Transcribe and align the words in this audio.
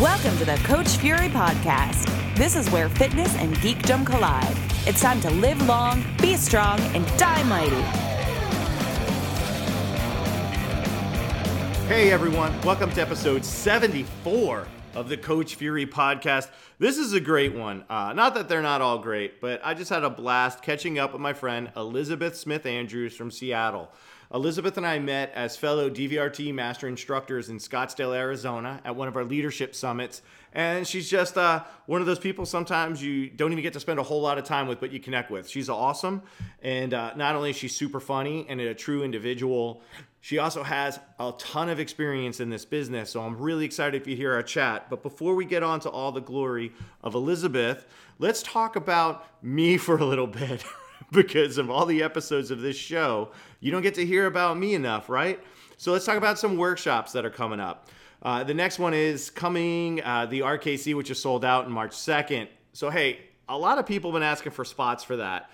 Welcome 0.00 0.38
to 0.38 0.44
the 0.44 0.54
Coach 0.58 0.90
Fury 0.98 1.26
Podcast. 1.26 2.06
This 2.36 2.54
is 2.54 2.70
where 2.70 2.88
fitness 2.88 3.34
and 3.34 3.52
geekdom 3.56 4.06
collide. 4.06 4.56
It's 4.86 5.00
time 5.00 5.20
to 5.22 5.30
live 5.30 5.60
long, 5.66 6.04
be 6.22 6.36
strong, 6.36 6.78
and 6.94 7.04
die 7.18 7.42
mighty. 7.42 7.82
Hey 11.88 12.12
everyone, 12.12 12.60
welcome 12.60 12.92
to 12.92 13.00
episode 13.00 13.44
74 13.44 14.68
of 14.94 15.08
the 15.08 15.16
Coach 15.16 15.56
Fury 15.56 15.84
podcast. 15.84 16.48
This 16.78 16.96
is 16.96 17.12
a 17.12 17.20
great 17.20 17.56
one. 17.56 17.84
Uh, 17.90 18.12
not 18.12 18.36
that 18.36 18.48
they're 18.48 18.62
not 18.62 18.80
all 18.80 18.98
great, 18.98 19.40
but 19.40 19.60
I 19.64 19.74
just 19.74 19.90
had 19.90 20.04
a 20.04 20.10
blast 20.10 20.62
catching 20.62 21.00
up 21.00 21.12
with 21.12 21.20
my 21.20 21.32
friend 21.32 21.72
Elizabeth 21.76 22.36
Smith 22.36 22.66
Andrews 22.66 23.16
from 23.16 23.32
Seattle. 23.32 23.90
Elizabeth 24.34 24.76
and 24.76 24.86
I 24.86 24.98
met 24.98 25.32
as 25.34 25.56
fellow 25.56 25.88
DVRT 25.88 26.52
master 26.52 26.86
instructors 26.86 27.48
in 27.48 27.56
Scottsdale, 27.56 28.14
Arizona 28.14 28.78
at 28.84 28.94
one 28.94 29.08
of 29.08 29.16
our 29.16 29.24
leadership 29.24 29.74
summits. 29.74 30.20
And 30.52 30.86
she's 30.86 31.08
just 31.08 31.38
uh, 31.38 31.64
one 31.86 32.02
of 32.02 32.06
those 32.06 32.18
people 32.18 32.44
sometimes 32.44 33.02
you 33.02 33.30
don't 33.30 33.52
even 33.52 33.62
get 33.62 33.72
to 33.72 33.80
spend 33.80 33.98
a 33.98 34.02
whole 34.02 34.20
lot 34.20 34.36
of 34.36 34.44
time 34.44 34.68
with, 34.68 34.80
but 34.80 34.92
you 34.92 35.00
connect 35.00 35.30
with. 35.30 35.48
She's 35.48 35.70
awesome. 35.70 36.22
And 36.62 36.92
uh, 36.92 37.14
not 37.16 37.36
only 37.36 37.50
is 37.50 37.56
she 37.56 37.68
super 37.68 38.00
funny 38.00 38.44
and 38.50 38.60
a 38.60 38.74
true 38.74 39.02
individual, 39.02 39.80
she 40.20 40.36
also 40.38 40.62
has 40.62 41.00
a 41.18 41.32
ton 41.38 41.70
of 41.70 41.80
experience 41.80 42.38
in 42.38 42.50
this 42.50 42.66
business. 42.66 43.08
So 43.10 43.22
I'm 43.22 43.38
really 43.38 43.64
excited 43.64 43.98
if 43.98 44.06
you 44.06 44.14
hear 44.14 44.34
our 44.34 44.42
chat. 44.42 44.90
But 44.90 45.02
before 45.02 45.36
we 45.36 45.46
get 45.46 45.62
on 45.62 45.80
to 45.80 45.90
all 45.90 46.12
the 46.12 46.20
glory 46.20 46.72
of 47.02 47.14
Elizabeth, 47.14 47.86
let's 48.18 48.42
talk 48.42 48.76
about 48.76 49.24
me 49.42 49.76
for 49.78 49.96
a 49.96 50.04
little 50.04 50.26
bit. 50.26 50.64
because 51.12 51.58
of 51.58 51.70
all 51.70 51.86
the 51.86 52.02
episodes 52.02 52.50
of 52.50 52.60
this 52.60 52.76
show, 52.76 53.30
you 53.60 53.70
don't 53.70 53.82
get 53.82 53.94
to 53.94 54.06
hear 54.06 54.26
about 54.26 54.58
me 54.58 54.74
enough, 54.74 55.08
right? 55.08 55.40
So 55.76 55.92
let's 55.92 56.04
talk 56.04 56.16
about 56.16 56.38
some 56.38 56.56
workshops 56.56 57.12
that 57.12 57.24
are 57.24 57.30
coming 57.30 57.60
up. 57.60 57.88
Uh, 58.22 58.42
the 58.42 58.54
next 58.54 58.78
one 58.78 58.94
is 58.94 59.30
coming, 59.30 60.02
uh, 60.02 60.26
the 60.26 60.40
RKC, 60.40 60.94
which 60.96 61.10
is 61.10 61.20
sold 61.20 61.44
out 61.44 61.66
in 61.66 61.72
March 61.72 61.92
2nd. 61.92 62.48
So, 62.72 62.90
hey, 62.90 63.20
a 63.48 63.56
lot 63.56 63.78
of 63.78 63.86
people 63.86 64.10
have 64.10 64.16
been 64.16 64.28
asking 64.28 64.52
for 64.52 64.64
spots 64.64 65.04
for 65.04 65.16
that. 65.16 65.50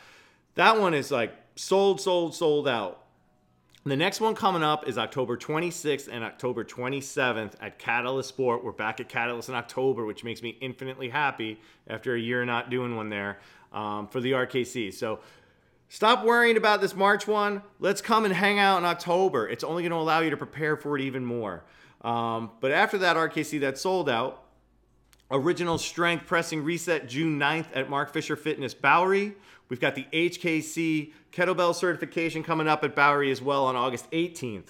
That 0.55 0.81
one 0.81 0.95
is 0.95 1.11
like 1.11 1.35
sold, 1.57 2.01
sold, 2.01 2.35
sold 2.35 2.67
out. 2.67 3.01
The 3.87 3.97
next 3.97 4.23
one 4.23 4.35
coming 4.35 4.63
up 4.63 4.89
is 4.89 4.97
October 4.97 5.37
26th 5.37 6.09
and 6.11 6.25
October 6.25 6.65
27th 6.65 7.53
at 7.61 7.79
Catalyst 7.79 8.31
Sport. 8.31 8.65
We're 8.65 8.73
back 8.73 8.99
at 8.99 9.11
Catalyst 9.11 9.51
in 9.51 9.55
October, 9.55 10.07
which 10.07 10.25
makes 10.25 10.41
me 10.41 10.57
infinitely 10.63 11.11
happy 11.11 11.61
after 11.87 12.15
a 12.15 12.19
year 12.19 12.47
not 12.47 12.71
doing 12.71 12.97
one 12.97 13.11
there 13.11 13.41
um, 13.75 14.09
for 14.09 14.23
the 14.23 14.33
RKC. 14.33 14.95
So 14.95 15.21
stop 15.89 16.25
worrying 16.25 16.57
about 16.57 16.81
this 16.81 16.95
March 16.95 17.27
one. 17.27 17.63
Let's 17.79 18.01
come 18.01 18.25
and 18.25 18.35
hang 18.35 18.59
out 18.59 18.79
in 18.79 18.85
October. 18.85 19.49
It's 19.49 19.65
only 19.65 19.83
going 19.83 19.93
to 19.93 19.97
allow 19.97 20.21
you 20.21 20.31
to 20.31 20.37
prepare 20.37 20.77
for 20.77 20.97
it 20.97 21.03
even 21.03 21.25
more. 21.25 21.65
Um, 22.03 22.51
but 22.61 22.71
after 22.71 22.99
that 22.99 23.17
RKC 23.17 23.61
that 23.61 23.79
sold 23.79 24.09
out, 24.09 24.45
Original 25.31 25.79
Strength 25.79 26.27
Pressing 26.27 26.63
Reset 26.63 27.09
June 27.09 27.39
9th 27.39 27.67
at 27.75 27.89
Mark 27.89 28.13
Fisher 28.13 28.37
Fitness 28.37 28.75
Bowery. 28.75 29.35
We've 29.69 29.81
got 29.81 29.95
the 29.95 30.07
HKC 30.13 31.13
kettlebell 31.33 31.75
certification 31.75 32.43
coming 32.43 32.69
up 32.69 32.85
at 32.85 32.95
Bowery 32.95 33.31
as 33.31 33.41
well 33.41 33.65
on 33.65 33.75
August 33.75 34.11
18th. 34.11 34.67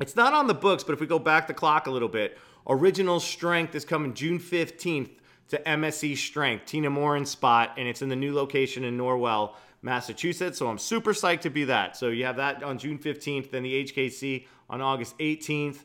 It's 0.00 0.14
not 0.14 0.32
on 0.32 0.46
the 0.46 0.54
books, 0.54 0.84
but 0.84 0.92
if 0.92 1.00
we 1.00 1.06
go 1.06 1.18
back 1.18 1.46
the 1.46 1.54
clock 1.54 1.86
a 1.86 1.90
little 1.90 2.08
bit, 2.08 2.38
Original 2.68 3.18
Strength 3.18 3.74
is 3.74 3.84
coming 3.84 4.14
June 4.14 4.38
15th 4.38 5.10
to 5.48 5.58
MSC 5.58 6.16
Strength, 6.16 6.66
Tina 6.66 6.90
Morin's 6.90 7.30
spot, 7.30 7.74
and 7.76 7.88
it's 7.88 8.02
in 8.02 8.08
the 8.08 8.16
new 8.16 8.34
location 8.34 8.84
in 8.84 8.96
Norwell, 8.96 9.54
Massachusetts. 9.82 10.58
So 10.58 10.68
I'm 10.68 10.78
super 10.78 11.12
psyched 11.12 11.42
to 11.42 11.50
be 11.50 11.64
that. 11.64 11.96
So 11.96 12.08
you 12.08 12.24
have 12.24 12.36
that 12.36 12.62
on 12.62 12.78
June 12.78 12.98
15th, 12.98 13.50
then 13.50 13.62
the 13.62 13.84
HKC 13.84 14.46
on 14.68 14.80
August 14.80 15.16
18th. 15.18 15.84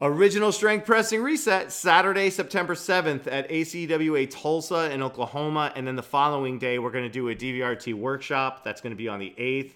Original 0.00 0.50
Strength 0.50 0.84
Pressing 0.84 1.22
Reset, 1.22 1.70
Saturday, 1.70 2.28
September 2.28 2.74
7th 2.74 3.28
at 3.30 3.48
ACWA 3.48 4.28
Tulsa 4.28 4.90
in 4.90 5.00
Oklahoma. 5.00 5.72
And 5.76 5.86
then 5.86 5.94
the 5.94 6.02
following 6.02 6.58
day, 6.58 6.80
we're 6.80 6.90
going 6.90 7.04
to 7.04 7.10
do 7.10 7.28
a 7.28 7.36
DVRT 7.36 7.94
workshop. 7.94 8.64
That's 8.64 8.80
going 8.80 8.90
to 8.90 8.96
be 8.96 9.06
on 9.06 9.20
the 9.20 9.32
8th. 9.38 9.74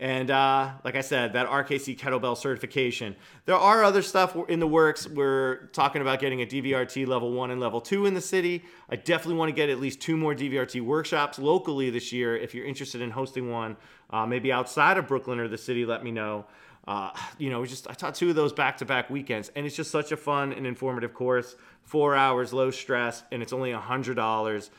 And 0.00 0.30
uh, 0.30 0.70
like 0.84 0.94
I 0.94 1.00
said, 1.00 1.32
that 1.32 1.48
RKC 1.48 1.98
kettlebell 1.98 2.36
certification. 2.36 3.16
There 3.46 3.56
are 3.56 3.82
other 3.82 4.02
stuff 4.02 4.36
in 4.48 4.60
the 4.60 4.66
works. 4.66 5.08
We're 5.08 5.66
talking 5.72 6.02
about 6.02 6.20
getting 6.20 6.40
a 6.40 6.46
DVRT 6.46 7.06
level 7.06 7.32
one 7.32 7.50
and 7.50 7.60
level 7.60 7.80
two 7.80 8.06
in 8.06 8.14
the 8.14 8.20
city. 8.20 8.62
I 8.88 8.94
definitely 8.94 9.34
want 9.34 9.48
to 9.48 9.54
get 9.54 9.70
at 9.70 9.80
least 9.80 10.00
two 10.00 10.16
more 10.16 10.34
DVRT 10.34 10.80
workshops 10.82 11.40
locally 11.40 11.90
this 11.90 12.12
year. 12.12 12.36
If 12.36 12.54
you're 12.54 12.66
interested 12.66 13.00
in 13.00 13.10
hosting 13.10 13.50
one, 13.50 13.76
uh, 14.10 14.24
maybe 14.24 14.52
outside 14.52 14.98
of 14.98 15.08
Brooklyn 15.08 15.40
or 15.40 15.48
the 15.48 15.58
city, 15.58 15.84
let 15.84 16.04
me 16.04 16.12
know. 16.12 16.46
Uh, 16.86 17.10
you 17.36 17.50
know, 17.50 17.66
just 17.66 17.90
I 17.90 17.92
taught 17.92 18.14
two 18.14 18.30
of 18.30 18.36
those 18.36 18.52
back-to-back 18.52 19.10
weekends, 19.10 19.50
and 19.56 19.66
it's 19.66 19.76
just 19.76 19.90
such 19.90 20.12
a 20.12 20.16
fun 20.16 20.52
and 20.52 20.66
informative 20.66 21.12
course. 21.12 21.56
Four 21.82 22.14
hours, 22.14 22.52
low 22.52 22.70
stress, 22.70 23.24
and 23.32 23.42
it's 23.42 23.52
only 23.52 23.72
a 23.72 23.80
hundred 23.80 24.14
dollars 24.14 24.70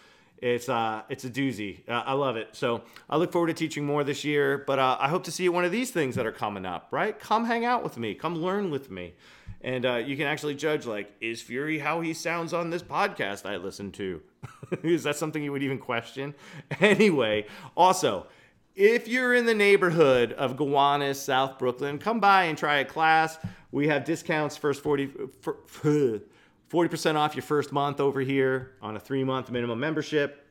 it's 0.42 0.70
uh, 0.70 1.04
it's 1.10 1.26
a 1.26 1.30
doozy. 1.30 1.88
Uh, 1.88 2.04
I 2.06 2.14
love 2.14 2.38
it. 2.38 2.50
So 2.54 2.84
I 3.10 3.18
look 3.18 3.32
forward 3.32 3.48
to 3.48 3.54
teaching 3.54 3.86
more 3.86 4.04
this 4.04 4.24
year. 4.24 4.64
But 4.66 4.80
uh, 4.80 4.98
I 5.00 5.10
hope 5.10 5.24
to 5.26 5.32
see 5.32 5.44
you 5.44 5.52
one 5.52 5.66
of 5.66 5.72
these 5.72 5.92
things 5.92 6.16
that 6.16 6.26
are 6.26 6.32
coming 6.32 6.66
up. 6.66 6.88
Right? 6.92 7.18
Come 7.20 7.46
hang 7.46 7.66
out 7.66 7.84
with 7.84 7.98
me. 7.98 8.16
Come 8.16 8.36
learn 8.36 8.72
with 8.72 8.90
me, 8.90 9.14
and 9.62 9.86
uh, 9.86 9.96
you 9.96 10.16
can 10.16 10.28
actually 10.28 10.56
judge 10.56 10.86
like, 10.86 11.12
is 11.20 11.42
Fury 11.42 11.80
how 11.80 12.02
he 12.02 12.14
sounds 12.14 12.54
on 12.54 12.70
this 12.70 12.84
podcast 12.84 13.46
I 13.46 13.58
listen 13.58 13.92
to? 13.94 14.22
is 14.84 15.04
that 15.04 15.18
something 15.18 15.44
you 15.44 15.52
would 15.52 15.64
even 15.64 15.78
question? 15.78 16.36
Anyway, 16.80 17.46
also. 17.76 18.28
If 18.76 19.10
you're 19.10 19.36
in 19.36 19.46
the 19.46 19.54
neighborhood 19.54 20.32
of 20.32 20.56
Gowanus, 20.56 21.22
South 21.22 21.60
Brooklyn, 21.60 21.98
come 21.98 22.22
by 22.22 22.46
and 22.46 22.58
try 22.58 22.78
a 22.78 22.86
class. 22.86 23.38
We 23.74 23.90
have 23.90 24.06
discounts 24.06 24.56
first 24.56 24.82
40 24.82 25.10
for, 25.42 25.58
for 25.66 26.22
40% 26.70 27.16
off 27.16 27.36
your 27.36 27.44
first 27.44 27.72
month 27.72 28.00
over 28.00 28.22
here 28.22 28.72
on 28.82 28.96
a 28.96 29.00
three 29.00 29.24
month 29.24 29.50
minimum 29.52 29.80
membership. 29.80 30.46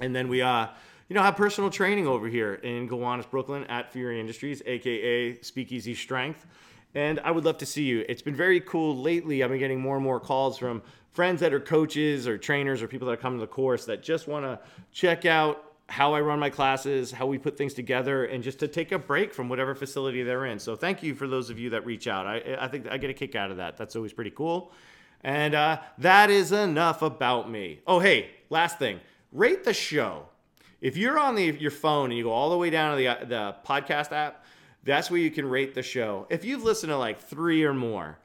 And 0.00 0.14
then 0.14 0.28
we, 0.28 0.42
uh, 0.42 0.68
you 1.08 1.14
know, 1.14 1.22
have 1.22 1.36
personal 1.36 1.70
training 1.70 2.06
over 2.06 2.26
here 2.28 2.54
in 2.54 2.88
Gowanus, 2.88 3.26
Brooklyn 3.26 3.64
at 3.64 3.92
Fury 3.92 4.18
Industries, 4.18 4.62
aka 4.64 5.40
Speakeasy 5.42 5.94
Strength. 5.94 6.46
And 6.94 7.20
I 7.20 7.30
would 7.30 7.44
love 7.44 7.58
to 7.58 7.66
see 7.66 7.82
you. 7.82 8.04
It's 8.08 8.22
been 8.22 8.36
very 8.36 8.60
cool 8.60 8.96
lately. 8.96 9.42
I've 9.42 9.50
been 9.50 9.58
getting 9.58 9.80
more 9.80 9.96
and 9.96 10.04
more 10.04 10.20
calls 10.20 10.56
from 10.56 10.80
friends 11.12 11.40
that 11.40 11.52
are 11.52 11.60
coaches 11.60 12.26
or 12.26 12.38
trainers 12.38 12.82
or 12.82 12.88
people 12.88 13.08
that 13.08 13.20
come 13.20 13.34
to 13.34 13.40
the 13.40 13.46
course 13.46 13.84
that 13.84 14.02
just 14.02 14.26
want 14.26 14.44
to 14.44 14.58
check 14.92 15.26
out 15.26 15.74
how 15.88 16.14
I 16.14 16.20
run 16.20 16.38
my 16.38 16.50
classes, 16.50 17.10
how 17.10 17.26
we 17.26 17.36
put 17.36 17.58
things 17.58 17.74
together, 17.74 18.24
and 18.24 18.42
just 18.42 18.58
to 18.60 18.68
take 18.68 18.92
a 18.92 18.98
break 18.98 19.34
from 19.34 19.48
whatever 19.48 19.74
facility 19.74 20.22
they're 20.22 20.46
in. 20.46 20.58
So 20.58 20.76
thank 20.76 21.02
you 21.02 21.14
for 21.14 21.28
those 21.28 21.50
of 21.50 21.58
you 21.58 21.70
that 21.70 21.84
reach 21.84 22.08
out. 22.08 22.26
I, 22.26 22.56
I 22.58 22.68
think 22.68 22.88
I 22.88 22.96
get 22.96 23.10
a 23.10 23.14
kick 23.14 23.34
out 23.34 23.50
of 23.50 23.58
that. 23.58 23.76
That's 23.76 23.94
always 23.94 24.12
pretty 24.12 24.30
cool. 24.30 24.72
And 25.24 25.54
uh, 25.54 25.80
that 25.98 26.30
is 26.30 26.52
enough 26.52 27.00
about 27.00 27.50
me. 27.50 27.80
Oh, 27.86 27.98
hey, 27.98 28.30
last 28.50 28.78
thing 28.78 29.00
rate 29.32 29.64
the 29.64 29.74
show. 29.74 30.26
If 30.80 30.96
you're 30.96 31.18
on 31.18 31.34
the, 31.34 31.44
your 31.58 31.70
phone 31.70 32.10
and 32.10 32.18
you 32.18 32.24
go 32.24 32.30
all 32.30 32.50
the 32.50 32.58
way 32.58 32.70
down 32.70 32.92
to 32.92 32.96
the, 32.96 33.08
uh, 33.08 33.24
the 33.24 33.56
podcast 33.66 34.12
app, 34.12 34.44
that's 34.84 35.10
where 35.10 35.18
you 35.18 35.30
can 35.30 35.48
rate 35.48 35.74
the 35.74 35.82
show. 35.82 36.26
If 36.28 36.44
you've 36.44 36.62
listened 36.62 36.90
to 36.90 36.98
like 36.98 37.18
three 37.18 37.64
or 37.64 37.72
more, 37.72 38.18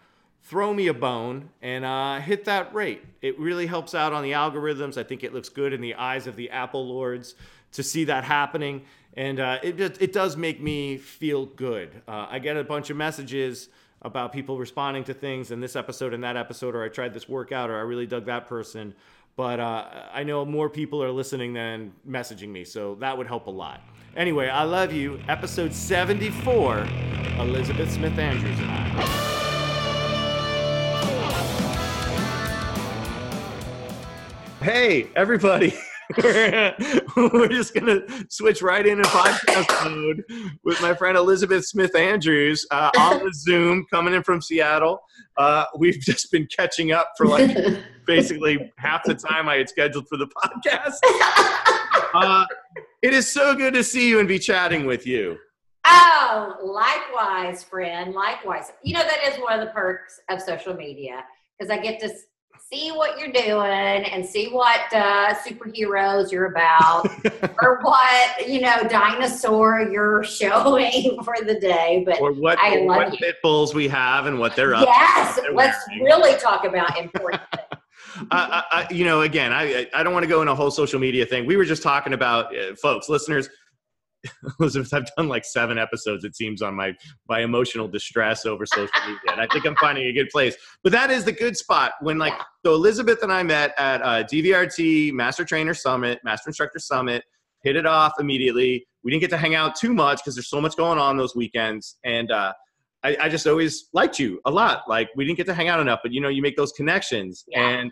throw 0.44 0.74
me 0.74 0.88
a 0.88 0.94
bone 0.94 1.50
and 1.62 1.86
uh, 1.86 2.20
hit 2.20 2.46
that 2.46 2.74
rate. 2.76 3.02
It 3.22 3.40
really 3.40 3.66
helps 3.66 3.96
out 3.96 4.14
on 4.14 4.24
the 4.24 4.34
algorithms. 4.34 4.98
I 4.98 5.04
think 5.04 5.24
it 5.24 5.34
looks 5.34 5.50
good 5.50 5.74
in 5.74 5.80
the 5.80 5.96
eyes 5.96 6.28
of 6.28 6.36
the 6.36 6.50
Apple 6.50 6.86
lords 6.86 7.36
to 7.72 7.82
see 7.82 8.04
that 8.06 8.26
happening. 8.26 8.84
And 9.14 9.40
uh, 9.40 9.60
it, 9.64 9.80
it 9.80 10.12
does 10.12 10.36
make 10.36 10.62
me 10.62 10.98
feel 10.98 11.46
good. 11.46 12.02
Uh, 12.08 12.28
I 12.30 12.40
get 12.40 12.58
a 12.58 12.64
bunch 12.64 12.90
of 12.90 12.98
messages 12.98 13.70
about 14.02 14.32
people 14.32 14.58
responding 14.58 15.04
to 15.06 15.14
things 15.14 15.52
in 15.52 15.60
this 15.60 15.76
episode 15.76 16.14
and 16.14 16.24
that 16.24 16.38
episode, 16.38 16.76
or 16.76 16.84
I 16.84 16.90
tried 16.90 17.14
this 17.14 17.28
workout, 17.28 17.70
or 17.70 17.78
I 17.78 17.82
really 17.82 18.06
dug 18.06 18.26
that 18.26 18.48
person. 18.48 18.94
But 19.36 19.60
uh, 19.60 19.86
I 20.14 20.24
know 20.24 20.46
more 20.46 20.70
people 20.70 21.04
are 21.04 21.12
listening 21.12 21.54
than 21.54 21.94
messaging 22.08 22.50
me, 22.50 22.64
so 22.64 22.96
that 22.96 23.18
would 23.18 23.28
help 23.28 23.48
a 23.48 23.52
lot. 23.52 23.82
Anyway, 24.16 24.50
I 24.50 24.64
love 24.64 24.92
you. 24.92 25.20
Episode 25.28 25.74
74 25.74 26.88
Elizabeth 27.40 27.92
Smith 27.92 28.18
Andrews 28.18 28.60
and 28.60 28.70
I. 28.70 29.40
Hey, 34.62 35.10
everybody. 35.16 35.74
we're, 36.18 36.76
we're 37.34 37.48
just 37.48 37.74
gonna 37.74 38.02
switch 38.30 38.62
right 38.62 38.86
into 38.86 39.04
podcast 39.04 39.92
mode 39.92 40.24
with 40.64 40.82
my 40.82 40.94
friend 40.94 41.18
Elizabeth 41.18 41.66
Smith 41.66 41.96
Andrews 41.96 42.66
uh, 42.72 42.92
on 42.98 43.20
the 43.20 43.32
Zoom, 43.34 43.86
coming 43.92 44.14
in 44.14 44.24
from 44.24 44.42
Seattle. 44.42 45.02
Uh, 45.38 45.66
we've 45.78 46.00
just 46.00 46.32
been 46.32 46.48
catching 46.48 46.92
up 46.92 47.12
for 47.18 47.26
like 47.26 47.56
basically 48.08 48.72
half 48.78 49.04
the 49.04 49.16
time 49.16 49.48
I 49.48 49.56
had 49.58 49.70
scheduled 49.70 50.08
for 50.08 50.18
the 50.18 50.28
podcast. 50.28 50.96
Uh, 52.12 52.44
it 53.04 53.14
is 53.14 53.32
so 53.32 53.54
good 53.54 53.72
to 53.76 53.84
see 53.84 54.10
you 54.10 54.18
and 54.18 54.28
be 54.28 54.40
chatting 54.40 54.88
with 54.88 55.06
you. 55.06 55.38
Oh, 55.86 56.56
likewise, 56.64 57.64
friend. 57.64 58.16
Likewise. 58.16 58.72
You 58.84 58.96
know 58.96 59.04
that 59.04 59.32
is 59.32 59.40
one 59.40 59.60
of 59.60 59.64
the 59.64 59.72
perks 59.72 60.20
of 60.28 60.42
social 60.42 60.74
media 60.74 61.24
because 61.58 61.70
I 61.70 61.78
get 61.78 62.00
to 62.00 62.10
see 62.72 62.92
what 62.92 63.20
you're 63.20 63.32
doing 63.32 64.04
and 64.12 64.26
see 64.26 64.50
what 64.50 64.82
uh, 64.94 65.34
superheroes 65.36 66.32
you're 66.32 66.48
about 66.48 67.08
or 67.62 67.80
what 67.82 68.48
you 68.48 68.62
know 68.62 68.84
dinosaur 68.90 69.82
you're 69.92 70.24
showing 70.40 71.22
for 71.24 71.36
the 71.46 71.60
day 71.60 72.04
but 72.06 72.20
or 72.22 72.34
what, 72.34 72.58
I 72.60 72.78
love 72.78 72.86
what 73.12 73.14
pit 73.14 73.36
bulls 73.42 73.74
we 73.74 73.88
have 73.88 74.26
and 74.26 74.40
what 74.40 74.56
they're 74.56 74.76
up 74.76 74.86
yes 74.86 75.40
they're 75.40 75.54
let's 75.54 75.78
wearing. 75.88 76.04
really 76.06 76.38
talk 76.40 76.66
about 76.66 76.98
important 76.98 77.42
things. 77.56 77.82
I, 78.32 78.64
I, 78.72 78.80
I- 78.82 78.94
you 78.94 79.06
know, 79.06 79.22
again, 79.22 79.54
I, 79.54 79.88
I 79.94 80.04
don't 80.04 80.14
want 80.14 80.24
to 80.24 80.28
go 80.30 80.42
in 80.42 80.48
a 80.50 80.56
whole 80.56 80.72
social 80.72 81.00
media 81.00 81.26
thing. 81.26 81.46
We 81.46 81.56
were 81.56 81.64
just 81.64 81.82
talking 81.84 82.12
about, 82.14 82.54
uh, 82.58 82.76
folks, 82.76 83.08
listeners. 83.08 83.48
Elizabeth, 84.60 84.94
I've 84.94 85.06
done 85.18 85.28
like 85.30 85.46
seven 85.46 85.78
episodes. 85.78 86.24
It 86.24 86.36
seems 86.36 86.62
on 86.62 86.76
my 86.76 86.94
my 87.28 87.40
emotional 87.42 87.88
distress 87.88 88.46
over 88.46 88.66
social 88.66 88.90
media, 89.06 89.20
and 89.32 89.42
I 89.42 89.48
think 89.48 89.66
I'm 89.66 89.76
finding 89.78 90.06
a 90.08 90.14
good 90.14 90.30
place. 90.30 90.56
But 90.84 90.92
that 90.92 91.10
is 91.10 91.24
the 91.24 91.32
good 91.32 91.56
spot 91.56 91.94
when, 92.02 92.18
like, 92.18 92.34
so 92.66 92.74
Elizabeth 92.74 93.24
and 93.24 93.32
I 93.32 93.44
met 93.44 93.74
at 93.78 94.02
uh, 94.02 94.24
DVRT 94.26 95.14
Master 95.14 95.46
Trainer 95.46 95.74
Summit, 95.74 96.20
Master 96.24 96.50
Instructor 96.50 96.80
Summit. 96.80 97.24
Hit 97.64 97.76
it 97.76 97.86
off 97.86 98.14
immediately. 98.20 98.86
We 99.04 99.12
didn't 99.12 99.22
get 99.22 99.30
to 99.32 99.38
hang 99.38 99.56
out 99.56 99.76
too 99.76 99.94
much 99.94 100.20
because 100.20 100.36
there's 100.36 100.50
so 100.50 100.62
much 100.62 100.76
going 100.76 101.00
on 101.00 101.18
those 101.18 101.36
weekends, 101.36 101.98
and 102.04 102.32
uh, 102.32 102.54
I, 103.04 103.18
I 103.22 103.30
just 103.30 103.48
always 103.48 103.88
liked 103.94 104.20
you 104.20 104.40
a 104.46 104.52
lot. 104.52 104.84
Like 104.90 105.10
we 105.16 105.26
didn't 105.26 105.38
get 105.38 105.46
to 105.48 105.54
hang 105.54 105.70
out 105.70 105.80
enough, 105.80 106.00
but 106.04 106.12
you 106.12 106.20
know, 106.22 106.30
you 106.30 106.42
make 106.42 106.58
those 106.58 106.72
connections, 106.74 107.46
Yeah. 107.48 107.68
and 107.68 107.92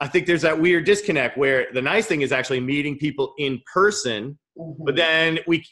I 0.00 0.08
think 0.08 0.26
there's 0.26 0.42
that 0.42 0.60
weird 0.60 0.84
disconnect 0.84 1.38
where 1.38 1.68
the 1.72 1.82
nice 1.82 2.06
thing 2.06 2.22
is 2.22 2.32
actually 2.32 2.58
meeting 2.60 2.98
people 2.98 3.34
in 3.38 3.60
person, 3.72 4.36
Mhm. 4.58 4.76
but 4.84 4.96
then 4.96 5.38
we. 5.46 5.64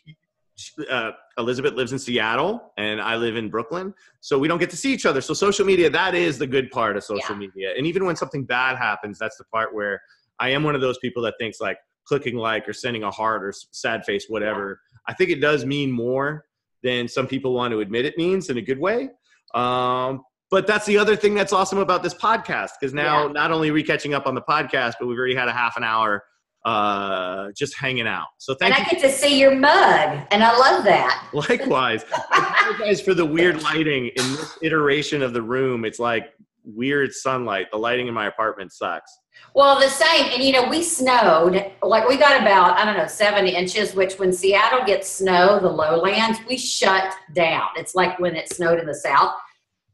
Uh, 0.90 1.12
Elizabeth 1.38 1.72
lives 1.72 1.92
in 1.92 1.98
Seattle 1.98 2.74
and 2.76 3.00
I 3.00 3.16
live 3.16 3.34
in 3.34 3.48
Brooklyn, 3.48 3.94
so 4.20 4.38
we 4.38 4.46
don't 4.46 4.58
get 4.58 4.68
to 4.70 4.76
see 4.76 4.92
each 4.92 5.06
other. 5.06 5.22
So 5.22 5.32
social 5.32 5.64
media, 5.64 5.88
that 5.88 6.14
is 6.14 6.36
the 6.38 6.46
good 6.46 6.70
part 6.70 6.98
of 6.98 7.02
social 7.04 7.34
media. 7.34 7.72
And 7.78 7.86
even 7.86 8.04
when 8.04 8.14
something 8.14 8.44
bad 8.44 8.76
happens, 8.76 9.18
that's 9.18 9.38
the 9.38 9.44
part 9.44 9.74
where 9.74 10.02
I 10.38 10.50
am 10.50 10.62
one 10.62 10.74
of 10.74 10.82
those 10.82 10.98
people 10.98 11.22
that 11.22 11.36
thinks 11.40 11.62
like 11.62 11.78
clicking 12.04 12.36
like 12.36 12.68
or 12.68 12.74
sending 12.74 13.04
a 13.04 13.10
heart 13.10 13.42
or 13.42 13.54
sad 13.70 14.04
face, 14.04 14.26
whatever. 14.28 14.82
I 15.08 15.14
think 15.14 15.30
it 15.30 15.40
does 15.40 15.64
mean 15.64 15.90
more 15.90 16.44
than 16.82 17.08
some 17.08 17.26
people 17.26 17.54
want 17.54 17.72
to 17.72 17.80
admit 17.80 18.04
it 18.04 18.18
means 18.18 18.50
in 18.50 18.58
a 18.58 18.62
good 18.62 18.78
way. 18.78 19.08
Um, 19.54 20.22
but 20.50 20.66
that's 20.66 20.84
the 20.84 20.98
other 20.98 21.16
thing 21.16 21.32
that's 21.34 21.54
awesome 21.54 21.78
about 21.78 22.02
this 22.02 22.12
podcast 22.14 22.72
because 22.78 22.92
now 22.92 23.28
Yeah. 23.28 23.32
not 23.32 23.50
only 23.50 23.70
are 23.70 23.72
we 23.72 23.82
catching 23.82 24.12
up 24.12 24.26
on 24.26 24.34
the 24.34 24.42
podcast, 24.42 24.94
but 25.00 25.06
we've 25.06 25.16
already 25.18 25.34
had 25.34 25.48
a 25.48 25.52
half 25.54 25.78
an 25.78 25.84
hour 25.84 26.22
uh, 26.64 27.50
just 27.56 27.76
hanging 27.76 28.06
out. 28.06 28.28
So 28.38 28.54
thank 28.54 28.78
and 28.78 28.86
i 28.86 28.90
you. 28.90 29.00
get 29.00 29.10
to 29.10 29.16
see 29.16 29.40
your 29.40 29.54
mug 29.54 30.18
and 30.30 30.42
i 30.44 30.56
love 30.56 30.84
that 30.84 31.20
Likewise, 31.32 32.04
I 32.12 32.56
apologize 32.60 33.00
for 33.04 33.14
the 33.14 33.24
weird 33.24 33.62
lighting 33.62 34.08
in 34.08 34.32
this 34.32 34.58
iteration 34.62 35.22
of 35.22 35.32
the 35.32 35.42
room. 35.42 35.84
It's 35.84 35.98
like 35.98 36.32
weird 36.64 37.12
sunlight. 37.12 37.66
The 37.70 37.78
lighting 37.78 38.08
in 38.08 38.14
my 38.14 38.26
apartment 38.26 38.72
sucks. 38.72 39.10
Well, 39.54 39.80
the 39.80 39.88
same, 39.88 40.32
and 40.32 40.42
you 40.42 40.52
know, 40.52 40.68
we 40.68 40.82
snowed 40.82 41.72
like 41.82 42.08
we 42.08 42.16
got 42.16 42.40
about 42.40 42.78
I 42.78 42.84
don't 42.84 42.96
know 42.96 43.06
seven 43.06 43.46
inches. 43.46 43.94
Which 43.94 44.18
when 44.18 44.32
Seattle 44.32 44.84
gets 44.84 45.08
snow, 45.08 45.58
the 45.60 45.68
lowlands, 45.68 46.38
we 46.48 46.56
shut 46.56 47.14
down. 47.32 47.68
It's 47.76 47.94
like 47.94 48.18
when 48.18 48.36
it 48.36 48.52
snowed 48.52 48.78
in 48.78 48.86
the 48.86 48.94
south. 48.94 49.34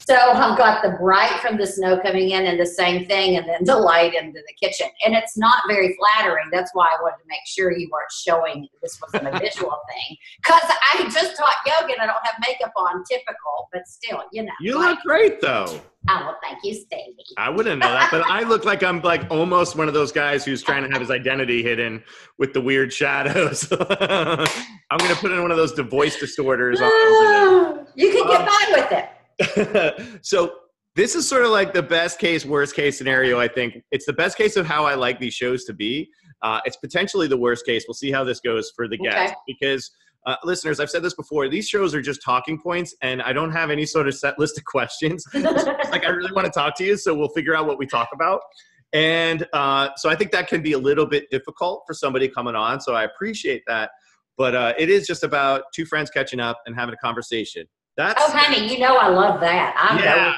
So 0.08 0.14
I've 0.14 0.56
got 0.56 0.84
the 0.84 0.90
bright 0.90 1.40
from 1.40 1.56
the 1.56 1.66
snow 1.66 1.98
coming 2.00 2.30
in, 2.30 2.46
and 2.46 2.60
the 2.60 2.66
same 2.66 3.06
thing, 3.06 3.38
and 3.38 3.48
then 3.48 3.64
the 3.64 3.76
light 3.76 4.14
into 4.14 4.38
the 4.38 4.54
kitchen, 4.54 4.86
and 5.04 5.16
it's 5.16 5.36
not 5.36 5.62
very 5.66 5.96
flattering. 5.96 6.46
That's 6.52 6.70
why 6.74 6.86
I 6.86 7.02
wanted 7.02 7.22
to 7.22 7.28
make 7.28 7.40
sure 7.44 7.76
you 7.76 7.88
weren't 7.90 8.12
showing 8.12 8.68
this 8.80 9.00
wasn't 9.02 9.34
a 9.34 9.36
visual 9.40 9.76
thing, 9.90 10.16
because 10.36 10.62
I 10.62 11.08
just 11.12 11.36
taught 11.36 11.56
yoga 11.66 11.92
and 11.92 12.02
I 12.02 12.06
don't 12.06 12.24
have 12.24 12.36
makeup 12.46 12.72
on, 12.76 13.02
typical, 13.02 13.68
but 13.72 13.88
still, 13.88 14.22
you 14.32 14.44
know. 14.44 14.52
You 14.60 14.78
like, 14.78 14.90
look 14.90 15.00
great 15.00 15.40
though. 15.40 15.66
oh 16.08 16.20
well, 16.20 16.38
thank 16.40 16.58
you, 16.62 16.74
Stevie. 16.74 17.16
I 17.36 17.50
wouldn't 17.50 17.80
know 17.80 17.90
that, 17.90 18.08
but 18.12 18.22
I 18.30 18.44
look 18.44 18.64
like 18.64 18.84
I'm 18.84 19.00
like 19.02 19.28
almost 19.28 19.74
one 19.74 19.88
of 19.88 19.94
those 19.94 20.12
guys 20.12 20.44
who's 20.44 20.62
trying 20.62 20.84
to 20.84 20.90
have 20.90 21.00
his 21.00 21.10
identity 21.10 21.64
hidden 21.64 22.04
with 22.38 22.52
the 22.52 22.60
weird 22.60 22.92
shadows. 22.92 23.66
I'm 23.80 24.98
gonna 24.98 25.16
put 25.16 25.32
in 25.32 25.42
one 25.42 25.50
of 25.50 25.56
those 25.56 25.72
voice 25.82 26.16
over 26.80 27.86
you 27.96 28.12
can 28.12 28.28
get 28.28 28.46
by 28.46 28.66
with 28.70 28.92
it. 28.92 29.08
so 30.22 30.54
this 30.94 31.14
is 31.14 31.28
sort 31.28 31.44
of 31.44 31.50
like 31.50 31.74
the 31.74 31.82
best 31.82 32.18
case, 32.18 32.44
worst 32.44 32.74
case 32.74 32.96
scenario. 32.96 33.38
I 33.38 33.48
think 33.48 33.82
it's 33.90 34.06
the 34.06 34.12
best 34.12 34.36
case 34.38 34.56
of 34.56 34.66
how 34.66 34.86
I 34.86 34.94
like 34.94 35.20
these 35.20 35.34
shows 35.34 35.64
to 35.64 35.74
be. 35.74 36.08
Uh, 36.42 36.60
it's 36.64 36.76
potentially 36.76 37.28
the 37.28 37.36
worst 37.36 37.66
case. 37.66 37.84
We'll 37.86 37.94
see 37.94 38.10
how 38.10 38.24
this 38.24 38.40
goes 38.40 38.72
for 38.74 38.88
the 38.88 38.98
Okay. 39.00 39.32
because. 39.46 39.90
Uh, 40.26 40.34
listeners, 40.42 40.80
I've 40.80 40.90
said 40.90 41.04
this 41.04 41.14
before. 41.14 41.48
These 41.48 41.68
shows 41.68 41.94
are 41.94 42.02
just 42.02 42.20
talking 42.20 42.60
points, 42.60 42.96
and 43.00 43.22
I 43.22 43.32
don't 43.32 43.52
have 43.52 43.70
any 43.70 43.86
sort 43.86 44.08
of 44.08 44.14
set 44.16 44.36
list 44.40 44.58
of 44.58 44.64
questions. 44.64 45.24
It's 45.32 45.64
like 45.92 46.04
I 46.04 46.08
really 46.08 46.32
want 46.32 46.46
to 46.46 46.50
talk 46.50 46.76
to 46.78 46.84
you, 46.84 46.96
so 46.96 47.14
we'll 47.14 47.28
figure 47.28 47.54
out 47.54 47.64
what 47.68 47.78
we 47.78 47.86
talk 47.86 48.08
about. 48.12 48.40
And 48.92 49.46
uh, 49.52 49.90
so 49.96 50.08
I 50.08 50.16
think 50.16 50.32
that 50.32 50.48
can 50.48 50.62
be 50.62 50.72
a 50.72 50.78
little 50.78 51.06
bit 51.06 51.30
difficult 51.30 51.84
for 51.86 51.94
somebody 51.94 52.28
coming 52.28 52.56
on. 52.56 52.80
So 52.80 52.94
I 52.94 53.04
appreciate 53.04 53.62
that, 53.68 53.90
but 54.36 54.56
uh, 54.56 54.74
it 54.78 54.90
is 54.90 55.06
just 55.06 55.22
about 55.22 55.62
two 55.72 55.86
friends 55.86 56.10
catching 56.10 56.40
up 56.40 56.60
and 56.66 56.74
having 56.74 56.94
a 56.94 56.98
conversation. 56.98 57.66
That's 57.96 58.22
Oh, 58.22 58.30
honey, 58.30 58.70
you 58.72 58.78
know 58.78 58.96
I 58.96 59.08
love 59.08 59.40
that. 59.40 59.74
I 59.78 60.02
yeah. 60.02 60.36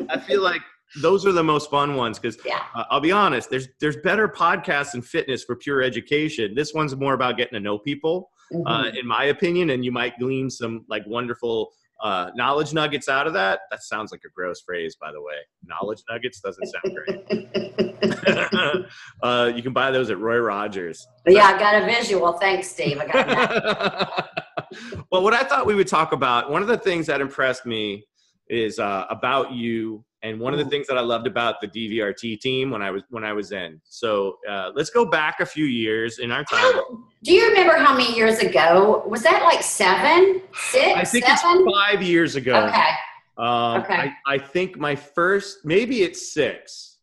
and 0.00 0.10
I 0.10 0.18
feel 0.18 0.42
like 0.42 0.60
those 1.02 1.26
are 1.26 1.32
the 1.32 1.44
most 1.44 1.70
fun 1.70 1.94
ones 1.96 2.18
because 2.18 2.38
Yeah. 2.44 2.62
uh, 2.74 2.84
I'll 2.90 3.00
be 3.00 3.12
honest. 3.12 3.50
There's 3.50 3.68
there's 3.80 3.96
better 3.98 4.26
podcasts 4.28 4.94
and 4.94 5.04
fitness 5.04 5.44
for 5.44 5.54
pure 5.56 5.82
education. 5.82 6.54
This 6.54 6.72
one's 6.74 6.96
more 6.96 7.14
about 7.14 7.36
getting 7.36 7.54
to 7.54 7.60
know 7.60 7.78
people 7.78 8.30
uh, 8.66 8.84
Mhm. 8.84 8.96
in 9.00 9.06
my 9.06 9.24
opinion, 9.24 9.70
and 9.70 9.84
you 9.84 9.92
might 9.92 10.18
glean 10.18 10.48
some 10.50 10.84
like 10.88 11.02
wonderful 11.06 11.70
uh, 12.02 12.30
knowledge 12.36 12.72
nuggets 12.72 13.08
out 13.08 13.26
of 13.26 13.32
that. 13.34 13.60
That 13.72 13.82
sounds 13.82 14.12
like 14.12 14.20
a 14.24 14.30
gross 14.30 14.60
phrase, 14.62 14.96
by 15.00 15.10
the 15.12 15.20
way. 15.20 15.34
Knowledge 15.66 15.98
nuggets 16.08 16.40
doesn't 16.40 16.66
sound 16.66 16.96
great. 16.96 18.84
uh, 19.22 19.52
you 19.54 19.62
can 19.62 19.72
buy 19.72 19.90
those 19.90 20.08
at 20.10 20.18
Roy 20.18 20.38
Rogers. 20.38 21.06
yeah, 21.26 21.46
I 21.46 21.58
got 21.58 21.82
a 21.82 21.86
visual. 21.86 22.34
Thanks, 22.34 22.68
Steve. 22.68 22.98
I 23.00 23.06
got 23.06 23.26
that. 23.26 24.44
well, 25.12 25.22
what 25.22 25.34
I 25.34 25.42
thought 25.42 25.66
we 25.66 25.74
would 25.74 25.88
talk 25.88 26.12
about, 26.12 26.50
one 26.50 26.62
of 26.62 26.68
the 26.68 26.78
things 26.78 27.06
that 27.06 27.20
impressed 27.20 27.66
me 27.66 28.04
is 28.48 28.78
uh, 28.78 29.04
about 29.10 29.52
you, 29.52 30.04
and 30.22 30.40
one 30.40 30.52
of 30.52 30.58
the 30.58 30.64
Mhm. 30.64 30.70
things 30.70 30.86
that 30.88 30.96
I 30.98 31.00
loved 31.02 31.26
about 31.26 31.60
the 31.60 31.68
DVRT 31.68 32.40
team 32.40 32.70
when 32.70 32.82
I 32.82 32.90
was 32.90 33.02
when 33.10 33.22
I 33.24 33.32
was 33.32 33.52
in. 33.52 33.80
So 33.84 34.38
uh, 34.48 34.70
let's 34.74 34.90
go 34.90 35.04
back 35.04 35.40
a 35.40 35.46
few 35.46 35.66
years 35.66 36.18
in 36.18 36.30
our 36.32 36.44
time. 36.44 36.58
How- 36.60 36.98
Do 37.24 37.32
you 37.32 37.48
remember 37.48 37.74
how 37.74 37.92
many 37.96 38.14
years 38.16 38.38
ago? 38.38 39.02
Was 39.06 39.22
that 39.24 39.42
like 39.42 39.62
seven, 39.62 40.40
six, 40.54 40.92
I 40.96 41.04
think 41.04 41.24
seven? 41.26 41.64
it's 41.66 41.76
five 41.76 42.02
years 42.02 42.36
ago. 42.36 42.66
Okay. 42.66 42.90
Um, 43.36 43.82
Okay. 43.82 43.94
I, 44.26 44.34
I 44.34 44.38
think 44.38 44.76
my 44.78 44.94
first, 44.96 45.58
maybe 45.64 46.02
it's 46.02 46.32
six. 46.32 46.96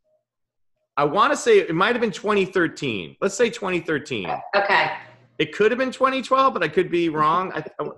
I 0.98 1.04
want 1.04 1.32
to 1.34 1.38
say 1.38 1.60
it 1.60 1.76
might 1.76 1.94
have 1.94 2.00
been 2.02 2.12
2013. 2.12 3.18
Let's 3.22 3.36
say 3.36 3.50
2013. 3.50 4.30
Okay. 4.56 4.92
It 5.38 5.54
could 5.54 5.72
have 5.72 5.78
been 5.78 5.92
2012, 5.92 6.54
but 6.54 6.64
I 6.64 6.68
could 6.68 6.90
be 6.90 7.10
wrong. 7.10 7.52
I, 7.54 7.64
I- 7.80 7.90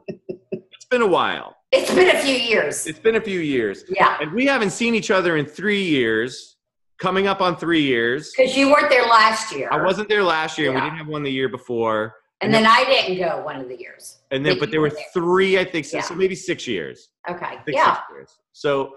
it's 0.51 0.85
been 0.85 1.01
a 1.01 1.07
while. 1.07 1.55
It's 1.71 1.93
been 1.93 2.15
a 2.15 2.19
few 2.19 2.33
years. 2.35 2.87
It's 2.87 2.99
been 2.99 3.15
a 3.15 3.21
few 3.21 3.39
years. 3.41 3.83
Yeah. 3.89 4.17
And 4.21 4.31
we 4.31 4.45
haven't 4.45 4.69
seen 4.71 4.95
each 4.95 5.11
other 5.11 5.35
in 5.37 5.45
three 5.45 5.83
years, 5.83 6.55
coming 6.99 7.27
up 7.27 7.41
on 7.41 7.57
three 7.57 7.81
years. 7.81 8.31
Because 8.35 8.55
you 8.55 8.69
weren't 8.69 8.89
there 8.89 9.05
last 9.05 9.53
year. 9.53 9.67
I 9.71 9.83
wasn't 9.83 10.07
there 10.09 10.23
last 10.23 10.57
year, 10.57 10.69
and 10.69 10.77
Yeah. 10.77 10.83
we 10.85 10.89
didn't 10.89 10.99
have 10.99 11.07
one 11.07 11.23
the 11.23 11.31
year 11.31 11.49
before. 11.49 12.15
And 12.41 12.53
then 12.53 12.65
I 12.67 12.83
didn't 12.85 13.17
go 13.17 13.41
one 13.43 13.57
of 13.59 13.67
the 13.67 13.77
years. 13.77 14.19
And 14.31 14.45
then, 14.45 14.59
But 14.59 14.69
there 14.71 14.79
were 14.79 14.91
there. 14.91 15.03
three, 15.13 15.57
I 15.59 15.63
think, 15.65 15.85
so, 15.85 15.97
Yeah. 15.97 16.03
so 16.03 16.13
maybe 16.15 16.35
six 16.35 16.67
years. 16.67 17.09
Okay. 17.29 17.57
Yeah. 17.67 17.97
years. 18.11 18.31
So 18.53 18.95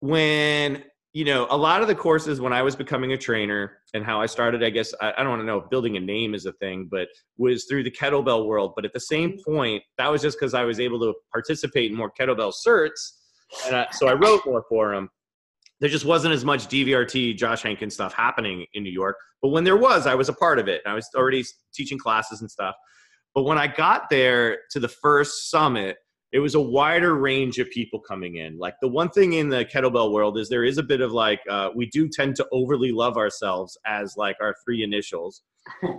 when 0.00 0.84
you 1.14 1.24
know 1.24 1.46
a 1.48 1.56
lot 1.56 1.80
of 1.80 1.86
the 1.86 1.94
courses 1.94 2.40
when 2.40 2.52
I 2.52 2.60
was 2.60 2.74
becoming 2.74 3.12
a 3.12 3.16
trainer 3.16 3.78
and 3.94 4.04
how 4.04 4.20
I 4.20 4.26
started, 4.26 4.64
I 4.64 4.70
guess 4.70 4.92
I, 5.00 5.12
I 5.16 5.22
don't 5.22 5.30
want 5.30 5.42
to 5.42 5.46
know 5.46 5.58
if 5.58 5.70
building 5.70 5.96
a 5.96 6.00
name 6.00 6.34
is 6.34 6.44
a 6.44 6.52
thing, 6.54 6.88
but 6.90 7.06
was 7.38 7.66
through 7.66 7.84
the 7.84 7.90
kettlebell 7.90 8.46
world. 8.46 8.72
But 8.74 8.84
at 8.84 8.92
the 8.92 9.00
same 9.00 9.30
mm-hmm. 9.30 9.54
point, 9.54 9.82
that 9.96 10.10
was 10.10 10.20
just 10.20 10.38
because 10.38 10.54
I 10.54 10.64
was 10.64 10.80
able 10.80 10.98
to 11.00 11.14
participate 11.32 11.92
in 11.92 11.96
more 11.96 12.12
kettlebell 12.20 12.52
certs, 12.66 13.12
and 13.66 13.76
I, 13.76 13.86
so 13.92 14.08
I 14.08 14.14
wrote 14.14 14.44
more 14.44 14.64
for 14.68 14.92
them. 14.92 15.08
There 15.80 15.88
just 15.88 16.04
wasn't 16.04 16.34
as 16.34 16.44
much 16.44 16.66
DVRT, 16.66 17.36
Josh 17.36 17.62
Henkin's 17.62 17.94
stuff 17.94 18.12
happening 18.12 18.66
in 18.74 18.82
New 18.82 18.92
York. 18.92 19.16
But 19.40 19.48
when 19.50 19.64
there 19.64 19.76
was, 19.76 20.06
I 20.06 20.14
was 20.14 20.28
a 20.28 20.32
part 20.32 20.58
of 20.58 20.66
it. 20.66 20.82
I 20.86 20.94
was 20.94 21.08
already 21.14 21.44
teaching 21.74 21.98
classes 21.98 22.40
and 22.40 22.50
stuff. 22.50 22.74
But 23.34 23.42
when 23.42 23.58
I 23.58 23.66
got 23.66 24.08
there 24.08 24.58
to 24.70 24.80
the 24.80 24.88
first 24.88 25.50
summit, 25.50 25.96
it 26.34 26.40
was 26.40 26.56
a 26.56 26.60
wider 26.60 27.14
range 27.14 27.60
of 27.60 27.70
people 27.70 28.00
coming 28.00 28.38
in. 28.38 28.58
Like 28.58 28.74
the 28.82 28.88
one 28.88 29.08
thing 29.08 29.34
in 29.34 29.48
the 29.48 29.64
kettlebell 29.64 30.10
world 30.10 30.36
is 30.36 30.48
there 30.48 30.64
is 30.64 30.78
a 30.78 30.82
bit 30.82 31.00
of 31.00 31.12
like 31.12 31.38
uh, 31.48 31.70
we 31.76 31.86
do 31.86 32.08
tend 32.08 32.34
to 32.36 32.46
overly 32.50 32.90
love 32.90 33.16
ourselves 33.16 33.78
as 33.86 34.16
like 34.16 34.36
our 34.40 34.52
three 34.64 34.82
initials, 34.82 35.42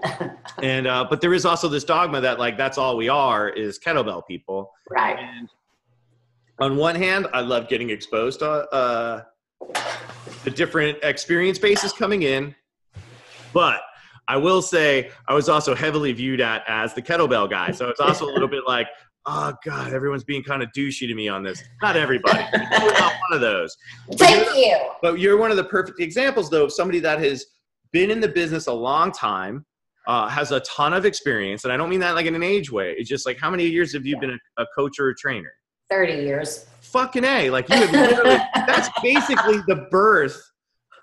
and 0.61 0.87
uh, 0.87 1.07
but 1.09 1.21
there 1.21 1.33
is 1.33 1.45
also 1.45 1.69
this 1.69 1.85
dogma 1.85 2.19
that 2.19 2.37
like 2.37 2.57
that's 2.57 2.77
all 2.77 2.97
we 2.97 3.07
are 3.07 3.47
is 3.47 3.79
kettlebell 3.79 4.27
people. 4.27 4.73
right. 4.91 5.17
And 5.17 5.49
on 6.59 6.75
one 6.75 6.95
hand, 6.95 7.27
I 7.33 7.39
love 7.39 7.69
getting 7.69 7.89
exposed 7.89 8.39
to 8.39 8.45
uh, 8.45 9.23
the 10.43 10.51
different 10.51 10.97
experience 11.01 11.59
bases 11.59 11.93
coming 11.93 12.23
in, 12.23 12.53
but 13.53 13.81
I 14.27 14.37
will 14.37 14.61
say 14.61 15.11
I 15.27 15.33
was 15.33 15.49
also 15.49 15.75
heavily 15.75 16.11
viewed 16.11 16.41
at 16.41 16.63
as 16.67 16.93
the 16.93 17.01
kettlebell 17.01 17.49
guy. 17.49 17.71
So 17.71 17.89
it's 17.89 17.99
also 17.99 18.25
a 18.25 18.31
little 18.33 18.47
bit 18.47 18.63
like 18.67 18.87
oh 19.27 19.53
god, 19.65 19.93
everyone's 19.93 20.23
being 20.23 20.43
kind 20.43 20.61
of 20.63 20.69
douchey 20.77 21.07
to 21.07 21.15
me 21.15 21.27
on 21.27 21.43
this. 21.43 21.63
Not 21.81 21.95
everybody. 22.05 22.39
you're 22.53 22.93
not 22.93 23.13
one 23.29 23.33
of 23.33 23.41
those. 23.41 23.75
Thank 24.13 24.47
you. 24.55 24.77
But 25.01 25.19
you're 25.19 25.37
one 25.37 25.51
of 25.51 25.57
the 25.57 25.63
perfect 25.63 25.99
examples, 25.99 26.49
though, 26.49 26.65
of 26.65 26.71
somebody 26.71 26.99
that 26.99 27.19
has 27.19 27.45
been 27.91 28.11
in 28.11 28.19
the 28.19 28.27
business 28.27 28.67
a 28.67 28.73
long 28.73 29.11
time, 29.11 29.65
uh, 30.07 30.27
has 30.27 30.51
a 30.51 30.59
ton 30.61 30.93
of 30.93 31.05
experience, 31.05 31.63
and 31.63 31.73
I 31.73 31.77
don't 31.77 31.89
mean 31.89 31.99
that 32.01 32.15
like 32.15 32.25
in 32.25 32.35
an 32.35 32.43
age 32.43 32.71
way. 32.71 32.93
It's 32.97 33.09
just 33.09 33.25
like 33.25 33.37
how 33.39 33.49
many 33.49 33.65
years 33.65 33.93
have 33.93 34.05
you 34.05 34.15
Yeah. 34.15 34.19
been 34.21 34.39
a, 34.57 34.63
a 34.63 34.65
coach 34.75 34.99
or 34.99 35.09
a 35.09 35.15
trainer? 35.15 35.51
30 35.89 36.13
years. 36.13 36.65
Fucking 36.81 37.23
a, 37.23 37.49
like 37.49 37.69
you 37.69 37.75
have 37.75 37.91
literally. 37.91 38.37
that's 38.67 38.89
basically 39.03 39.57
the 39.67 39.87
birth 39.91 40.41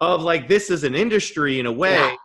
of 0.01 0.23
like 0.23 0.49
this 0.49 0.71
as 0.71 0.83
an 0.85 0.95
industry 0.95 1.61
in 1.61 1.67
a 1.67 1.73
way. 1.73 1.93
Yeah. 1.95 2.17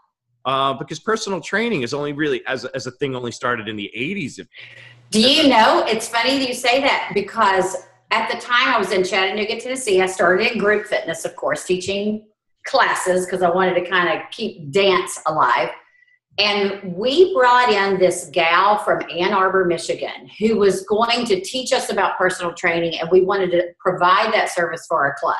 Uh, 0.45 0.73
because 0.73 0.99
personal 0.99 1.41
training 1.41 1.81
is 1.81 1.93
only 1.93 2.13
really 2.13 2.41
as 2.47 2.63
a, 2.63 2.73
as 2.73 2.87
a 2.87 2.91
thing 2.91 3.15
only 3.15 3.31
started 3.31 3.67
in 3.67 3.75
the 3.75 3.91
80s. 3.95 4.39
If, 4.39 4.47
Do 5.09 5.21
you 5.21 5.47
know? 5.47 5.85
It's 5.87 6.07
funny 6.07 6.37
that 6.39 6.47
you 6.47 6.53
say 6.53 6.81
that 6.81 7.11
because 7.13 7.75
at 8.11 8.29
the 8.29 8.39
time 8.39 8.73
I 8.73 8.77
was 8.77 8.91
in 8.91 9.03
Chattanooga, 9.03 9.59
Tennessee. 9.59 10.01
I 10.01 10.05
started 10.05 10.51
in 10.51 10.59
group 10.59 10.85
fitness, 10.85 11.25
of 11.25 11.35
course, 11.35 11.65
teaching 11.65 12.27
classes 12.65 13.25
because 13.25 13.41
I 13.41 13.49
wanted 13.49 13.75
to 13.75 13.89
kind 13.89 14.09
of 14.09 14.29
keep 14.31 14.71
dance 14.71 15.19
alive. 15.25 15.69
And 16.39 16.95
we 16.95 17.33
brought 17.33 17.69
in 17.69 17.97
this 17.97 18.29
gal 18.31 18.77
from 18.77 19.01
Ann 19.09 19.33
Arbor, 19.33 19.65
Michigan, 19.65 20.29
who 20.39 20.57
was 20.57 20.83
going 20.83 21.25
to 21.25 21.41
teach 21.41 21.73
us 21.73 21.89
about 21.89 22.17
personal 22.17 22.53
training, 22.53 22.99
and 22.99 23.09
we 23.11 23.21
wanted 23.21 23.49
to 23.51 23.69
provide 23.79 24.31
that 24.33 24.51
service 24.51 24.85
for 24.87 25.03
our 25.03 25.15
club. 25.19 25.37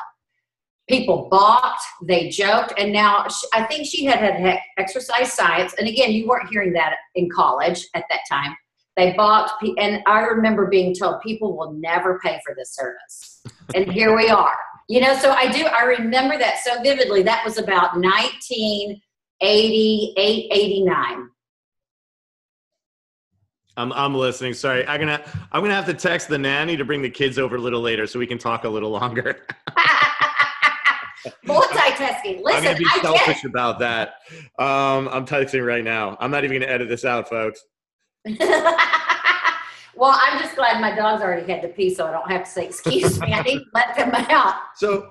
People 0.88 1.28
balked, 1.30 1.82
they 2.02 2.30
joked, 2.30 2.72
and 2.78 2.92
now 2.92 3.28
I 3.54 3.62
think 3.64 3.86
she 3.86 4.06
had 4.06 4.18
had 4.18 4.58
exercise 4.76 5.32
science. 5.32 5.74
And 5.78 5.86
again, 5.86 6.10
you 6.10 6.26
weren't 6.26 6.48
hearing 6.48 6.72
that 6.72 6.96
in 7.14 7.28
college 7.30 7.86
at 7.94 8.04
that 8.10 8.20
time. 8.28 8.56
They 8.98 9.12
pe- 9.12 9.74
and 9.78 10.02
I 10.06 10.20
remember 10.22 10.66
being 10.66 10.92
told 10.92 11.22
people 11.22 11.56
will 11.56 11.72
never 11.74 12.18
pay 12.18 12.40
for 12.44 12.52
this 12.56 12.74
service. 12.74 13.44
And 13.72 13.88
here 13.92 14.16
we 14.16 14.28
are. 14.28 14.56
You 14.88 15.00
know, 15.00 15.16
so 15.16 15.30
I 15.30 15.52
do, 15.52 15.66
I 15.66 15.84
remember 15.84 16.36
that 16.36 16.58
so 16.64 16.82
vividly. 16.82 17.22
That 17.22 17.44
was 17.44 17.58
about 17.58 17.94
1988, 17.94 20.48
89. 20.50 21.28
I'm 23.76 23.92
I'm 23.92 24.16
listening. 24.16 24.54
Sorry, 24.54 24.84
I'm 24.88 24.98
gonna 24.98 25.22
I'm 25.52 25.62
gonna 25.62 25.74
have 25.74 25.86
to 25.86 25.94
text 25.94 26.28
the 26.28 26.38
nanny 26.38 26.76
to 26.76 26.84
bring 26.84 27.00
the 27.00 27.10
kids 27.10 27.38
over 27.38 27.54
a 27.54 27.60
little 27.60 27.80
later 27.80 28.08
so 28.08 28.18
we 28.18 28.26
can 28.26 28.38
talk 28.38 28.64
a 28.64 28.68
little 28.68 28.90
longer. 28.90 29.46
Multitasking. 31.46 32.38
I'm 32.38 32.42
Listen, 32.42 32.64
gonna 32.64 32.76
be 32.76 32.86
I 32.92 32.98
selfish 33.00 33.44
about 33.44 33.78
that. 33.78 34.14
Um, 34.58 35.08
I'm 35.12 35.24
texting 35.24 35.64
right 35.64 35.84
now. 35.84 36.16
I'm 36.18 36.32
not 36.32 36.42
even 36.42 36.58
gonna 36.58 36.72
edit 36.72 36.88
this 36.88 37.04
out, 37.04 37.28
folks. 37.28 37.62
well, 39.96 40.18
I'm 40.20 40.38
just 40.38 40.54
glad 40.56 40.80
my 40.80 40.94
dogs 40.94 41.22
already 41.22 41.50
had 41.50 41.62
to 41.62 41.68
pee, 41.68 41.94
so 41.94 42.06
I 42.06 42.12
don't 42.12 42.30
have 42.30 42.44
to 42.44 42.50
say, 42.50 42.66
excuse 42.66 43.20
me, 43.20 43.32
I 43.32 43.42
need 43.42 43.58
to 43.60 43.64
let 43.74 43.96
them 43.96 44.14
out. 44.14 44.54
So, 44.76 45.10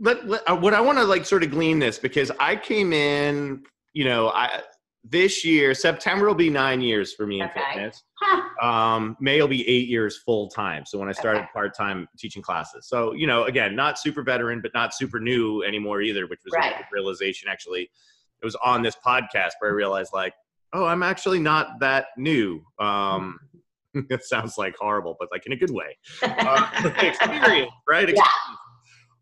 let, 0.00 0.26
let, 0.26 0.48
uh, 0.50 0.56
what 0.56 0.74
I 0.74 0.80
want 0.80 0.98
to 0.98 1.04
like 1.04 1.24
sort 1.24 1.44
of 1.44 1.52
glean 1.52 1.78
this 1.78 1.98
because 2.00 2.32
I 2.40 2.56
came 2.56 2.92
in, 2.92 3.62
you 3.92 4.04
know, 4.04 4.30
I 4.30 4.62
this 5.04 5.44
year 5.44 5.72
September 5.72 6.26
will 6.26 6.34
be 6.34 6.50
nine 6.50 6.80
years 6.80 7.14
for 7.14 7.24
me 7.26 7.38
in 7.40 7.46
Okay. 7.46 7.60
fitness. 7.72 8.02
Huh. 8.20 8.66
Um, 8.66 9.16
May 9.20 9.40
will 9.40 9.46
be 9.48 9.66
eight 9.68 9.88
years 9.88 10.18
full 10.18 10.48
time. 10.48 10.84
So 10.84 10.98
when 10.98 11.08
I 11.08 11.12
started 11.12 11.40
Okay. 11.44 11.50
part 11.54 11.76
time 11.76 12.08
teaching 12.18 12.42
classes, 12.42 12.88
so 12.88 13.12
you 13.12 13.28
know, 13.28 13.44
again, 13.44 13.76
not 13.76 14.00
super 14.00 14.22
veteran, 14.24 14.60
but 14.60 14.72
not 14.74 14.92
super 14.94 15.20
new 15.20 15.62
anymore 15.62 16.02
either, 16.02 16.26
which 16.26 16.40
was 16.44 16.52
a 16.54 16.58
Right. 16.58 16.76
good 16.76 16.86
realization. 16.90 17.48
Actually, 17.48 17.82
it 17.82 18.44
was 18.44 18.56
on 18.56 18.82
this 18.82 18.96
podcast 19.06 19.52
where 19.60 19.70
I 19.70 19.74
realized 19.74 20.10
like, 20.12 20.34
oh, 20.72 20.84
I'm 20.84 21.02
actually 21.02 21.38
not 21.38 21.80
that 21.80 22.06
new. 22.16 22.62
Um, 22.78 23.38
it 23.94 24.24
sounds 24.24 24.58
like 24.58 24.76
horrible, 24.78 25.16
but 25.18 25.28
like 25.32 25.46
in 25.46 25.52
a 25.52 25.56
good 25.56 25.70
way. 25.70 25.96
Uh, 26.22 26.92
experience, 27.00 27.72
right? 27.88 28.08
Yeah. 28.08 28.22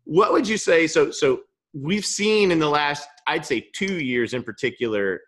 What 0.05 0.31
would 0.31 0.47
you 0.47 0.57
say? 0.57 0.87
So, 0.87 1.11
so 1.11 1.41
we've 1.73 2.05
seen 2.05 2.51
in 2.51 2.59
the 2.59 2.69
last, 2.69 3.07
I'd 3.27 3.45
say, 3.45 3.67
two 3.73 3.99
years 3.99 4.33
in 4.33 4.43
particular, 4.43 5.21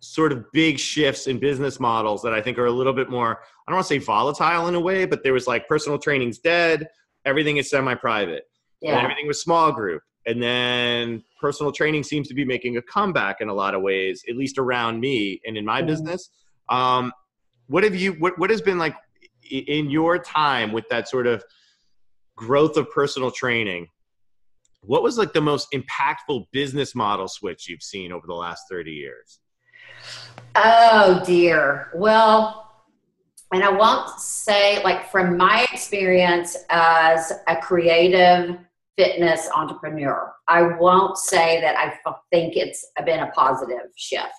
sort 0.00 0.32
of 0.32 0.44
big 0.52 0.78
shifts 0.78 1.26
in 1.26 1.38
business 1.38 1.78
models 1.78 2.22
that 2.22 2.32
I 2.32 2.40
think 2.40 2.58
are 2.58 2.66
a 2.66 2.72
little 2.72 2.92
bit 2.92 3.08
more. 3.08 3.40
I 3.66 3.70
don't 3.70 3.76
want 3.76 3.86
to 3.86 3.94
say 3.94 3.98
volatile 3.98 4.68
in 4.68 4.74
a 4.74 4.80
way, 4.80 5.04
but 5.04 5.22
there 5.22 5.32
was 5.32 5.46
like 5.46 5.68
personal 5.68 5.98
training's 5.98 6.38
dead. 6.38 6.88
Everything 7.24 7.58
is 7.58 7.70
semi-private. 7.70 8.42
And 8.82 8.90
yeah. 8.90 9.02
everything 9.02 9.28
was 9.28 9.40
small 9.40 9.70
group. 9.70 10.02
And 10.26 10.42
then 10.42 11.24
personal 11.40 11.72
training 11.72 12.04
seems 12.04 12.28
to 12.28 12.34
be 12.34 12.44
making 12.44 12.76
a 12.76 12.82
comeback 12.82 13.40
in 13.40 13.48
a 13.48 13.54
lot 13.54 13.74
of 13.74 13.82
ways, 13.82 14.22
at 14.28 14.36
least 14.36 14.58
around 14.58 15.00
me 15.00 15.40
and 15.44 15.56
in 15.56 15.64
my 15.64 15.82
Mhm. 15.82 15.86
business. 15.86 16.30
Um, 16.68 17.12
what 17.66 17.84
have 17.84 17.94
you? 17.94 18.12
What 18.14 18.38
what 18.38 18.50
has 18.50 18.60
been 18.62 18.78
like 18.78 18.96
in 19.50 19.90
your 19.90 20.18
time 20.18 20.72
with 20.72 20.88
that 20.88 21.08
sort 21.08 21.26
of 21.26 21.44
growth 22.36 22.76
of 22.76 22.90
personal 22.90 23.30
training? 23.30 23.88
What 24.82 25.02
was 25.02 25.18
like 25.18 25.32
the 25.32 25.40
most 25.40 25.68
impactful 25.72 26.46
business 26.52 26.94
model 26.94 27.28
switch 27.28 27.68
you've 27.68 27.82
seen 27.82 28.12
over 28.12 28.26
the 28.26 28.34
last 28.34 28.64
thirty 28.70 28.92
years? 28.92 29.40
Oh 30.54 31.22
dear. 31.24 31.90
Well, 31.94 32.70
and 33.52 33.62
I 33.62 33.70
won't 33.70 34.18
say 34.20 34.82
like 34.82 35.10
from 35.10 35.36
my 35.36 35.66
experience 35.72 36.56
as 36.70 37.32
a 37.48 37.56
creative 37.56 38.58
fitness 38.96 39.48
entrepreneur, 39.54 40.32
I 40.48 40.62
won't 40.62 41.16
say 41.16 41.60
that 41.60 41.76
I 41.76 41.94
think 42.30 42.56
it's 42.56 42.86
been 43.04 43.20
a 43.20 43.30
positive 43.30 43.90
shift. 43.96 44.32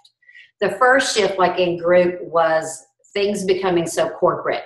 The 0.61 0.71
first 0.71 1.15
shift, 1.15 1.39
like 1.39 1.59
in 1.59 1.77
group, 1.77 2.21
was 2.21 2.85
things 3.13 3.45
becoming 3.45 3.87
so 3.87 4.09
corporate, 4.09 4.63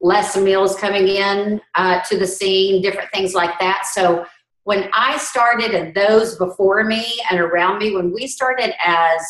Les 0.00 0.36
Mills 0.36 0.76
coming 0.76 1.08
in 1.08 1.60
uh, 1.74 2.00
to 2.08 2.18
the 2.18 2.26
scene, 2.26 2.82
different 2.82 3.10
things 3.12 3.34
like 3.34 3.58
that. 3.58 3.86
So 3.92 4.24
when 4.64 4.88
I 4.94 5.18
started, 5.18 5.74
and 5.74 5.94
those 5.94 6.36
before 6.36 6.84
me 6.84 7.04
and 7.30 7.40
around 7.40 7.78
me, 7.78 7.94
when 7.94 8.12
we 8.12 8.26
started 8.26 8.74
as 8.84 9.26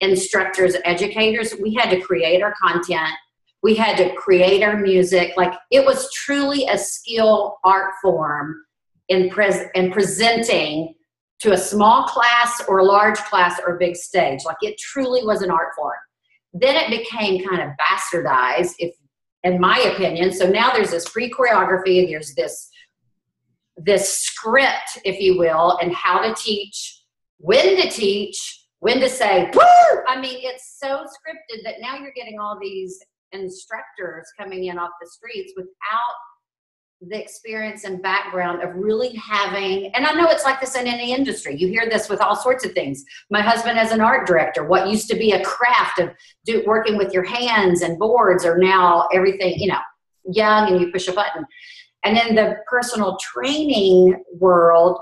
instructors, 0.00 0.76
educators, 0.84 1.54
we 1.60 1.74
had 1.74 1.90
to 1.90 2.00
create 2.00 2.42
our 2.42 2.54
content. 2.60 3.14
We 3.62 3.74
had 3.74 3.96
to 3.96 4.14
create 4.14 4.62
our 4.62 4.76
music. 4.76 5.32
Like 5.36 5.52
it 5.70 5.84
was 5.84 6.10
truly 6.12 6.66
a 6.68 6.78
skill 6.78 7.58
art 7.64 7.94
form 8.00 8.64
in, 9.08 9.30
pres- 9.30 9.68
in 9.74 9.90
presenting 9.90 10.94
to 11.40 11.52
a 11.52 11.56
small 11.56 12.04
class 12.04 12.62
or 12.68 12.78
a 12.78 12.84
large 12.84 13.18
class 13.18 13.60
or 13.64 13.76
a 13.76 13.78
big 13.78 13.96
stage. 13.96 14.40
Like 14.44 14.56
it 14.62 14.78
truly 14.78 15.24
was 15.24 15.42
an 15.42 15.50
art 15.50 15.74
form. 15.76 15.94
Then 16.52 16.76
it 16.76 16.90
became 16.90 17.46
kind 17.46 17.62
of 17.62 17.70
bastardized, 17.78 18.74
if 18.78 18.94
in 19.44 19.60
my 19.60 19.78
opinion. 19.94 20.32
So 20.32 20.48
now 20.48 20.72
there's 20.72 20.90
this 20.90 21.08
free 21.08 21.30
choreography, 21.30 22.00
and 22.00 22.08
there's 22.08 22.34
this 22.34 22.68
this 23.76 24.18
script, 24.18 24.98
if 25.04 25.20
you 25.20 25.38
will, 25.38 25.78
and 25.80 25.94
how 25.94 26.20
to 26.20 26.34
teach, 26.34 27.02
when 27.38 27.76
to 27.76 27.88
teach, 27.88 28.66
when 28.80 28.98
to 28.98 29.08
say, 29.08 29.48
Woo! 29.54 30.00
I 30.08 30.20
mean, 30.20 30.38
it's 30.42 30.78
so 30.80 31.04
scripted 31.04 31.62
that 31.64 31.76
now 31.80 31.96
you're 31.96 32.12
getting 32.16 32.40
all 32.40 32.58
these 32.60 32.98
instructors 33.32 34.26
coming 34.38 34.64
in 34.64 34.78
off 34.78 34.90
the 35.00 35.08
streets 35.08 35.52
without 35.56 36.14
the 37.00 37.20
experience 37.20 37.84
and 37.84 38.02
background 38.02 38.60
of 38.60 38.74
really 38.74 39.14
having 39.14 39.86
and 39.94 40.04
i 40.04 40.12
know 40.12 40.26
it's 40.28 40.44
like 40.44 40.60
this 40.60 40.74
in 40.74 40.86
any 40.86 41.12
industry. 41.12 41.54
You 41.54 41.68
hear 41.68 41.88
this 41.88 42.08
with 42.08 42.20
all 42.20 42.34
sorts 42.34 42.64
of 42.64 42.72
things. 42.72 43.04
My 43.30 43.40
husband 43.40 43.78
as 43.78 43.92
an 43.92 44.00
art 44.00 44.26
director. 44.26 44.64
What 44.64 44.88
used 44.88 45.08
to 45.10 45.16
be 45.16 45.32
a 45.32 45.44
craft 45.44 46.00
of 46.00 46.10
do, 46.44 46.64
working 46.66 46.96
with 46.96 47.12
your 47.12 47.22
hands 47.22 47.82
and 47.82 47.98
boards 47.98 48.44
are 48.44 48.58
now 48.58 49.08
everything 49.14 49.54
you 49.58 49.68
know 49.68 49.78
young 50.30 50.72
and 50.72 50.80
you 50.80 50.90
push 50.90 51.08
a 51.08 51.12
button. 51.12 51.44
And 52.04 52.18
in 52.18 52.34
the 52.34 52.56
personal 52.68 53.16
training 53.18 54.22
world 54.32 55.00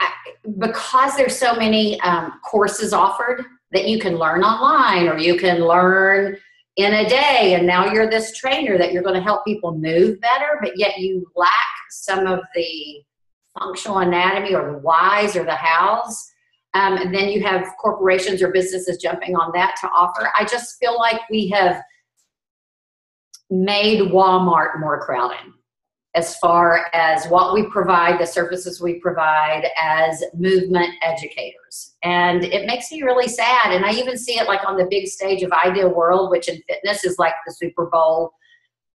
I, 0.00 0.10
because 0.58 1.16
there's 1.16 1.38
so 1.38 1.54
many 1.54 1.98
um, 2.00 2.34
courses 2.44 2.92
offered 2.92 3.44
that 3.72 3.88
you 3.88 3.98
can 3.98 4.16
learn 4.16 4.42
online 4.42 5.08
or 5.08 5.18
you 5.18 5.36
can 5.36 5.60
learn 5.60 6.36
in 6.76 6.92
a 6.92 7.08
day 7.08 7.54
and 7.54 7.66
now 7.66 7.90
you're 7.90 8.08
this 8.08 8.36
trainer 8.36 8.76
that 8.76 8.92
you're 8.92 9.02
going 9.02 9.14
to 9.14 9.20
help 9.20 9.44
people 9.44 9.76
move 9.76 10.20
better 10.20 10.58
but 10.60 10.78
yet 10.78 10.98
you 10.98 11.26
lack 11.34 11.50
some 11.90 12.26
of 12.26 12.40
the 12.54 13.02
functional 13.58 13.98
anatomy 13.98 14.54
or 14.54 14.72
the 14.72 14.78
whys 14.78 15.36
or 15.36 15.44
the 15.44 15.54
hows. 15.54 16.32
Um, 16.74 16.98
and 16.98 17.14
then 17.14 17.28
you 17.28 17.42
have 17.42 17.66
corporations 17.80 18.42
or 18.42 18.52
businesses 18.52 18.98
jumping 18.98 19.34
on 19.34 19.50
that 19.54 19.76
to 19.80 19.88
offer. 19.88 20.30
I 20.38 20.44
just 20.44 20.78
feel 20.78 20.98
like 20.98 21.20
we 21.30 21.48
have 21.48 21.80
made 23.50 24.00
walmart 24.10 24.78
more 24.80 25.00
crowded 25.04 25.52
as 26.16 26.34
far 26.38 26.86
as 26.94 27.26
what 27.26 27.52
we 27.52 27.64
provide, 27.64 28.18
the 28.18 28.26
services 28.26 28.80
we 28.80 28.94
provide 28.94 29.68
as 29.78 30.24
movement 30.34 30.88
educators. 31.02 31.94
And 32.02 32.42
it 32.42 32.66
makes 32.66 32.90
me 32.90 33.02
really 33.02 33.28
sad. 33.28 33.72
And 33.72 33.84
I 33.84 33.92
even 33.92 34.16
see 34.16 34.38
it 34.38 34.48
like 34.48 34.66
on 34.66 34.78
the 34.78 34.86
big 34.88 35.06
stage 35.08 35.42
of 35.42 35.52
IDEA 35.52 35.86
World, 35.86 36.30
which 36.30 36.48
in 36.48 36.60
fitness 36.66 37.04
is 37.04 37.18
like 37.18 37.34
the 37.46 37.52
Super 37.52 37.86
Bowl 37.86 38.32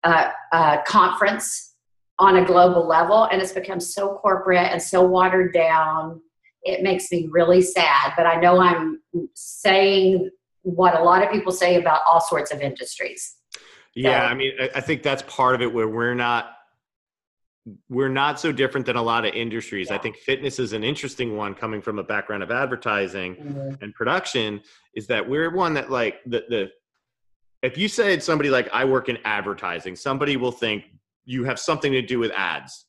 uh, 0.05 0.31
uh, 0.53 0.83
conference 0.83 1.75
on 2.21 2.37
a 2.37 2.45
global 2.45 2.87
level. 2.87 3.25
And 3.25 3.43
it's 3.43 3.53
become 3.53 3.81
so 3.81 4.15
corporate 4.23 4.71
and 4.71 4.81
so 4.81 5.03
watered 5.03 5.53
down. 5.53 6.21
It 6.63 6.85
makes 6.85 7.11
me 7.11 7.29
really 7.33 7.63
sad. 7.63 8.13
But 8.17 8.27
I 8.27 8.37
know 8.37 8.61
I'm 8.61 9.01
saying 9.35 10.31
what 10.63 10.95
a 10.95 11.03
lot 11.03 11.25
of 11.25 11.33
people 11.33 11.51
say 11.51 11.81
about 11.81 12.03
all 12.09 12.21
sorts 12.21 12.53
of 12.53 12.61
industries. 12.61 13.35
Yeah, 13.95 14.27
I 14.27 14.35
mean, 14.35 14.53
I 14.73 14.81
think 14.81 15.03
that's 15.03 15.23
part 15.23 15.57
of 15.57 15.63
it 15.63 15.73
where 15.73 15.89
we're 15.89 16.15
not 16.15 16.58
we're 17.89 18.09
not 18.09 18.39
so 18.39 18.53
different 18.53 18.87
than 18.87 18.97
a 18.97 19.03
lot 19.03 19.25
of 19.25 19.35
industries. 19.35 19.89
Yeah. 19.91 19.97
I 19.97 19.99
think 19.99 20.17
fitness 20.17 20.59
is 20.59 20.73
an 20.73 20.85
interesting 20.85 21.37
one 21.37 21.55
coming 21.55 21.81
from 21.81 21.99
a 21.99 22.05
background 22.05 22.43
of 22.43 22.51
advertising 22.51 23.37
mm-hmm. 23.37 23.83
and 23.83 23.95
production 23.95 24.61
is 24.95 25.07
that 25.09 25.29
we're 25.29 25.55
one 25.55 25.75
that 25.75 25.91
like 25.91 26.17
the 26.27 26.45
the 26.49 26.71
if 27.63 27.77
you 27.77 27.89
said 27.89 28.23
somebody 28.23 28.51
like 28.51 28.69
I 28.73 28.85
work 28.85 29.09
in 29.09 29.19
advertising, 29.25 29.97
somebody 29.97 30.37
will 30.37 30.53
think 30.53 30.85
you 31.25 31.45
have 31.45 31.59
something 31.59 31.93
to 31.93 32.03
do 32.03 32.19
with 32.19 32.31
ads. 32.33 32.87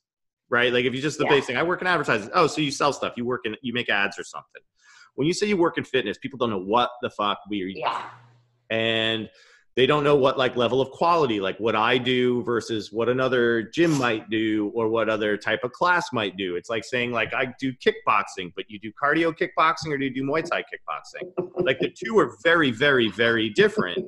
Right? 0.48 0.72
Like 0.72 0.84
if 0.84 0.94
you 0.94 1.00
just 1.00 1.18
the 1.18 1.24
yeah. 1.24 1.30
basic 1.30 1.56
I 1.56 1.62
work 1.62 1.80
in 1.80 1.86
advertising. 1.86 2.30
Oh, 2.34 2.46
so 2.46 2.60
you 2.60 2.70
sell 2.70 2.92
stuff. 2.92 3.14
You 3.16 3.24
work 3.24 3.42
in 3.44 3.56
you 3.62 3.72
make 3.72 3.88
ads 3.88 4.18
or 4.18 4.24
something. 4.24 4.62
When 5.14 5.26
you 5.26 5.34
say 5.34 5.46
you 5.46 5.56
work 5.56 5.78
in 5.78 5.84
fitness, 5.84 6.18
people 6.18 6.38
don't 6.38 6.50
know 6.50 6.62
what 6.62 6.90
the 7.02 7.10
fuck 7.10 7.38
we 7.48 7.62
are. 7.62 7.66
Yeah. 7.66 8.02
And 8.70 9.28
they 9.76 9.86
don't 9.86 10.04
know 10.04 10.16
what 10.16 10.36
like 10.36 10.56
level 10.56 10.80
of 10.80 10.90
quality 10.90 11.40
like 11.40 11.58
what 11.58 11.76
i 11.76 11.96
do 11.96 12.42
versus 12.42 12.92
what 12.92 13.08
another 13.08 13.62
gym 13.62 13.92
might 13.92 14.28
do 14.30 14.70
or 14.74 14.88
what 14.88 15.08
other 15.08 15.36
type 15.36 15.62
of 15.64 15.72
class 15.72 16.12
might 16.12 16.36
do 16.36 16.56
it's 16.56 16.68
like 16.68 16.84
saying 16.84 17.12
like 17.12 17.32
i 17.34 17.52
do 17.58 17.72
kickboxing 17.74 18.52
but 18.54 18.64
you 18.68 18.78
do 18.78 18.92
cardio 19.02 19.34
kickboxing 19.34 19.92
or 19.92 19.98
do 19.98 20.04
you 20.04 20.14
do 20.14 20.22
muay 20.22 20.44
thai 20.44 20.62
kickboxing 20.62 21.64
like 21.64 21.78
the 21.80 21.90
two 21.90 22.18
are 22.18 22.36
very 22.42 22.70
very 22.70 23.08
very 23.10 23.50
different 23.50 23.98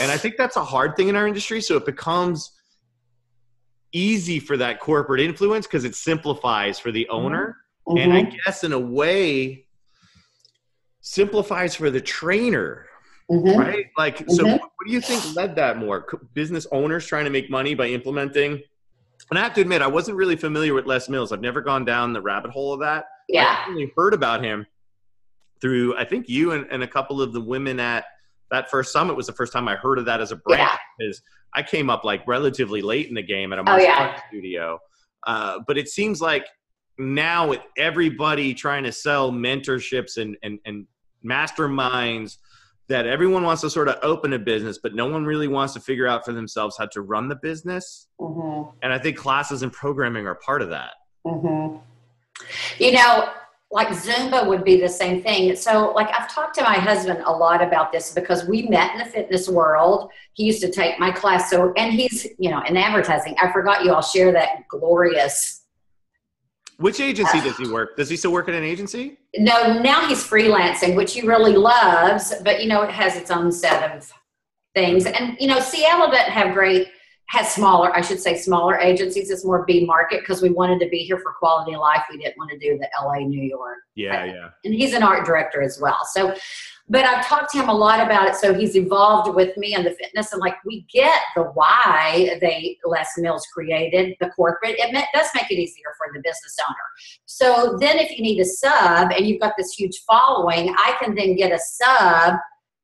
and 0.00 0.10
i 0.10 0.16
think 0.16 0.36
that's 0.36 0.56
a 0.56 0.64
hard 0.64 0.96
thing 0.96 1.08
in 1.08 1.16
our 1.16 1.26
industry 1.26 1.60
so 1.60 1.76
it 1.76 1.86
becomes 1.86 2.52
easy 3.92 4.38
for 4.38 4.56
that 4.56 4.80
corporate 4.80 5.20
influence 5.20 5.66
because 5.66 5.84
it 5.84 5.94
simplifies 5.94 6.78
for 6.78 6.90
the 6.92 7.08
owner 7.08 7.56
mm-hmm. 7.88 7.98
and 7.98 8.12
i 8.12 8.22
guess 8.22 8.64
in 8.64 8.72
a 8.72 8.78
way 8.78 9.66
simplifies 11.00 11.74
for 11.74 11.90
the 11.90 12.00
trainer 12.00 12.86
mm-hmm. 13.30 13.58
right? 13.58 13.86
Like, 13.96 14.18
mm-hmm. 14.18 14.34
so 14.34 14.58
what 14.82 14.88
do 14.88 14.94
you 14.94 15.00
think 15.00 15.36
led 15.36 15.54
that 15.54 15.76
more? 15.76 16.04
Business 16.34 16.66
owners 16.72 17.06
trying 17.06 17.22
to 17.22 17.30
make 17.30 17.48
money 17.48 17.72
by 17.72 17.86
implementing. 17.86 18.60
And 19.30 19.38
I 19.38 19.42
have 19.44 19.54
to 19.54 19.60
admit, 19.60 19.80
I 19.80 19.86
wasn't 19.86 20.16
really 20.16 20.34
familiar 20.34 20.74
with 20.74 20.86
Les 20.86 21.08
Mills. 21.08 21.30
I've 21.30 21.40
never 21.40 21.60
gone 21.60 21.84
down 21.84 22.12
the 22.12 22.20
rabbit 22.20 22.50
hole 22.50 22.72
of 22.72 22.80
that. 22.80 23.04
Yeah. 23.28 23.62
I 23.64 23.68
only 23.68 23.92
heard 23.96 24.12
about 24.12 24.42
him 24.42 24.66
through, 25.60 25.96
I 25.96 26.04
think 26.04 26.28
you 26.28 26.50
and, 26.50 26.66
and 26.68 26.82
a 26.82 26.88
couple 26.88 27.22
of 27.22 27.32
the 27.32 27.40
women 27.40 27.78
at 27.78 28.06
that 28.50 28.70
first 28.70 28.92
summit 28.92 29.16
was 29.16 29.28
the 29.28 29.32
first 29.32 29.52
time 29.52 29.68
I 29.68 29.76
heard 29.76 30.00
of 30.00 30.04
that 30.06 30.20
as 30.20 30.32
a 30.32 30.36
brand. 30.36 30.62
Yeah. 30.62 30.76
Because 30.98 31.22
I 31.54 31.62
came 31.62 31.88
up 31.88 32.02
like 32.02 32.26
relatively 32.26 32.82
late 32.82 33.06
in 33.06 33.14
the 33.14 33.22
game 33.22 33.52
at 33.52 33.60
a 33.60 33.62
martial 33.62 33.86
oh, 33.86 33.88
yeah. 33.88 34.20
studio. 34.26 34.80
Uh, 35.28 35.60
but 35.64 35.78
it 35.78 35.88
seems 35.88 36.20
like 36.20 36.44
now 36.98 37.46
with 37.46 37.60
everybody 37.78 38.52
trying 38.52 38.82
to 38.82 38.90
sell 38.90 39.30
mentorships 39.30 40.16
and, 40.16 40.36
and, 40.42 40.58
and 40.64 40.88
masterminds– 41.24 42.38
that 42.88 43.06
everyone 43.06 43.42
wants 43.42 43.62
to 43.62 43.70
sort 43.70 43.88
of 43.88 43.96
open 44.02 44.32
a 44.32 44.38
business, 44.38 44.78
but 44.82 44.94
no 44.94 45.06
one 45.06 45.24
really 45.24 45.48
wants 45.48 45.74
to 45.74 45.80
figure 45.80 46.06
out 46.06 46.24
for 46.24 46.32
themselves 46.32 46.76
how 46.76 46.86
to 46.86 47.02
run 47.02 47.28
the 47.28 47.36
business. 47.36 48.08
Mm-hmm. 48.20 48.76
And 48.82 48.92
I 48.92 48.98
think 48.98 49.16
classes 49.16 49.62
and 49.62 49.72
programming 49.72 50.26
are 50.26 50.34
part 50.34 50.62
of 50.62 50.70
that. 50.70 50.90
Mm-hmm. 51.24 51.78
You 52.78 52.92
know, 52.92 53.28
like 53.70 53.88
Zumba 53.88 54.46
would 54.46 54.64
be 54.64 54.80
the 54.80 54.88
same 54.88 55.22
thing. 55.22 55.56
So, 55.56 55.92
like, 55.92 56.08
I've 56.12 56.30
talked 56.30 56.54
to 56.56 56.62
my 56.62 56.74
husband 56.74 57.22
a 57.24 57.32
lot 57.32 57.62
about 57.62 57.90
this 57.90 58.12
because 58.12 58.44
we 58.46 58.62
met 58.62 58.92
in 58.92 58.98
the 58.98 59.06
fitness 59.06 59.48
world. 59.48 60.10
He 60.34 60.44
used 60.44 60.60
to 60.60 60.70
take 60.70 60.98
my 60.98 61.10
class. 61.10 61.48
So, 61.48 61.72
and 61.76 61.92
he's, 61.92 62.26
you 62.38 62.50
know, 62.50 62.62
in 62.68 62.76
advertising. 62.76 63.34
I 63.40 63.50
forgot 63.50 63.84
you 63.84 63.94
all 63.94 64.02
share 64.02 64.30
that 64.32 64.68
glorious 64.68 65.61
which 66.78 67.00
agency 67.00 67.40
does 67.40 67.56
he 67.56 67.68
work? 67.68 67.96
Does 67.96 68.08
he 68.08 68.16
still 68.16 68.32
work 68.32 68.48
at 68.48 68.54
an 68.54 68.64
agency? 68.64 69.18
No, 69.36 69.80
now 69.80 70.06
he's 70.06 70.24
freelancing, 70.24 70.96
which 70.96 71.14
he 71.14 71.22
really 71.22 71.54
loves, 71.54 72.34
but 72.44 72.62
you 72.62 72.68
know, 72.68 72.82
it 72.82 72.90
has 72.90 73.16
its 73.16 73.30
own 73.30 73.52
set 73.52 73.94
of 73.94 74.12
things. 74.74 75.06
And 75.06 75.36
you 75.40 75.48
know, 75.48 75.60
Seattle 75.60 76.10
doesn't 76.10 76.32
have 76.32 76.54
great 76.54 76.88
has 77.32 77.50
smaller, 77.50 77.96
I 77.96 78.02
should 78.02 78.20
say 78.20 78.36
smaller 78.36 78.78
agencies. 78.78 79.30
It's 79.30 79.42
more 79.42 79.64
B 79.64 79.86
market 79.86 80.20
because 80.20 80.42
we 80.42 80.50
wanted 80.50 80.80
to 80.80 80.88
be 80.90 80.98
here 80.98 81.18
for 81.18 81.32
quality 81.38 81.72
of 81.74 81.80
life. 81.80 82.02
We 82.10 82.18
didn't 82.18 82.36
want 82.36 82.50
to 82.50 82.58
do 82.58 82.78
the 82.78 82.88
LA, 83.02 83.20
New 83.20 83.42
York. 83.42 83.78
Yeah, 83.94 84.24
yeah. 84.24 84.48
And 84.66 84.74
he's 84.74 84.92
an 84.92 85.02
art 85.02 85.24
director 85.24 85.62
as 85.62 85.80
well. 85.80 86.00
So 86.12 86.34
but 86.88 87.04
I've 87.04 87.26
talked 87.26 87.52
to 87.52 87.58
him 87.58 87.68
a 87.68 87.74
lot 87.74 88.00
about 88.00 88.28
it. 88.28 88.34
So 88.36 88.52
he's 88.52 88.76
evolved 88.76 89.34
with 89.34 89.56
me 89.56 89.74
and 89.74 89.84
the 89.84 89.92
fitness, 89.92 90.32
and 90.32 90.40
like 90.40 90.56
we 90.64 90.86
get 90.92 91.20
the 91.34 91.44
why 91.44 92.38
they 92.40 92.78
Les 92.84 93.08
Mills 93.18 93.46
created 93.52 94.16
the 94.20 94.30
corporate. 94.30 94.76
It 94.78 95.08
does 95.14 95.28
make 95.34 95.50
it 95.50 95.54
easier 95.54 95.94
for 95.96 96.12
the 96.12 96.20
business 96.20 96.56
owner. 96.66 96.76
So 97.26 97.76
then, 97.78 97.98
if 97.98 98.10
you 98.10 98.22
need 98.22 98.40
a 98.40 98.44
sub 98.44 99.12
and 99.12 99.26
you've 99.26 99.40
got 99.40 99.54
this 99.56 99.72
huge 99.72 100.02
following, 100.06 100.74
I 100.76 100.96
can 101.00 101.14
then 101.14 101.36
get 101.36 101.52
a 101.52 101.58
sub 101.58 102.34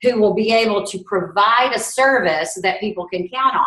who 0.03 0.21
will 0.21 0.35
be 0.35 0.53
able 0.53 0.87
to 0.87 0.99
provide 1.05 1.73
a 1.75 1.79
service 1.79 2.59
that 2.63 2.81
people 2.81 3.07
can 3.09 3.29
count 3.29 3.57
on. 3.57 3.67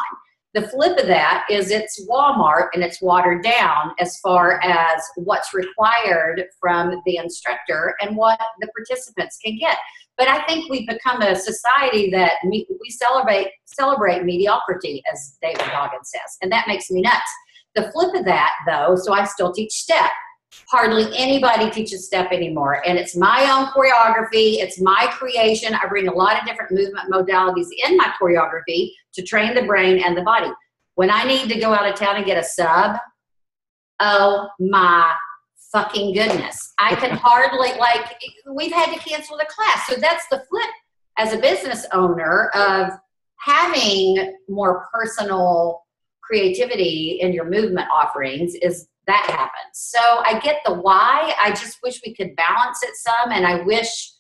The 0.54 0.68
flip 0.68 0.98
of 1.00 1.08
that 1.08 1.46
is 1.50 1.72
it's 1.72 2.06
Walmart 2.10 2.68
and 2.74 2.84
it's 2.84 3.02
watered 3.02 3.42
down 3.42 3.94
as 4.00 4.20
far 4.20 4.62
as 4.62 5.02
what's 5.16 5.54
required 5.54 6.44
from 6.60 7.02
the 7.06 7.18
instructor 7.18 7.96
and 8.02 8.18
what 8.18 8.40
the 8.60 8.68
participants 8.76 9.38
can 9.44 9.58
get. 9.58 9.78
But 10.18 10.28
I 10.28 10.44
think 10.44 10.70
we've 10.70 10.88
become 10.88 11.22
a 11.22 11.38
society 11.38 12.10
that 12.12 12.34
we, 12.46 12.68
celebrate 12.90 13.48
celebrate 13.66 14.26
mediocrity, 14.26 15.02
as 15.12 15.38
David 15.42 15.66
Goggins 15.72 16.12
says, 16.12 16.38
and 16.42 16.52
that 16.52 16.68
makes 16.68 16.92
me 16.92 17.02
nuts. 17.02 17.32
The 17.74 17.90
flip 17.94 18.14
of 18.14 18.26
that, 18.26 18.52
though, 18.68 18.98
so 18.98 19.14
I 19.14 19.24
still 19.24 19.54
teach 19.54 19.72
step. 19.72 20.12
Hardly 20.70 21.06
anybody 21.18 21.70
teaches 21.70 22.06
step 22.06 22.32
anymore, 22.32 22.82
and 22.86 22.98
it's 22.98 23.16
my 23.16 23.50
own 23.52 23.68
choreography. 23.68 24.60
It's 24.60 24.82
my 24.82 25.08
creation. 25.12 25.74
I 25.74 25.88
bring 25.88 26.08
a 26.08 26.14
lot 26.14 26.40
of 26.40 26.46
different 26.46 26.72
movement 26.72 27.12
modalities 27.12 27.68
in 27.86 27.98
my 27.98 28.14
choreography 28.22 28.92
to 29.14 29.22
train 29.24 29.54
the 29.54 29.64
brain 29.64 30.02
and 30.04 30.16
the 30.16 30.24
body. 30.24 30.52
When 30.96 31.10
I 31.10 31.24
need 31.24 31.50
to 31.50 31.60
go 31.60 31.74
out 31.74 31.90
of 31.90 31.96
town 31.96 32.18
and 32.18 32.26
get 32.26 32.38
a 32.38 32.44
sub, 32.44 32.98
oh 34.00 34.50
my 34.60 35.14
fucking 35.72 36.14
goodness. 36.14 36.74
I 36.78 36.96
can 36.96 37.12
hardly, 37.22 37.78
like, 37.80 38.20
we've 38.54 38.74
had 38.74 38.94
to 38.94 39.00
cancel 39.00 39.38
the 39.38 39.48
class. 39.50 39.88
So 39.88 39.96
that's 39.96 40.28
the 40.30 40.44
flip 40.50 40.70
as 41.18 41.34
a 41.34 41.38
business 41.38 41.86
owner 41.94 42.50
of 42.50 42.92
having 43.38 44.36
more 44.48 44.88
personal 44.94 45.84
creativity 46.22 47.20
in 47.22 47.34
your 47.34 47.50
movement 47.50 47.88
offerings 47.94 48.56
is 48.56 48.88
that 49.08 49.26
happens. 49.30 49.74
So 49.74 50.00
I 50.00 50.40
get 50.40 50.62
the 50.66 50.74
why. 50.74 51.34
I 51.42 51.50
just 51.50 51.80
wish 51.84 52.02
we 52.06 52.14
could 52.14 52.36
balance 52.36 52.84
it 52.84 52.96
some. 52.96 53.32
And 53.32 53.46
I 53.46 53.62
wish 53.64 54.12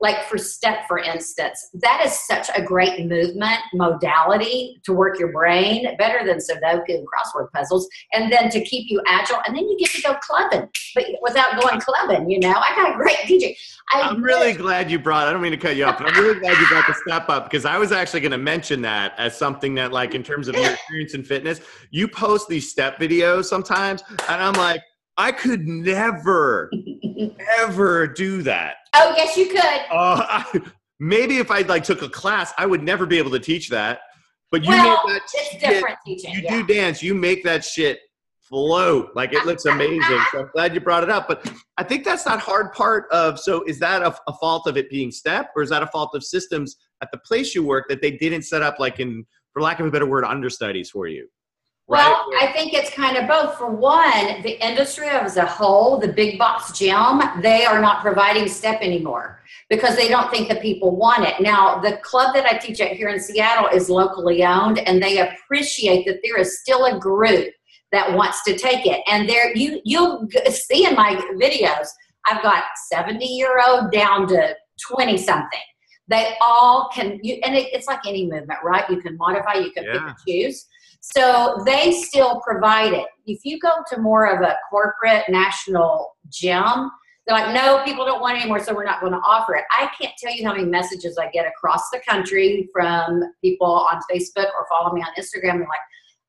like 0.00 0.24
for 0.24 0.36
step 0.36 0.86
for 0.88 0.98
instance 0.98 1.70
that 1.74 2.02
is 2.04 2.12
such 2.26 2.48
a 2.56 2.62
great 2.62 3.06
movement 3.06 3.58
modality 3.72 4.80
to 4.84 4.92
work 4.92 5.18
your 5.18 5.32
brain 5.32 5.86
better 5.98 6.26
than 6.26 6.38
sudoku 6.38 6.88
and 6.88 7.06
crossword 7.06 7.50
puzzles 7.52 7.88
and 8.12 8.32
then 8.32 8.50
to 8.50 8.62
keep 8.64 8.90
you 8.90 9.00
agile 9.06 9.40
and 9.46 9.56
then 9.56 9.68
you 9.68 9.78
get 9.78 9.90
to 9.90 10.02
go 10.02 10.14
clubbing 10.20 10.68
but 10.94 11.04
without 11.22 11.60
going 11.60 11.80
clubbing 11.80 12.28
you 12.28 12.40
know? 12.40 12.54
I 12.54 12.74
got 12.74 12.94
a 12.94 12.96
great 12.96 13.16
dj 13.24 13.56
I 13.92 14.08
am 14.08 14.22
really 14.22 14.54
glad 14.54 14.90
you 14.90 14.98
brought 14.98 15.28
i 15.28 15.32
don't 15.32 15.42
mean 15.42 15.52
to 15.52 15.58
cut 15.58 15.76
you 15.76 15.84
off 15.84 15.98
but 15.98 16.08
i'm 16.08 16.22
really 16.22 16.40
glad 16.40 16.58
you 16.58 16.66
brought 16.68 16.86
the 16.86 16.94
step 16.94 17.28
up 17.28 17.44
because 17.44 17.64
i 17.64 17.78
was 17.78 17.92
actually 17.92 18.20
going 18.20 18.32
to 18.32 18.38
mention 18.38 18.82
that 18.82 19.14
as 19.18 19.36
something 19.36 19.74
that 19.74 19.92
like 19.92 20.14
in 20.14 20.22
terms 20.22 20.48
of 20.48 20.56
your 20.56 20.70
experience 20.72 21.14
in 21.14 21.22
fitness 21.22 21.60
you 21.90 22.08
post 22.08 22.48
these 22.48 22.70
step 22.70 22.98
videos 22.98 23.44
sometimes 23.44 24.02
and 24.08 24.42
i'm 24.42 24.54
like 24.54 24.82
I 25.16 25.32
could 25.32 25.66
never, 25.66 26.70
ever 27.58 28.06
do 28.06 28.42
that. 28.42 28.76
Oh 28.94 29.14
yes, 29.16 29.36
you 29.36 29.46
could. 29.46 29.58
Uh, 29.60 30.26
I, 30.28 30.60
maybe 30.98 31.38
if 31.38 31.50
I 31.50 31.60
like 31.60 31.84
took 31.84 32.02
a 32.02 32.08
class, 32.08 32.52
I 32.58 32.66
would 32.66 32.82
never 32.82 33.06
be 33.06 33.18
able 33.18 33.30
to 33.32 33.40
teach 33.40 33.68
that. 33.70 34.00
But 34.50 34.64
you 34.64 34.70
well, 34.70 35.02
make 35.06 35.20
that 35.20 35.50
shit, 35.50 35.60
different 35.60 35.98
teaching. 36.06 36.32
You 36.32 36.40
yeah. 36.42 36.60
do 36.60 36.66
dance. 36.66 37.02
You 37.02 37.14
make 37.14 37.42
that 37.44 37.64
shit 37.64 38.00
float. 38.40 39.10
Like 39.14 39.32
it 39.32 39.44
looks 39.46 39.64
amazing. 39.64 40.20
so 40.30 40.40
I'm 40.40 40.50
glad 40.52 40.74
you 40.74 40.80
brought 40.80 41.02
it 41.02 41.10
up. 41.10 41.26
But 41.26 41.50
I 41.76 41.82
think 41.82 42.04
that's 42.04 42.24
that 42.24 42.40
hard 42.40 42.72
part 42.72 43.10
of. 43.10 43.40
So 43.40 43.64
is 43.64 43.78
that 43.80 44.02
a, 44.02 44.14
a 44.28 44.32
fault 44.34 44.66
of 44.66 44.76
it 44.76 44.90
being 44.90 45.10
step, 45.10 45.50
or 45.56 45.62
is 45.62 45.70
that 45.70 45.82
a 45.82 45.86
fault 45.88 46.10
of 46.14 46.22
systems 46.22 46.76
at 47.02 47.10
the 47.10 47.18
place 47.18 47.54
you 47.54 47.64
work 47.64 47.88
that 47.88 48.00
they 48.00 48.12
didn't 48.12 48.42
set 48.42 48.62
up, 48.62 48.78
like 48.78 49.00
in, 49.00 49.24
for 49.52 49.62
lack 49.62 49.80
of 49.80 49.86
a 49.86 49.90
better 49.90 50.06
word, 50.06 50.24
understudies 50.24 50.90
for 50.90 51.06
you? 51.06 51.26
Well, 51.86 52.26
right? 52.32 52.48
I 52.48 52.52
think 52.52 52.72
it's 52.72 52.90
kind 52.90 53.18
of 53.18 53.28
both. 53.28 53.58
For 53.58 53.70
one, 53.70 54.40
the 54.42 54.58
industry 54.66 55.06
as 55.08 55.36
a 55.36 55.44
whole, 55.44 55.98
the 55.98 56.08
big 56.08 56.38
box 56.38 56.76
gym, 56.76 57.20
they 57.42 57.66
are 57.66 57.80
not 57.80 58.00
providing 58.00 58.48
step 58.48 58.80
anymore 58.80 59.42
because 59.68 59.94
they 59.94 60.08
don't 60.08 60.30
think 60.30 60.48
the 60.48 60.56
people 60.56 60.96
want 60.96 61.24
it. 61.24 61.40
Now, 61.40 61.78
the 61.78 61.98
club 61.98 62.34
that 62.34 62.46
I 62.46 62.56
teach 62.56 62.80
at 62.80 62.92
here 62.92 63.08
in 63.08 63.20
Seattle 63.20 63.68
is 63.68 63.90
locally 63.90 64.44
owned, 64.44 64.78
and 64.78 65.02
they 65.02 65.18
appreciate 65.18 66.06
that 66.06 66.20
there 66.24 66.38
is 66.38 66.60
still 66.60 66.86
a 66.86 66.98
group 66.98 67.52
that 67.92 68.14
wants 68.14 68.42
to 68.44 68.56
take 68.56 68.86
it. 68.86 69.02
And 69.06 69.28
there, 69.28 69.54
you 69.54 69.80
you'll 69.84 70.26
see 70.50 70.86
in 70.86 70.94
my 70.94 71.16
videos, 71.36 71.88
I've 72.26 72.42
got 72.42 72.64
70 72.90 73.24
year 73.24 73.60
old 73.68 73.92
down 73.92 74.26
to 74.28 74.54
20 74.90 75.18
something. 75.18 75.60
They 76.08 76.34
all 76.40 76.90
can, 76.94 77.18
you, 77.22 77.40
and 77.44 77.54
it, 77.54 77.72
it's 77.72 77.86
like 77.86 78.00
any 78.06 78.24
movement, 78.24 78.58
right? 78.62 78.88
You 78.90 79.00
can 79.00 79.16
modify, 79.16 79.54
you 79.54 79.70
can 79.72 79.84
yeah. 79.84 79.92
pick 79.92 80.02
and 80.02 80.16
choose. 80.26 80.66
So 81.12 81.62
they 81.66 81.92
still 81.92 82.40
provide 82.40 82.94
it. 82.94 83.06
If 83.26 83.44
you 83.44 83.58
go 83.58 83.70
to 83.92 84.00
more 84.00 84.24
of 84.24 84.40
a 84.40 84.56
corporate 84.70 85.24
national 85.28 86.16
gym, 86.30 86.90
they're 87.26 87.38
like, 87.38 87.54
no, 87.54 87.82
people 87.84 88.06
don't 88.06 88.22
want 88.22 88.38
it 88.38 88.40
anymore, 88.40 88.60
so 88.60 88.74
we're 88.74 88.84
not 88.84 89.00
going 89.00 89.12
to 89.12 89.18
offer 89.18 89.54
it. 89.54 89.64
I 89.70 89.90
can't 90.00 90.14
tell 90.18 90.32
you 90.32 90.46
how 90.46 90.54
many 90.54 90.64
messages 90.64 91.18
I 91.18 91.28
get 91.30 91.46
across 91.46 91.90
the 91.90 92.00
country 92.08 92.68
from 92.72 93.22
people 93.42 93.66
on 93.66 94.00
Facebook 94.10 94.46
or 94.46 94.66
follow 94.70 94.94
me 94.94 95.02
on 95.02 95.08
Instagram. 95.18 95.58
They're 95.58 95.68
like, 95.68 95.80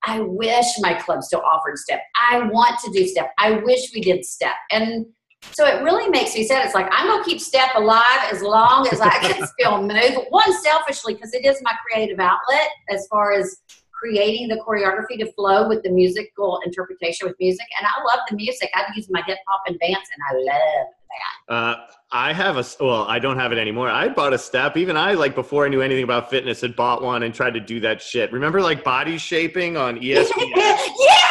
I 0.06 0.20
wish 0.20 0.66
my 0.80 0.94
club 0.94 1.24
still 1.24 1.42
offered 1.42 1.78
step. 1.78 2.02
I 2.30 2.44
want 2.44 2.78
to 2.84 2.92
do 2.92 3.08
step. 3.08 3.32
I 3.40 3.52
wish 3.52 3.94
we 3.94 4.02
did 4.02 4.26
step. 4.26 4.56
And 4.72 5.06
so 5.52 5.66
it 5.66 5.84
really 5.84 6.10
makes 6.10 6.36
me 6.36 6.46
sad. 6.46 6.66
It's 6.66 6.76
like 6.76 6.88
I'm 6.92 7.08
gonna 7.08 7.24
keep 7.24 7.40
step 7.40 7.70
alive 7.76 8.30
as 8.32 8.42
long 8.42 8.88
as 8.92 9.00
I 9.00 9.18
can 9.20 9.48
still 9.60 9.82
move. 9.82 10.26
One 10.30 10.54
selfishly 10.62 11.14
because 11.14 11.34
it 11.34 11.46
is 11.46 11.62
my 11.64 11.74
creative 11.86 12.20
outlet 12.20 12.70
as 12.90 13.08
far 13.08 13.34
as 13.34 13.58
creating 13.98 14.48
the 14.48 14.58
choreography 14.58 15.18
to 15.20 15.32
flow 15.34 15.68
with 15.68 15.84
the 15.84 15.90
musical 15.90 16.60
interpretation 16.66 17.28
with 17.28 17.36
music. 17.40 17.66
And 17.80 17.88
I 17.88 18.04
love 18.04 18.20
the 18.30 18.36
music. 18.36 18.70
I've 18.76 18.96
used 18.96 19.10
my 19.12 19.22
hip 19.26 19.38
hop 19.48 19.62
and 19.68 19.80
dance, 19.80 20.08
and 20.14 20.24
I 20.30 20.34
love 20.36 20.46
that. 20.46 21.54
Uh, 21.54 21.76
I 22.12 22.34
have 22.34 22.58
a 22.58 22.66
well, 22.84 23.04
I 23.04 23.20
don't 23.20 23.38
have 23.38 23.52
it 23.52 23.58
anymore. 23.58 23.90
I 23.90 24.10
bought 24.10 24.34
a 24.34 24.38
step. 24.38 24.78
Even 24.78 24.98
I, 24.98 25.14
like 25.14 25.36
before 25.36 25.66
I 25.66 25.70
knew 25.70 25.82
anything 25.82 26.04
about 26.04 26.30
fitness, 26.30 26.62
had 26.62 26.76
bought 26.76 27.02
one 27.02 27.24
and 27.24 27.34
tried 27.34 27.54
to 27.54 27.60
do 27.60 27.80
that 27.82 28.02
shit. 28.02 28.32
Remember, 28.32 28.62
like 28.62 28.84
body 28.84 29.18
shaping 29.18 29.78
on 29.78 30.00
ESPN? 30.00 30.32
yes. 30.56 31.25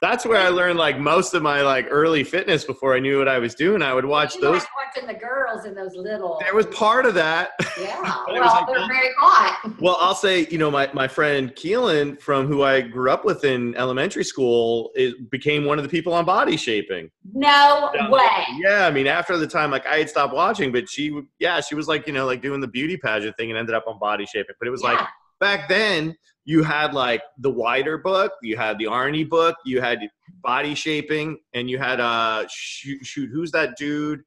That's 0.00 0.24
where 0.24 0.40
I 0.40 0.48
learned 0.48 0.78
like 0.78 0.98
most 0.98 1.34
of 1.34 1.42
my 1.42 1.60
like 1.60 1.86
early 1.90 2.24
fitness 2.24 2.64
before 2.64 2.94
I 2.96 3.00
knew 3.00 3.18
what 3.18 3.28
I 3.28 3.38
was 3.38 3.54
doing. 3.54 3.82
I 3.82 3.92
would 3.92 4.06
watch 4.06 4.34
You 4.36 4.40
those. 4.40 4.62
watching 4.74 5.06
the 5.06 5.12
girls 5.12 5.66
in 5.66 5.74
those 5.74 5.94
little. 5.94 6.38
There 6.42 6.54
was 6.54 6.64
part 6.66 7.04
of 7.04 7.14
that. 7.14 7.50
Yeah. 7.80 7.98
Well, 8.26 8.40
like, 8.40 8.66
they're 8.66 8.76
well- 8.76 8.88
very 8.88 9.08
hot. 9.18 9.72
Well, 9.80 9.96
I'll 10.00 10.14
say, 10.14 10.46
you 10.50 10.58
know, 10.58 10.70
my, 10.70 10.90
my 10.92 11.08
friend 11.08 11.50
Keelan, 11.54 12.20
from 12.20 12.46
who 12.46 12.62
I 12.62 12.82
grew 12.82 13.10
up 13.10 13.24
with 13.24 13.44
in 13.44 13.74
elementary 13.76 14.24
school, 14.24 14.90
it 14.94 15.30
became 15.30 15.64
one 15.64 15.78
of 15.78 15.82
the 15.84 15.88
people 15.88 16.12
on 16.12 16.24
body 16.26 16.56
shaping. 16.58 17.10
No 17.32 17.90
Yeah. 17.94 18.10
way. 18.10 18.44
Yeah, 18.58 18.86
I 18.86 18.90
mean, 18.90 19.06
after 19.06 19.38
the 19.38 19.46
time, 19.46 19.70
like 19.70 19.86
I 19.86 19.96
had 19.98 20.10
stopped 20.10 20.34
watching, 20.34 20.72
but 20.72 20.88
she, 20.90 21.20
yeah, 21.38 21.60
she 21.62 21.74
was 21.74 21.88
like, 21.88 22.06
you 22.06 22.12
know, 22.12 22.26
like 22.26 22.42
doing 22.42 22.60
the 22.60 22.68
beauty 22.68 22.96
pageant 22.98 23.36
thing 23.38 23.50
and 23.50 23.58
ended 23.58 23.74
up 23.74 23.84
on 23.86 23.98
body 23.98 24.26
shaping. 24.26 24.54
But 24.58 24.68
it 24.68 24.70
was 24.70 24.82
like 24.82 24.98
back 25.40 25.68
then, 25.68 26.16
you 26.44 26.62
had 26.62 26.94
like 26.94 27.22
the 27.38 27.52
Weider 27.52 28.02
book, 28.02 28.32
you 28.42 28.56
had 28.56 28.78
the 28.78 28.84
Arnie 28.86 29.28
book, 29.28 29.56
you 29.64 29.80
had 29.80 30.00
body 30.42 30.74
shaping, 30.74 31.38
and 31.54 31.68
you 31.70 31.78
had 31.78 32.00
uh 32.00 32.44
shoot, 32.48 33.04
shoot 33.04 33.30
who's 33.32 33.50
that 33.52 33.76
dude? 33.76 34.22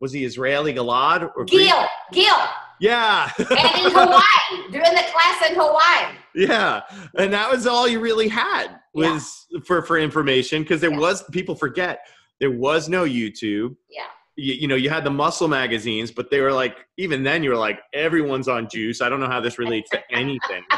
Was 0.00 0.12
he 0.12 0.24
Israeli 0.24 0.72
Gilad 0.72 1.28
or? 1.36 1.44
Gil, 1.44 1.84
Gil, 2.12 2.34
Yeah, 2.80 3.30
and 3.38 3.48
in 3.50 3.90
Hawaii, 3.92 4.70
doing 4.70 4.94
the 4.94 5.04
class 5.12 5.48
in 5.50 5.56
Hawaii. 5.56 6.14
yeah, 6.34 6.82
and 7.16 7.32
that 7.32 7.50
was 7.50 7.66
all 7.66 7.88
you 7.88 7.98
really 8.00 8.28
had 8.28 8.78
was 8.94 9.46
for 9.64 9.82
for 9.82 9.98
information 9.98 10.62
because 10.62 10.80
there 10.80 10.92
Yeah. 10.92 10.98
was 10.98 11.24
people 11.32 11.56
forget 11.56 12.06
there 12.40 12.52
was 12.52 12.88
no 12.88 13.04
YouTube. 13.04 13.74
Yeah. 13.90 14.04
You, 14.36 14.54
you 14.54 14.68
know, 14.68 14.76
you 14.76 14.88
had 14.88 15.02
the 15.02 15.10
muscle 15.10 15.48
magazines, 15.48 16.12
but 16.12 16.30
they 16.30 16.40
were 16.40 16.52
like, 16.52 16.76
even 16.96 17.24
then, 17.24 17.42
you 17.42 17.50
were 17.50 17.56
like, 17.56 17.80
everyone's 17.92 18.46
on 18.46 18.68
juice. 18.68 19.00
I 19.02 19.08
don't 19.08 19.18
know 19.18 19.26
how 19.26 19.40
this 19.40 19.58
relates 19.58 19.90
to 19.90 20.00
anything. 20.12 20.62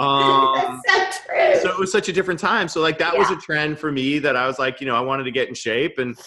Um, 0.00 0.80
That's 0.86 1.18
so 1.18 1.22
true. 1.26 1.60
so 1.60 1.68
it 1.68 1.78
was 1.78 1.92
such 1.92 2.08
a 2.08 2.12
different 2.12 2.40
time. 2.40 2.68
So 2.68 2.80
like 2.80 2.98
that 2.98 3.16
was 3.16 3.30
a 3.30 3.36
trend 3.36 3.78
for 3.78 3.92
me 3.92 4.18
that 4.20 4.34
I 4.34 4.46
was 4.46 4.58
like, 4.58 4.80
you 4.80 4.86
know, 4.86 4.96
I 4.96 5.00
wanted 5.00 5.24
to 5.24 5.30
get 5.30 5.48
in 5.48 5.54
shape 5.54 5.98
and 5.98 6.18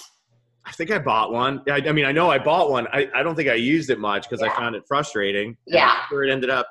I 0.66 0.72
think 0.72 0.92
I 0.92 1.00
bought 1.00 1.32
one. 1.32 1.62
I, 1.68 1.82
I 1.88 1.92
mean, 1.92 2.06
I 2.06 2.12
know 2.12 2.30
I 2.30 2.40
bought 2.40 2.70
one. 2.70 2.88
I, 2.94 3.10
I 3.14 3.24
don't 3.24 3.36
think 3.36 3.50
I 3.50 3.56
used 3.56 3.90
it 3.90 4.00
much 4.00 4.30
because 4.30 4.42
I 4.42 4.50
found 4.56 4.76
it 4.76 4.84
frustrating. 4.88 5.58
Yeah. 5.66 5.96
Where 6.10 6.24
it 6.24 6.32
ended 6.32 6.50
up, 6.50 6.68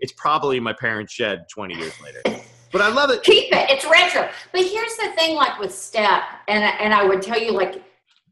it's 0.00 0.12
probably 0.12 0.60
my 0.60 0.72
parents' 0.72 1.12
shed 1.12 1.46
20 1.48 1.76
years 1.76 1.94
later. 2.02 2.42
But 2.72 2.80
I 2.80 2.88
love 2.88 3.10
it. 3.10 3.22
keep 3.22 3.52
it. 3.52 3.70
It's 3.70 3.84
retro. 3.84 4.28
But 4.50 4.62
here's 4.62 4.96
the 4.96 5.12
thing, 5.14 5.36
like 5.36 5.58
with 5.60 5.74
step, 5.74 6.22
and 6.48 6.64
and 6.64 6.94
I 6.94 7.04
would 7.04 7.20
tell 7.20 7.38
you, 7.38 7.52
like, 7.52 7.84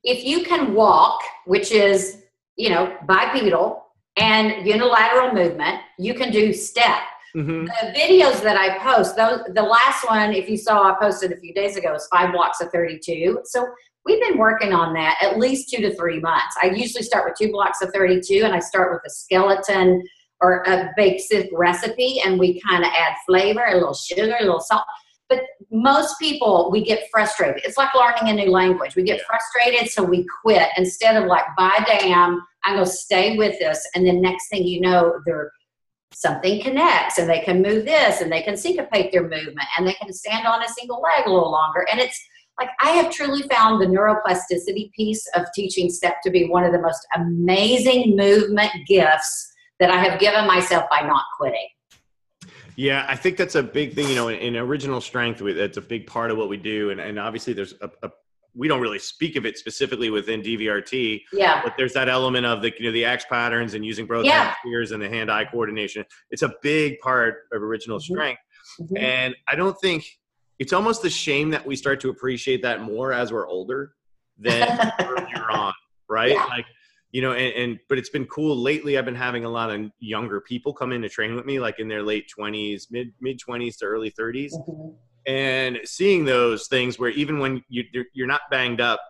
if 0.02 0.24
you 0.24 0.44
can 0.44 0.72
walk, 0.72 1.20
which 1.44 1.72
is 1.72 2.22
you 2.56 2.70
know 2.70 2.96
bipedal 3.06 3.84
and 4.16 4.66
unilateral 4.66 5.34
movement, 5.34 5.80
you 5.98 6.14
can 6.14 6.32
do 6.32 6.54
step. 6.54 7.02
Mhm. 7.36 7.66
The 7.66 7.98
videos 7.98 8.42
that 8.42 8.56
I 8.56 8.78
post, 8.78 9.16
those 9.16 9.40
the 9.54 9.62
last 9.62 10.08
one, 10.08 10.32
if 10.32 10.48
you 10.48 10.56
saw, 10.56 10.90
I 10.90 10.96
posted 11.00 11.32
a 11.32 11.36
few 11.36 11.54
days 11.54 11.76
ago, 11.76 11.94
is 11.94 12.08
five 12.12 12.32
blocks 12.32 12.60
of 12.60 12.70
32. 12.72 13.40
So 13.44 13.66
we've 14.04 14.20
been 14.20 14.38
working 14.38 14.72
on 14.72 14.94
that 14.94 15.16
at 15.22 15.38
least 15.38 15.70
two 15.70 15.80
to 15.82 15.94
three 15.94 16.20
months. 16.20 16.56
I 16.62 16.66
usually 16.70 17.02
start 17.04 17.24
with 17.26 17.36
two 17.38 17.52
blocks 17.52 17.82
of 17.82 17.90
32, 17.92 18.42
and 18.44 18.54
I 18.54 18.58
start 18.58 18.92
with 18.92 19.02
a 19.06 19.10
skeleton 19.10 20.02
or 20.42 20.62
a 20.66 20.90
basic 20.96 21.50
recipe, 21.52 22.20
and 22.24 22.38
we 22.38 22.60
kind 22.62 22.82
of 22.82 22.90
add 22.96 23.14
flavor, 23.26 23.64
a 23.66 23.74
little 23.74 23.94
sugar, 23.94 24.34
a 24.38 24.42
little 24.42 24.60
salt. 24.60 24.84
But 25.28 25.42
most 25.70 26.18
people, 26.18 26.70
we 26.72 26.82
get 26.82 27.08
frustrated. 27.12 27.62
It's 27.64 27.76
like 27.76 27.94
learning 27.94 28.30
a 28.30 28.44
new 28.44 28.50
language. 28.50 28.96
We 28.96 29.04
get 29.04 29.20
frustrated, 29.20 29.88
so 29.90 30.02
we 30.02 30.26
quit 30.42 30.68
instead 30.76 31.14
of 31.16 31.26
like, 31.26 31.44
by 31.56 31.84
damn, 31.86 32.40
I'm 32.64 32.74
gonna 32.74 32.86
stay 32.86 33.36
with 33.36 33.58
this. 33.60 33.86
And 33.94 34.04
then 34.04 34.20
next 34.20 34.48
thing 34.48 34.64
you 34.66 34.80
know, 34.80 35.20
they're 35.26 35.52
something 36.12 36.60
connects 36.62 37.18
and 37.18 37.28
they 37.28 37.40
can 37.40 37.62
move 37.62 37.84
this 37.84 38.20
and 38.20 38.30
they 38.30 38.42
can 38.42 38.56
syncopate 38.56 39.12
their 39.12 39.22
movement 39.22 39.66
and 39.78 39.86
they 39.86 39.92
can 39.94 40.12
stand 40.12 40.46
on 40.46 40.62
a 40.62 40.68
single 40.68 41.00
leg 41.00 41.26
a 41.26 41.30
little 41.30 41.50
longer. 41.50 41.86
And 41.90 42.00
it's 42.00 42.20
like 42.58 42.70
I 42.82 42.90
have 42.90 43.10
truly 43.10 43.42
found 43.42 43.80
the 43.80 43.86
neuroplasticity 43.86 44.92
piece 44.92 45.26
of 45.34 45.46
teaching 45.54 45.88
step 45.88 46.16
to 46.24 46.30
be 46.30 46.48
one 46.48 46.64
of 46.64 46.72
the 46.72 46.80
most 46.80 47.06
amazing 47.16 48.16
movement 48.16 48.70
gifts 48.86 49.52
that 49.78 49.90
I 49.90 49.96
have 50.04 50.20
given 50.20 50.46
myself 50.46 50.84
by 50.90 51.00
not 51.00 51.22
quitting. 51.38 51.68
Yeah, 52.76 53.04
I 53.08 53.16
think 53.16 53.36
that's 53.36 53.54
a 53.54 53.62
big 53.62 53.94
thing. 53.94 54.08
You 54.08 54.14
know, 54.14 54.28
in, 54.28 54.38
in 54.38 54.56
original 54.56 55.00
strength, 55.00 55.40
we- 55.40 55.52
that's 55.52 55.76
a 55.76 55.82
big 55.82 56.06
part 56.06 56.30
of 56.30 56.38
what 56.38 56.48
we 56.48 56.56
do. 56.56 56.90
And, 56.90 57.00
and 57.00 57.18
obviously, 57.18 57.52
there's 57.52 57.74
a, 57.80 57.90
a 58.02 58.10
we 58.54 58.68
don't 58.68 58.80
really 58.80 58.98
speak 58.98 59.36
of 59.36 59.46
it 59.46 59.56
specifically 59.58 60.10
within 60.10 60.42
DVRT, 60.42 61.22
Yeah. 61.32 61.62
but 61.62 61.74
there's 61.76 61.92
that 61.94 62.08
element 62.08 62.46
of 62.46 62.62
the 62.62 62.72
you 62.78 62.86
know 62.86 62.92
the 62.92 63.04
X 63.04 63.24
patterns 63.28 63.74
and 63.74 63.84
using 63.84 64.06
both 64.06 64.24
Yeah. 64.24 64.54
hemispheres 64.62 64.92
and 64.92 65.02
the 65.02 65.08
hand-eye 65.08 65.44
coordination. 65.46 66.04
It's 66.30 66.42
a 66.42 66.52
big 66.62 66.98
part 67.00 67.44
of 67.52 67.62
original 67.62 67.98
Mhm. 67.98 68.02
strength, 68.02 68.40
Mhm. 68.80 68.98
and 68.98 69.36
I 69.48 69.54
don't 69.54 69.78
think 69.80 70.04
it's 70.58 70.72
almost 70.72 71.02
the 71.02 71.10
shame 71.10 71.50
that 71.50 71.64
we 71.64 71.76
start 71.76 72.00
to 72.00 72.10
appreciate 72.10 72.62
that 72.62 72.82
more 72.82 73.12
as 73.12 73.32
we're 73.32 73.48
older 73.48 73.94
than 74.38 74.66
you're 75.30 75.50
on, 75.52 75.72
right? 76.08 76.32
Yeah. 76.32 76.44
Like 76.46 76.66
you 77.12 77.20
know, 77.22 77.32
and, 77.32 77.52
and 77.56 77.78
but 77.88 77.98
it's 77.98 78.08
been 78.10 78.24
cool 78.26 78.56
lately. 78.56 78.96
I've 78.96 79.04
been 79.04 79.16
having 79.16 79.44
a 79.44 79.48
lot 79.50 79.68
of 79.70 79.90
younger 79.98 80.40
people 80.40 80.72
come 80.72 80.92
in 80.92 81.02
to 81.02 81.08
train 81.08 81.34
with 81.34 81.44
me, 81.44 81.58
like 81.58 81.80
in 81.80 81.88
their 81.88 82.04
late 82.04 82.28
twenties, 82.28 82.86
mid 82.90 83.12
mid 83.20 83.38
twenties 83.40 83.76
to 83.78 83.84
early 83.86 84.10
30s 84.12 84.52
Mhm. 84.54 84.96
And 85.26 85.78
seeing 85.84 86.24
those 86.24 86.66
things 86.68 86.98
where 86.98 87.10
even 87.10 87.38
when 87.38 87.62
you 87.68 87.84
you're- 87.92 88.26
not 88.26 88.42
banged 88.50 88.80
up, 88.80 89.00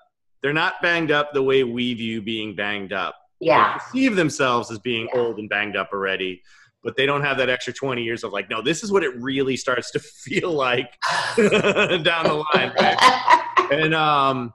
they're 0.42 0.53
not 0.53 0.75
banged 0.83 1.11
up 1.11 1.33
the 1.33 1.42
way 1.42 1.64
we 1.64 1.94
view 1.94 2.20
being 2.23 2.55
banged 2.57 2.92
up. 2.92 3.14
They 3.40 3.46
Yeah. 3.49 3.75
perceive 3.79 4.16
themselves 4.16 4.70
as 4.70 4.79
being 4.79 5.09
Yeah. 5.14 5.20
old 5.20 5.38
and 5.38 5.49
banged 5.49 5.77
up 5.77 5.90
already, 5.92 6.42
but 6.83 6.96
they 6.96 7.07
don't 7.07 7.23
have 7.23 7.37
that 7.38 7.49
extra 7.49 7.73
20 7.73 8.03
years 8.03 8.25
of 8.25 8.33
like, 8.33 8.49
no, 8.51 8.61
this 8.62 8.83
is 8.83 8.90
what 8.92 9.03
it 9.05 9.14
really 9.16 9.57
starts 9.57 9.90
to 9.92 9.99
feel 10.25 10.53
like 10.53 10.96
down 11.37 12.25
the 12.25 12.44
line, 12.55 12.73
right? 12.79 13.37
and 13.73 13.94
um 13.94 14.53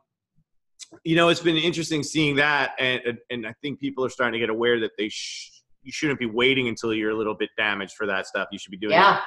you 1.04 1.16
know 1.16 1.30
it's 1.30 1.40
been 1.42 1.56
interesting 1.58 2.04
seeing 2.04 2.36
that 2.36 2.74
and 2.80 3.02
and- 3.06 3.18
and 3.30 3.48
i 3.48 3.54
think 3.62 3.80
people 3.80 4.04
are 4.04 4.10
starting 4.10 4.34
to 4.34 4.40
get 4.40 4.50
aware 4.50 4.80
that 4.80 4.92
they 4.98 5.08
sh- 5.10 5.52
you 5.84 5.92
shouldn't 5.92 6.20
be 6.20 6.26
waiting 6.26 6.68
until 6.68 6.94
you're 6.94 7.12
a 7.12 7.16
little 7.16 7.34
bit 7.36 7.50
damaged 7.58 7.94
for 7.96 8.06
that 8.08 8.26
stuff 8.28 8.48
you 8.52 8.58
should 8.60 8.72
be 8.72 8.78
doing 8.78 8.94
it 8.94 8.98
now. 8.98 9.22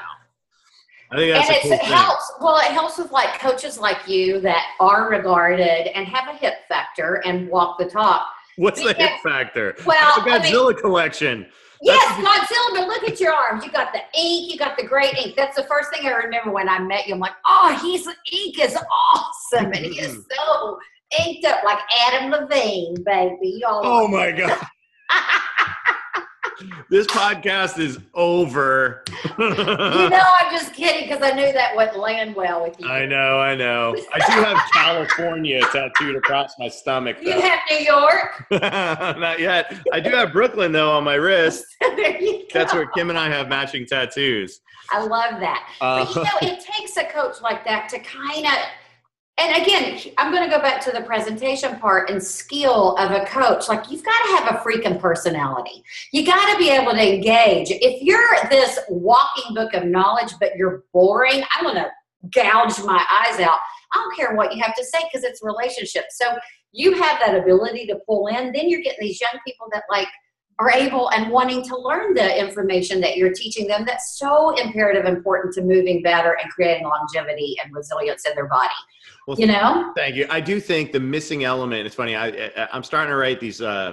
I 1.11 1.17
think 1.17 1.33
that's 1.33 1.49
and 1.49 1.57
it's, 1.57 1.65
cool 1.65 1.73
it 1.73 1.81
helps. 1.81 2.33
Well, 2.41 2.57
it 2.59 2.73
helps 2.73 2.99
with 2.99 3.11
like 3.11 3.39
coaches 3.41 3.79
like 3.79 4.07
you 4.07 4.41
that 4.41 4.65
are 4.81 5.11
regarded 5.11 5.89
and 5.97 6.07
have 6.07 6.35
a 6.35 6.37
hip 6.37 6.55
factor 6.69 7.23
and 7.25 7.49
walk 7.49 7.79
the 7.79 7.87
talk. 7.87 8.27
what's 8.57 8.83
the 8.83 8.95
hip 8.95 9.13
factor 9.23 9.75
Well, 9.85 10.25
the 10.25 10.31
I 10.31 10.39
mean- 10.39 10.53
godzilla 10.53 10.77
collection 10.79 11.47
Yes, 11.81 12.13
Godzilla, 12.15 12.75
but 12.75 12.89
look 12.89 13.09
at 13.09 13.21
your 13.21 13.33
arms. 13.33 13.65
You 13.65 13.71
got 13.71 13.93
the 13.93 14.01
ink, 14.21 14.51
you 14.51 14.59
got 14.59 14.77
the 14.77 14.85
great 14.85 15.15
ink. 15.15 15.37
That's 15.37 15.55
the 15.55 15.63
first 15.63 15.93
thing 15.93 16.05
I 16.07 16.11
remember 16.11 16.51
when 16.51 16.69
I 16.69 16.81
met 16.81 17.07
you. 17.07 17.15
I'm 17.15 17.21
like, 17.21 17.37
oh, 17.47 17.79
his 17.81 18.05
ink 18.33 18.59
is 18.59 18.77
awesome. 19.15 19.67
And 19.67 19.77
he 19.77 20.01
is 20.01 20.11
mm-hmm. 20.11 20.21
so 20.29 20.79
inked 21.25 21.47
up 21.47 21.63
like 21.65 21.79
Adam 22.07 22.31
Levine, 22.31 22.97
baby. 23.05 23.59
Y'all 23.61 23.81
oh 23.85 24.09
my 24.09 24.33
god 24.33 24.59
this 26.91 27.07
podcast 27.07 27.79
is 27.79 27.99
over 28.15 29.05
you 29.39 29.49
know, 29.49 30.23
I'm 30.41 30.51
just 30.51 30.75
kidding 30.75 31.09
because 31.09 31.23
I 31.23 31.35
knew 31.35 31.53
that 31.53 31.75
wouldn't 31.77 31.99
land 31.99 32.35
well 32.35 32.63
with 32.63 32.79
you. 32.81 32.89
i 32.89 33.07
know 33.07 33.39
i 33.39 33.55
know 33.55 33.95
i 34.13 34.19
do 34.27 34.43
have 34.43 34.59
california 34.73 35.61
tattooed 35.73 36.17
across 36.17 36.55
my 36.59 36.69
stomach 36.69 37.17
You 37.23 37.33
have 37.41 37.61
New 37.71 37.77
York. 37.79 38.47
not 38.51 39.39
yet 39.41 39.75
i 39.93 40.01
do 40.01 40.11
have 40.11 40.33
brooklyn 40.33 40.73
though 40.73 40.91
on 40.93 41.05
my 41.05 41.15
wrist 41.15 41.65
there 41.81 42.21
you 42.21 42.33
go. 42.41 42.45
That's 42.55 42.73
where 42.73 42.87
Kim 42.89 43.11
and 43.11 43.19
I 43.19 43.29
have 43.29 43.49
matching 43.49 43.85
tattoos. 43.87 44.61
I 44.91 45.01
love 45.05 45.39
that. 45.41 45.69
Uh, 45.81 46.05
But 46.07 46.15
you 46.17 46.23
know, 46.23 46.55
it 46.55 46.61
takes 46.61 46.97
a 46.97 47.05
coach 47.05 47.41
like 47.43 47.63
that 47.67 47.89
to 47.91 47.99
kind 47.99 48.47
of, 48.47 48.53
and 49.39 49.63
again, 49.63 50.01
I'm 50.19 50.33
going 50.33 50.43
to 50.43 50.55
go 50.55 50.61
back 50.61 50.83
to 50.85 50.91
the 50.91 51.03
presentation 51.03 51.77
part 51.79 52.11
and 52.11 52.21
skill 52.21 52.97
of 52.97 53.13
a 53.13 53.25
coach. 53.27 53.69
Like, 53.69 53.89
you've 53.89 54.03
got 54.05 54.19
to 54.27 54.37
have 54.37 54.55
a 54.55 54.59
freaking 54.59 55.01
personality. 55.01 55.85
You 56.13 56.27
got 56.27 56.53
to 56.53 56.59
be 56.59 56.71
able 56.71 56.91
to 56.91 57.15
engage. 57.15 57.69
If 57.71 58.03
you're 58.03 58.37
this 58.51 58.81
walking 58.89 59.55
book 59.55 59.75
of 59.75 59.85
knowledge, 59.85 60.33
but 60.41 60.57
you're 60.57 60.83
boring, 60.93 61.45
I'm 61.55 61.65
going 61.65 61.77
to 61.77 61.89
gouge 62.31 62.83
my 62.85 63.05
eyes 63.25 63.39
out. 63.39 63.59
I 63.95 63.99
don't 63.99 64.17
care 64.17 64.35
what 64.35 64.55
you 64.55 64.63
have 64.63 64.75
to 64.75 64.85
say 64.85 64.99
because 65.05 65.25
it's 65.25 65.41
relationship. 65.43 66.07
So 66.11 66.37
you 66.73 66.95
have 66.95 67.21
that 67.21 67.37
ability 67.37 67.87
to 67.87 67.99
pull 68.07 68.27
in, 68.27 68.53
then 68.53 68.69
you're 68.69 68.83
getting 68.83 69.07
these 69.07 69.21
young 69.21 69.41
people 69.47 69.69
that 69.73 69.85
like 69.89 70.09
are 70.59 70.73
able 70.73 71.11
and 71.13 71.31
wanting 71.31 71.63
to 71.63 71.77
learn 71.77 72.15
the 72.15 72.39
information 72.39 73.01
that 73.01 73.17
you're 73.17 73.33
teaching 73.33 73.69
them 73.69 73.85
that's 73.87 74.19
so 74.19 74.51
imperative 74.57 75.05
important 75.07 75.55
to 75.55 75.63
moving 75.63 76.03
better 76.03 76.37
and 76.43 76.51
creating 76.51 76.85
longevity 76.85 77.57
and 77.63 77.73
resilience 77.73 78.27
in 78.27 78.35
their 78.35 78.49
body 78.49 78.75
well, 79.29 79.39
you 79.39 79.47
know? 79.47 79.93
thank 79.97 80.17
you. 80.17 80.27
I 80.31 80.41
do 80.41 80.59
think 80.59 80.93
the 80.93 81.01
missing 81.01 81.45
element 81.45 81.87
it's 81.87 81.95
funny 81.95 82.17
i, 82.17 82.29
I 82.29 82.69
am 82.73 82.83
starting 82.83 83.11
to 83.11 83.17
write 83.17 83.41
these 83.41 83.61
uh, 83.61 83.93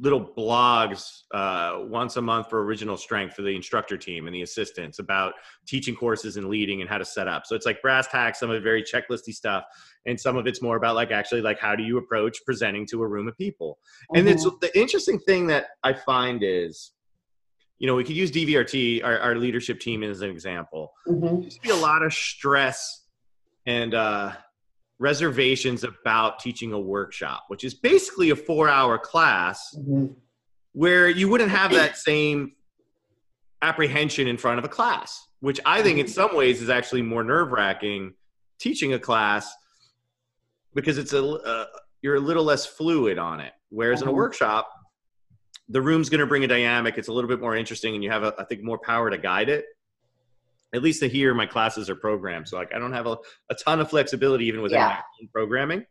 little 0.00 0.20
blogs 0.20 1.22
uh, 1.32 1.78
once 1.80 2.16
a 2.16 2.22
month 2.22 2.50
for 2.50 2.64
original 2.64 2.96
strength 2.96 3.34
for 3.34 3.42
the 3.42 3.54
instructor 3.54 3.96
team 3.96 4.26
and 4.26 4.34
the 4.34 4.42
assistants 4.42 4.98
about 4.98 5.34
teaching 5.66 5.94
courses 5.94 6.36
and 6.36 6.48
leading 6.48 6.80
and 6.80 6.90
how 6.90 6.98
to 6.98 7.04
set 7.04 7.28
up. 7.28 7.46
So 7.46 7.56
it's 7.56 7.66
like 7.66 7.80
brass 7.82 8.06
tacks 8.08 8.40
some 8.40 8.50
of 8.50 8.56
it 8.56 8.62
very 8.62 8.82
checklisty 8.82 9.32
stuff 9.32 9.64
and 10.06 10.20
some 10.20 10.36
of 10.36 10.46
it's 10.46 10.62
more 10.62 10.76
about 10.76 10.94
like 10.94 11.10
actually 11.10 11.40
like 11.40 11.58
how 11.58 11.74
do 11.74 11.82
you 11.82 11.98
approach 11.98 12.38
presenting 12.44 12.86
to 12.88 13.02
a 13.02 13.08
room 13.08 13.28
of 13.28 13.36
people? 13.36 13.78
Mm-hmm. 14.14 14.20
and 14.20 14.28
it's 14.28 14.44
the 14.44 14.70
interesting 14.78 15.18
thing 15.18 15.46
that 15.46 15.66
i 15.84 15.92
find 15.92 16.42
is 16.42 16.92
you 17.78 17.86
know 17.86 17.94
we 17.94 18.04
could 18.04 18.16
use 18.16 18.30
dvrt 18.30 19.04
our, 19.04 19.18
our 19.18 19.36
leadership 19.36 19.80
team 19.80 20.02
as 20.02 20.22
an 20.22 20.30
example. 20.30 20.92
Mm-hmm. 21.08 21.40
there's 21.40 21.58
be 21.58 21.70
a 21.70 21.76
lot 21.76 22.02
of 22.02 22.12
stress 22.12 23.01
and 23.66 23.94
uh 23.94 24.32
reservations 25.02 25.82
about 25.82 26.38
teaching 26.38 26.72
a 26.72 26.78
workshop, 26.78 27.44
which 27.48 27.64
is 27.64 27.74
basically 27.74 28.30
a 28.30 28.36
four 28.36 28.68
hour 28.68 28.96
class 28.96 29.74
mm-hmm. 29.76 30.06
where 30.74 31.08
you 31.08 31.28
wouldn't 31.28 31.50
have 31.50 31.72
that 31.72 31.98
same 31.98 32.52
apprehension 33.62 34.28
in 34.28 34.38
front 34.38 34.60
of 34.60 34.64
a 34.64 34.68
class, 34.68 35.26
which 35.40 35.58
I 35.66 35.82
think 35.82 35.98
in 35.98 36.06
some 36.06 36.36
ways 36.36 36.62
is 36.62 36.70
actually 36.70 37.02
more 37.02 37.24
nerve 37.24 37.50
wracking 37.50 38.14
teaching 38.60 38.92
a 38.92 38.98
class 38.98 39.52
because 40.72 40.98
it's 40.98 41.12
a, 41.12 41.24
uh, 41.24 41.66
you're 42.00 42.16
a 42.16 42.20
little 42.20 42.44
less 42.44 42.64
fluid 42.64 43.18
on 43.18 43.40
it. 43.40 43.52
Whereas 43.70 43.98
mm-hmm. 43.98 44.04
in 44.04 44.08
a 44.08 44.12
mm-hmm. 44.12 44.18
workshop, 44.18 44.70
the 45.68 45.82
room's 45.82 46.10
going 46.10 46.20
to 46.20 46.26
bring 46.26 46.44
a 46.44 46.48
dynamic. 46.48 46.96
It's 46.96 47.08
a 47.08 47.12
little 47.12 47.28
bit 47.28 47.40
more 47.40 47.56
interesting, 47.56 47.94
and 47.94 48.04
you 48.04 48.10
have, 48.10 48.22
a, 48.22 48.34
I 48.38 48.44
think, 48.44 48.62
more 48.62 48.78
power 48.78 49.10
to 49.10 49.18
guide 49.18 49.48
it 49.48 49.64
at 50.74 50.82
least 50.82 51.00
to 51.00 51.08
here 51.08 51.34
my 51.34 51.46
classes 51.46 51.90
are 51.90 51.96
programmed 51.96 52.48
so 52.48 52.56
like 52.56 52.72
i 52.74 52.78
don't 52.78 52.92
have 52.92 53.06
a, 53.06 53.16
a 53.50 53.54
ton 53.54 53.80
of 53.80 53.88
flexibility 53.88 54.46
even 54.46 54.62
within 54.62 54.78
yeah. 54.78 55.00
programming 55.32 55.84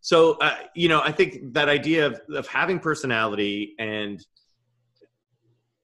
so 0.00 0.32
uh, 0.38 0.56
you 0.74 0.88
know 0.88 1.00
i 1.04 1.12
think 1.12 1.52
that 1.52 1.68
idea 1.68 2.06
of, 2.06 2.20
of 2.34 2.46
having 2.46 2.78
personality 2.78 3.74
and 3.78 4.24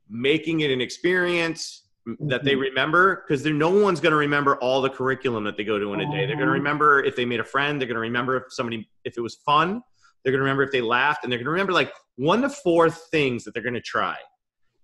making 0.09 0.61
it 0.61 0.71
an 0.71 0.81
experience 0.81 1.83
that 2.21 2.45
they 2.45 2.53
mm-hmm. 2.53 2.61
remember 2.61 3.25
because 3.27 3.45
no 3.45 3.69
one's 3.69 4.01
going 4.01 4.13
to 4.13 4.17
remember 4.17 4.57
all 4.57 4.81
the 4.81 4.89
curriculum 4.89 5.43
that 5.43 5.57
they 5.57 5.65
go 5.65 5.79
to 5.79 5.93
in 5.93 6.01
a 6.01 6.05
day 6.13 6.25
they're 6.25 6.27
going 6.27 6.39
to 6.39 6.45
mm-hmm. 6.45 6.53
remember 6.53 7.03
if 7.03 7.17
they 7.17 7.25
made 7.25 7.41
a 7.41 7.45
friend 7.45 7.81
they're 7.81 7.89
going 7.89 7.97
to 7.97 8.01
remember 8.01 8.37
if 8.37 8.45
somebody 8.51 8.89
if 9.05 9.19
it 9.19 9.21
was 9.21 9.37
fun 9.45 9.83
they're 10.23 10.33
going 10.33 10.39
to 10.39 10.45
remember 10.45 10.63
if 10.63 10.71
they 10.71 10.81
laughed 10.81 11.25
and 11.25 11.33
they're 11.33 11.39
going 11.39 11.47
to 11.47 11.51
remember 11.51 11.73
like 11.73 11.93
one 12.17 12.43
to 12.43 12.49
four 12.49 12.89
things 12.89 13.43
that 13.43 13.55
they're 13.55 13.63
going 13.63 13.75
to 13.75 13.81
try 13.81 14.17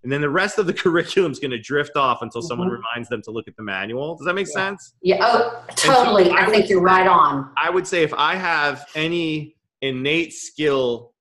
and 0.02 0.10
then 0.10 0.20
the 0.20 0.30
rest 0.30 0.58
of 0.58 0.66
the 0.66 0.72
curriculum 0.72 1.32
is 1.32 1.38
going 1.38 1.50
to 1.50 1.58
drift 1.58 1.96
off 1.96 2.22
until 2.22 2.40
mm-hmm. 2.40 2.48
someone 2.48 2.68
reminds 2.68 3.08
them 3.08 3.22
to 3.22 3.30
look 3.30 3.48
at 3.48 3.56
the 3.56 3.62
manual. 3.62 4.16
Does 4.16 4.26
that 4.26 4.34
make 4.34 4.48
yeah. 4.48 4.68
sense? 4.68 4.94
Yeah, 5.02 5.18
oh, 5.20 5.64
totally. 5.76 6.26
So 6.26 6.32
I, 6.32 6.46
I 6.46 6.50
think 6.50 6.68
you're 6.68 6.82
right 6.82 7.06
on. 7.06 7.50
I 7.56 7.70
would 7.70 7.86
say 7.86 8.02
if 8.02 8.12
I 8.14 8.34
have 8.36 8.86
any 8.94 9.56
innate 9.80 10.32
skill, 10.32 11.12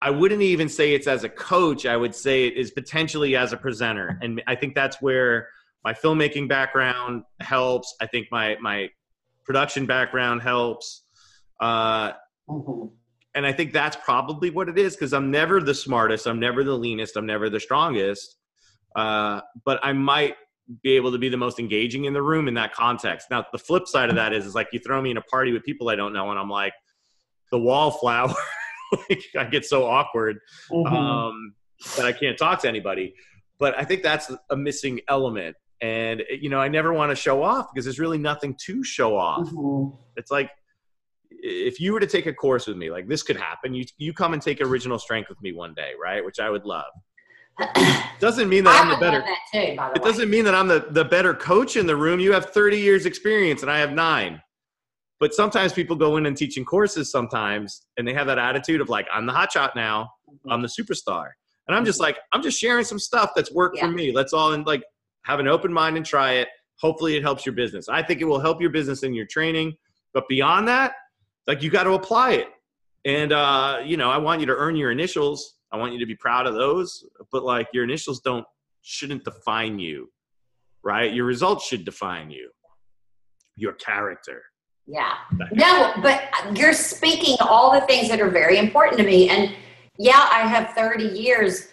I 0.00 0.10
wouldn't 0.10 0.42
even 0.42 0.68
say 0.68 0.94
it's 0.94 1.06
as 1.06 1.24
a 1.24 1.28
coach. 1.28 1.86
I 1.86 1.96
would 1.96 2.14
say 2.14 2.46
it 2.46 2.56
is 2.56 2.70
potentially 2.70 3.36
as 3.36 3.52
a 3.52 3.56
presenter, 3.56 4.18
and 4.20 4.42
I 4.46 4.56
think 4.56 4.74
that's 4.74 5.00
where 5.00 5.48
my 5.84 5.92
filmmaking 5.92 6.48
background 6.48 7.22
helps. 7.40 7.94
I 8.00 8.06
think 8.06 8.26
my 8.32 8.56
my 8.60 8.88
production 9.44 9.86
background 9.86 10.42
helps. 10.42 11.04
Uh, 11.60 12.12
mm-hmm 12.48 12.86
and 13.34 13.46
I 13.46 13.52
think 13.52 13.72
that's 13.72 13.96
probably 13.96 14.50
what 14.50 14.68
it 14.68 14.78
is 14.78 14.94
because 14.94 15.12
I'm 15.12 15.30
never 15.30 15.60
the 15.60 15.74
smartest, 15.74 16.26
I'm 16.26 16.40
never 16.40 16.64
the 16.64 16.76
leanest, 16.76 17.16
I'm 17.16 17.26
never 17.26 17.48
the 17.48 17.60
strongest, 17.60 18.36
uh, 18.96 19.40
but 19.64 19.80
I 19.82 19.92
might 19.92 20.36
be 20.82 20.92
able 20.92 21.12
to 21.12 21.18
be 21.18 21.28
the 21.28 21.36
most 21.36 21.58
engaging 21.58 22.04
in 22.04 22.12
the 22.12 22.22
room 22.22 22.48
in 22.48 22.54
that 22.54 22.74
context. 22.74 23.28
Now, 23.30 23.44
the 23.52 23.58
flip 23.58 23.86
side 23.86 24.10
of 24.10 24.16
that 24.16 24.32
is, 24.32 24.46
is 24.46 24.54
like 24.54 24.68
you 24.72 24.78
throw 24.78 25.00
me 25.00 25.10
in 25.10 25.16
a 25.16 25.22
party 25.22 25.52
with 25.52 25.64
people 25.64 25.88
I 25.88 25.96
don't 25.96 26.12
know, 26.12 26.30
and 26.30 26.38
I'm 26.38 26.50
like 26.50 26.72
the 27.50 27.58
wallflower. 27.58 28.34
like, 29.08 29.22
I 29.38 29.44
get 29.44 29.64
so 29.64 29.86
awkward 29.86 30.38
mm-hmm. 30.70 30.94
um, 30.94 31.54
that 31.96 32.06
I 32.06 32.12
can't 32.12 32.38
talk 32.38 32.60
to 32.62 32.68
anybody. 32.68 33.14
But 33.58 33.78
I 33.78 33.84
think 33.84 34.02
that's 34.02 34.30
a 34.50 34.56
missing 34.56 35.00
element. 35.08 35.56
And 35.80 36.22
you 36.30 36.48
know, 36.48 36.60
I 36.60 36.68
never 36.68 36.92
want 36.92 37.10
to 37.10 37.16
show 37.16 37.42
off 37.42 37.68
because 37.72 37.84
there's 37.84 37.98
really 37.98 38.18
nothing 38.18 38.56
to 38.66 38.84
show 38.84 39.16
off. 39.16 39.48
Mm-hmm. 39.48 39.96
It's 40.16 40.30
like 40.30 40.50
if 41.42 41.80
you 41.80 41.92
were 41.92 42.00
to 42.00 42.06
take 42.06 42.26
a 42.26 42.32
course 42.32 42.66
with 42.66 42.76
me, 42.76 42.90
like 42.90 43.08
this 43.08 43.22
could 43.22 43.36
happen. 43.36 43.74
You 43.74 43.84
you 43.98 44.12
come 44.12 44.32
and 44.32 44.40
take 44.40 44.60
original 44.60 44.98
strength 44.98 45.28
with 45.28 45.40
me 45.42 45.52
one 45.52 45.74
day, 45.74 45.90
right? 46.00 46.24
Which 46.24 46.40
I 46.40 46.48
would 46.48 46.64
love. 46.64 46.86
doesn't 48.20 48.48
mean 48.48 48.64
that 48.64 48.74
I 48.74 48.82
am 48.82 48.88
the 48.88 48.96
better. 48.96 49.20
Too, 49.52 49.58
the 49.58 49.66
it 49.66 49.78
way. 49.78 49.92
doesn't 50.10 50.30
mean 50.30 50.44
that 50.44 50.54
I'm 50.54 50.68
the 50.68 50.86
the 50.90 51.04
better 51.04 51.34
coach 51.34 51.76
in 51.76 51.86
the 51.86 51.96
room. 51.96 52.20
You 52.20 52.32
have 52.32 52.46
30 52.46 52.78
years 52.78 53.04
experience 53.04 53.62
and 53.62 53.70
I 53.70 53.78
have 53.78 53.92
nine. 53.92 54.40
But 55.20 55.34
sometimes 55.34 55.72
people 55.72 55.94
go 55.94 56.16
in 56.16 56.26
and 56.26 56.36
teaching 56.36 56.64
courses 56.64 57.08
sometimes, 57.08 57.86
and 57.96 58.08
they 58.08 58.12
have 58.12 58.26
that 58.26 58.38
attitude 58.38 58.80
of 58.80 58.88
like, 58.88 59.06
I'm 59.12 59.24
the 59.24 59.32
hotshot 59.32 59.76
now, 59.76 60.10
mm-hmm. 60.28 60.50
I'm 60.50 60.62
the 60.62 60.68
superstar, 60.68 61.28
and 61.68 61.76
I'm 61.76 61.84
just 61.84 61.98
mm-hmm. 62.00 62.06
like, 62.06 62.18
I'm 62.32 62.42
just 62.42 62.58
sharing 62.58 62.84
some 62.84 62.98
stuff 62.98 63.30
that's 63.36 63.52
worked 63.52 63.76
yeah. 63.76 63.86
for 63.86 63.92
me. 63.92 64.10
Let's 64.12 64.32
all 64.32 64.52
and 64.52 64.66
like 64.66 64.82
have 65.24 65.38
an 65.38 65.46
open 65.46 65.72
mind 65.72 65.96
and 65.96 66.04
try 66.04 66.32
it. 66.32 66.48
Hopefully, 66.80 67.14
it 67.16 67.22
helps 67.22 67.46
your 67.46 67.54
business. 67.54 67.88
I 67.88 68.02
think 68.02 68.20
it 68.20 68.24
will 68.24 68.40
help 68.40 68.60
your 68.60 68.70
business 68.70 69.04
in 69.04 69.14
your 69.14 69.26
training. 69.26 69.74
But 70.12 70.24
beyond 70.28 70.66
that, 70.66 70.94
like 71.46 71.62
you 71.62 71.70
got 71.70 71.84
to 71.84 71.92
apply 71.92 72.32
it. 72.32 72.48
And 73.04 73.32
uh, 73.32 73.80
you 73.84 73.96
know, 73.96 74.10
I 74.10 74.18
want 74.18 74.40
you 74.40 74.46
to 74.46 74.54
earn 74.54 74.76
your 74.76 74.90
initials. 74.90 75.56
I 75.72 75.76
want 75.76 75.92
you 75.92 75.98
to 75.98 76.06
be 76.06 76.14
proud 76.14 76.46
of 76.46 76.54
those, 76.54 77.04
but 77.30 77.44
like 77.44 77.68
your 77.72 77.84
initials 77.84 78.20
don't 78.20 78.44
shouldn't 78.82 79.24
define 79.24 79.78
you, 79.78 80.10
right? 80.82 81.12
Your 81.12 81.24
results 81.24 81.66
should 81.66 81.84
define 81.84 82.30
you. 82.30 82.50
Your 83.56 83.72
character. 83.74 84.42
Yeah. 84.86 85.12
No, 85.52 85.92
but 86.02 86.22
you're 86.54 86.72
speaking 86.72 87.36
all 87.40 87.72
the 87.72 87.86
things 87.86 88.08
that 88.08 88.20
are 88.20 88.30
very 88.30 88.58
important 88.58 88.98
to 88.98 89.06
me. 89.06 89.30
And 89.30 89.54
yeah, 89.98 90.28
I 90.30 90.46
have 90.46 90.74
30 90.74 91.04
years. 91.04 91.68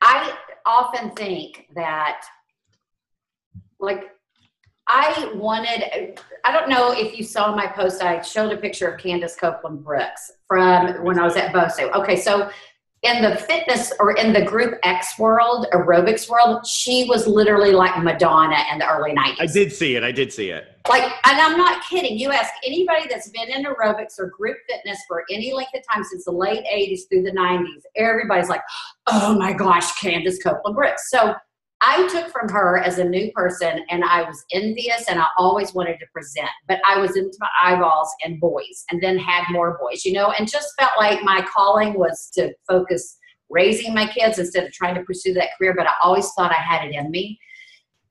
I 0.00 0.34
often 0.64 1.10
think 1.10 1.66
that 1.74 2.22
like 3.80 4.10
I 4.88 5.30
wanted, 5.34 6.18
I 6.44 6.52
don't 6.52 6.70
know 6.70 6.92
if 6.92 7.16
you 7.18 7.22
saw 7.22 7.54
my 7.54 7.66
post, 7.66 8.02
I 8.02 8.22
showed 8.22 8.52
a 8.52 8.56
picture 8.56 8.88
of 8.88 8.98
Candice 8.98 9.38
Copeland 9.38 9.84
Brooks 9.84 10.32
from 10.46 11.04
when 11.04 11.18
I 11.18 11.24
was 11.24 11.36
at 11.36 11.52
BOSU. 11.52 11.92
Okay, 11.94 12.16
so 12.16 12.50
in 13.02 13.22
the 13.22 13.36
fitness 13.36 13.92
or 14.00 14.12
in 14.16 14.32
the 14.32 14.42
group 14.42 14.78
X 14.82 15.18
world, 15.18 15.66
aerobics 15.72 16.28
world, 16.28 16.66
she 16.66 17.04
was 17.08 17.26
literally 17.26 17.70
like 17.70 18.02
Madonna 18.02 18.56
in 18.72 18.78
the 18.78 18.88
early 18.88 19.12
90s. 19.12 19.36
I 19.38 19.46
did 19.46 19.72
see 19.72 19.94
it. 19.94 20.02
I 20.02 20.10
did 20.10 20.32
see 20.32 20.50
it. 20.50 20.64
Like, 20.88 21.02
and 21.02 21.38
I'm 21.38 21.58
not 21.58 21.84
kidding. 21.84 22.18
You 22.18 22.32
ask 22.32 22.50
anybody 22.66 23.06
that's 23.08 23.28
been 23.28 23.50
in 23.50 23.64
aerobics 23.64 24.18
or 24.18 24.30
group 24.30 24.56
fitness 24.68 24.98
for 25.06 25.24
any 25.30 25.52
length 25.52 25.74
of 25.74 25.82
time 25.86 26.02
since 26.02 26.24
the 26.24 26.32
late 26.32 26.64
80s 26.64 27.00
through 27.08 27.24
the 27.24 27.32
90s, 27.32 27.82
everybody's 27.94 28.48
like, 28.48 28.62
oh 29.06 29.38
my 29.38 29.52
gosh, 29.52 29.92
Candice 30.00 30.42
Copeland 30.42 30.74
Brooks. 30.74 31.10
So 31.10 31.34
I 31.90 32.06
took 32.08 32.30
from 32.30 32.50
her 32.50 32.76
as 32.76 32.98
a 32.98 33.04
new 33.04 33.32
person 33.32 33.82
and 33.88 34.04
I 34.04 34.22
was 34.22 34.44
envious 34.52 35.08
and 35.08 35.18
I 35.18 35.26
always 35.38 35.72
wanted 35.72 35.98
to 36.00 36.06
present, 36.12 36.50
but 36.66 36.80
I 36.86 37.00
was 37.00 37.16
into 37.16 37.34
my 37.40 37.48
eyeballs 37.62 38.10
and 38.22 38.38
boys 38.38 38.84
and 38.90 39.02
then 39.02 39.16
had 39.16 39.44
more 39.50 39.78
boys, 39.80 40.04
you 40.04 40.12
know, 40.12 40.30
and 40.32 40.46
just 40.46 40.68
felt 40.78 40.92
like 40.98 41.22
my 41.22 41.40
calling 41.50 41.98
was 41.98 42.30
to 42.34 42.52
focus 42.68 43.16
raising 43.48 43.94
my 43.94 44.06
kids 44.06 44.38
instead 44.38 44.64
of 44.64 44.72
trying 44.72 44.96
to 44.96 45.02
pursue 45.02 45.32
that 45.32 45.48
career, 45.56 45.74
but 45.74 45.86
I 45.86 45.92
always 46.02 46.30
thought 46.32 46.50
I 46.50 46.60
had 46.60 46.86
it 46.86 46.94
in 46.94 47.10
me. 47.10 47.38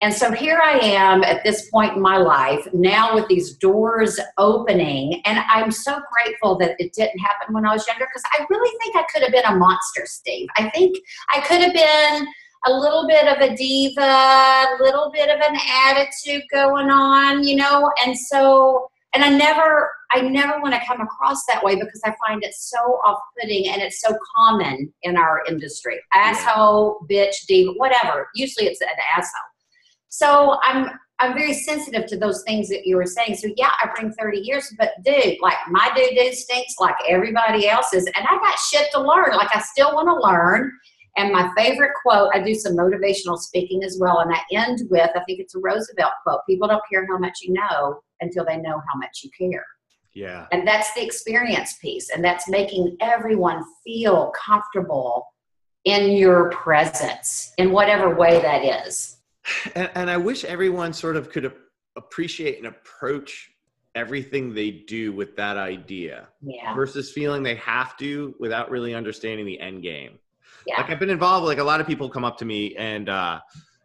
And 0.01 0.11
so 0.11 0.31
here 0.31 0.59
I 0.59 0.79
am 0.79 1.23
at 1.23 1.43
this 1.43 1.69
point 1.69 1.95
in 1.95 2.01
my 2.01 2.17
life, 2.17 2.67
now 2.73 3.13
with 3.13 3.27
these 3.27 3.57
doors 3.57 4.19
opening. 4.39 5.21
And 5.25 5.37
I'm 5.49 5.69
so 5.69 5.99
grateful 6.11 6.57
that 6.57 6.75
it 6.79 6.93
didn't 6.93 7.19
happen 7.19 7.53
when 7.53 7.65
I 7.65 7.73
was 7.73 7.87
younger 7.87 8.07
because 8.07 8.23
I 8.33 8.43
really 8.49 8.77
think 8.79 8.95
I 8.95 9.05
could 9.13 9.21
have 9.21 9.31
been 9.31 9.45
a 9.45 9.55
monster, 9.55 10.01
Steve. 10.05 10.47
I 10.57 10.67
think 10.71 10.97
I 11.29 11.41
could 11.41 11.61
have 11.61 11.73
been 11.73 12.27
a 12.65 12.71
little 12.71 13.07
bit 13.07 13.27
of 13.27 13.37
a 13.39 13.55
diva, 13.55 14.01
a 14.01 14.77
little 14.79 15.11
bit 15.13 15.29
of 15.29 15.39
an 15.39 15.57
attitude 15.85 16.43
going 16.51 16.89
on, 16.89 17.43
you 17.43 17.55
know, 17.55 17.91
and 18.05 18.17
so 18.17 18.89
and 19.13 19.23
I 19.23 19.29
never 19.29 19.91
I 20.11 20.21
never 20.21 20.59
want 20.61 20.73
to 20.73 20.85
come 20.85 21.01
across 21.01 21.45
that 21.47 21.63
way 21.63 21.75
because 21.75 22.01
I 22.05 22.13
find 22.25 22.43
it 22.43 22.53
so 22.53 22.77
off-putting 22.77 23.67
and 23.67 23.81
it's 23.81 23.99
so 23.99 24.15
common 24.35 24.93
in 25.03 25.17
our 25.17 25.43
industry. 25.49 25.99
Asshole, 26.13 27.05
bitch, 27.09 27.45
diva, 27.47 27.71
whatever. 27.73 28.29
Usually 28.35 28.67
it's 28.67 28.81
an 28.81 28.87
asshole. 29.15 29.41
So 30.09 30.57
I'm 30.63 30.89
I'm 31.19 31.33
very 31.33 31.53
sensitive 31.53 32.05
to 32.07 32.17
those 32.17 32.43
things 32.43 32.69
that 32.69 32.85
you 32.85 32.95
were 32.95 33.07
saying. 33.07 33.37
So 33.37 33.49
yeah, 33.57 33.71
I 33.81 33.89
bring 33.95 34.13
30 34.13 34.39
years, 34.39 34.71
but 34.77 34.91
dude, 35.03 35.37
like 35.41 35.57
my 35.69 35.89
doo 35.95 36.09
doo 36.15 36.31
stinks 36.31 36.75
like 36.79 36.95
everybody 37.07 37.67
else's, 37.67 38.05
and 38.05 38.25
I 38.29 38.35
got 38.37 38.59
shit 38.59 38.91
to 38.91 39.01
learn. 39.01 39.35
Like 39.35 39.49
I 39.55 39.61
still 39.61 39.95
want 39.95 40.07
to 40.09 40.27
learn, 40.27 40.71
and 41.17 41.31
my 41.31 41.51
favorite 41.57 41.91
quote, 42.01 42.29
I 42.33 42.41
do 42.41 42.53
some 42.53 42.77
motivational 42.77 43.37
speaking 43.37 43.83
as 43.83 43.97
well, 43.99 44.19
and 44.19 44.33
I 44.33 44.39
end 44.53 44.81
with 44.89 45.09
I 45.15 45.23
think 45.25 45.39
it's 45.39 45.55
a 45.55 45.59
Roosevelt 45.59 46.13
quote 46.23 46.41
people 46.47 46.67
don't 46.67 46.83
care 46.89 47.05
how 47.07 47.17
much 47.17 47.39
you 47.41 47.53
know 47.53 48.01
until 48.21 48.45
they 48.45 48.57
know 48.57 48.81
how 48.91 48.99
much 48.99 49.21
you 49.23 49.29
care. 49.37 49.65
Yeah. 50.13 50.47
And 50.51 50.67
that's 50.67 50.91
the 50.95 51.03
experience 51.03 51.77
piece. 51.79 52.09
And 52.09 52.23
that's 52.23 52.49
making 52.49 52.97
everyone 53.01 53.63
feel 53.83 54.31
comfortable 54.31 55.27
in 55.85 56.17
your 56.17 56.49
presence 56.49 57.53
in 57.59 57.71
whatever 57.71 58.15
way 58.15 58.41
that 58.41 58.85
is. 58.87 59.17
And, 59.75 59.91
and 59.93 60.09
I 60.09 60.17
wish 60.17 60.43
everyone 60.43 60.91
sort 60.91 61.17
of 61.17 61.29
could 61.29 61.53
appreciate 61.95 62.57
and 62.57 62.65
approach 62.65 63.51
everything 63.93 64.53
they 64.55 64.71
do 64.71 65.11
with 65.11 65.35
that 65.35 65.55
idea 65.57 66.27
Yeah. 66.41 66.73
versus 66.73 67.11
feeling 67.11 67.43
they 67.43 67.55
have 67.55 67.95
to 67.97 68.35
without 68.39 68.71
really 68.71 68.95
understanding 68.95 69.45
the 69.45 69.59
end 69.59 69.83
game. 69.83 70.17
Yeah. 70.67 70.77
Like 70.81 70.89
I've 70.91 70.99
been 70.99 71.09
involved, 71.09 71.45
like 71.45 71.57
a 71.59 71.63
lot 71.63 71.79
of 71.81 71.87
people 71.87 72.09
come 72.09 72.23
up 72.25 72.37
to 72.39 72.45
me 72.45 72.75
and, 72.75 73.07
uh, 73.09 73.39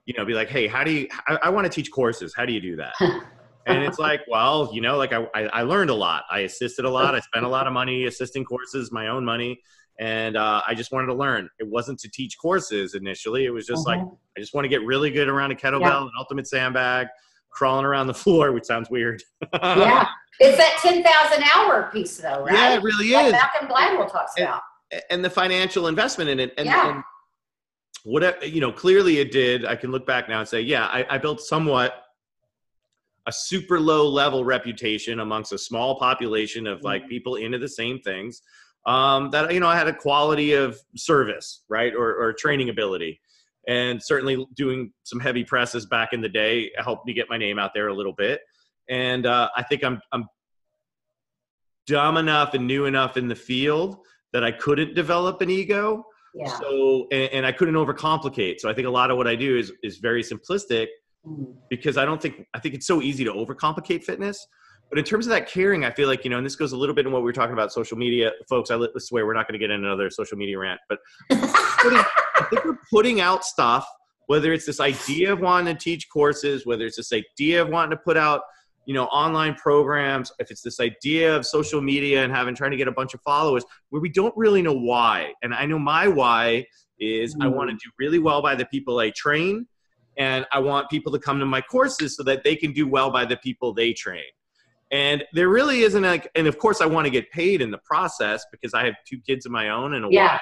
you 0.05 0.15
know, 0.19 0.25
be 0.25 0.35
like, 0.35 0.49
Hey, 0.49 0.67
how 0.67 0.83
do 0.85 0.91
you, 0.91 1.09
I, 1.29 1.39
I 1.45 1.49
want 1.51 1.65
to 1.65 1.71
teach 1.71 1.91
courses. 1.91 2.35
How 2.37 2.45
do 2.45 2.53
you 2.53 2.61
do 2.61 2.77
that? 2.77 2.95
and 3.67 3.83
it's 3.85 3.99
like, 4.01 4.21
well, 4.29 4.69
you 4.75 4.81
know, 4.81 4.97
like 4.97 5.13
I, 5.13 5.25
I, 5.35 5.43
I 5.45 5.63
learned 5.63 5.91
a 5.91 5.95
lot. 5.95 6.25
I 6.31 6.41
assisted 6.41 6.85
a 6.85 6.91
lot. 6.91 7.15
I 7.15 7.21
spent 7.21 7.45
a 7.45 7.49
lot 7.49 7.67
of 7.69 7.73
money 7.73 8.07
assisting 8.07 8.45
courses, 8.45 8.91
my 8.91 9.09
own 9.09 9.25
money. 9.25 9.61
And 10.01 10.37
uh, 10.37 10.63
I 10.67 10.75
just 10.75 10.91
wanted 10.91 11.07
to 11.09 11.15
learn. 11.15 11.49
It 11.61 11.69
wasn't 11.69 12.01
to 12.01 12.11
teach 12.11 12.37
courses 12.39 12.95
initially. 12.95 13.45
It 13.45 13.51
was 13.51 13.67
just 13.67 13.87
like, 13.87 14.01
Mhm. 14.01 14.17
I 14.37 14.41
just 14.41 14.55
want 14.55 14.65
to 14.65 14.69
get 14.69 14.83
really 14.85 15.11
good 15.11 15.29
around 15.29 15.53
a 15.53 15.55
kettlebell, 15.55 15.83
Yeah. 15.83 16.03
an 16.03 16.11
ultimate 16.19 16.49
sandbag, 16.49 17.07
crawling 17.51 17.85
around 17.85 18.07
the 18.09 18.15
floor, 18.25 18.51
which 18.53 18.65
sounds 18.65 18.91
weird. 18.91 19.23
yeah. 19.55 20.09
It's 20.41 20.57
that 20.57 20.79
10,000 20.81 21.45
hour 21.55 21.91
piece 21.93 22.17
though, 22.17 22.43
right? 22.43 22.55
Yeah, 22.55 22.75
it 22.77 22.83
really 22.83 23.13
like 23.13 23.27
is. 23.27 23.33
Malcolm 23.33 23.69
Gladwell 23.69 24.11
talks 24.11 24.33
And- 24.39 24.47
about. 24.47 24.63
And 25.11 25.25
the 25.25 25.31
financial 25.31 25.87
investment 25.89 26.31
in 26.31 26.41
it. 26.41 26.55
And, 26.57 26.67
Yeah. 26.67 26.95
and 26.95 27.05
what 28.05 28.49
you 28.49 28.61
know, 28.61 28.73
clearly 28.73 29.19
it 29.19 29.31
did. 29.31 29.65
I 29.65 29.77
can 29.77 29.91
look 29.91 30.07
back 30.07 30.29
now 30.29 30.41
and 30.41 30.49
say, 30.49 30.61
yeah, 30.61 30.87
I, 30.87 31.07
I 31.09 31.19
built 31.19 31.41
somewhat 31.41 32.03
a 33.27 33.33
super 33.33 33.79
low 33.79 34.09
level 34.09 34.45
reputation 34.45 35.21
amongst 35.21 35.53
a 35.53 35.59
small 35.59 35.99
population 35.99 36.67
of 36.67 36.83
like 36.83 37.05
Mhm. 37.05 37.09
people 37.09 37.37
into 37.37 37.59
the 37.59 37.69
same 37.69 38.01
things. 38.01 38.43
Um, 38.85 39.31
that 39.31 39.55
you 39.55 39.61
know, 39.61 39.69
I 39.69 39.77
had 39.77 39.87
a 39.87 39.95
quality 39.95 40.55
of 40.55 40.77
service, 40.97 41.63
right, 41.69 41.95
or, 41.95 42.17
or 42.17 42.33
training 42.33 42.69
ability, 42.69 43.21
and 43.69 44.03
certainly 44.03 44.45
doing 44.55 44.93
some 45.05 45.21
heavy 45.21 45.45
presses 45.45 45.87
back 45.87 46.13
in 46.13 46.21
the 46.21 46.29
day 46.29 46.73
helped 46.77 47.07
me 47.07 47.13
get 47.13 47.31
my 47.31 47.37
name 47.37 47.61
out 47.61 47.71
there 47.75 47.87
a 47.87 47.95
little 47.95 48.13
bit. 48.13 48.41
And 48.89 49.25
uh, 49.25 49.51
I 49.57 49.63
think 49.63 49.85
I'm 49.85 50.01
I'm 50.11 50.27
dumb 51.87 52.17
enough 52.17 52.55
and 52.55 52.67
new 52.67 52.87
enough 52.87 53.17
in 53.17 53.29
the 53.29 53.37
field 53.37 53.99
that 54.33 54.45
I 54.45 54.51
couldn't 54.53 54.95
develop 54.95 55.41
an 55.41 55.51
ego. 55.51 56.05
Yeah. 56.35 56.47
So 56.59 57.07
and, 57.13 57.31
and 57.33 57.47
I 57.47 57.53
couldn't 57.53 57.75
overcomplicate. 57.75 58.61
So 58.61 58.71
I 58.71 58.75
think 58.75 58.87
a 58.87 58.91
lot 58.91 59.11
of 59.11 59.17
what 59.17 59.27
I 59.29 59.37
do 59.37 59.57
is 59.57 59.73
is 59.83 59.99
very 59.99 60.23
simplistic 60.23 60.89
Mhm. 61.27 61.55
because 61.71 61.97
I 61.97 62.05
don't 62.05 62.21
think 62.21 62.47
I 62.53 62.59
think 62.59 62.75
it's 62.75 62.87
so 62.87 63.01
easy 63.01 63.23
to 63.25 63.33
overcomplicate 63.33 64.03
fitness. 64.03 64.45
But 64.91 64.99
in 64.99 65.05
terms 65.05 65.25
of 65.27 65.31
that 65.31 65.49
caring, 65.49 65.85
I 65.85 65.91
feel 65.91 66.09
like 66.09 66.25
you 66.25 66.31
know, 66.31 66.37
and 66.39 66.45
this 66.45 66.57
goes 66.57 66.73
a 66.73 66.77
little 66.77 66.95
bit 66.95 67.07
in 67.07 67.13
what 67.13 67.23
we 67.23 67.27
were 67.27 67.33
talking 67.33 67.53
about 67.53 67.73
social 67.73 67.97
media, 67.97 68.33
folks. 68.49 68.71
I 68.71 68.79
swear 68.99 69.25
we're 69.25 69.33
not 69.33 69.47
going 69.47 69.59
to 69.59 69.59
get 69.59 69.71
into 69.71 69.87
another 69.87 70.11
social 70.11 70.37
media 70.37 70.59
rant, 70.59 70.81
but 70.89 70.99
putting, 71.31 71.99
I 71.99 72.47
think 72.51 72.65
we're 72.65 72.79
putting 72.91 73.21
out 73.21 73.45
stuff. 73.45 73.87
Whether 74.27 74.53
it's 74.53 74.67
this 74.67 74.81
idea 74.81 75.33
of 75.33 75.41
wanting 75.41 75.75
to 75.75 75.81
teach 75.81 76.09
courses, 76.11 76.67
whether 76.67 76.85
it's 76.87 76.97
this 76.97 77.13
idea 77.13 77.63
of 77.63 77.69
wanting 77.69 77.91
to 77.97 78.03
put 78.05 78.17
out, 78.17 78.43
you 78.85 78.95
know, 78.95 79.05
online 79.07 79.55
programs, 79.55 80.33
if 80.39 80.51
it's 80.51 80.63
this 80.63 80.81
idea 80.81 81.35
of 81.35 81.47
social 81.47 81.81
media 81.81 82.25
and 82.25 82.33
having 82.33 82.55
trying 82.55 82.73
to 82.73 82.77
get 82.77 82.89
a 82.89 82.93
bunch 82.93 83.15
of 83.15 83.21
followers, 83.23 83.65
where 83.91 84.03
we 84.03 84.09
don't 84.09 84.35
really 84.37 84.63
know 84.63 84.75
why. 84.75 85.33
And 85.43 85.55
I 85.55 85.67
know 85.67 85.79
my 85.79 86.09
why 86.09 86.67
is 86.99 87.35
I 87.41 87.47
mm-hmm. 87.47 87.57
want 87.57 87.71
to 87.71 87.77
do 87.77 87.91
really 87.99 88.19
well 88.19 88.43
by 88.43 88.55
the 88.55 88.67
people 88.67 88.99
I 88.99 89.11
train, 89.11 89.67
and 90.19 90.47
I 90.53 90.59
want 90.59 90.91
people 90.91 91.13
to 91.13 91.19
come 91.19 91.39
to 91.39 91.47
my 91.47 91.61
courses 91.61 92.17
so 92.17 92.23
that 92.25 92.45
they 92.45 92.57
can 92.57 92.73
do 92.73 92.87
well 92.87 93.11
by 93.11 93.25
the 93.25 93.37
people 93.39 93.73
they 93.73 93.93
train. 93.93 94.25
And 94.91 95.25
there 95.33 95.49
really 95.49 95.81
isn't 95.81 96.03
like, 96.03 96.31
and 96.35 96.47
of 96.47 96.59
course 96.59 96.83
I 96.83 96.87
want 96.87 97.07
to 97.07 97.11
get 97.11 97.31
paid 97.31 97.63
in 97.63 97.71
the 97.71 97.79
process 97.79 98.45
because 98.53 98.75
I 98.75 98.85
have 98.85 98.95
two 99.07 99.19
kids 99.27 99.47
of 99.47 99.53
my 99.53 99.71
own 99.71 99.95
and 99.95 100.05
a 100.05 100.09
Yeah. 100.11 100.33
wife. 100.35 100.41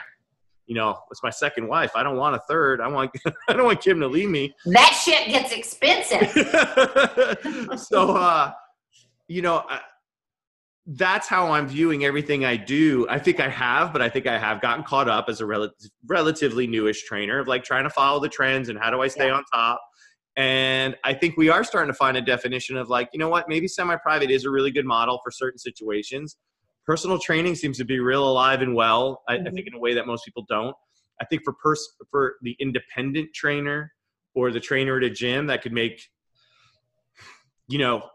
You 0.70 0.76
know, 0.76 0.96
it's 1.10 1.20
my 1.24 1.30
second 1.30 1.66
wife. 1.66 1.90
I 1.96 2.04
don't 2.04 2.16
want 2.16 2.36
a 2.36 2.38
third. 2.48 2.80
I 2.80 2.86
want, 2.86 3.10
I 3.48 3.54
don't 3.54 3.64
want 3.64 3.80
Kim 3.80 3.98
to 3.98 4.06
leave 4.06 4.28
me. 4.30 4.54
That 4.66 4.92
shit 5.04 5.26
gets 5.26 5.50
expensive. 5.50 6.30
so, 7.80 8.12
uh, 8.16 8.52
you 9.26 9.42
know, 9.42 9.64
I, 9.68 9.80
that's 10.86 11.26
how 11.26 11.50
I'm 11.50 11.66
viewing 11.66 12.04
everything 12.04 12.44
I 12.44 12.56
do. 12.56 13.04
I 13.10 13.18
think 13.18 13.40
I 13.40 13.48
have, 13.48 13.92
but 13.92 14.00
I 14.00 14.08
think 14.08 14.28
I 14.28 14.38
have 14.38 14.60
gotten 14.60 14.84
caught 14.84 15.08
up 15.08 15.28
as 15.28 15.40
a 15.40 15.46
rel- 15.46 15.72
relatively 16.06 16.68
newish 16.68 17.02
trainer 17.02 17.40
of 17.40 17.48
like 17.48 17.64
trying 17.64 17.82
to 17.82 17.90
follow 17.90 18.20
the 18.20 18.28
trends 18.28 18.68
and 18.68 18.78
how 18.78 18.92
do 18.92 19.02
I 19.02 19.08
stay 19.08 19.26
Yeah. 19.26 19.34
on 19.34 19.44
top. 19.52 19.80
And 20.36 20.96
I 21.02 21.14
think 21.14 21.36
we 21.36 21.48
are 21.48 21.64
starting 21.64 21.92
to 21.92 21.96
find 21.96 22.16
a 22.16 22.22
definition 22.22 22.76
of 22.76 22.88
like, 22.88 23.08
you 23.12 23.18
know 23.18 23.28
what, 23.28 23.48
maybe 23.48 23.66
semi 23.66 23.96
private 23.96 24.30
is 24.30 24.44
a 24.44 24.50
really 24.50 24.70
good 24.70 24.86
model 24.86 25.18
for 25.24 25.32
certain 25.32 25.58
situations. 25.58 26.36
Personal 26.86 27.18
training 27.18 27.54
seems 27.54 27.78
to 27.78 27.84
be 27.84 28.00
real 28.00 28.28
alive 28.28 28.62
and 28.62 28.74
well. 28.74 29.22
I, 29.28 29.34
I 29.34 29.38
Mhm. 29.38 29.54
think 29.54 29.66
in 29.68 29.74
a 29.74 29.78
way 29.78 29.94
that 29.94 30.06
most 30.06 30.24
people 30.24 30.44
don't. 30.48 30.74
I 31.20 31.24
think 31.26 31.42
for 31.44 31.52
pers- 31.52 31.96
for 32.10 32.36
the 32.42 32.56
independent 32.58 33.34
trainer 33.34 33.92
or 34.34 34.50
the 34.50 34.60
trainer 34.60 34.96
at 34.96 35.04
a 35.04 35.10
gym 35.10 35.46
that 35.48 35.62
could 35.62 35.72
make, 35.72 36.08
you 37.68 37.78
know, 37.78 38.08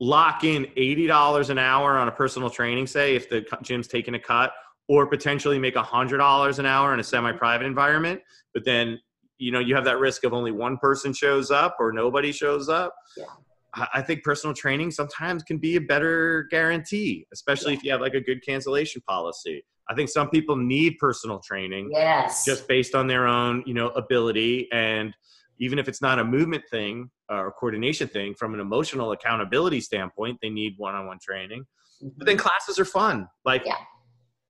lock 0.00 0.44
in 0.44 0.66
eighty 0.76 1.06
dollars 1.06 1.50
an 1.50 1.58
hour 1.58 1.98
on 1.98 2.08
a 2.08 2.12
personal 2.12 2.48
training, 2.48 2.86
say 2.86 3.14
if 3.14 3.28
the 3.28 3.44
gym's 3.62 3.86
taking 3.86 4.14
a 4.14 4.18
cut, 4.18 4.52
or 4.88 5.06
potentially 5.06 5.58
make 5.58 5.76
hundred 5.76 6.18
dollars 6.18 6.58
an 6.58 6.66
hour 6.66 6.94
in 6.94 7.00
a 7.00 7.04
semi-private 7.04 7.66
environment. 7.66 8.20
But 8.54 8.64
then 8.64 8.98
you 9.38 9.52
know 9.52 9.60
you 9.60 9.74
have 9.74 9.84
that 9.84 9.98
risk 9.98 10.24
of 10.24 10.32
only 10.32 10.50
one 10.52 10.78
person 10.78 11.12
shows 11.12 11.50
up 11.50 11.76
or 11.78 11.92
nobody 11.92 12.32
shows 12.32 12.68
up. 12.70 12.94
Yeah. 13.16 13.24
I 13.74 14.02
think 14.02 14.24
personal 14.24 14.54
training 14.54 14.90
sometimes 14.90 15.42
can 15.42 15.58
be 15.58 15.76
a 15.76 15.80
better 15.80 16.48
guarantee, 16.50 17.26
especially 17.32 17.74
if 17.74 17.84
you 17.84 17.92
have 17.92 18.00
like 18.00 18.14
a 18.14 18.20
good 18.20 18.44
cancellation 18.44 19.02
policy. 19.08 19.64
I 19.90 19.94
think 19.94 20.08
some 20.08 20.30
people 20.30 20.56
need 20.56 20.98
personal 20.98 21.40
training 21.40 21.90
Yes. 21.92 22.44
just 22.44 22.68
based 22.68 22.94
on 22.94 23.06
their 23.08 23.26
own 23.26 23.64
you 23.66 23.74
know 23.74 23.88
ability 23.88 24.68
and 24.72 25.14
even 25.58 25.78
if 25.78 25.88
it's 25.88 26.00
not 26.00 26.18
a 26.18 26.24
movement 26.24 26.62
thing 26.70 27.10
uh, 27.30 27.34
or 27.34 27.52
coordination 27.52 28.06
thing 28.08 28.34
from 28.34 28.54
an 28.54 28.60
emotional 28.60 29.12
accountability 29.12 29.80
standpoint 29.80 30.38
they 30.40 30.48
need 30.48 30.74
one-on-one 30.76 31.18
training 31.20 31.64
but 32.00 32.26
then 32.26 32.36
mm-hmm. 32.36 32.46
classes 32.46 32.78
are 32.78 32.84
fun 32.84 33.26
like 33.44 33.62
Yeah. 33.66 33.76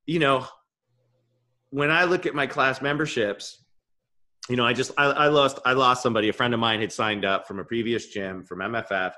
you 0.06 0.18
know 0.18 0.46
when 1.70 1.90
i 1.90 2.04
look 2.04 2.26
at 2.26 2.34
my 2.34 2.46
class 2.46 2.82
memberships 2.82 3.64
you 4.50 4.56
know 4.56 4.66
i 4.66 4.72
just 4.72 4.90
I, 4.98 5.04
I 5.04 5.28
lost 5.28 5.60
i 5.64 5.72
lost 5.72 6.02
somebody. 6.02 6.28
A 6.28 6.32
friend 6.32 6.52
of 6.52 6.60
mine 6.60 6.80
had 6.80 6.92
signed 6.92 7.24
up 7.24 7.46
from 7.46 7.60
a 7.60 7.64
previous 7.64 8.08
gym 8.08 8.44
from 8.44 8.58
mff 8.58 9.12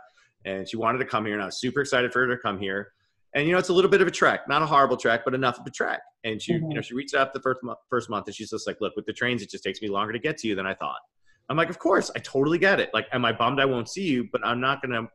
and 0.45 0.69
she 0.69 0.77
wanted 0.77 0.99
to 0.99 1.07
come 1.07 1.25
here 1.25 1.35
and 1.35 1.43
i 1.43 1.47
was 1.47 1.59
super 1.59 1.81
excited 1.81 2.13
for 2.13 2.27
her 2.27 2.37
to 2.37 2.41
come 2.41 2.59
here. 2.61 2.93
And 3.35 3.47
you 3.47 3.53
know 3.53 3.59
it's 3.59 3.71
a 3.71 3.73
little 3.73 3.91
bit 3.91 4.03
of 4.03 4.07
a 4.07 4.11
trek 4.11 4.47
not 4.47 4.61
a 4.61 4.67
horrible 4.67 4.99
trek 4.99 5.23
but 5.25 5.35
enough 5.35 5.59
of 5.59 5.67
a 5.67 5.71
trek. 5.71 6.01
And 6.25 6.41
she 6.41 6.53
you 6.53 6.59
mm-hmm. 6.61 6.69
know 6.69 6.81
she 6.83 6.95
reached 6.95 7.15
out 7.15 7.33
the 7.33 7.41
first 7.41 7.63
month 7.63 7.79
first 7.89 8.11
month 8.11 8.27
and 8.27 8.37
she's 8.37 8.51
just 8.51 8.67
like 8.67 8.77
look 8.83 8.95
with 8.95 9.07
the 9.07 9.13
trains 9.15 9.43
it 9.43 9.51
just 9.51 9.65
takes 9.65 9.81
me 9.81 9.89
longer 9.89 10.13
to 10.13 10.19
get 10.19 10.37
to 10.39 10.49
you 10.49 10.55
than 10.55 10.67
i 10.67 10.75
thought. 10.75 11.01
I'm 11.49 11.57
like 11.57 11.71
of 11.71 11.79
course 11.79 12.11
i 12.15 12.19
totally 12.19 12.59
get 12.59 12.79
it. 12.79 12.91
Like 12.93 13.07
am 13.13 13.25
i 13.25 13.33
bummed 13.33 13.59
i 13.59 13.65
won't 13.65 13.89
see 13.89 14.07
you 14.07 14.29
but 14.31 14.45
i'm 14.45 14.61
not 14.61 14.83
going 14.83 14.93
to 14.93 15.09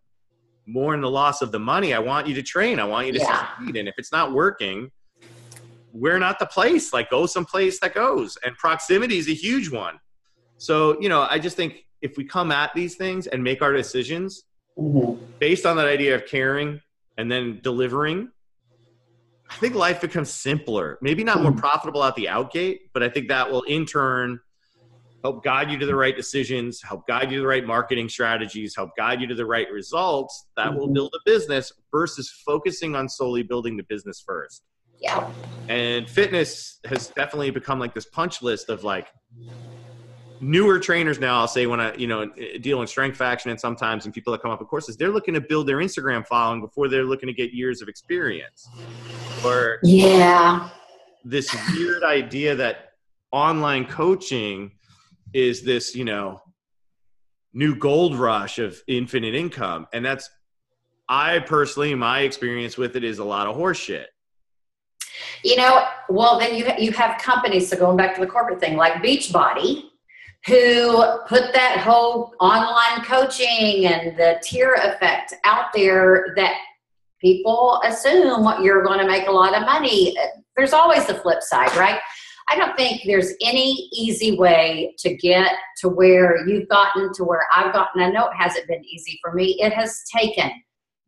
mourn 0.66 1.00
the 1.00 1.10
loss 1.10 1.42
of 1.42 1.52
the 1.52 1.60
money. 1.60 1.94
I 1.94 2.00
want 2.00 2.28
you 2.28 2.34
to 2.36 2.44
train. 2.44 2.80
I 2.80 2.84
want 2.86 3.08
you 3.08 3.14
to 3.14 3.20
Yeah. 3.20 3.56
succeed. 3.56 3.78
And 3.78 3.88
if 3.88 3.96
it's 3.98 4.12
not 4.12 4.34
working 4.34 4.92
we're 5.94 6.20
not 6.20 6.38
the 6.38 6.46
place. 6.46 6.94
Like 6.94 7.10
go 7.10 7.26
someplace 7.26 7.80
that 7.80 7.94
goes. 7.96 8.38
And 8.46 8.56
proximity 8.58 9.18
is 9.18 9.28
a 9.30 9.34
huge 9.34 9.72
one 9.72 10.00
so 10.58 11.00
you 11.02 11.10
know 11.10 11.28
i 11.30 11.38
just 11.40 11.56
think 11.58 11.86
if 12.02 12.18
we 12.18 12.24
come 12.24 12.52
at 12.52 12.74
these 12.76 12.96
things 12.96 13.28
and 13.28 13.44
make 13.44 13.62
our 13.62 13.74
decisions 13.74 14.44
Mhm. 14.78 15.20
based 15.40 15.66
on 15.66 15.78
that 15.78 15.88
idea 15.88 16.14
of 16.14 16.28
caring 16.28 16.80
and 17.18 17.32
then 17.32 17.60
delivering, 17.64 18.32
I 19.50 19.56
think 19.56 19.74
life 19.74 20.00
becomes 20.02 20.30
simpler. 20.30 21.00
Maybe 21.02 21.24
not 21.24 21.42
more 21.42 21.52
profitable 21.52 22.04
at 22.04 22.14
the 22.14 22.26
outgate, 22.26 22.82
but 22.94 23.02
I 23.02 23.10
think 23.10 23.28
that 23.30 23.50
will 23.50 23.64
in 23.64 23.88
turn 23.88 24.40
help 25.24 25.44
guide 25.44 25.72
you 25.72 25.80
to 25.80 25.86
the 25.88 25.96
right 25.96 26.16
decisions, 26.16 26.80
help 26.84 27.08
guide 27.08 27.32
you 27.32 27.38
to 27.38 27.42
the 27.42 27.48
right 27.48 27.66
marketing 27.66 28.08
strategies, 28.08 28.76
help 28.76 28.92
guide 28.96 29.20
you 29.20 29.26
to 29.26 29.34
the 29.36 29.48
right 29.48 29.70
results 29.72 30.46
that 30.58 30.76
will 30.76 30.90
Mhm. 30.90 30.94
build 30.94 31.16
a 31.16 31.20
business 31.26 31.72
versus 31.92 32.30
focusing 32.46 32.96
on 32.96 33.10
solely 33.10 33.42
building 33.42 33.78
the 33.78 33.84
business 33.90 34.22
first. 34.24 34.62
Yeah. 35.00 35.32
And 35.68 36.08
fitness 36.08 36.80
has 36.86 37.10
definitely 37.10 37.50
become 37.50 37.80
like 37.80 37.96
this 37.96 38.06
punch 38.06 38.44
list 38.44 38.70
of 38.70 38.84
like 38.84 39.08
newer 40.40 40.80
trainers 40.80 41.20
now. 41.20 41.40
I'll 41.40 41.48
say 41.48 41.66
when 41.66 41.80
I, 41.80 41.96
you 41.96 42.08
know, 42.08 42.28
deal 42.62 42.82
in 42.82 42.88
strength 42.88 43.18
faction 43.18 43.52
and 43.52 43.60
sometimes 43.60 44.06
and 44.06 44.14
people 44.14 44.32
that 44.34 44.42
come 44.42 44.52
up 44.52 44.60
with 44.60 44.70
courses, 44.70 44.98
they're 44.98 45.12
looking 45.12 45.34
to 45.34 45.42
build 45.42 45.68
their 45.68 45.78
Instagram 45.78 46.26
following 46.26 46.62
before 46.62 46.88
they're 46.88 47.04
looking 47.04 47.28
to 47.28 47.34
get 47.34 47.54
years 47.54 47.82
of 47.82 47.88
experience. 47.88 48.68
Or 49.44 49.80
Yeah. 49.84 50.70
this 51.24 51.56
weird 51.74 52.04
idea 52.04 52.56
that 52.56 52.92
online 53.32 53.86
coaching 53.86 54.72
is 55.34 55.64
this, 55.64 55.96
you 55.96 56.06
know, 56.06 56.42
new 57.54 57.76
gold 57.76 58.16
rush 58.16 58.60
of 58.60 58.82
infinite 58.88 59.36
income. 59.36 59.88
And 59.94 60.06
that's, 60.06 60.30
I 61.10 61.40
personally, 61.40 61.96
my 61.96 62.22
experience 62.22 62.78
with 62.78 62.96
it 62.96 63.04
is 63.04 63.20
a 63.20 63.24
lot 63.24 63.48
of 63.48 63.56
horseshit. 63.56 64.06
You 65.44 65.56
know, 65.56 65.88
well, 66.10 66.38
then 66.38 66.56
you 66.56 66.68
you 66.78 66.92
have 66.92 67.20
companies. 67.20 67.70
So 67.70 67.78
going 67.78 67.98
back 67.98 68.14
to 68.16 68.22
the 68.22 68.28
corporate 68.28 68.60
thing, 68.60 68.76
like 68.76 68.96
Beachbody, 68.96 69.84
who 70.48 71.04
put 71.28 71.54
that 71.54 71.80
whole 71.80 72.34
online 72.40 73.04
coaching 73.04 73.86
and 73.86 74.18
the 74.18 74.40
tier 74.42 74.76
effect 74.76 75.34
out 75.44 75.66
there 75.74 76.34
that 76.38 76.56
people 77.20 77.82
assume 77.84 78.48
you're 78.64 78.84
going 78.84 79.00
to 79.00 79.06
make 79.06 79.28
a 79.28 79.32
lot 79.32 79.54
of 79.54 79.64
money. 79.64 80.16
There's 80.56 80.74
always 80.74 81.06
the 81.06 81.16
flip 81.16 81.42
side, 81.42 81.76
right? 81.76 82.00
I 82.50 82.56
don't 82.56 82.78
think 82.78 83.02
there's 83.06 83.34
any 83.44 83.90
easy 83.92 84.38
way 84.38 84.96
to 85.00 85.14
get 85.18 85.52
to 85.82 85.90
where 85.90 86.48
you've 86.48 86.70
gotten 86.70 87.12
to 87.16 87.26
where 87.26 87.46
I've 87.54 87.74
gotten. 87.74 88.02
I 88.02 88.10
know 88.10 88.28
it 88.28 88.36
hasn't 88.38 88.68
been 88.68 88.86
easy 88.86 89.20
for 89.22 89.34
me. 89.34 89.58
It 89.60 89.74
has 89.74 90.02
taken 90.16 90.50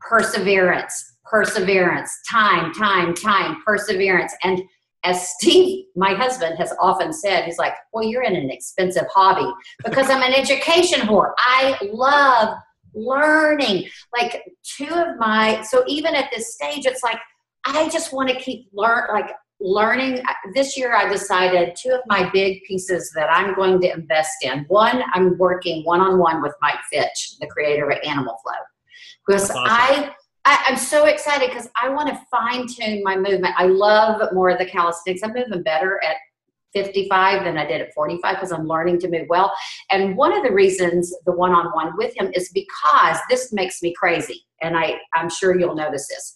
perseverance, 0.01 1.15
perseverance, 1.23 2.11
time, 2.29 2.73
time, 2.73 3.13
time, 3.13 3.61
perseverance. 3.65 4.33
And 4.43 4.61
as 5.03 5.29
Steve, 5.31 5.85
my 5.95 6.13
husband, 6.13 6.57
has 6.57 6.73
often 6.79 7.13
said, 7.13 7.45
he's 7.45 7.57
like, 7.57 7.73
Well, 7.93 8.03
you're 8.03 8.23
in 8.23 8.35
an 8.35 8.49
expensive 8.49 9.05
hobby 9.13 9.49
because 9.83 10.09
I'm 10.09 10.21
an 10.21 10.33
education 10.33 11.01
whore. 11.01 11.33
I 11.37 11.77
love 11.91 12.57
learning. 12.93 13.87
Like 14.17 14.43
two 14.63 14.93
of 14.93 15.17
my, 15.17 15.61
so 15.63 15.83
even 15.87 16.15
at 16.15 16.29
this 16.35 16.53
stage, 16.53 16.85
it's 16.85 17.03
like, 17.03 17.19
I 17.65 17.89
just 17.89 18.13
want 18.13 18.29
to 18.29 18.35
keep 18.35 18.67
learn 18.73 19.07
like 19.11 19.31
learning 19.61 20.21
this 20.53 20.77
year 20.77 20.95
i 20.95 21.09
decided 21.09 21.75
two 21.75 21.89
of 21.89 21.99
my 22.07 22.29
big 22.31 22.63
pieces 22.63 23.11
that 23.13 23.29
i'm 23.29 23.53
going 23.55 23.79
to 23.81 23.91
invest 23.91 24.31
in 24.41 24.63
one 24.69 25.03
i'm 25.13 25.37
working 25.37 25.83
one-on-one 25.83 26.41
with 26.41 26.53
mike 26.61 26.79
fitch 26.89 27.35
the 27.41 27.47
creator 27.47 27.89
of 27.89 27.97
animal 28.05 28.37
flow 28.41 28.53
because 29.27 29.51
awesome. 29.51 29.63
I, 29.65 30.11
I 30.45 30.63
i'm 30.67 30.77
so 30.77 31.05
excited 31.05 31.49
because 31.49 31.69
i 31.81 31.89
want 31.89 32.09
to 32.09 32.19
fine-tune 32.31 33.03
my 33.03 33.15
movement. 33.15 33.55
I 33.57 33.65
love 33.65 34.21
more 34.33 34.49
of 34.49 34.59
the 34.59 34.65
calisthenics. 34.65 35.23
I'm 35.23 35.33
moving 35.33 35.63
better 35.63 36.01
at 36.03 36.15
55 36.73 37.45
than 37.45 37.57
i 37.57 37.65
did 37.65 37.81
at 37.81 37.93
45 37.93 38.35
because 38.35 38.51
i'm 38.51 38.67
learning 38.67 38.99
to 38.99 39.09
move 39.09 39.27
well. 39.29 39.51
And 39.91 40.15
one 40.15 40.35
of 40.35 40.43
the 40.43 40.51
reasons 40.51 41.13
the 41.25 41.31
one-on-one 41.31 41.97
with 41.97 42.15
him 42.19 42.31
is 42.33 42.51
because 42.53 43.17
this 43.29 43.51
makes 43.51 43.81
me 43.81 43.93
crazy 43.97 44.45
and 44.61 44.77
i 44.77 44.95
i'm 45.13 45.29
sure 45.29 45.59
you'll 45.59 45.75
notice 45.75 46.07
this. 46.07 46.35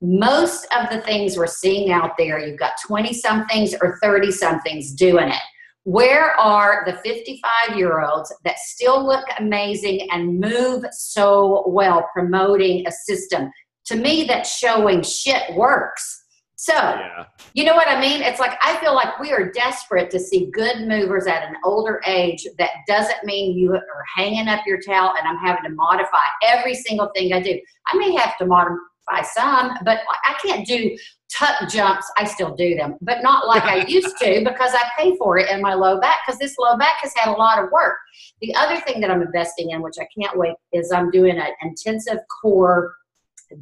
Most 0.00 0.66
of 0.78 0.90
the 0.90 1.00
things 1.00 1.36
we're 1.36 1.46
seeing 1.46 1.90
out 1.90 2.12
there, 2.18 2.38
you've 2.38 2.58
got 2.58 2.72
20 2.86 3.14
somethings 3.14 3.74
or 3.80 3.98
30 4.02 4.32
somethings 4.32 4.92
doing 4.92 5.28
it. 5.28 5.42
Where 5.84 6.38
are 6.40 6.82
the 6.86 6.94
55 7.04 7.76
year 7.76 8.00
olds 8.00 8.34
that 8.44 8.58
still 8.58 9.06
look 9.06 9.24
amazing 9.38 10.08
and 10.10 10.40
move 10.40 10.84
so 10.92 11.64
well 11.66 12.08
promoting 12.12 12.86
a 12.86 12.90
system? 12.90 13.50
To 13.86 13.96
me, 13.96 14.24
that's 14.24 14.56
showing 14.56 15.02
shit 15.02 15.54
works. 15.54 16.22
So, 16.56 16.72
yeah. 16.72 17.26
you 17.52 17.64
know 17.64 17.74
what 17.74 17.88
I 17.88 18.00
mean? 18.00 18.22
It's 18.22 18.40
like 18.40 18.58
I 18.62 18.78
feel 18.78 18.94
like 18.94 19.18
we 19.20 19.32
are 19.32 19.52
desperate 19.52 20.10
to 20.12 20.18
see 20.18 20.50
good 20.52 20.88
movers 20.88 21.26
at 21.26 21.46
an 21.46 21.56
older 21.64 22.00
age. 22.06 22.46
That 22.58 22.70
doesn't 22.88 23.22
mean 23.24 23.58
you 23.58 23.74
are 23.74 24.04
hanging 24.16 24.48
up 24.48 24.60
your 24.66 24.80
towel 24.80 25.14
and 25.18 25.28
I'm 25.28 25.36
having 25.44 25.64
to 25.64 25.76
modify 25.76 26.24
every 26.42 26.74
single 26.74 27.10
thing 27.14 27.34
I 27.34 27.42
do. 27.42 27.60
I 27.88 27.98
may 27.98 28.14
have 28.14 28.38
to 28.38 28.46
modify 28.46 29.22
some, 29.34 29.72
but 29.84 29.98
I 30.24 30.34
can't 30.42 30.66
do 30.66 30.96
tuck 31.36 31.68
jumps. 31.68 32.10
I 32.16 32.24
still 32.24 32.54
do 32.54 32.74
them, 32.74 32.96
but 33.00 33.22
not 33.22 33.46
like 33.46 33.64
I 33.64 33.86
used 33.86 34.16
to 34.18 34.40
because 34.44 34.72
I 34.74 34.88
pay 34.98 35.16
for 35.16 35.38
it 35.38 35.50
in 35.50 35.60
my 35.60 35.74
low 35.74 36.00
back 36.00 36.18
because 36.26 36.38
this 36.38 36.56
low 36.58 36.76
back 36.76 36.96
has 37.02 37.12
had 37.16 37.32
a 37.32 37.36
lot 37.36 37.62
of 37.62 37.70
work. 37.70 37.96
The 38.40 38.54
other 38.54 38.80
thing 38.80 39.00
that 39.00 39.10
I'm 39.10 39.22
investing 39.22 39.70
in, 39.70 39.82
which 39.82 39.96
I 40.00 40.06
can't 40.18 40.36
wait, 40.38 40.54
is 40.72 40.92
I'm 40.92 41.10
doing 41.10 41.38
an 41.38 41.52
intensive 41.62 42.18
core 42.42 42.94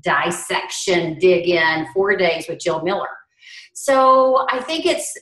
dissection 0.02 1.18
dig 1.18 1.48
in 1.48 1.86
four 1.92 2.16
days 2.16 2.46
with 2.48 2.60
Jill 2.60 2.82
Miller. 2.82 3.08
So 3.74 4.46
I 4.50 4.60
think 4.60 4.86
it's 4.86 5.16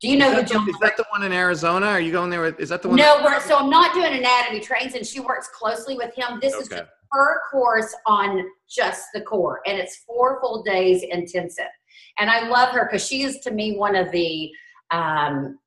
do 0.00 0.08
you 0.08 0.16
know 0.16 0.34
who 0.34 0.42
Jill? 0.42 0.66
Is 0.66 0.78
that 0.80 0.96
the 0.96 1.04
one 1.10 1.22
in 1.24 1.32
Arizona? 1.32 1.86
Are 1.86 2.00
you 2.00 2.10
going 2.10 2.30
there 2.30 2.40
with? 2.40 2.58
Is 2.58 2.70
that 2.70 2.80
the 2.80 2.88
one? 2.88 2.96
No, 2.96 3.38
so 3.46 3.58
I'm 3.58 3.68
not 3.68 3.92
doing 3.92 4.14
anatomy 4.14 4.60
trains, 4.60 4.94
and 4.94 5.06
she 5.06 5.20
works 5.20 5.50
closely 5.54 5.94
with 5.94 6.14
him. 6.14 6.38
This 6.40 6.54
okay. 6.54 6.62
is 6.62 6.82
her 7.12 7.40
course 7.50 7.94
on 8.06 8.46
just 8.66 9.08
the 9.12 9.20
core, 9.20 9.60
and 9.66 9.78
it's 9.78 9.98
four 10.06 10.40
full 10.40 10.62
days 10.62 11.02
intensive. 11.02 11.66
And 12.20 12.30
I 12.30 12.48
love 12.48 12.74
her 12.74 12.84
because 12.84 13.04
she 13.04 13.22
is 13.22 13.38
to 13.40 13.50
me 13.50 13.76
one 13.76 13.96
of 13.96 14.12
the 14.12 14.50
um, 14.90 15.58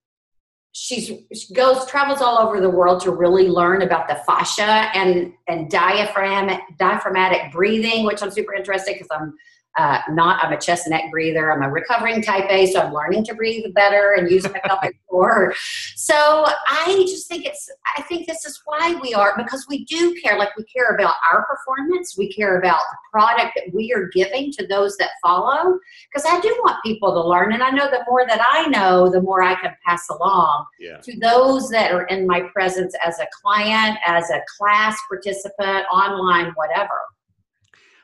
she's 0.74 1.08
she 1.08 1.54
goes 1.54 1.86
travels 1.86 2.22
all 2.22 2.38
over 2.38 2.60
the 2.60 2.70
world 2.70 3.02
to 3.02 3.12
really 3.12 3.48
learn 3.48 3.82
about 3.82 4.08
the 4.08 4.16
fascia 4.28 4.90
and 4.94 5.34
and 5.48 5.70
diaphragm 5.70 6.50
diaphragmatic 6.78 7.52
breathing, 7.52 8.06
which 8.06 8.22
I'm 8.22 8.32
super 8.32 8.54
interested 8.54 8.94
because 8.94 9.08
I'm 9.12 9.34
uh, 9.78 10.00
not 10.12 10.44
I'm 10.44 10.54
a 10.54 10.60
chest 10.60 10.88
neck 10.88 11.10
breather. 11.12 11.52
I'm 11.52 11.64
a 11.64 11.70
recovering 11.70 12.22
type 12.22 12.46
A, 12.50 12.68
so 12.68 12.80
I'm 12.80 12.94
learning 12.94 13.26
to 13.26 13.34
breathe 13.34 13.66
better 13.74 14.14
and 14.14 14.30
use 14.30 14.44
my 14.44 14.60
pelvic 14.64 14.98
floor. 15.10 15.54
So 15.96 16.16
I 16.16 17.06
just 17.08 17.28
think 17.28 17.46
it's 17.46 17.70
I 17.98 18.02
think 18.04 18.28
this 18.28 18.46
is 18.46 18.62
why 18.66 19.00
we 19.02 19.14
are 19.14 19.34
because 19.36 19.66
we 19.68 19.86
do 19.86 20.16
care. 20.22 20.38
Like 20.38 20.56
we 20.58 20.64
care 20.66 20.96
about 20.96 21.16
our 21.32 21.46
performance, 21.46 22.16
we 22.18 22.32
care 22.32 22.60
about 22.60 22.82
the 22.92 22.98
product 23.12 23.54
that 23.56 23.74
we 23.74 23.92
are 23.94 24.10
giving 24.14 24.52
to 24.54 24.68
those 24.68 24.96
that 24.98 25.10
follow. 25.24 25.80
Because 26.12 26.30
I 26.30 26.40
do 26.42 26.50
want 26.64 26.84
people 26.84 27.12
to 27.14 27.28
learn, 27.28 27.54
and 27.54 27.64
I 27.64 27.72
know 27.72 27.90
the 27.90 28.04
more 28.08 28.28
that 28.28 28.46
I 28.52 28.68
know, 28.68 29.10
the 29.10 29.22
more 29.22 29.42
I 29.42 29.56
can 29.56 29.76
pass 29.86 30.08
along 30.10 30.66
yeah. 30.80 30.98
to 30.98 31.20
those 31.20 31.70
that 31.70 31.92
are 31.92 32.04
in 32.06 32.28
my 32.28 32.42
presence 32.54 32.96
as 33.04 33.20
a 33.20 33.28
client, 33.42 33.98
as 34.06 34.30
a 34.30 34.42
class 34.58 34.98
participant, 35.10 35.86
online, 35.92 36.52
whatever 36.56 36.94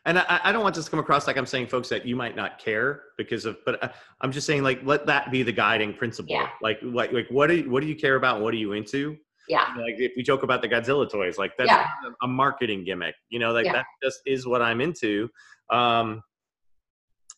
and 0.09 0.19
I, 0.19 0.39
I, 0.45 0.51
don't 0.51 0.63
want 0.63 0.75
this 0.75 0.85
to 0.85 0.91
come 0.91 0.99
across 0.99 1.27
like 1.27 1.37
I'm 1.37 1.45
saying 1.45 1.67
folks 1.67 1.87
that 1.89 2.05
you 2.05 2.15
might 2.15 2.35
not 2.35 2.57
care 2.57 3.03
because 3.17 3.45
of, 3.45 3.57
but 3.63 3.83
uh, 3.83 3.89
I'm 4.21 4.31
just 4.31 4.47
saying 4.47 4.63
like 4.63 4.81
let 4.83 5.05
that 5.05 5.31
be 5.31 5.43
the 5.43 5.51
guiding 5.51 5.93
principle. 5.93 6.33
Yeah. 6.33 6.49
Like 6.61 6.79
like 6.81 7.11
like 7.11 7.27
what 7.29 7.47
do 7.47 7.57
you, 7.57 7.69
what 7.69 7.81
do 7.81 7.87
you 7.87 7.95
care 7.95 8.15
about? 8.15 8.41
What 8.41 8.53
are 8.53 8.57
you 8.57 8.73
into? 8.73 9.17
Yeah. 9.47 9.65
Like 9.77 9.95
if 9.97 10.13
we 10.17 10.23
joke 10.23 10.43
about 10.43 10.61
the 10.63 10.67
Godzilla 10.67 11.09
toys, 11.09 11.37
like 11.37 11.55
that's 11.57 11.69
yeah. 11.69 11.87
a 12.23 12.27
marketing 12.27 12.85
gimmick. 12.85 13.15
You 13.29 13.37
know, 13.37 13.51
like 13.51 13.65
yeah. 13.65 13.73
that 13.73 13.85
just 14.03 14.21
is 14.25 14.47
what 14.47 14.61
I'm 14.61 14.81
into. 14.81 15.29
Um, 15.69 16.23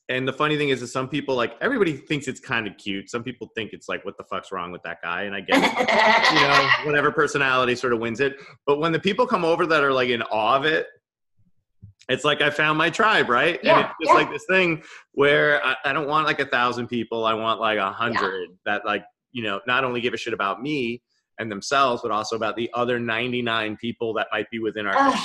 and 0.08 0.28
the 0.28 0.34
funny 0.34 0.58
thing 0.58 0.70
is, 0.70 0.82
that 0.82 0.88
some 0.88 1.08
people 1.08 1.36
like 1.36 1.56
everybody 1.62 1.94
thinks 1.96 2.28
it's 2.28 2.40
kind 2.40 2.68
of 2.68 2.78
cute. 2.78 3.10
Some 3.10 3.24
people 3.24 3.50
think 3.56 3.72
it's 3.74 3.88
like, 3.90 4.04
what 4.06 4.18
the 4.18 4.24
fuck's 4.24 4.52
wrong 4.52 4.72
with 4.72 4.84
that 4.84 5.02
guy? 5.02 5.24
And 5.24 5.36
I 5.36 5.42
get, 5.42 5.58
it, 5.58 6.34
you 6.34 6.42
know, 6.48 6.70
whatever 6.86 7.12
personality 7.12 7.76
sort 7.76 7.94
of 7.94 8.00
wins 8.00 8.20
it. 8.20 8.36
But 8.66 8.80
when 8.80 8.92
the 8.92 9.00
people 9.00 9.26
come 9.26 9.46
over 9.46 9.66
that 9.68 9.84
are 9.84 9.94
like 9.94 10.10
in 10.10 10.22
awe 10.24 10.58
of 10.58 10.66
it, 10.66 10.88
it's 12.12 12.24
like 12.24 12.42
I 12.42 12.50
found 12.50 12.78
my 12.78 12.90
tribe, 12.90 13.30
right? 13.30 13.60
Yeah, 13.64 13.78
and 13.78 13.86
it's 13.86 13.94
just 14.02 14.10
yeah. 14.10 14.14
like 14.14 14.32
this 14.32 14.46
thing 14.50 14.84
where 15.14 15.64
I, 15.66 15.76
I, 15.86 15.94
don't 15.94 16.08
want 16.08 16.26
like 16.26 16.40
a 16.40 16.46
thousand 16.46 16.88
people. 16.88 17.26
I 17.26 17.34
want 17.34 17.60
like 17.60 17.78
a 17.78 17.92
hundred 17.92 18.50
yeah. 18.50 18.56
that 18.66 18.86
like, 18.86 19.04
you 19.32 19.44
know, 19.44 19.62
not 19.68 19.84
only 19.84 20.02
give 20.02 20.14
a 20.14 20.18
shit 20.18 20.34
about 20.34 20.62
me 20.62 21.02
and 21.40 21.52
themselves, 21.52 22.02
but 22.02 22.12
also 22.12 22.36
about 22.36 22.56
the 22.56 22.70
other 22.74 23.00
99 23.00 23.78
people 23.78 24.14
that 24.14 24.28
might 24.32 24.50
be 24.50 24.60
within 24.60 24.86
our. 24.86 24.96
Uh, 24.96 25.18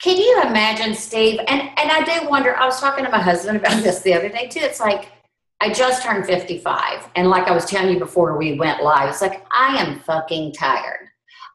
can 0.00 0.16
you 0.16 0.42
imagine, 0.42 0.94
Steve? 0.94 1.38
And 1.46 1.62
and 1.78 1.90
I 1.90 2.02
do 2.02 2.28
wonder. 2.28 2.56
I 2.56 2.64
was 2.64 2.80
talking 2.80 3.04
to 3.04 3.10
my 3.10 3.20
husband 3.20 3.56
about 3.56 3.82
this 3.82 4.00
the 4.00 4.14
other 4.14 4.28
day 4.28 4.48
too. 4.48 4.60
It's 4.60 4.80
like 4.80 5.08
I 5.60 5.72
just 5.72 6.02
turned 6.02 6.26
55, 6.26 7.08
and 7.14 7.30
like 7.30 7.46
I 7.46 7.52
was 7.52 7.64
telling 7.66 7.92
you 7.92 8.00
before 8.00 8.36
we 8.36 8.58
went 8.58 8.82
live, 8.82 9.10
it's 9.10 9.22
like 9.22 9.46
I 9.52 9.80
am 9.80 10.00
fucking 10.00 10.54
tired. 10.54 11.06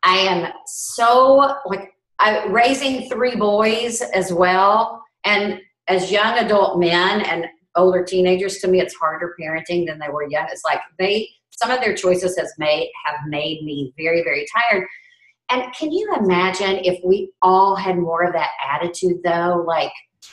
I 0.03 0.17
am 0.19 0.53
so 0.65 1.57
like 1.65 1.91
I 2.19 2.45
raising 2.45 3.09
three 3.09 3.35
boys 3.35 4.01
as 4.01 4.33
well, 4.33 5.03
and 5.23 5.59
as 5.87 6.11
young 6.11 6.37
adult 6.39 6.79
men 6.79 7.21
and 7.21 7.45
older 7.75 8.03
teenagers, 8.03 8.57
to 8.57 8.67
me, 8.67 8.81
it's 8.81 8.95
harder 8.95 9.35
parenting 9.39 9.85
than 9.85 9.99
they 9.99 10.09
were 10.09 10.27
young. 10.27 10.47
It's 10.51 10.63
like 10.63 10.79
they 10.97 11.29
some 11.51 11.71
of 11.71 11.79
their 11.79 11.95
choices 11.95 12.37
has 12.37 12.53
made 12.57 12.91
have 13.05 13.19
made 13.27 13.63
me 13.63 13.93
very 13.97 14.23
very 14.23 14.45
tired. 14.55 14.87
And 15.49 15.73
can 15.73 15.91
you 15.91 16.13
imagine 16.19 16.83
if 16.83 16.99
we 17.05 17.31
all 17.41 17.75
had 17.75 17.97
more 17.97 18.23
of 18.23 18.33
that 18.33 18.49
attitude 18.69 19.21
though? 19.23 19.63
Like, 19.65 19.91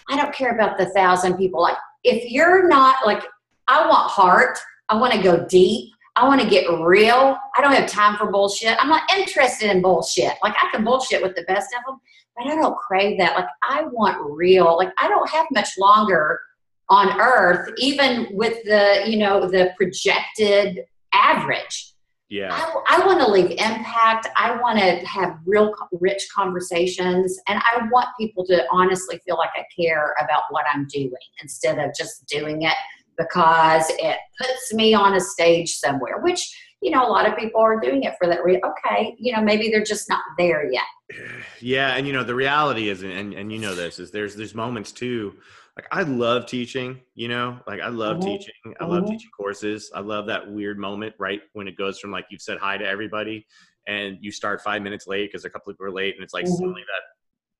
I 0.08 0.16
don't 0.16 0.34
care 0.34 0.50
about 0.54 0.76
the 0.76 0.86
thousand 0.86 1.36
people. 1.36 1.62
Like, 1.62 1.76
if 2.02 2.30
you're 2.30 2.66
not 2.66 3.06
like, 3.06 3.22
I 3.68 3.86
want 3.86 4.10
heart. 4.10 4.58
I 4.88 4.96
want 4.96 5.14
to 5.14 5.22
go 5.22 5.46
deep. 5.46 5.93
I 6.16 6.28
want 6.28 6.40
to 6.40 6.48
get 6.48 6.70
real. 6.70 7.36
I 7.56 7.60
don't 7.60 7.72
have 7.72 7.88
time 7.88 8.16
for 8.16 8.30
bullshit. 8.30 8.76
I'm 8.80 8.88
not 8.88 9.02
interested 9.16 9.70
in 9.70 9.82
bullshit. 9.82 10.34
Like 10.42 10.54
I 10.62 10.70
can 10.70 10.84
bullshit 10.84 11.22
with 11.22 11.34
the 11.34 11.42
best 11.42 11.74
of 11.76 11.84
them, 11.86 12.00
but 12.36 12.46
I 12.46 12.54
don't 12.54 12.76
crave 12.76 13.18
that. 13.18 13.34
Like 13.34 13.48
I 13.62 13.84
want 13.84 14.18
real. 14.20 14.76
Like 14.76 14.92
I 14.98 15.08
don't 15.08 15.28
have 15.30 15.46
much 15.50 15.70
longer 15.76 16.40
on 16.88 17.20
earth, 17.20 17.70
even 17.78 18.28
with 18.30 18.62
the, 18.64 19.02
you 19.06 19.18
know, 19.18 19.48
the 19.48 19.72
projected 19.76 20.84
average. 21.12 21.94
Yeah. 22.28 22.48
I, 22.52 22.98
I 22.98 23.06
want 23.06 23.20
to 23.20 23.30
leave 23.30 23.50
impact. 23.50 24.28
I 24.36 24.56
want 24.60 24.78
to 24.78 25.04
have 25.06 25.38
real 25.46 25.74
rich 25.92 26.26
conversations. 26.34 27.38
And 27.48 27.58
I 27.58 27.88
want 27.90 28.08
people 28.18 28.44
to 28.46 28.64
honestly 28.70 29.20
feel 29.26 29.36
like 29.36 29.50
I 29.56 29.64
care 29.80 30.14
about 30.22 30.44
what 30.50 30.64
I'm 30.72 30.86
doing 30.86 31.12
instead 31.42 31.78
of 31.78 31.92
just 31.96 32.26
doing 32.26 32.62
it 32.62 32.74
because 33.16 33.84
it 33.90 34.16
puts 34.40 34.74
me 34.74 34.94
on 34.94 35.14
a 35.14 35.20
stage 35.20 35.74
somewhere, 35.74 36.20
which 36.20 36.60
you 36.82 36.90
know 36.90 37.06
a 37.06 37.08
lot 37.08 37.28
of 37.28 37.36
people 37.36 37.60
are 37.60 37.80
doing 37.80 38.02
it 38.02 38.14
for 38.18 38.28
that 38.28 38.44
reason. 38.44 38.62
Okay, 38.64 39.14
you 39.18 39.32
know 39.32 39.42
maybe 39.42 39.70
they're 39.70 39.84
just 39.84 40.08
not 40.08 40.22
there 40.38 40.70
yet. 40.70 40.82
Yeah, 41.60 41.96
and 41.96 42.06
you 42.06 42.12
know 42.12 42.24
the 42.24 42.34
reality 42.34 42.88
is, 42.88 43.02
and 43.02 43.34
and 43.34 43.52
you 43.52 43.58
know 43.58 43.74
this 43.74 43.98
is 43.98 44.10
there's 44.10 44.34
there's 44.34 44.54
moments 44.54 44.92
too. 44.92 45.34
Like 45.76 45.86
I 45.90 46.02
love 46.02 46.46
teaching, 46.46 47.00
you 47.14 47.26
know, 47.26 47.58
like 47.66 47.80
I 47.80 47.88
love 47.88 48.18
mm-hmm. 48.18 48.28
teaching. 48.28 48.54
I 48.80 48.84
love 48.84 49.04
mm-hmm. 49.04 49.12
teaching 49.12 49.30
courses. 49.36 49.90
I 49.94 50.00
love 50.00 50.26
that 50.26 50.48
weird 50.48 50.78
moment 50.78 51.14
right 51.18 51.40
when 51.52 51.66
it 51.66 51.76
goes 51.76 51.98
from 51.98 52.12
like 52.12 52.26
you've 52.30 52.42
said 52.42 52.58
hi 52.58 52.76
to 52.76 52.86
everybody 52.86 53.44
and 53.86 54.18
you 54.20 54.30
start 54.30 54.62
five 54.62 54.82
minutes 54.82 55.06
late 55.06 55.30
because 55.30 55.44
a 55.44 55.50
couple 55.50 55.72
people 55.72 55.86
are 55.86 55.92
late, 55.92 56.14
and 56.14 56.24
it's 56.24 56.34
like 56.34 56.44
mm-hmm. 56.44 56.54
suddenly 56.54 56.82
that 56.82 57.02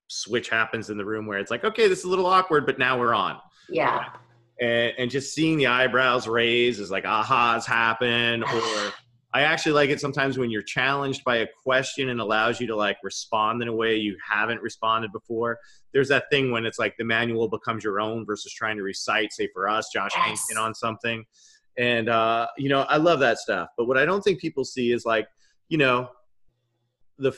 switch 0.08 0.48
happens 0.48 0.90
in 0.90 0.96
the 0.96 1.04
room 1.04 1.26
where 1.26 1.38
it's 1.38 1.50
like, 1.50 1.64
okay, 1.64 1.88
this 1.88 2.00
is 2.00 2.04
a 2.04 2.08
little 2.08 2.26
awkward, 2.26 2.66
but 2.66 2.78
now 2.78 2.98
we're 2.98 3.14
on. 3.14 3.38
Yeah. 3.68 4.10
And, 4.60 4.92
and 4.98 5.10
just 5.10 5.34
seeing 5.34 5.58
the 5.58 5.66
eyebrows 5.66 6.28
raise 6.28 6.78
is 6.78 6.90
like 6.90 7.04
ahas 7.04 7.66
happen 7.66 8.42
or 8.54 8.92
I 9.34 9.42
actually 9.42 9.72
like 9.72 9.90
it 9.90 10.00
sometimes 10.00 10.38
when 10.38 10.52
you're 10.52 10.62
challenged 10.62 11.24
by 11.24 11.38
a 11.38 11.46
question 11.64 12.10
and 12.10 12.20
allows 12.20 12.60
you 12.60 12.68
to 12.68 12.76
like 12.76 12.98
respond 13.02 13.62
in 13.62 13.68
a 13.68 13.74
way 13.74 13.96
you 13.96 14.16
haven't 14.24 14.62
responded 14.62 15.10
before. 15.10 15.58
There's 15.92 16.08
that 16.08 16.30
thing 16.30 16.52
when 16.52 16.64
it's 16.64 16.78
like 16.78 16.96
the 16.98 17.04
manual 17.04 17.48
becomes 17.48 17.82
your 17.82 18.00
own 18.00 18.24
versus 18.24 18.52
trying 18.52 18.76
to 18.76 18.84
recite, 18.84 19.32
say 19.32 19.48
for 19.52 19.68
us, 19.68 19.90
Josh 19.92 20.12
Yes. 20.16 20.46
Henkin 20.48 20.60
on 20.60 20.72
something. 20.72 21.24
And 21.76 22.08
uh, 22.08 22.46
you 22.56 22.68
know, 22.68 22.82
I 22.82 22.96
love 22.98 23.18
that 23.20 23.38
stuff. 23.38 23.70
But 23.76 23.86
what 23.86 23.98
I 23.98 24.04
don't 24.04 24.22
think 24.22 24.38
people 24.38 24.64
see 24.64 24.92
is 24.92 25.04
like, 25.04 25.26
you 25.68 25.78
know, 25.78 26.10
the 27.18 27.36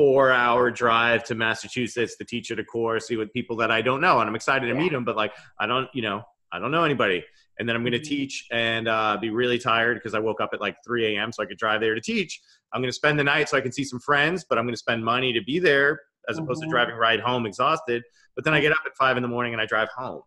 four 0.00 0.30
hour 0.32 0.70
drive 0.70 1.22
to 1.24 1.34
Massachusetts 1.34 2.16
to 2.16 2.24
teach 2.24 2.50
at 2.50 2.58
a 2.58 2.64
course, 2.64 3.08
see 3.08 3.16
with 3.18 3.30
people 3.34 3.54
that 3.54 3.70
I 3.70 3.82
don't 3.82 4.00
know. 4.00 4.18
And 4.20 4.26
I'm 4.30 4.34
excited 4.34 4.62
to 4.66 4.72
Yeah. 4.72 4.78
meet 4.78 4.92
them, 4.92 5.04
but 5.04 5.14
like 5.14 5.34
I 5.58 5.66
don't, 5.66 5.90
you 5.92 6.00
know, 6.00 6.22
I 6.50 6.58
don't 6.58 6.70
know 6.70 6.84
anybody 6.84 7.22
and 7.58 7.68
then 7.68 7.76
I'm 7.76 7.82
going 7.82 7.92
to 7.92 7.98
Mhm. 8.00 8.04
teach 8.04 8.46
and 8.50 8.88
uh, 8.88 9.18
be 9.20 9.28
really 9.28 9.58
tired 9.58 9.96
because 9.98 10.14
I 10.14 10.18
woke 10.18 10.40
up 10.40 10.50
at 10.54 10.60
like 10.62 10.76
3 10.86 11.04
a.m. 11.14 11.30
so 11.32 11.42
I 11.42 11.46
could 11.46 11.58
drive 11.58 11.82
there 11.82 11.94
to 11.94 12.00
teach. 12.00 12.40
I'm 12.72 12.80
going 12.80 12.88
to 12.88 12.94
spend 12.94 13.18
the 13.18 13.24
night 13.24 13.50
so 13.50 13.58
I 13.58 13.60
can 13.60 13.72
see 13.72 13.84
some 13.84 14.00
friends, 14.00 14.46
but 14.48 14.56
I'm 14.56 14.64
going 14.64 14.72
to 14.72 14.78
spend 14.78 15.04
money 15.04 15.34
to 15.34 15.42
be 15.42 15.58
there 15.58 16.00
as 16.30 16.38
opposed 16.38 16.62
to 16.62 16.66
Mhm. 16.66 16.70
driving 16.70 16.94
right 16.94 17.20
home 17.20 17.44
exhausted. 17.44 18.02
But 18.36 18.46
then 18.46 18.54
I 18.54 18.60
get 18.60 18.72
up 18.72 18.80
at 18.86 18.96
five 18.96 19.18
in 19.18 19.22
the 19.22 19.28
morning 19.28 19.52
and 19.52 19.60
I 19.60 19.66
drive 19.66 19.90
home. 19.94 20.22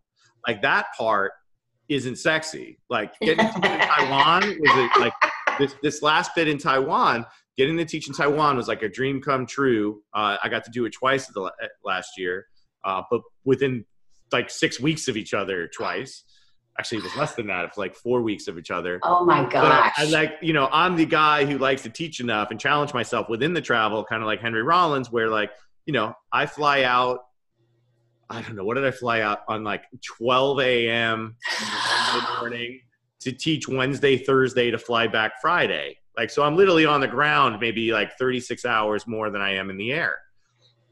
Like 0.48 0.62
that 0.62 0.86
part 0.96 1.32
isn't 1.90 2.18
sexy. 2.18 2.78
Like 2.92 3.20
getting 3.22 3.48
to 3.48 3.60
Taiwan 3.90 4.44
was 4.44 4.76
it 4.76 5.00
like 5.00 5.14
this 5.58 5.74
this 5.82 6.04
last 6.04 6.36
bit 6.36 6.48
in 6.48 6.60
Taiwan. 6.60 7.26
Getting 7.58 7.78
to 7.78 7.86
teach 7.86 8.08
in 8.08 8.14
Taiwan 8.14 8.58
was 8.58 8.68
like 8.68 8.82
a 8.82 8.90
dream 8.90 9.22
come 9.22 9.46
true. 9.46 10.02
Uh, 10.14 10.38
I 10.44 10.50
got 10.50 10.64
to 10.66 10.72
do 10.72 10.86
it 10.86 10.94
twice 10.94 11.28
the, 11.28 11.52
last 11.86 12.18
year, 12.18 12.48
uh, 12.84 13.04
but 13.12 13.22
within 13.46 13.86
like 14.32 14.50
six 14.50 14.80
weeks 14.80 15.08
of 15.08 15.18
each 15.18 15.34
other 15.34 15.68
twice 15.68 16.24
actually 16.78 17.00
it 17.00 17.04
was 17.04 17.16
less 17.16 17.36
than 17.36 17.48
that. 17.48 17.66
It's 17.66 17.78
like 17.78 17.96
four 17.96 18.22
weeks 18.22 18.48
of 18.48 18.58
each 18.58 18.72
other. 18.72 19.00
Oh 19.04 19.26
my 19.26 19.48
gosh. 19.48 19.94
I 19.98 20.06
like, 20.06 20.38
you 20.42 20.54
know, 20.54 20.70
I'm 20.72 20.96
the 20.96 21.06
guy 21.06 21.46
who 21.46 21.58
likes 21.58 21.84
to 21.84 21.90
teach 21.90 22.20
enough 22.20 22.52
and 22.52 22.60
challenge 22.60 22.94
myself 22.94 23.30
within 23.30 23.54
the 23.54 23.62
travel, 23.62 24.04
kind 24.04 24.22
of 24.22 24.28
like 24.28 24.42
Henry 24.42 24.64
Rollins, 24.64 25.12
where 25.12 25.30
like, 25.30 25.52
you 25.86 25.94
know, 25.94 26.14
I 26.32 26.46
fly 26.46 26.84
out. 26.84 27.20
I 28.30 28.42
don't 28.42 28.56
know 28.56 28.64
what 28.64 28.76
did 28.76 28.86
I 28.86 28.92
fly 28.92 29.22
out 29.22 29.40
on 29.48 29.64
like 29.64 29.84
12 30.18 30.60
a.m. 30.62 31.36
Wednesday 31.60 32.34
morning 32.40 32.82
to 33.20 33.32
teach 33.32 33.68
Wednesday, 33.68 34.18
Thursday 34.18 34.72
to 34.72 34.78
fly 34.78 35.08
back 35.08 35.34
Friday. 35.42 35.98
Like, 36.18 36.30
so 36.30 36.44
I'm 36.44 36.56
literally 36.56 36.86
on 36.86 37.02
the 37.02 37.08
ground 37.08 37.58
maybe 37.60 37.92
like 37.92 38.18
36 38.18 38.66
hours 38.66 39.08
more 39.08 39.30
than 39.30 39.42
I 39.42 39.54
am 39.56 39.70
in 39.70 39.78
the 39.78 39.92
air. 39.92 40.18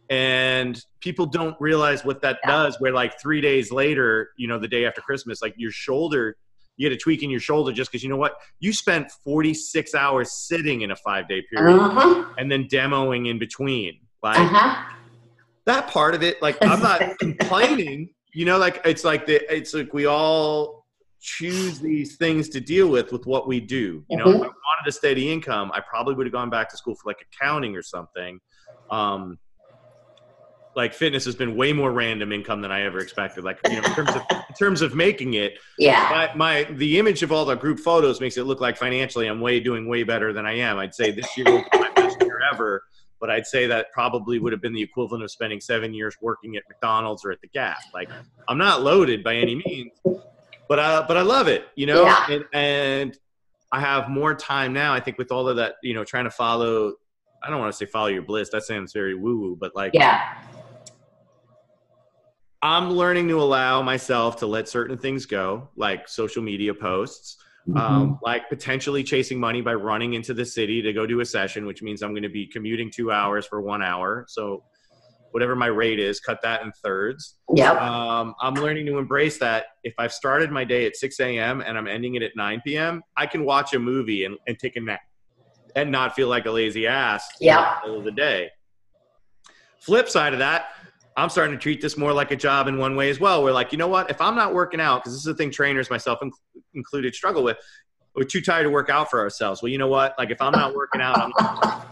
And 0.09 0.84
people 0.99 1.26
don't 1.26 1.55
realize 1.59 2.03
what 2.03 2.22
that 2.22 2.39
Yeah. 2.43 2.51
does. 2.51 2.80
Where 2.80 2.91
like 2.91 3.19
three 3.22 3.39
days 3.41 3.72
later, 3.72 4.32
you 4.38 4.47
know, 4.47 4.59
the 4.59 4.67
day 4.67 4.86
after 4.86 4.99
Christmas, 5.01 5.41
like 5.41 5.53
your 5.57 5.72
shoulder, 5.72 6.36
you 6.76 6.89
get 6.89 6.95
a 6.95 6.99
tweak 6.99 7.22
in 7.24 7.30
your 7.30 7.39
shoulder 7.39 7.72
just 7.72 7.91
because 7.91 8.03
you 8.03 8.09
know 8.09 8.17
what? 8.17 8.36
You 8.59 8.74
spent 8.74 9.11
46 9.24 9.93
hours 9.95 10.32
sitting 10.34 10.82
in 10.82 10.91
a 10.91 10.95
five 10.95 11.28
day 11.30 11.43
period 11.49 11.78
uh-huh. 11.80 12.26
and 12.38 12.51
then 12.51 12.65
demoing 12.65 13.30
in 13.30 13.39
between. 13.39 13.99
Like, 14.24 14.39
Uh-huh. 14.39 14.84
that 15.65 15.88
part 15.88 16.13
of 16.15 16.24
it 16.24 16.41
like 16.41 16.57
i'm 16.63 16.82
not 16.82 17.01
complaining 17.19 18.09
you 18.34 18.45
know 18.45 18.57
like 18.57 18.82
it's 18.84 19.03
like 19.03 19.26
the 19.28 19.38
it's 19.55 19.74
like 19.76 19.93
we 19.93 20.05
all 20.07 20.86
choose 21.19 21.80
these 21.80 22.17
things 22.17 22.49
to 22.49 22.59
deal 22.59 22.88
with 22.88 23.11
with 23.11 23.26
what 23.28 23.47
we 23.47 23.59
do 23.59 24.03
you 24.09 24.17
know 24.17 24.43
if 24.43 24.51
i 24.82 24.84
wanted 24.84 24.89
a 24.89 24.91
steady 24.91 25.32
income 25.32 25.71
i 25.73 25.79
probably 25.79 26.13
would 26.15 26.25
have 26.25 26.34
gone 26.34 26.49
back 26.49 26.69
to 26.69 26.77
school 26.77 26.95
for 26.95 27.09
like 27.09 27.17
accounting 27.34 27.75
or 27.75 27.82
something 27.84 28.39
um 28.89 29.38
like 30.75 30.93
fitness 30.93 31.25
has 31.25 31.36
been 31.36 31.55
way 31.57 31.73
more 31.73 31.91
random 31.91 32.32
income 32.32 32.61
than 32.61 32.71
i 32.71 32.82
ever 32.84 32.99
expected 32.99 33.43
like 33.43 33.59
you 33.69 33.79
know 33.82 33.88
in 33.88 33.93
terms 33.93 34.09
of 34.15 34.21
in 34.32 34.55
terms 34.57 34.82
of 34.82 34.95
making 34.95 35.34
it 35.36 35.53
Yeah. 35.77 36.29
my, 36.36 36.63
my 36.65 36.71
the 36.75 36.97
image 36.99 37.23
of 37.23 37.32
all 37.32 37.45
the 37.45 37.55
group 37.55 37.79
photos 37.79 38.19
makes 38.21 38.38
it 38.38 38.43
look 38.45 38.61
like 38.61 38.77
financially 38.77 39.27
i'm 39.27 39.41
way 39.41 39.59
doing 39.59 39.88
way 39.88 40.03
better 40.03 40.32
than 40.34 40.45
i 40.45 40.53
am 40.53 40.77
i'd 40.79 40.95
say 40.95 41.11
this 41.11 41.38
year 41.38 41.45
will 41.45 41.63
be 41.71 41.79
my 41.79 41.91
best 41.95 42.17
year 42.21 42.39
ever 42.51 42.84
but 43.19 43.29
i'd 43.29 43.45
say 43.45 43.67
that 43.67 43.88
probably 43.93 44.39
would 44.39 44.51
have 44.53 44.61
been 44.61 44.73
the 44.73 44.82
equivalent 44.82 45.23
of 45.23 45.29
spending 45.32 45.59
seven 45.59 45.93
years 45.93 46.15
working 46.21 46.55
at 46.55 46.63
mcdonald's 46.69 47.23
or 47.25 47.32
at 47.32 47.41
the 47.41 47.47
gap 47.49 47.77
like 47.93 48.09
i'm 48.47 48.57
not 48.57 48.82
loaded 48.82 49.23
by 49.23 49.36
any 49.36 49.55
means 49.65 49.91
but 50.69 50.79
uh 50.79 51.03
but 51.07 51.17
i 51.17 51.21
love 51.21 51.47
it 51.49 51.65
you 51.75 51.86
know 51.86 52.03
Yeah. 52.03 52.25
and, 52.29 52.45
and 52.53 53.17
i 53.72 53.80
have 53.80 54.09
more 54.09 54.34
time 54.34 54.74
now 54.74 54.93
i 54.93 54.99
think 54.99 55.17
with 55.17 55.32
all 55.32 55.47
of 55.47 55.55
that 55.57 55.76
you 55.84 55.93
know 55.93 56.03
trying 56.03 56.24
to 56.26 56.32
follow 56.32 56.93
i 57.43 57.49
don't 57.49 57.59
want 57.59 57.72
to 57.72 57.78
say 57.78 57.86
follow 57.86 58.07
your 58.07 58.22
bliss 58.22 58.49
that 58.49 58.63
sounds 58.63 58.93
very 58.93 59.15
woo 59.15 59.39
woo 59.39 59.57
but 59.59 59.76
like 59.76 59.91
Yeah. 59.93 60.38
i'm 62.61 62.91
learning 62.91 63.28
to 63.30 63.41
allow 63.41 63.82
myself 63.82 64.38
to 64.38 64.45
let 64.45 64.67
certain 64.69 64.97
things 64.97 65.26
go 65.26 65.69
like 65.76 66.07
social 66.07 66.43
media 66.43 66.74
posts 66.74 67.38
Mm-hmm. 67.69 67.78
um, 67.80 68.19
like 68.24 68.49
potentially 68.49 69.03
chasing 69.03 69.39
money 69.39 69.61
by 69.61 69.76
running 69.76 70.15
into 70.15 70.34
the 70.34 70.43
city 70.43 70.82
to 70.82 70.93
go 70.93 71.05
do 71.05 71.19
a 71.19 71.26
session, 71.26 71.67
which 71.67 71.84
means 71.84 72.01
I'm 72.01 72.09
going 72.09 72.24
to 72.24 72.28
be 72.30 72.47
commuting 72.47 72.89
two 72.89 73.11
hours 73.11 73.45
for 73.45 73.61
one 73.61 73.84
hour. 73.84 74.26
So, 74.28 74.63
whatever 75.32 75.55
my 75.55 75.67
rate 75.67 75.99
is, 75.99 76.19
cut 76.19 76.39
that 76.43 76.61
in 76.61 76.71
thirds. 76.84 77.38
Yep. 77.55 77.82
Um, 77.82 78.36
I'm 78.41 78.53
learning 78.55 78.86
to 78.88 78.97
embrace 78.97 79.38
that. 79.39 79.65
If 79.84 79.93
I've 79.97 80.13
started 80.13 80.51
my 80.51 80.63
day 80.63 80.86
at 80.86 80.95
6 80.95 81.19
a.m. 81.19 81.61
and 81.61 81.77
I'm 81.77 81.88
ending 81.88 82.15
it 82.15 82.21
at 82.21 82.36
9 82.36 82.61
p.m., 82.65 83.01
I 83.17 83.25
can 83.25 83.45
watch 83.45 83.73
a 83.73 83.79
movie 83.79 84.25
and, 84.25 84.38
and 84.47 84.57
take 84.59 84.75
a 84.75 84.82
nap 84.82 85.01
and 85.75 85.91
not 85.91 86.15
feel 86.15 86.27
like 86.27 86.45
a 86.45 86.51
lazy 86.51 86.88
ass 86.88 87.27
in 87.39 87.47
the 87.82 87.88
middle 87.88 87.99
of 87.99 88.05
the 88.05 88.11
day. 88.11 88.49
Flip 89.79 90.07
side 90.09 90.34
of 90.34 90.39
that, 90.39 90.67
I'm 91.17 91.29
starting 91.29 91.55
to 91.55 91.61
treat 91.61 91.82
this 91.82 91.97
more 91.97 92.13
like 92.13 92.32
a 92.32 92.36
job 92.36 92.67
in 92.67 92.77
one 92.77 92.95
way 92.95 93.09
as 93.09 93.19
well. 93.19 93.43
We're 93.43 93.51
like, 93.51 93.71
you 93.71 93.77
know 93.77 93.88
what? 93.88 94.09
If 94.09 94.21
I'm 94.21 94.36
not 94.36 94.53
working 94.53 94.79
out, 94.79 95.03
because 95.03 95.13
this 95.13 95.19
is 95.19 95.25
the 95.25 95.34
thing 95.34 95.51
trainers, 95.51 95.89
myself 95.89 96.19
inc- 96.21 96.32
included, 96.73 97.15
struggle 97.15 97.43
with, 97.43 97.57
we're 98.15 98.23
too 98.23 98.41
tired 98.41 98.63
to 98.63 98.69
work 98.69 98.89
out 98.89 99.09
for 99.09 99.19
ourselves. 99.19 99.61
Well, 99.61 99.69
you 99.69 99.77
know 99.77 99.88
what? 99.88 100.15
Like, 100.17 100.32
if 100.32 100.41
I'm 100.41 100.51
not 100.51 100.75
working 100.75 101.01
out, 101.01 101.17
I'm 101.17 101.32
not, 101.39 101.88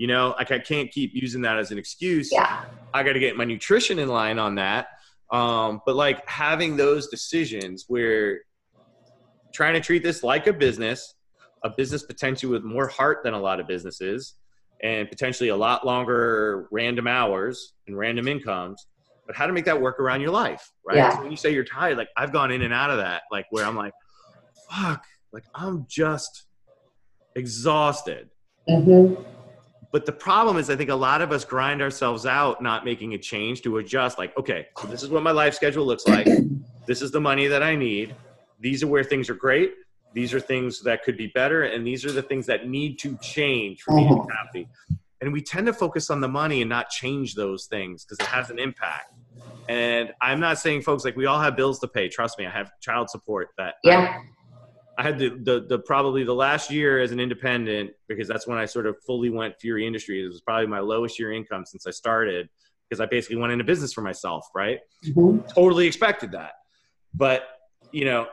you 0.00 0.06
know, 0.06 0.34
like 0.38 0.50
I 0.50 0.58
can't 0.58 0.90
keep 0.90 1.10
using 1.12 1.42
that 1.42 1.58
as 1.58 1.72
an 1.72 1.76
excuse. 1.76 2.32
Yeah. 2.32 2.64
I 2.94 3.02
got 3.02 3.12
to 3.12 3.20
get 3.20 3.36
my 3.36 3.44
nutrition 3.44 3.98
in 3.98 4.08
line 4.08 4.38
on 4.38 4.54
that. 4.54 4.86
Um, 5.30 5.82
but 5.84 5.94
like 5.94 6.26
having 6.26 6.74
those 6.74 7.08
decisions 7.08 7.84
where 7.86 8.38
trying 9.52 9.74
to 9.74 9.80
treat 9.80 10.02
this 10.02 10.22
like 10.22 10.46
a 10.46 10.54
business, 10.54 11.16
a 11.64 11.68
business 11.68 12.02
potentially 12.02 12.50
with 12.50 12.64
more 12.64 12.88
heart 12.88 13.18
than 13.24 13.34
a 13.34 13.38
lot 13.38 13.60
of 13.60 13.66
businesses, 13.66 14.36
and 14.82 15.06
potentially 15.06 15.50
a 15.50 15.56
lot 15.56 15.84
longer 15.84 16.66
random 16.70 17.06
hours 17.06 17.74
and 17.86 17.98
random 17.98 18.26
incomes. 18.26 18.86
But 19.26 19.36
how 19.36 19.46
to 19.46 19.52
make 19.52 19.66
that 19.66 19.78
work 19.78 20.00
around 20.00 20.22
your 20.22 20.30
life, 20.30 20.66
right? 20.82 20.96
Yeah. 20.96 21.10
So 21.10 21.20
when 21.20 21.30
you 21.30 21.36
say 21.36 21.52
you're 21.52 21.62
tired, 21.62 21.98
like 21.98 22.08
I've 22.16 22.32
gone 22.32 22.50
in 22.50 22.62
and 22.62 22.72
out 22.72 22.88
of 22.88 22.96
that, 22.96 23.24
like 23.30 23.44
where 23.50 23.66
I'm 23.66 23.76
like, 23.76 23.92
fuck, 24.70 25.04
like 25.30 25.44
I'm 25.54 25.84
just 25.90 26.46
exhausted. 27.36 28.30
Mm-hmm. 28.66 29.22
But 29.92 30.06
the 30.06 30.12
problem 30.12 30.56
is, 30.56 30.70
I 30.70 30.76
think 30.76 30.90
a 30.90 30.94
lot 30.94 31.20
of 31.20 31.32
us 31.32 31.44
grind 31.44 31.82
ourselves 31.82 32.24
out 32.24 32.62
not 32.62 32.84
making 32.84 33.14
a 33.14 33.18
change 33.18 33.62
to 33.62 33.78
adjust. 33.78 34.18
Like, 34.18 34.36
okay, 34.38 34.68
so 34.80 34.86
this 34.86 35.02
is 35.02 35.08
what 35.08 35.22
my 35.22 35.32
life 35.32 35.54
schedule 35.54 35.84
looks 35.84 36.06
like. 36.06 36.26
This 36.86 37.02
is 37.02 37.12
the 37.12 37.20
money 37.20 37.46
that 37.46 37.62
I 37.62 37.76
need. 37.76 38.16
These 38.58 38.82
are 38.82 38.88
where 38.88 39.04
things 39.04 39.30
are 39.30 39.34
great. 39.34 39.74
These 40.12 40.34
are 40.34 40.40
things 40.40 40.82
that 40.82 41.04
could 41.04 41.16
be 41.16 41.28
better. 41.28 41.64
And 41.64 41.86
these 41.86 42.04
are 42.04 42.10
the 42.10 42.22
things 42.22 42.46
that 42.46 42.68
need 42.68 42.98
to 43.00 43.16
change 43.18 43.82
for 43.82 43.94
me 43.94 44.08
to 44.08 44.14
be 44.14 44.20
uh-huh. 44.20 44.28
happy. 44.44 44.68
And 45.20 45.32
we 45.32 45.40
tend 45.40 45.66
to 45.66 45.72
focus 45.72 46.10
on 46.10 46.20
the 46.20 46.26
money 46.26 46.62
and 46.62 46.68
not 46.68 46.90
change 46.90 47.36
those 47.36 47.66
things 47.66 48.04
because 48.04 48.18
it 48.18 48.26
has 48.26 48.50
an 48.50 48.58
impact. 48.58 49.12
And 49.68 50.12
I'm 50.20 50.40
not 50.40 50.58
saying, 50.58 50.82
folks, 50.82 51.04
like 51.04 51.14
we 51.14 51.26
all 51.26 51.38
have 51.38 51.54
bills 51.54 51.78
to 51.80 51.86
pay. 51.86 52.08
Trust 52.08 52.38
me, 52.38 52.46
I 52.46 52.50
have 52.50 52.72
child 52.80 53.08
support 53.08 53.50
that 53.56 53.74
Yeah. 53.84 54.20
I 55.00 55.02
had 55.02 55.18
the, 55.18 55.30
the 55.30 55.64
the 55.66 55.78
probably 55.78 56.24
the 56.24 56.34
last 56.34 56.70
year 56.70 57.00
as 57.00 57.10
an 57.10 57.20
independent 57.20 57.92
because 58.06 58.28
that's 58.28 58.46
when 58.46 58.58
I 58.58 58.66
sort 58.66 58.86
of 58.86 58.96
fully 59.06 59.30
went 59.30 59.58
Fury 59.58 59.86
Industries. 59.86 60.26
It 60.26 60.28
was 60.28 60.42
probably 60.42 60.66
my 60.66 60.80
lowest 60.80 61.18
year 61.18 61.32
income 61.32 61.64
since 61.64 61.86
I 61.86 61.90
started 61.90 62.50
because 62.86 63.00
I 63.00 63.06
basically 63.06 63.36
went 63.36 63.50
into 63.50 63.64
business 63.64 63.94
for 63.94 64.02
myself, 64.02 64.46
right? 64.54 64.78
Mhm. 65.06 65.48
Totally 65.54 65.86
expected 65.86 66.32
that. 66.32 66.52
But, 67.14 67.44
you 67.92 68.04
know, 68.04 68.26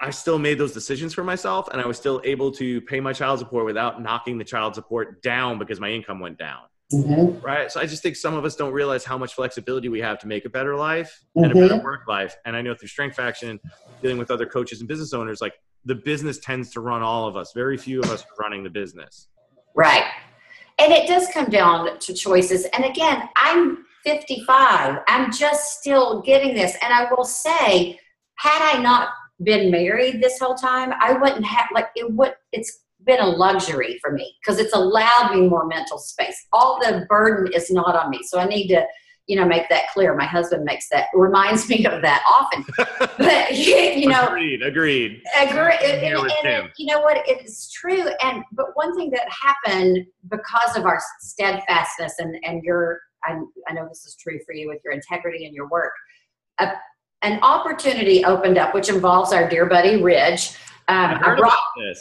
I 0.00 0.08
still 0.08 0.38
made 0.38 0.56
those 0.56 0.72
decisions 0.72 1.12
for 1.12 1.24
myself 1.24 1.68
and 1.70 1.78
I 1.78 1.86
was 1.86 1.98
still 1.98 2.22
able 2.24 2.52
to 2.52 2.80
pay 2.80 3.00
my 3.00 3.12
child 3.12 3.38
support 3.38 3.66
without 3.66 4.00
knocking 4.00 4.38
the 4.38 4.44
child 4.44 4.74
support 4.74 5.20
down 5.20 5.58
because 5.58 5.78
my 5.78 5.90
income 5.90 6.20
went 6.20 6.38
down. 6.38 6.62
Mhm. 6.92 7.42
Right. 7.42 7.70
So 7.70 7.80
I 7.80 7.86
just 7.86 8.02
think 8.02 8.16
some 8.16 8.34
of 8.34 8.44
us 8.44 8.56
don't 8.56 8.72
realize 8.72 9.04
how 9.04 9.16
much 9.16 9.34
flexibility 9.34 9.88
we 9.88 10.00
have 10.00 10.18
to 10.20 10.26
make 10.26 10.44
a 10.44 10.48
better 10.48 10.76
life 10.76 11.20
and 11.36 11.52
a 11.52 11.54
better 11.54 11.80
work 11.82 12.08
life. 12.08 12.36
And 12.44 12.56
I 12.56 12.62
know 12.62 12.74
through 12.74 12.88
Strength 12.88 13.16
Faction, 13.16 13.60
dealing 14.02 14.18
with 14.18 14.30
other 14.30 14.46
coaches 14.46 14.80
and 14.80 14.88
business 14.88 15.12
owners, 15.12 15.40
like 15.40 15.54
the 15.84 15.94
business 15.94 16.38
tends 16.38 16.70
to 16.72 16.80
run 16.80 17.02
all 17.02 17.28
of 17.28 17.36
us. 17.36 17.52
Very 17.54 17.76
few 17.76 18.00
of 18.00 18.10
us 18.10 18.22
are 18.22 18.42
running 18.42 18.64
the 18.64 18.70
business. 18.70 19.28
Right. 19.74 20.04
And 20.78 20.92
it 20.92 21.06
does 21.06 21.28
come 21.28 21.50
down 21.50 21.98
to 21.98 22.14
choices. 22.14 22.64
And 22.72 22.84
again, 22.84 23.28
I'm 23.36 23.84
55. 24.04 24.98
I'm 25.06 25.30
just 25.30 25.78
still 25.78 26.22
getting 26.22 26.54
this. 26.54 26.76
And 26.82 26.92
I 26.92 27.12
will 27.12 27.24
say, 27.24 27.98
had 28.36 28.76
I 28.76 28.82
not 28.82 29.10
been 29.42 29.70
married 29.70 30.22
this 30.22 30.38
whole 30.38 30.54
time, 30.54 30.92
I 31.00 31.12
wouldn't 31.12 31.44
have 31.44 31.66
like 31.74 31.88
it 31.94 32.10
would 32.12 32.34
it's 32.52 32.80
been 33.04 33.20
a 33.20 33.26
luxury 33.26 33.98
for 34.02 34.12
me 34.12 34.34
because 34.40 34.58
it's 34.58 34.74
allowed 34.74 35.32
me 35.34 35.48
more 35.48 35.66
mental 35.66 35.98
space. 35.98 36.46
All 36.52 36.78
the 36.80 37.06
burden 37.08 37.52
is 37.52 37.70
not 37.70 37.96
on 37.96 38.10
me. 38.10 38.20
So 38.22 38.38
I 38.38 38.46
need 38.46 38.68
to, 38.68 38.86
you 39.26 39.36
know, 39.36 39.46
make 39.46 39.68
that 39.68 39.84
clear. 39.92 40.14
My 40.14 40.24
husband 40.24 40.64
makes 40.64 40.88
that 40.90 41.06
reminds 41.14 41.68
me 41.68 41.86
of 41.86 42.02
that 42.02 42.22
often. 42.28 42.64
but 43.18 43.56
you 43.56 44.08
know, 44.08 44.26
agreed, 44.26 44.62
agreed. 44.62 45.22
Agree. 45.38 45.76
And, 45.82 46.02
and, 46.04 46.46
and 46.46 46.70
you 46.78 46.86
know 46.86 47.00
what? 47.00 47.22
It's 47.26 47.70
true. 47.72 48.08
And 48.22 48.42
but 48.52 48.66
one 48.74 48.94
thing 48.96 49.10
that 49.10 49.28
happened 49.30 50.06
because 50.28 50.76
of 50.76 50.84
our 50.84 51.00
steadfastness 51.20 52.14
and 52.18 52.36
and 52.44 52.62
your, 52.62 53.00
I, 53.24 53.38
I 53.68 53.72
know 53.72 53.86
this 53.88 54.04
is 54.06 54.16
true 54.16 54.38
for 54.44 54.54
you 54.54 54.68
with 54.68 54.78
your 54.84 54.92
integrity 54.92 55.46
and 55.46 55.54
your 55.54 55.68
work. 55.68 55.92
A, 56.58 56.72
an 57.22 57.38
opportunity 57.42 58.24
opened 58.24 58.58
up, 58.58 58.74
which 58.74 58.88
involves 58.88 59.32
our 59.32 59.48
dear 59.48 59.66
buddy 59.66 60.02
Ridge 60.02 60.56
um, 60.90 61.20
I, 61.22 61.32
I 61.32 61.36
brought, 61.36 61.58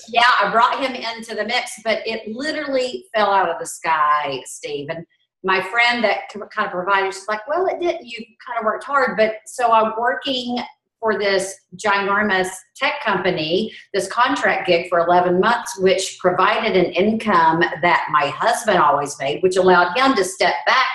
Yeah, 0.10 0.24
I 0.42 0.52
brought 0.52 0.80
him 0.80 0.96
into 0.96 1.36
the 1.36 1.46
mix, 1.46 1.74
but 1.84 2.02
it 2.08 2.28
literally 2.28 3.06
fell 3.14 3.32
out 3.32 3.48
of 3.48 3.60
the 3.60 3.66
sky, 3.68 4.42
Steve. 4.46 4.88
And 4.90 5.06
my 5.44 5.62
friend 5.70 6.04
that 6.04 6.22
kind 6.32 6.66
of 6.66 6.72
provided, 6.72 7.14
she's 7.14 7.28
like, 7.28 7.48
well, 7.48 7.68
it 7.68 7.80
didn't. 7.80 8.08
You 8.08 8.18
kind 8.46 8.58
of 8.58 8.66
worked 8.66 8.84
hard. 8.86 9.16
But 9.16 9.36
so 9.46 9.72
I'm 9.72 9.94
working 10.00 10.58
for 11.00 11.20
this 11.20 11.56
ginormous 11.76 12.50
tech 12.76 13.04
company, 13.06 13.72
this 13.94 14.12
contract 14.12 14.68
gig 14.68 14.90
for 14.90 15.00
11 15.00 15.40
months, 15.40 15.80
which 15.80 16.18
provided 16.20 16.76
an 16.76 16.92
income 16.94 17.60
that 17.60 18.08
my 18.12 18.28
husband 18.30 18.80
always 18.80 19.16
made, 19.20 19.44
which 19.44 19.56
allowed 19.56 19.96
him 19.96 20.16
to 20.16 20.26
step 20.26 20.56
back 20.66 20.90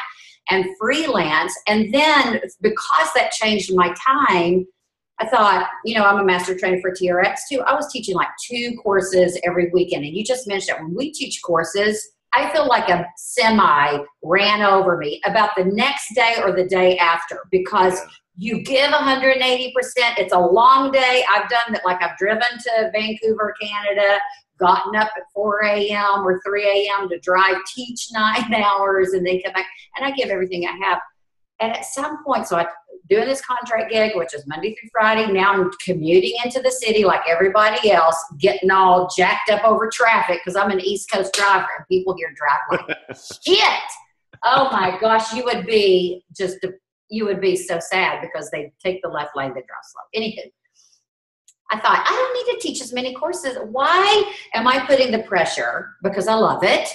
and 0.51 0.65
freelance. 0.79 1.55
And 1.67 1.93
then 1.93 2.41
because 2.61 3.09
that 3.15 3.33
changed 3.33 3.75
my 3.75 3.95
time, 4.07 4.67
I 5.21 5.29
thought, 5.29 5.69
you 5.85 5.97
know, 5.97 6.05
I'm 6.05 6.19
a 6.19 6.25
master 6.25 6.59
trainer 6.59 6.81
for 6.81 6.91
TRX 6.91 7.41
too. 7.49 7.61
I 7.61 7.75
was 7.75 7.91
teaching 7.93 8.15
like 8.15 8.29
two 8.49 8.77
courses 8.83 9.39
every 9.45 9.71
weekend. 9.73 10.05
And 10.05 10.15
you 10.15 10.25
just 10.25 10.49
mentioned 10.49 10.77
that 10.77 10.83
when 10.83 10.95
we 10.95 11.13
teach 11.13 11.41
courses, 11.45 12.11
I 12.35 12.53
feel 12.53 12.67
like 12.67 12.89
a 12.89 13.07
semi 13.17 13.99
ran 14.23 14.63
over 14.63 14.97
me 14.97 15.21
about 15.25 15.51
the 15.57 15.65
next 15.67 16.15
day 16.15 16.37
or 16.43 16.53
the 16.53 16.65
day 16.65 16.99
after 16.99 17.39
because 17.53 18.01
you 18.37 18.63
give 18.63 18.91
180%. 18.91 19.73
It's 20.19 20.33
a 20.33 20.39
long 20.39 20.91
day. 20.91 21.25
I've 21.31 21.49
done 21.49 21.73
that, 21.73 21.83
like, 21.85 22.03
I've 22.03 22.17
driven 22.19 22.43
to 22.43 22.91
Vancouver, 22.93 23.55
Canada, 23.61 24.19
gotten 24.59 24.97
up 24.97 25.11
at 25.17 25.25
4 25.35 25.65
a.m. 25.65 26.27
or 26.27 26.41
3 26.47 26.65
a.m. 26.65 27.09
to 27.09 27.19
drive, 27.21 27.57
teach 27.75 28.09
nine 28.13 28.55
hours, 28.55 29.13
and 29.13 29.27
then 29.27 29.41
come 29.43 29.53
back. 29.53 29.67
And 29.97 30.07
I 30.07 30.11
give 30.13 30.31
everything 30.31 30.67
I 30.67 30.87
have. 30.87 30.99
And 31.61 31.73
at 31.73 31.85
some 31.85 32.25
point, 32.25 32.47
so 32.47 32.57
I'm 32.57 32.67
doing 33.09 33.27
this 33.27 33.43
contract 33.43 33.91
gig, 33.93 34.17
which 34.17 34.35
is 34.35 34.47
Monday 34.47 34.75
through 34.75 34.89
Friday. 34.93 35.31
Now 35.31 35.53
I'm 35.53 35.71
commuting 35.85 36.35
into 36.45 36.61
the 36.61 36.71
city 36.71 37.05
like 37.05 37.21
everybody 37.29 37.91
else, 37.91 38.17
getting 38.39 38.71
all 38.71 39.09
jacked 39.17 39.51
up 39.51 39.65
over 39.65 39.89
traffic 39.93 40.41
because 40.45 40.57
I'm 40.57 40.71
an 40.71 40.81
East 40.81 41.11
Coast 41.11 41.33
driver 41.35 41.69
and 41.79 41.87
people 41.89 42.17
here 42.17 42.35
drive 42.35 42.87
like 42.89 42.99
shit. 43.45 43.81
Oh 44.43 44.69
my 44.73 44.99
gosh, 45.01 45.33
you 45.33 45.45
would 45.45 45.67
be 45.67 46.25
just, 46.37 46.59
you 47.09 47.25
would 47.25 47.41
be 47.41 47.57
so 47.57 47.79
sad 47.81 48.21
because 48.21 48.51
they 48.51 48.73
take 48.83 49.01
the 49.03 49.09
left 49.09 49.37
lane, 49.37 49.51
they 49.51 49.63
drive 49.63 49.85
slow. 49.85 50.21
Anywho, 50.21 50.51
I 51.75 51.81
thought, 51.81 52.05
I 52.07 52.11
don't 52.11 52.47
need 52.47 52.55
to 52.55 52.67
teach 52.67 52.81
as 52.81 52.93
many 52.93 53.15
courses. 53.15 53.59
Why 53.71 54.33
am 54.55 54.67
I 54.67 54.85
putting 54.87 55.11
the 55.11 55.21
pressure? 55.21 55.97
Because 56.03 56.29
I 56.29 56.35
love 56.35 56.63
it 56.63 56.89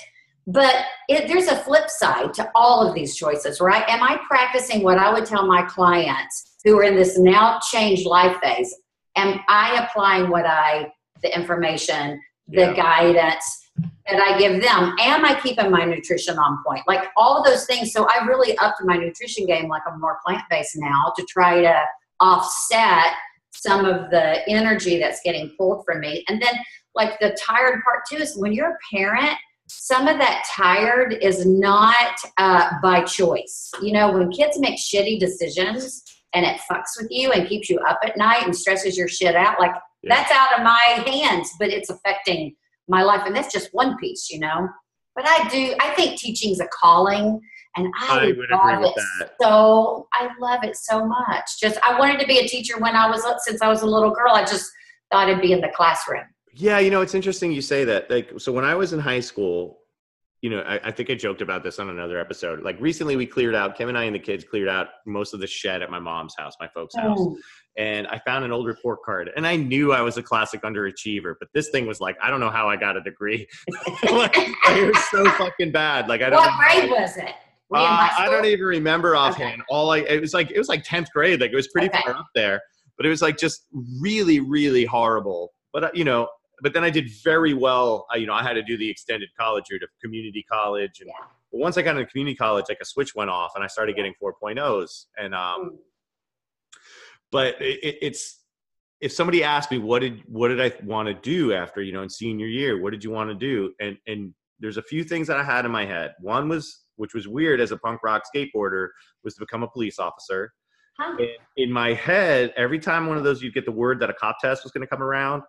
but 0.52 0.86
it, 1.08 1.28
there's 1.28 1.48
a 1.48 1.56
flip 1.56 1.90
side 1.90 2.34
to 2.34 2.50
all 2.56 2.86
of 2.86 2.96
these 2.96 3.16
choices, 3.16 3.62
right? 3.62 3.88
Am 3.88 4.02
I 4.02 4.20
practicing 4.28 4.82
what 4.82 4.98
I 4.98 5.14
would 5.14 5.26
tell 5.26 5.46
my 5.46 5.62
clients 5.64 6.56
who 6.64 6.78
are 6.80 6.84
in 6.84 6.96
this 6.96 7.20
now 7.20 7.60
changed 7.72 8.08
life 8.08 8.36
phase? 8.42 8.76
Am 9.16 9.40
I 9.48 9.86
applying 9.86 10.32
what 10.32 10.48
I, 10.48 10.92
the 11.22 11.36
information, 11.36 12.20
the 12.48 12.62
yeah. 12.62 12.74
guidance 12.74 13.70
that 14.10 14.20
I 14.20 14.40
give 14.40 14.60
them? 14.60 14.96
Am 15.00 15.24
I 15.24 15.40
keeping 15.40 15.70
my 15.70 15.86
nutrition 15.86 16.40
on 16.40 16.64
point? 16.66 16.82
Like 16.88 17.10
all 17.16 17.38
of 17.38 17.46
those 17.46 17.66
things. 17.66 17.94
So 17.94 18.08
I 18.10 18.26
really 18.26 18.58
upped 18.58 18.82
my 18.84 18.98
nutrition 18.98 19.46
game, 19.46 19.68
like 19.68 19.84
I'm 19.88 20.02
more 20.02 20.18
plant 20.26 20.44
based 20.50 20.76
now 20.78 21.14
to 21.16 21.24
try 21.30 21.62
to 21.62 21.80
offset 22.20 23.14
some 23.52 23.86
of 23.86 24.10
the 24.10 24.48
energy 24.50 25.00
that's 25.00 25.22
getting 25.24 25.52
pulled 25.58 25.84
from 25.86 26.00
me. 26.00 26.24
And 26.28 26.42
then, 26.42 26.54
like, 26.96 27.20
the 27.20 27.38
tired 27.40 27.82
part 27.84 28.04
too 28.10 28.18
is 28.18 28.38
when 28.38 28.54
you're 28.54 28.72
a 28.72 28.96
parent 28.96 29.38
some 29.70 30.08
of 30.08 30.18
that 30.18 30.46
tired 30.52 31.14
is 31.22 31.46
not 31.46 32.20
uh, 32.38 32.72
by 32.82 33.04
choice. 33.04 33.72
You 33.82 33.94
know, 33.94 34.12
when 34.12 34.32
kids 34.32 34.60
make 34.60 34.80
shitty 34.80 35.20
decisions 35.20 36.04
and 36.34 36.46
it 36.46 36.60
fucks 36.70 37.00
with 37.00 37.08
you 37.12 37.32
and 37.32 37.48
keeps 37.48 37.70
you 37.70 37.78
up 37.80 38.00
at 38.04 38.18
night 38.18 38.44
and 38.44 38.56
stresses 38.56 38.98
your 38.98 39.08
shit 39.08 39.36
out, 39.36 39.60
like 39.60 39.74
yeah. 40.02 40.16
that's 40.16 40.32
out 40.32 40.58
of 40.58 40.64
my 40.64 41.04
hands, 41.06 41.52
but 41.60 41.70
it's 41.70 41.90
affecting 41.90 42.56
my 42.88 43.04
life. 43.04 43.22
And 43.26 43.36
that's 43.36 43.54
just 43.54 43.70
one 43.72 43.96
piece, 43.98 44.30
you 44.32 44.40
know. 44.40 44.68
But 45.16 45.26
I 45.28 45.48
do, 45.50 45.76
I 45.80 45.90
think 45.94 46.18
teaching's 46.18 46.60
a 46.60 46.68
calling. 46.68 47.40
And 47.86 47.94
I, 47.98 48.34
I 48.52 48.80
love 48.80 48.84
it 48.84 49.02
that. 49.20 49.32
so. 49.42 50.08
I 50.14 50.30
love 50.40 50.64
it 50.64 50.76
so 50.76 51.06
much. 51.06 51.60
Just 51.60 51.80
I 51.88 51.98
wanted 52.00 52.20
to 52.20 52.28
be 52.28 52.40
a 52.40 52.48
teacher 52.48 52.78
when 52.80 52.96
I 52.96 53.10
was 53.10 53.24
since 53.46 53.62
I 53.62 53.68
was 53.68 53.82
a 53.82 53.88
little 53.88 54.12
girl. 54.12 54.34
I 54.34 54.42
just 54.42 54.72
thought 55.12 55.30
I'd 55.30 55.42
be 55.42 55.54
in 55.54 55.62
the 55.62 55.72
classroom. 55.76 56.24
Yeah, 56.54 56.80
you 56.80 56.90
know, 56.90 57.02
it's 57.02 57.16
interesting 57.16 57.52
you 57.52 57.62
say 57.62 57.84
that. 57.86 58.10
Like, 58.10 58.34
so 58.38 58.52
when 58.52 58.66
I 58.66 58.76
was 58.76 58.94
in 58.94 59.00
high 59.00 59.20
school, 59.20 59.80
you 60.42 60.50
know, 60.50 60.60
I, 60.62 60.80
I, 60.86 60.92
think 60.92 61.10
I 61.10 61.16
joked 61.16 61.42
about 61.42 61.64
this 61.64 61.80
on 61.80 61.90
another 61.90 62.20
episode. 62.20 62.64
Like 62.64 62.80
recently, 62.80 63.16
we 63.16 63.26
cleared 63.26 63.56
out 63.56 63.78
Kim 63.78 63.90
and 63.90 63.98
I 63.98 64.06
and 64.06 64.16
the 64.16 64.20
kids 64.20 64.44
cleared 64.44 64.70
out 64.70 64.88
most 65.06 65.34
of 65.34 65.42
the 65.42 65.48
shed 65.48 65.82
at 65.82 65.92
my 65.92 66.00
mom's 66.00 66.34
house, 66.38 66.54
my 66.60 66.68
folks' 66.70 66.96
oh. 66.98 67.02
house, 67.02 67.20
oh. 67.20 67.38
and 67.78 68.08
I 68.08 68.20
found 68.26 68.46
an 68.46 68.52
old 68.52 68.66
report 68.66 69.04
card. 69.04 69.32
And 69.36 69.46
I 69.46 69.58
knew 69.58 69.92
I 69.92 70.02
was 70.02 70.18
a 70.18 70.24
classic 70.24 70.62
underachiever, 70.62 71.36
but 71.40 71.50
this 71.54 71.70
thing 71.70 71.88
was 71.88 72.00
like, 72.00 72.18
I 72.22 72.30
don't 72.30 72.40
know 72.40 72.50
how 72.50 72.70
I 72.70 72.78
got 72.78 72.96
a 72.96 73.02
degree. 73.02 73.48
like, 74.12 74.34
it 74.36 74.94
was 74.94 75.04
so 75.12 75.30
fucking 75.32 75.72
bad. 75.72 76.08
Like, 76.08 76.22
I 76.22 76.30
don't. 76.30 76.40
What 76.40 76.58
grade 76.58 76.90
was 76.90 77.18
it? 77.18 77.34
Uh, 77.72 78.10
I 78.18 78.28
don't 78.30 78.46
even 78.46 78.66
remember 78.66 79.16
offhand. 79.16 79.62
Okay. 79.62 79.68
All 79.70 79.92
I 79.92 80.00
it 80.00 80.22
was 80.22 80.34
like 80.34 80.50
it 80.52 80.58
was 80.58 80.70
like 80.70 80.84
tenth 80.84 81.12
grade. 81.12 81.40
Like 81.40 81.52
it 81.52 81.56
was 81.56 81.68
pretty 81.68 81.90
okay. 81.90 82.02
far 82.04 82.16
up 82.16 82.28
there, 82.34 82.62
but 82.98 83.06
it 83.06 83.10
was 83.10 83.22
like 83.22 83.38
just 83.38 83.68
really, 84.00 84.40
really 84.40 84.86
horrible. 84.86 85.52
But 85.72 85.84
uh, 85.84 85.90
you 85.94 86.04
know, 86.04 86.28
but 86.62 86.74
then 86.74 86.84
I 86.84 86.90
did 86.90 87.10
very 87.24 87.54
well. 87.54 88.06
I, 88.12 88.18
you 88.18 88.28
know, 88.28 88.34
I 88.34 88.44
had 88.44 88.54
to 88.54 88.64
do 88.64 88.78
the 88.78 88.90
extended 88.90 89.30
college 89.40 89.66
route 89.72 89.84
of 89.84 89.90
community 90.02 90.46
college. 90.52 91.00
And 91.00 91.08
yeah. 91.08 91.26
once 91.52 91.78
I 91.78 91.82
got 91.82 91.98
into 91.98 92.10
community 92.10 92.36
college, 92.36 92.66
like 92.70 92.80
a 92.82 92.86
switch 92.86 93.16
went 93.16 93.30
off 93.30 93.52
and 93.56 93.64
I 93.64 93.68
started 93.68 93.96
getting 93.96 94.14
4.0s. 94.22 95.06
And, 95.18 95.34
um, 95.34 95.62
mm. 95.62 95.78
but 97.32 97.62
it, 97.62 97.98
it's, 98.02 98.40
if 99.02 99.14
somebody 99.14 99.44
asked 99.44 99.72
me, 99.72 99.78
what 99.78 100.00
did, 100.00 100.22
what 100.26 100.50
did 100.50 100.60
I 100.60 100.74
want 100.84 101.08
to 101.08 101.14
do 101.14 101.54
after, 101.54 101.82
you 101.82 101.94
know, 101.94 102.04
in 102.04 102.10
senior 102.10 102.48
year, 102.48 102.82
what 102.82 102.92
did 102.92 103.04
you 103.04 103.12
want 103.12 103.30
to 103.30 103.36
do? 103.36 103.74
And, 103.80 103.98
and 104.08 104.34
there's 104.60 104.78
a 104.78 104.84
few 104.84 105.04
things 105.04 105.28
that 105.28 105.38
I 105.38 105.44
had 105.44 105.66
in 105.66 105.72
my 105.72 105.86
head. 105.86 106.16
One 106.20 106.50
was, 106.50 106.84
which 107.00 107.14
was 107.14 107.28
weird 107.28 107.60
as 107.62 107.72
a 107.72 107.78
punk 107.78 108.02
rock 108.04 108.24
skateboarder, 108.34 108.90
was 109.24 109.34
to 109.36 109.40
become 109.40 109.64
a 109.64 109.68
police 109.68 110.00
officer. 110.00 110.52
Huh. 111.00 111.18
In 111.56 111.72
my 111.72 111.94
head, 111.94 112.54
every 112.58 112.78
time 112.78 113.08
one 113.08 113.18
of 113.18 113.24
those, 113.24 113.42
you'd 113.42 113.54
get 113.54 113.66
the 113.66 113.72
word 113.72 114.02
that 114.02 114.10
a 114.10 114.14
cop 114.14 114.38
test 114.42 114.64
was 114.64 114.72
going 114.74 114.82
to 114.82 114.88
come 114.88 115.02
around. 115.02 115.44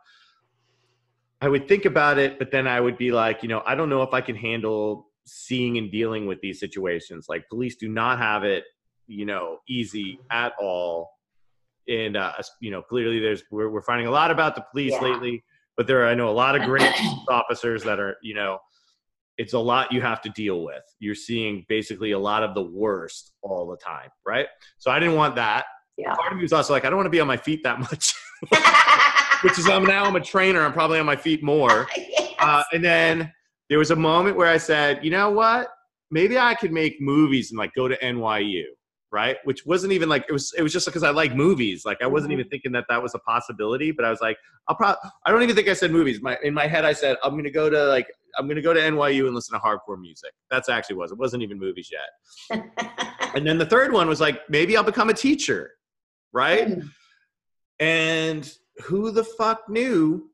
I 1.40 1.48
would 1.48 1.66
think 1.66 1.86
about 1.86 2.18
it, 2.18 2.38
but 2.38 2.52
then 2.52 2.68
I 2.68 2.80
would 2.80 2.96
be 2.96 3.10
like, 3.10 3.42
you 3.42 3.48
know, 3.48 3.62
I 3.66 3.74
don't 3.74 3.88
know 3.88 4.02
if 4.02 4.14
I 4.14 4.20
can 4.20 4.36
handle 4.36 5.08
seeing 5.26 5.76
and 5.76 5.90
dealing 5.90 6.26
with 6.26 6.40
these 6.40 6.60
situations. 6.60 7.26
Like 7.28 7.48
police 7.48 7.76
do 7.76 7.88
not 7.88 8.18
have 8.18 8.44
it, 8.44 8.64
you 9.08 9.26
know, 9.26 9.58
easy 9.68 10.20
at 10.30 10.52
all. 10.60 11.10
And 11.88 12.16
uh, 12.16 12.32
you 12.60 12.70
know, 12.70 12.82
clearly 12.82 13.18
there's 13.18 13.42
we're 13.50 13.70
we're 13.70 13.82
finding 13.82 14.06
a 14.06 14.10
lot 14.10 14.30
about 14.30 14.54
the 14.54 14.64
police 14.70 14.92
yeah. 14.92 15.00
lately, 15.00 15.42
but 15.76 15.86
there 15.86 16.04
are, 16.04 16.08
I 16.08 16.14
know 16.14 16.28
a 16.28 16.30
lot 16.30 16.54
of 16.54 16.62
great 16.62 16.92
officers 17.28 17.82
that 17.84 17.98
are, 17.98 18.16
you 18.22 18.34
know, 18.34 18.58
it's 19.40 19.54
a 19.54 19.58
lot 19.58 19.90
you 19.90 20.02
have 20.02 20.20
to 20.20 20.28
deal 20.28 20.62
with. 20.62 20.82
You're 20.98 21.14
seeing 21.14 21.64
basically 21.66 22.10
a 22.10 22.18
lot 22.18 22.42
of 22.42 22.54
the 22.54 22.62
worst 22.62 23.32
all 23.40 23.66
the 23.66 23.78
time, 23.78 24.10
right? 24.26 24.46
So 24.76 24.90
I 24.90 24.98
didn't 24.98 25.14
want 25.14 25.34
that. 25.36 25.64
Yeah. 25.96 26.14
Part 26.14 26.32
of 26.32 26.36
me 26.36 26.42
was 26.42 26.52
also 26.52 26.74
like, 26.74 26.84
I 26.84 26.90
don't 26.90 26.98
want 26.98 27.06
to 27.06 27.10
be 27.10 27.20
on 27.20 27.26
my 27.26 27.38
feet 27.38 27.62
that 27.62 27.80
much. 27.80 28.12
which 29.42 29.58
is 29.58 29.66
I'm 29.66 29.84
now 29.84 30.04
I'm 30.04 30.14
a 30.16 30.20
trainer. 30.20 30.60
I'm 30.60 30.74
probably 30.74 30.98
on 30.98 31.06
my 31.06 31.16
feet 31.16 31.42
more. 31.42 31.88
yes. 31.96 32.34
uh, 32.38 32.64
and 32.74 32.84
then 32.84 33.32
there 33.70 33.78
was 33.78 33.90
a 33.92 33.96
moment 33.96 34.36
where 34.36 34.46
I 34.46 34.58
said, 34.58 35.02
you 35.02 35.10
know 35.10 35.30
what? 35.30 35.68
Maybe 36.10 36.38
I 36.38 36.54
could 36.54 36.70
make 36.70 37.00
movies 37.00 37.50
and 37.50 37.56
like 37.56 37.72
go 37.74 37.88
to 37.88 37.96
NYU, 37.96 38.64
right? 39.10 39.38
Which 39.44 39.64
wasn't 39.64 39.94
even 39.94 40.10
like 40.10 40.26
it 40.28 40.32
was. 40.32 40.52
It 40.58 40.62
was 40.62 40.74
just 40.74 40.84
because 40.84 41.02
I 41.02 41.12
like 41.12 41.34
movies. 41.34 41.86
Like 41.86 42.02
I 42.02 42.06
wasn't 42.06 42.32
mm-hmm. 42.32 42.40
even 42.40 42.50
thinking 42.50 42.72
that 42.72 42.84
that 42.90 43.02
was 43.02 43.14
a 43.14 43.20
possibility. 43.20 43.90
But 43.90 44.04
I 44.04 44.10
was 44.10 44.20
like, 44.20 44.36
I'll 44.68 44.76
probably. 44.76 44.98
I 45.24 45.30
don't 45.30 45.42
even 45.42 45.56
think 45.56 45.68
I 45.68 45.72
said 45.72 45.92
movies. 45.92 46.20
My 46.20 46.36
in 46.42 46.52
my 46.52 46.66
head, 46.66 46.84
I 46.84 46.92
said 46.92 47.16
I'm 47.24 47.36
gonna 47.36 47.50
go 47.50 47.70
to 47.70 47.84
like 47.84 48.08
I'm 48.38 48.48
gonna 48.48 48.62
go 48.62 48.72
to 48.72 48.80
NYU 48.80 49.26
and 49.26 49.34
listen 49.34 49.58
to 49.58 49.64
hardcore 49.64 50.00
music. 50.00 50.32
That's 50.50 50.68
actually 50.68 50.96
was. 50.96 51.12
It 51.12 51.18
wasn't 51.18 51.42
even 51.42 51.58
movies 51.58 51.90
yet. 51.90 52.62
and 53.34 53.46
then 53.46 53.58
the 53.58 53.66
third 53.66 53.92
one 53.92 54.08
was 54.08 54.20
like 54.20 54.40
maybe 54.48 54.76
I'll 54.76 54.82
become 54.82 55.10
a 55.10 55.14
teacher, 55.14 55.72
right? 56.32 56.68
Mm. 56.68 56.88
And 57.80 58.52
who 58.84 59.10
the 59.10 59.24
fuck 59.24 59.68
knew 59.68 60.30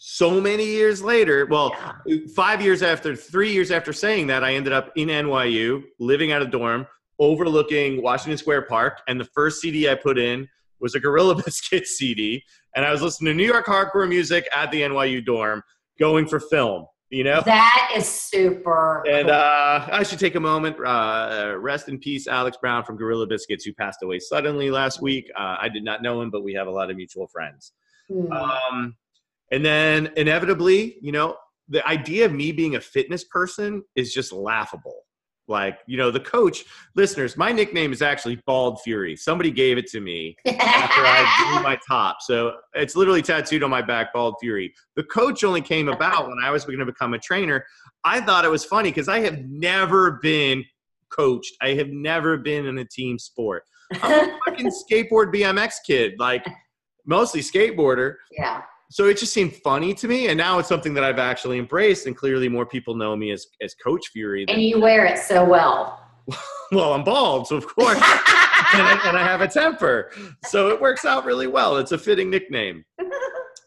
so 0.00 0.40
many 0.40 0.64
years 0.64 1.02
later 1.02 1.44
well 1.46 1.74
yeah. 2.06 2.18
five 2.36 2.62
years 2.62 2.84
after 2.84 3.16
three 3.16 3.52
years 3.52 3.72
after 3.72 3.92
saying 3.92 4.28
that 4.28 4.44
i 4.44 4.54
ended 4.54 4.72
up 4.72 4.92
in 4.94 5.08
nyu 5.08 5.82
living 5.98 6.30
out 6.30 6.40
of 6.40 6.52
dorm 6.52 6.86
overlooking 7.18 8.00
washington 8.00 8.38
square 8.38 8.62
park 8.62 9.00
and 9.08 9.20
the 9.20 9.24
first 9.24 9.60
cd 9.60 9.88
i 9.88 9.96
put 9.96 10.16
in 10.16 10.48
was 10.78 10.94
a 10.94 11.00
gorilla 11.00 11.34
biscuit 11.44 11.84
cd 11.84 12.40
and 12.76 12.84
i 12.84 12.92
was 12.92 13.02
listening 13.02 13.32
to 13.32 13.36
new 13.36 13.44
york 13.44 13.66
hardcore 13.66 14.08
music 14.08 14.48
at 14.54 14.70
the 14.70 14.82
nyu 14.82 15.24
dorm 15.24 15.64
going 15.98 16.26
for 16.26 16.40
film. 16.40 16.86
You 17.10 17.24
know, 17.24 17.40
that 17.46 17.92
is 17.96 18.06
super. 18.06 19.02
And 19.08 19.30
uh, 19.30 19.88
I 19.90 20.02
should 20.02 20.18
take 20.18 20.34
a 20.34 20.40
moment. 20.40 20.76
Uh, 20.78 21.54
rest 21.58 21.88
in 21.88 21.98
peace, 21.98 22.26
Alex 22.26 22.58
Brown 22.60 22.84
from 22.84 22.96
Gorilla 22.96 23.26
Biscuits, 23.26 23.64
who 23.64 23.72
passed 23.72 24.02
away 24.02 24.18
suddenly 24.18 24.70
last 24.70 25.00
week. 25.00 25.30
Uh, 25.34 25.56
I 25.58 25.70
did 25.70 25.84
not 25.84 26.02
know 26.02 26.20
him, 26.20 26.30
but 26.30 26.42
we 26.42 26.52
have 26.52 26.66
a 26.66 26.70
lot 26.70 26.90
of 26.90 26.96
mutual 26.96 27.26
friends. 27.26 27.72
Hmm. 28.12 28.30
Um, 28.30 28.96
and 29.50 29.64
then 29.64 30.12
inevitably, 30.16 30.98
you 31.00 31.12
know, 31.12 31.36
the 31.68 31.86
idea 31.88 32.26
of 32.26 32.32
me 32.32 32.52
being 32.52 32.76
a 32.76 32.80
fitness 32.80 33.24
person 33.24 33.82
is 33.96 34.12
just 34.12 34.30
laughable. 34.30 35.04
Like, 35.48 35.78
you 35.86 35.96
know, 35.96 36.10
the 36.10 36.20
coach, 36.20 36.64
listeners, 36.94 37.36
my 37.36 37.52
nickname 37.52 37.92
is 37.92 38.02
actually 38.02 38.36
Bald 38.46 38.80
Fury. 38.82 39.16
Somebody 39.16 39.50
gave 39.50 39.78
it 39.78 39.86
to 39.88 40.00
me 40.00 40.36
after 40.46 41.00
I 41.00 41.50
blew 41.52 41.62
my 41.62 41.78
top. 41.88 42.18
So 42.20 42.52
it's 42.74 42.94
literally 42.94 43.22
tattooed 43.22 43.62
on 43.62 43.70
my 43.70 43.82
back, 43.82 44.12
Bald 44.12 44.36
Fury. 44.40 44.72
The 44.96 45.04
coach 45.04 45.44
only 45.44 45.62
came 45.62 45.88
about 45.88 46.28
when 46.28 46.38
I 46.42 46.50
was 46.50 46.64
going 46.64 46.78
to 46.78 46.86
become 46.86 47.14
a 47.14 47.18
trainer. 47.18 47.64
I 48.04 48.20
thought 48.20 48.44
it 48.44 48.50
was 48.50 48.64
funny 48.64 48.90
because 48.90 49.08
I 49.08 49.20
have 49.20 49.38
never 49.40 50.18
been 50.22 50.64
coached, 51.10 51.56
I 51.62 51.70
have 51.70 51.88
never 51.88 52.36
been 52.36 52.66
in 52.66 52.78
a 52.78 52.84
team 52.84 53.18
sport. 53.18 53.64
I'm 54.02 54.28
a 54.28 54.38
fucking 54.46 54.70
skateboard 54.70 55.34
BMX 55.34 55.76
kid, 55.86 56.14
like 56.18 56.46
mostly 57.06 57.40
skateboarder. 57.40 58.16
yeah. 58.30 58.62
So 58.90 59.04
it 59.06 59.18
just 59.18 59.34
seemed 59.34 59.54
funny 59.56 59.92
to 59.94 60.08
me, 60.08 60.28
and 60.28 60.38
now 60.38 60.58
it's 60.58 60.68
something 60.68 60.94
that 60.94 61.04
I've 61.04 61.18
actually 61.18 61.58
embraced, 61.58 62.06
and 62.06 62.16
clearly 62.16 62.48
more 62.48 62.64
people 62.64 62.94
know 62.94 63.14
me 63.16 63.30
as 63.32 63.46
as 63.60 63.74
Coach 63.74 64.08
Fury. 64.12 64.46
And 64.48 64.62
you 64.62 64.80
wear 64.80 65.04
it 65.04 65.18
so 65.18 65.44
well. 65.44 66.02
well, 66.72 66.94
I'm 66.94 67.04
bald, 67.04 67.46
so 67.48 67.56
of 67.56 67.66
course, 67.66 67.96
and, 67.96 68.02
I, 68.02 69.00
and 69.06 69.16
I 69.16 69.22
have 69.22 69.40
a 69.42 69.48
temper, 69.48 70.10
so 70.46 70.68
it 70.68 70.80
works 70.80 71.04
out 71.04 71.24
really 71.26 71.46
well. 71.46 71.76
It's 71.76 71.92
a 71.92 71.98
fitting 71.98 72.30
nickname, 72.30 72.84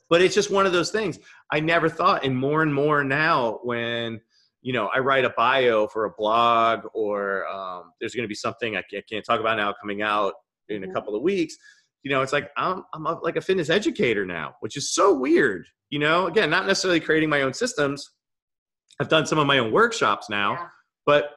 but 0.10 0.22
it's 0.22 0.34
just 0.36 0.50
one 0.52 0.66
of 0.66 0.74
those 0.74 0.92
things. 0.92 1.20
I 1.52 1.60
never 1.60 1.88
thought, 1.90 2.24
and 2.26 2.36
more 2.36 2.64
and 2.64 2.74
more 2.74 3.04
now, 3.04 3.60
when 3.64 4.22
you 4.64 4.74
know 4.74 4.88
I 4.88 5.00
write 5.00 5.26
a 5.26 5.34
bio 5.38 5.88
for 5.88 6.06
a 6.06 6.12
blog, 6.18 6.82
or 6.96 7.48
um, 7.48 7.92
there's 8.00 8.16
going 8.16 8.24
to 8.24 8.30
be 8.30 8.36
something 8.36 8.76
I 8.76 8.84
can't, 8.92 9.08
can't 9.08 9.26
talk 9.26 9.40
about 9.40 9.58
now 9.58 9.74
coming 9.80 10.02
out 10.02 10.34
in 10.70 10.84
a 10.84 10.88
Mhm. 10.88 10.94
couple 10.94 11.16
of 11.16 11.22
weeks 11.22 11.56
you 12.04 12.12
know, 12.12 12.22
it's 12.22 12.34
like 12.34 12.50
I'm 12.58 12.84
I'm 12.94 13.06
a, 13.06 13.20
like 13.22 13.36
a 13.36 13.42
fitness 13.42 13.70
educator 13.70 14.26
now, 14.26 14.56
which 14.62 14.78
is 14.78 14.94
so 14.94 15.14
weird. 15.14 15.66
You 15.90 16.00
know, 16.00 16.28
again, 16.28 16.50
not 16.50 16.66
necessarily 16.68 17.00
creating 17.00 17.30
my 17.30 17.42
own 17.42 17.54
systems. 17.54 18.10
I've 19.00 19.10
done 19.10 19.26
some 19.26 19.40
of 19.40 19.48
my 19.48 19.58
own 19.60 19.72
workshops 19.72 20.30
now, 20.30 20.54
Yeah. 20.54 20.68
but 21.06 21.32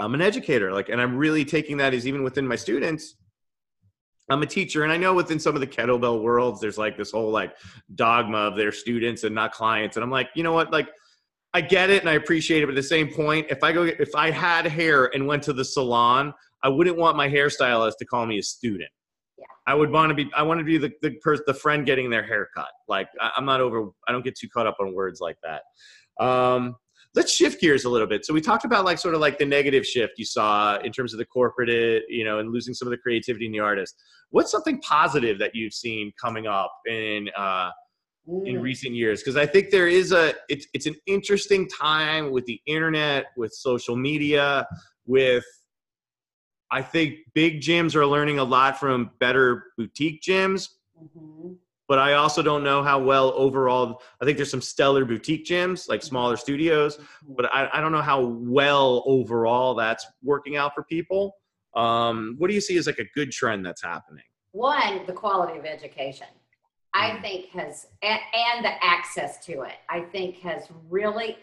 I'm 0.00 0.14
an 0.14 0.22
educator. 0.22 0.72
Like, 0.72 0.88
and 0.88 1.00
I'm 1.00 1.16
really 1.16 1.44
taking 1.44 1.76
that 1.78 1.94
as 1.94 2.06
even 2.06 2.22
within 2.22 2.46
my 2.46 2.56
students. 2.56 3.16
I'm 4.28 4.42
a 4.42 4.46
teacher, 4.46 4.82
and 4.82 4.92
I 4.92 4.96
know 4.96 5.14
within 5.14 5.38
some 5.38 5.54
of 5.54 5.60
the 5.60 5.66
kettlebell 5.68 6.20
worlds, 6.20 6.60
there's 6.60 6.76
like 6.78 6.96
this 6.96 7.12
whole 7.12 7.30
like 7.30 7.54
dogma 7.94 8.38
of 8.38 8.56
their 8.56 8.72
students 8.72 9.22
and 9.22 9.34
not 9.34 9.52
clients. 9.52 9.96
And 9.96 10.02
I'm 10.02 10.10
like, 10.10 10.30
you 10.34 10.42
know 10.42 10.52
what? 10.52 10.72
Like, 10.72 10.88
I 11.54 11.60
get 11.60 11.90
it 11.90 12.00
and 12.02 12.10
I 12.10 12.14
appreciate 12.14 12.62
it, 12.62 12.66
but 12.66 12.72
at 12.72 12.76
the 12.76 12.82
same 12.82 13.08
point, 13.08 13.46
if 13.50 13.62
I 13.62 13.70
go, 13.72 13.84
if 13.84 14.14
I 14.16 14.30
had 14.30 14.66
hair 14.66 15.14
and 15.14 15.26
went 15.26 15.44
to 15.44 15.52
the 15.52 15.64
salon, 15.64 16.34
I 16.62 16.68
wouldn't 16.68 16.96
want 16.96 17.16
my 17.16 17.28
hairstylist 17.28 17.98
to 17.98 18.04
call 18.04 18.26
me 18.26 18.38
a 18.38 18.42
student. 18.42 18.90
I 19.66 19.74
would 19.74 19.90
want 19.90 20.10
to 20.10 20.14
be. 20.14 20.30
I 20.36 20.42
want 20.42 20.58
to 20.60 20.64
be 20.64 20.78
the 20.78 20.92
the, 21.02 21.12
pers- 21.22 21.42
the 21.46 21.54
friend 21.54 21.84
getting 21.84 22.08
their 22.10 22.24
haircut. 22.24 22.68
Like 22.88 23.08
I, 23.20 23.32
I'm 23.36 23.44
not 23.44 23.60
over. 23.60 23.90
I 24.06 24.12
don't 24.12 24.24
get 24.24 24.36
too 24.38 24.48
caught 24.48 24.66
up 24.66 24.76
on 24.80 24.94
words 24.94 25.20
like 25.20 25.36
that. 25.42 25.62
Um, 26.24 26.76
let's 27.14 27.32
shift 27.32 27.60
gears 27.60 27.84
a 27.84 27.88
little 27.88 28.06
bit. 28.06 28.24
So 28.24 28.32
we 28.34 28.40
talked 28.40 28.64
about 28.64 28.84
like 28.84 28.98
sort 28.98 29.14
of 29.14 29.20
like 29.20 29.38
the 29.38 29.46
negative 29.46 29.86
shift 29.86 30.14
you 30.18 30.24
saw 30.24 30.78
in 30.78 30.92
terms 30.92 31.12
of 31.14 31.18
the 31.18 31.24
corporate, 31.24 32.04
you 32.08 32.24
know, 32.24 32.38
and 32.38 32.52
losing 32.52 32.74
some 32.74 32.86
of 32.86 32.90
the 32.90 32.98
creativity 32.98 33.46
in 33.46 33.52
the 33.52 33.58
artist. 33.60 33.96
What's 34.30 34.50
something 34.50 34.80
positive 34.80 35.38
that 35.38 35.54
you've 35.54 35.72
seen 35.72 36.12
coming 36.20 36.46
up 36.46 36.72
in 36.86 37.28
uh, 37.36 37.70
in 38.44 38.56
Mm. 38.56 38.62
recent 38.62 38.94
years? 38.94 39.20
Because 39.20 39.36
I 39.36 39.46
think 39.46 39.70
there 39.70 39.88
is 39.88 40.12
a. 40.12 40.34
It's 40.48 40.66
it's 40.74 40.86
an 40.86 40.96
interesting 41.06 41.68
time 41.68 42.30
with 42.30 42.44
the 42.46 42.60
internet, 42.66 43.26
with 43.36 43.52
social 43.52 43.96
media, 43.96 44.66
with 45.06 45.44
I 46.70 46.82
think 46.82 47.18
big 47.34 47.60
gyms 47.60 47.94
are 47.94 48.06
learning 48.06 48.38
a 48.38 48.44
lot 48.44 48.78
from 48.78 49.10
better 49.18 49.66
boutique 49.76 50.20
gyms, 50.22 50.70
Mhm. 51.00 51.56
but 51.88 51.98
I 51.98 52.14
also 52.14 52.42
don't 52.42 52.64
know 52.64 52.82
how 52.82 52.98
well 52.98 53.32
overall. 53.36 54.02
I 54.20 54.24
think 54.24 54.36
there's 54.36 54.50
some 54.50 54.60
stellar 54.60 55.04
boutique 55.04 55.44
gyms, 55.46 55.88
like 55.88 56.02
smaller 56.02 56.36
studios, 56.36 56.96
Mhm. 56.98 57.36
but 57.36 57.46
I, 57.54 57.68
I 57.72 57.80
don't 57.80 57.92
know 57.92 58.02
how 58.02 58.20
well 58.24 59.04
overall 59.06 59.74
that's 59.74 60.06
working 60.22 60.56
out 60.56 60.74
for 60.74 60.82
people. 60.82 61.36
Um, 61.74 62.34
what 62.38 62.48
do 62.48 62.54
you 62.54 62.60
see 62.60 62.76
as 62.78 62.86
like 62.86 62.98
a 62.98 63.04
good 63.14 63.30
trend 63.30 63.64
that's 63.64 63.82
happening? 63.82 64.24
one 64.52 65.04
the 65.06 65.12
quality 65.12 65.58
of 65.58 65.66
education 65.66 66.26
i 66.94 67.10
Mm. 67.10 67.20
think 67.20 67.46
has 67.50 67.88
and, 68.00 68.18
and 68.32 68.64
the 68.64 68.82
access 68.82 69.44
to 69.44 69.60
it 69.62 69.74
i 69.90 70.00
think 70.00 70.38
has 70.38 70.66
really 70.88 71.36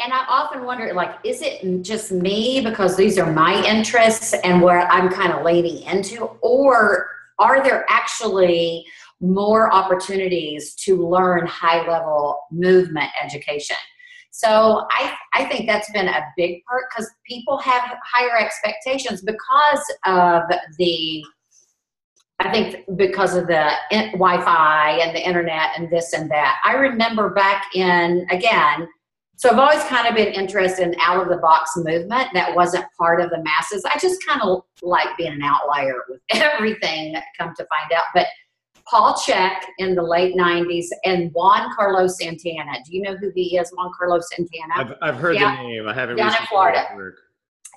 and 0.00 0.12
i 0.12 0.24
often 0.28 0.64
wonder 0.64 0.92
like 0.94 1.14
is 1.24 1.40
it 1.42 1.82
just 1.82 2.12
me 2.12 2.60
because 2.60 2.96
these 2.96 3.18
are 3.18 3.32
my 3.32 3.64
interests 3.64 4.34
and 4.44 4.60
where 4.62 4.86
i'm 4.90 5.08
kind 5.10 5.32
of 5.32 5.44
leaning 5.44 5.82
into 5.82 6.24
or 6.42 7.08
are 7.38 7.62
there 7.62 7.84
actually 7.88 8.84
more 9.20 9.72
opportunities 9.72 10.74
to 10.74 11.08
learn 11.08 11.46
high 11.46 11.86
level 11.88 12.38
movement 12.50 13.10
education 13.22 13.76
so 14.36 14.84
I, 14.90 15.14
I 15.32 15.44
think 15.44 15.68
that's 15.68 15.88
been 15.92 16.08
a 16.08 16.20
big 16.36 16.64
part 16.64 16.86
because 16.90 17.08
people 17.24 17.56
have 17.58 17.96
higher 18.02 18.36
expectations 18.36 19.22
because 19.22 19.94
of 20.06 20.42
the 20.76 21.24
I 22.40 22.50
think 22.50 22.84
because 22.96 23.36
of 23.36 23.46
the 23.46 23.70
Wi-Fi 23.92 24.98
and 25.00 25.14
the 25.14 25.24
internet 25.24 25.70
and 25.78 25.88
this 25.88 26.12
and 26.14 26.28
that. 26.32 26.58
I 26.64 26.74
remember 26.74 27.30
back 27.30 27.76
in 27.76 28.26
again. 28.28 28.88
So 29.36 29.50
I've 29.50 29.58
always 29.58 29.82
kind 29.84 30.06
of 30.06 30.14
been 30.14 30.32
interested 30.32 30.86
in 30.86 30.94
out 31.00 31.20
of 31.22 31.28
the 31.28 31.36
box 31.38 31.72
movement 31.76 32.28
that 32.34 32.54
wasn't 32.54 32.84
part 32.98 33.20
of 33.20 33.30
the 33.30 33.42
masses. 33.42 33.84
I 33.84 33.98
just 33.98 34.24
kind 34.26 34.40
of 34.42 34.62
like 34.82 35.08
being 35.18 35.32
an 35.32 35.42
outlier 35.42 35.94
with 36.08 36.20
everything. 36.30 37.14
Come 37.38 37.52
to 37.56 37.66
find 37.66 37.92
out, 37.92 38.04
but 38.14 38.26
Paul 38.86 39.14
Chek 39.14 39.60
in 39.78 39.94
the 39.94 40.02
late 40.02 40.36
'90s 40.36 40.86
and 41.04 41.32
Juan 41.32 41.74
Carlos 41.74 42.18
Santana. 42.18 42.72
Do 42.86 42.94
you 42.94 43.02
know 43.02 43.16
who 43.16 43.30
he 43.34 43.56
is? 43.56 43.70
Juan 43.76 43.90
Carlos 43.98 44.28
Santana. 44.30 44.74
I've, 44.76 44.94
I've 45.02 45.16
heard 45.20 45.34
Yeah. 45.36 45.56
the 45.56 45.62
name. 45.68 45.88
I 45.88 45.94
haven't. 45.94 46.16
Down 46.16 46.30
in 46.30 46.46
Florida. 46.46 46.86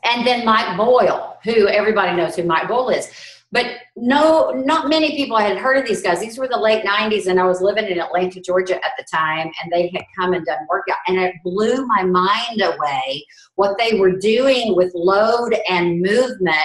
and 0.03 0.27
then 0.27 0.45
Mike 0.45 0.77
Boyle, 0.77 1.37
who 1.43 1.67
everybody 1.67 2.15
knows 2.15 2.35
who 2.35 2.43
Mike 2.43 2.67
Boyle 2.67 2.89
is. 2.89 3.09
But 3.51 3.65
no, 3.95 4.51
not 4.51 4.89
many 4.89 5.15
people 5.15 5.37
had 5.37 5.57
heard 5.57 5.77
of 5.77 5.87
these 5.87 6.01
guys. 6.01 6.19
These 6.19 6.37
were 6.37 6.49
the 6.49 6.59
late 6.59 6.83
90s, 6.83 7.27
and 7.27 7.39
I 7.39 7.45
was 7.45 7.61
living 7.61 7.85
in 7.85 7.99
Atlanta, 7.99 8.41
Georgia 8.41 8.75
at 8.75 8.91
the 8.97 9.05
time, 9.09 9.49
and 9.63 9.71
they 9.71 9.87
had 9.87 10.03
come 10.17 10.33
and 10.33 10.45
done 10.45 10.67
workout. 10.69 10.97
And 11.07 11.17
it 11.17 11.33
blew 11.43 11.85
my 11.87 12.03
mind 12.03 12.61
away 12.61 13.25
what 13.55 13.77
they 13.77 13.97
were 13.97 14.17
doing 14.17 14.75
with 14.75 14.91
load 14.93 15.55
and 15.69 16.01
movement 16.01 16.57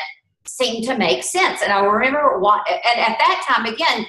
seemed 0.45 0.85
to 0.85 0.99
make 0.99 1.23
sense. 1.23 1.63
And 1.63 1.73
I 1.73 1.85
remember, 1.85 2.41
what, 2.41 2.67
and 2.69 3.01
at 3.01 3.17
that 3.19 3.45
time, 3.49 3.73
again, 3.73 4.07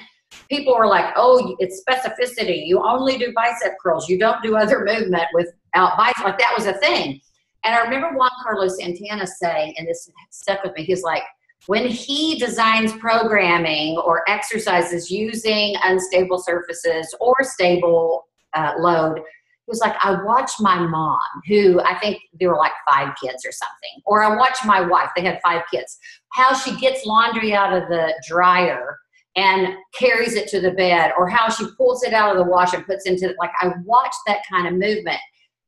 people 0.48 0.76
were 0.76 0.88
like, 0.88 1.14
oh, 1.16 1.56
it's 1.60 1.82
specificity. 1.88 2.66
You 2.66 2.82
only 2.84 3.18
do 3.18 3.32
bicep 3.34 3.74
curls, 3.80 4.08
you 4.08 4.18
don't 4.18 4.42
do 4.42 4.56
other 4.56 4.84
movement 4.84 5.24
without 5.32 5.96
bicep. 5.96 6.24
Like 6.24 6.38
that 6.38 6.54
was 6.56 6.66
a 6.66 6.74
thing. 6.74 7.20
And 7.64 7.74
I 7.74 7.80
remember 7.82 8.16
Juan 8.16 8.30
Carlos 8.42 8.76
Santana 8.78 9.26
saying, 9.26 9.74
and 9.78 9.88
this 9.88 10.10
stuck 10.30 10.62
with 10.64 10.74
me, 10.74 10.84
he's 10.84 11.02
like, 11.02 11.22
when 11.66 11.86
he 11.86 12.38
designs 12.38 12.92
programming 12.94 13.96
or 13.98 14.28
exercises 14.28 15.10
using 15.10 15.74
unstable 15.82 16.38
surfaces 16.38 17.14
or 17.20 17.34
stable 17.42 18.26
uh, 18.54 18.74
load, 18.78 19.18
he 19.18 19.70
was 19.70 19.80
like, 19.80 19.94
I 20.04 20.22
watch 20.22 20.52
my 20.60 20.78
mom, 20.78 21.20
who 21.46 21.80
I 21.80 21.98
think 21.98 22.18
there 22.38 22.50
were 22.50 22.58
like 22.58 22.72
five 22.90 23.14
kids 23.22 23.46
or 23.46 23.52
something, 23.52 24.02
or 24.04 24.22
I 24.22 24.36
watch 24.36 24.58
my 24.66 24.82
wife, 24.82 25.08
they 25.16 25.22
had 25.22 25.40
five 25.42 25.62
kids, 25.70 25.98
how 26.32 26.54
she 26.54 26.76
gets 26.76 27.06
laundry 27.06 27.54
out 27.54 27.72
of 27.72 27.88
the 27.88 28.12
dryer 28.28 28.98
and 29.36 29.74
carries 29.98 30.34
it 30.34 30.48
to 30.48 30.60
the 30.60 30.70
bed, 30.72 31.12
or 31.18 31.28
how 31.28 31.48
she 31.48 31.64
pulls 31.76 32.04
it 32.04 32.12
out 32.12 32.36
of 32.36 32.44
the 32.44 32.50
wash 32.50 32.74
and 32.74 32.86
puts 32.86 33.06
into 33.06 33.34
like 33.38 33.50
I 33.60 33.72
watched 33.84 34.20
that 34.26 34.40
kind 34.50 34.68
of 34.68 34.74
movement. 34.74 35.18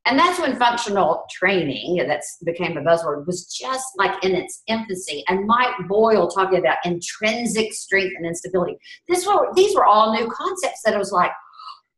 And 0.07 0.19
that's 0.19 0.41
when 0.41 0.57
functional 0.57 1.25
training, 1.31 2.05
that's 2.07 2.39
became 2.45 2.77
a 2.77 2.81
buzzword, 2.81 3.27
was 3.27 3.47
just 3.47 3.87
like 3.97 4.25
in 4.25 4.35
its 4.35 4.63
infancy. 4.69 5.25
And 5.29 5.47
Mike 5.47 5.75
Boyle 5.89 6.29
talking 6.29 6.59
about 6.59 6.79
intrinsic 6.85 7.73
strength 7.73 8.15
and 8.17 8.25
instability. 8.25 8.79
This 9.09 9.27
were 9.27 9.49
these 9.55 9.75
were 9.75 9.85
all 9.85 10.13
new 10.13 10.29
concepts 10.31 10.83
that 10.85 10.95
I 10.95 10.99
was 10.99 11.13
like, 11.13 11.33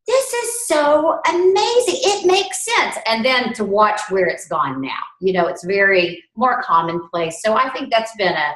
this 0.06 0.32
is 0.32 0.66
so 0.66 1.20
amazing. 1.28 1.96
It 1.98 2.26
makes 2.26 2.64
sense. 2.64 2.96
And 3.06 3.22
then 3.22 3.52
to 3.52 3.64
watch 3.64 4.00
where 4.09 4.26
it's 4.26 4.48
gone 4.48 4.80
now, 4.80 5.00
you 5.20 5.34
know, 5.34 5.46
it's 5.46 5.64
very 5.64 6.24
more 6.34 6.62
commonplace. 6.62 7.42
So 7.42 7.54
I 7.54 7.68
think 7.70 7.90
that's 7.90 8.16
been 8.16 8.32
a 8.32 8.54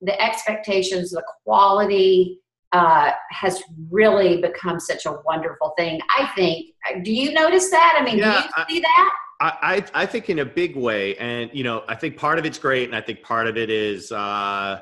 the 0.00 0.20
expectations, 0.22 1.10
the 1.10 1.24
quality 1.44 2.40
uh, 2.72 3.12
has 3.30 3.62
really 3.90 4.40
become 4.40 4.78
such 4.80 5.06
a 5.06 5.16
wonderful 5.24 5.72
thing. 5.78 6.00
I 6.18 6.30
think. 6.34 6.66
Do 7.04 7.12
you 7.12 7.32
notice 7.32 7.70
that? 7.70 7.96
I 7.98 8.04
mean, 8.04 8.18
Yeah, 8.18 8.32
do 8.32 8.38
you 8.38 8.50
I- 8.56 8.66
see 8.68 8.80
that? 8.80 9.10
I, 9.40 9.84
I 9.94 10.02
I 10.02 10.06
think 10.06 10.28
in 10.30 10.40
a 10.40 10.44
big 10.44 10.74
way, 10.76 11.16
and 11.16 11.48
you 11.52 11.62
know, 11.62 11.84
I 11.86 11.94
think 11.94 12.16
part 12.16 12.40
of 12.40 12.44
it's 12.44 12.58
great, 12.58 12.88
and 12.88 12.96
I 12.96 13.00
think 13.00 13.22
part 13.22 13.46
of 13.46 13.56
it 13.56 13.70
is 13.70 14.10
uh, 14.10 14.80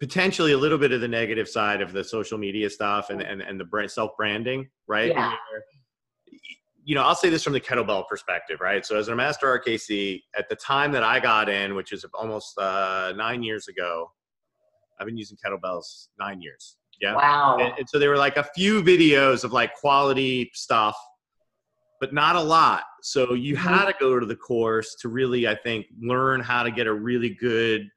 potentially 0.00 0.52
a 0.52 0.58
little 0.58 0.76
bit 0.78 0.92
of 0.92 1.00
the 1.00 1.08
negative 1.08 1.48
side 1.48 1.80
of 1.80 1.92
the 1.94 2.04
social 2.04 2.36
media 2.36 2.68
stuff 2.68 3.08
and 3.10 3.22
and, 3.22 3.40
and 3.40 3.58
the 3.58 3.64
brand 3.64 3.90
self 3.90 4.10
branding, 4.18 4.68
right? 4.86 5.08
Yeah. 5.12 5.32
You 6.84 6.94
know, 6.94 7.02
I'll 7.02 7.14
say 7.14 7.28
this 7.28 7.42
from 7.44 7.52
the 7.54 7.60
kettlebell 7.60 8.06
perspective, 8.08 8.60
right? 8.60 8.84
So 8.84 8.96
as 8.96 9.08
a 9.08 9.14
master 9.16 9.46
RKC, 9.62 10.22
at 10.38 10.48
the 10.48 10.56
time 10.56 10.90
that 10.92 11.02
I 11.02 11.20
got 11.20 11.48
in, 11.50 11.74
which 11.74 11.92
is 11.92 12.04
almost 12.14 12.56
uh, 12.58 13.12
nine 13.16 13.42
years 13.42 13.68
ago, 13.68 14.10
I've 15.00 15.06
been 15.06 15.16
using 15.16 15.36
kettlebells 15.44 16.08
nine 16.18 16.40
years. 16.40 16.76
Yeah. 17.00 17.14
Wow. 17.14 17.58
And, 17.60 17.72
and 17.78 17.88
so 17.88 17.98
there 17.98 18.10
were 18.10 18.16
like 18.16 18.36
a 18.36 18.44
few 18.54 18.82
videos 18.82 19.44
of 19.44 19.52
like 19.52 19.74
quality 19.74 20.50
stuff, 20.54 20.96
but 22.00 22.12
not 22.12 22.36
a 22.36 22.40
lot. 22.40 22.82
So 23.02 23.34
you 23.34 23.54
Mm-hmm. 23.54 23.68
had 23.68 23.86
to 23.86 23.94
go 24.00 24.18
to 24.18 24.26
the 24.26 24.36
course 24.36 24.96
to 25.02 25.08
really, 25.08 25.46
I 25.46 25.54
think, 25.54 25.86
learn 26.00 26.40
how 26.40 26.62
to 26.64 26.70
get 26.70 26.86
a 26.86 26.92
really 26.92 27.30
good 27.30 27.88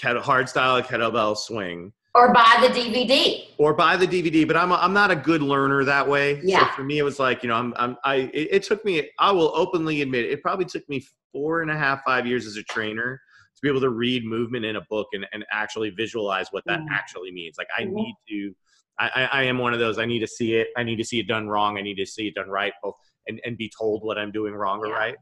kettle, 0.00 0.22
hard 0.22 0.48
style 0.48 0.80
kettlebell 0.82 1.36
swing 1.36 1.92
or 2.14 2.32
buy 2.32 2.56
the 2.60 2.68
DVD. 2.68 3.44
or 3.58 3.74
buy 3.74 3.96
the 3.96 4.06
DVD. 4.06 4.46
But 4.46 4.56
I'm, 4.56 4.72
a, 4.72 4.76
I'm 4.76 4.92
not 4.92 5.10
a 5.10 5.16
good 5.16 5.42
learner 5.42 5.84
that 5.84 6.08
way. 6.08 6.40
Yeah. 6.42 6.60
So 6.70 6.76
for 6.76 6.84
me, 6.84 6.98
it 6.98 7.02
was 7.02 7.18
like, 7.18 7.42
you 7.42 7.48
know, 7.48 7.54
I'm, 7.56 7.74
I'm 7.76 7.96
I, 8.04 8.14
it, 8.32 8.48
it 8.52 8.62
took 8.62 8.84
me, 8.84 9.10
I 9.18 9.30
will 9.32 9.52
openly 9.54 10.00
admit, 10.02 10.24
it 10.26 10.42
probably 10.42 10.64
took 10.64 10.88
me 10.88 11.04
four 11.32 11.62
and 11.62 11.70
a 11.70 11.76
half, 11.76 12.02
five 12.04 12.26
years 12.26 12.46
as 12.46 12.56
a 12.56 12.62
trainer 12.64 13.20
to 13.58 13.62
be 13.62 13.68
able 13.68 13.80
to 13.80 13.90
read 13.90 14.24
movement 14.24 14.64
in 14.64 14.76
a 14.76 14.80
book 14.88 15.08
and, 15.12 15.26
and 15.32 15.44
actually 15.52 15.90
visualize 15.90 16.48
what 16.50 16.64
that 16.66 16.80
Mhm. 16.80 16.90
actually 16.90 17.30
means. 17.32 17.56
Like 17.58 17.68
I 17.76 17.84
need 17.84 18.14
to, 18.28 18.54
I, 18.98 19.08
I, 19.08 19.24
I 19.40 19.42
am 19.44 19.58
one 19.58 19.72
of 19.72 19.78
those. 19.78 19.98
I 19.98 20.06
need 20.06 20.20
to 20.20 20.26
see 20.26 20.54
it. 20.54 20.68
I 20.76 20.82
need 20.82 20.96
to 20.96 21.04
see 21.04 21.18
it 21.20 21.26
done 21.28 21.48
wrong. 21.48 21.78
I 21.78 21.82
need 21.82 21.96
to 21.96 22.06
see 22.06 22.28
it 22.28 22.34
done 22.34 22.48
right, 22.48 22.72
both 22.82 22.94
and, 23.26 23.40
and 23.44 23.56
be 23.56 23.70
told 23.78 24.02
what 24.02 24.18
I'm 24.18 24.32
doing 24.32 24.54
wrong 24.54 24.80
or 24.80 24.90
right. 24.92 25.16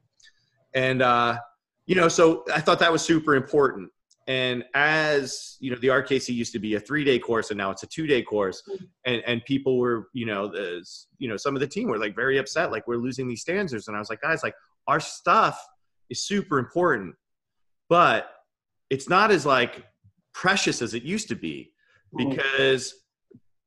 And 0.74 1.02
uh, 1.02 1.38
you 1.86 1.94
know, 1.94 2.08
so 2.08 2.44
I 2.54 2.60
thought 2.60 2.78
that 2.80 2.92
was 2.92 3.02
super 3.02 3.34
important. 3.34 3.90
And 4.28 4.64
as 4.74 5.56
you 5.60 5.70
know, 5.70 5.76
the 5.76 5.86
RKC 5.88 6.34
used 6.34 6.52
to 6.52 6.58
be 6.58 6.74
a 6.74 6.80
three-day 6.80 7.20
course, 7.20 7.50
and 7.50 7.58
now 7.58 7.70
it's 7.70 7.84
a 7.84 7.86
two-day 7.86 8.22
course. 8.22 8.60
And 9.04 9.22
and 9.26 9.44
people 9.44 9.78
were, 9.78 10.08
you 10.14 10.26
know, 10.26 10.48
the, 10.48 10.84
you 11.18 11.28
know, 11.28 11.36
some 11.36 11.54
of 11.54 11.60
the 11.60 11.66
team 11.66 11.88
were 11.88 11.98
like 11.98 12.16
very 12.16 12.38
upset, 12.38 12.72
like 12.72 12.86
we're 12.88 12.96
losing 12.96 13.28
these 13.28 13.40
standards. 13.42 13.86
And 13.88 13.96
I 13.96 14.00
was 14.00 14.10
like, 14.10 14.20
guys, 14.20 14.42
like 14.42 14.54
our 14.88 14.98
stuff 15.00 15.64
is 16.10 16.26
super 16.26 16.58
important, 16.58 17.14
but 17.88 18.30
it's 18.90 19.08
not 19.08 19.30
as 19.30 19.46
like 19.46 19.84
precious 20.32 20.82
as 20.82 20.94
it 20.94 21.02
used 21.02 21.28
to 21.28 21.34
be 21.34 21.72
because 22.16 22.94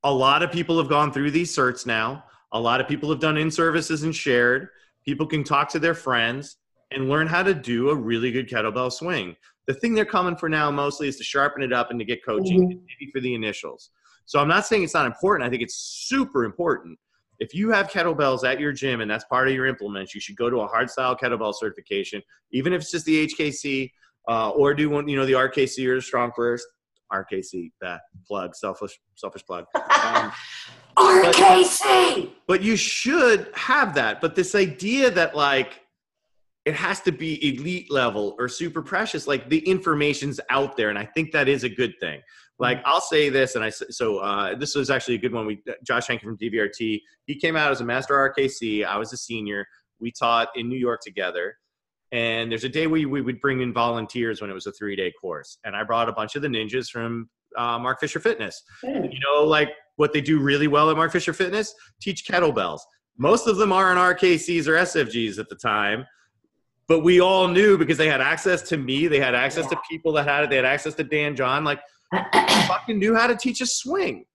a 0.04 0.14
lot 0.14 0.44
of 0.44 0.52
people 0.52 0.78
have 0.78 0.90
gone 0.90 1.12
through 1.12 1.32
these 1.32 1.56
certs 1.56 1.86
now. 1.86 2.24
A 2.54 2.60
lot 2.60 2.80
of 2.82 2.88
people 2.88 3.10
have 3.10 3.20
done 3.20 3.38
in 3.38 3.52
services 3.52 4.04
and 4.04 4.16
shared. 4.16 4.70
People 5.06 5.28
can 5.28 5.44
talk 5.44 5.70
to 5.70 5.80
their 5.80 5.94
friends 5.94 6.58
and 6.92 7.10
learn 7.10 7.28
how 7.28 7.44
to 7.44 7.54
do 7.54 7.90
a 7.90 7.96
really 7.96 8.32
good 8.32 8.50
kettlebell 8.50 8.92
swing. 8.92 9.36
The 9.68 9.74
thing 9.74 9.94
they're 9.94 10.06
coming 10.06 10.36
for 10.36 10.50
now 10.50 10.72
mostly 10.72 11.08
is 11.08 11.18
to 11.18 11.24
sharpen 11.24 11.62
it 11.62 11.72
up 11.74 11.92
and 11.92 12.00
to 12.00 12.06
get 12.06 12.26
coaching, 12.26 12.62
Mhm. 12.64 12.82
maybe 12.88 13.12
for 13.12 13.20
the 13.20 13.34
initials. 13.36 13.92
So 14.26 14.40
I'm 14.40 14.48
not 14.48 14.66
saying 14.66 14.84
it's 14.84 14.94
not 14.96 15.06
important. 15.06 15.46
I 15.46 15.50
think 15.50 15.62
it's 15.62 15.76
super 15.76 16.44
important. 16.46 16.98
If 17.40 17.54
you 17.54 17.70
have 17.72 17.90
kettlebells 17.90 18.44
at 18.44 18.60
your 18.60 18.72
gym 18.72 19.02
and 19.02 19.10
that's 19.10 19.26
part 19.26 19.48
of 19.48 19.54
your 19.54 19.66
implements, 19.68 20.16
you 20.16 20.22
should 20.22 20.36
go 20.36 20.50
to 20.50 20.62
a 20.62 20.68
hardstyle 20.68 21.20
kettlebell 21.20 21.54
certification, 21.54 22.22
even 22.52 22.74
if 22.74 22.82
it's 22.82 22.92
just 22.92 23.06
the 23.06 23.18
HKC 23.28 23.92
uh, 24.30 24.50
or 24.52 24.74
do 24.74 24.90
one, 24.90 25.08
you 25.08 25.18
know, 25.18 25.26
the 25.26 25.34
RKC 25.34 25.86
or 25.88 25.96
the 25.96 26.02
Strong 26.02 26.32
First. 26.36 26.66
RKC, 27.12 27.72
that 27.82 28.02
plug, 28.28 28.56
selfish, 28.56 29.00
selfish 29.16 29.46
plug. 29.46 29.66
Um, 30.00 30.32
RKC. 30.98 32.32
but 32.48 32.62
you 32.62 32.76
should 32.76 33.50
have 33.54 33.94
that. 33.96 34.22
But 34.22 34.36
this 34.36 34.56
idea 34.56 35.12
that 35.12 35.36
like 35.36 35.82
it 36.66 36.74
has 36.74 37.02
to 37.02 37.12
be 37.12 37.58
elite 37.58 37.92
level 37.92 38.36
or 38.40 38.48
super 38.48 38.82
precious, 38.82 39.28
like 39.28 39.50
the 39.50 39.60
information's 39.60 40.40
out 40.50 40.78
there, 40.78 40.90
and 40.90 40.98
I 40.98 41.06
think 41.06 41.32
that 41.32 41.48
is 41.48 41.64
a 41.64 41.70
good 41.70 41.94
thing. 42.00 42.22
Like 42.60 42.82
I'll 42.86 43.02
say 43.02 43.30
this, 43.30 43.56
and 43.56 43.64
I 43.64 43.70
so 43.70 44.18
uh, 44.20 44.56
this 44.56 44.76
was 44.76 44.90
actually 44.90 45.16
a 45.16 45.20
good 45.20 45.34
one. 45.34 45.46
We 45.46 45.62
Josh 45.86 46.08
Henkin 46.08 46.24
from 46.24 46.38
DVRT, 46.38 47.02
he 47.26 47.36
came 47.36 47.56
out 47.56 47.72
as 47.72 47.82
a 47.82 47.86
master 47.86 48.14
RKC. 48.38 48.86
I 48.86 48.98
was 48.98 49.14
a 49.14 49.18
senior. 49.18 49.66
We 50.00 50.12
taught 50.12 50.50
in 50.56 50.68
New 50.68 50.78
York 50.78 51.02
together. 51.02 51.56
And 52.12 52.52
there's 52.52 52.64
a 52.64 52.70
day 52.70 52.88
we, 52.88 53.06
we 53.06 53.22
would 53.22 53.40
bring 53.40 53.62
in 53.62 53.72
volunteers 53.72 54.42
when 54.42 54.50
it 54.50 54.54
was 54.54 54.66
a 54.66 54.72
three 54.72 54.96
day 54.96 55.12
course. 55.20 55.60
And 55.64 55.76
I 55.76 55.84
brought 55.84 56.10
a 56.10 56.14
bunch 56.14 56.36
of 56.36 56.42
the 56.42 56.48
ninjas 56.48 56.90
from 56.90 57.30
uh, 57.58 57.80
Mark 57.80 58.00
Fisher 58.00 58.20
Fitness 58.20 58.64
you 58.84 59.20
know, 59.20 59.44
like 59.44 59.70
what 59.96 60.14
they 60.14 60.22
do 60.22 60.40
really 60.40 60.68
well 60.68 60.90
at 60.90 60.98
Mark 60.98 61.12
Fisher 61.12 61.34
Fitness, 61.34 61.74
teach 62.02 62.26
kettlebells. 62.26 62.80
Most 63.18 63.48
of 63.48 63.58
them 63.58 63.74
aren't 63.74 64.00
RKCs 64.00 64.68
or 64.68 64.74
SFGs 64.74 65.40
at 65.40 65.50
the 65.50 65.56
time, 65.56 66.06
but 66.88 67.02
we 67.02 67.20
all 67.20 67.48
knew 67.48 67.78
because 67.78 67.98
they 67.98 68.08
had 68.08 68.22
access 68.22 68.62
to 68.70 68.78
me, 68.78 69.08
they 69.08 69.20
had 69.20 69.36
access 69.36 69.68
to 69.68 69.80
people 69.90 70.14
that 70.14 70.26
had 70.26 70.46
it, 70.46 70.50
they 70.50 70.56
had 70.56 70.66
access 70.66 70.94
to 70.96 71.04
Dan 71.04 71.36
John, 71.36 71.64
like 71.64 71.82
fucking 72.34 72.98
knew 72.98 73.14
how 73.14 73.28
to 73.28 73.36
teach 73.36 73.62
a 73.62 73.66
swing. 73.66 74.26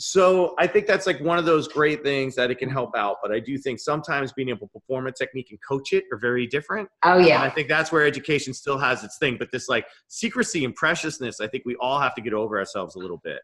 So 0.00 0.54
I 0.58 0.66
think 0.66 0.86
that's 0.86 1.06
like 1.06 1.20
one 1.20 1.36
of 1.38 1.44
those 1.44 1.68
great 1.68 2.02
things 2.02 2.34
that 2.36 2.50
it 2.50 2.54
can 2.54 2.70
help 2.70 2.96
out. 2.96 3.18
But 3.22 3.32
I 3.32 3.38
do 3.38 3.58
think 3.58 3.78
sometimes 3.78 4.32
being 4.32 4.48
able 4.48 4.66
to 4.68 4.72
perform 4.72 5.06
a 5.08 5.12
technique 5.12 5.48
and 5.50 5.58
coach 5.62 5.92
it 5.92 6.04
are 6.10 6.16
very 6.16 6.46
different. 6.46 6.88
Oh 7.02 7.18
And 7.18 7.42
I 7.42 7.50
think 7.50 7.68
that's 7.68 7.92
where 7.92 8.06
education 8.06 8.54
still 8.54 8.78
has 8.78 9.04
its 9.04 9.18
thing. 9.18 9.36
But 9.38 9.50
this 9.52 9.68
like 9.68 9.84
secrecy 10.08 10.64
and 10.64 10.74
preciousness, 10.74 11.38
I 11.42 11.48
think 11.48 11.64
we 11.66 11.76
all 11.76 12.00
have 12.00 12.14
to 12.14 12.22
get 12.22 12.32
over 12.32 12.58
ourselves 12.58 12.94
a 12.94 12.98
little 12.98 13.18
bit. 13.22 13.40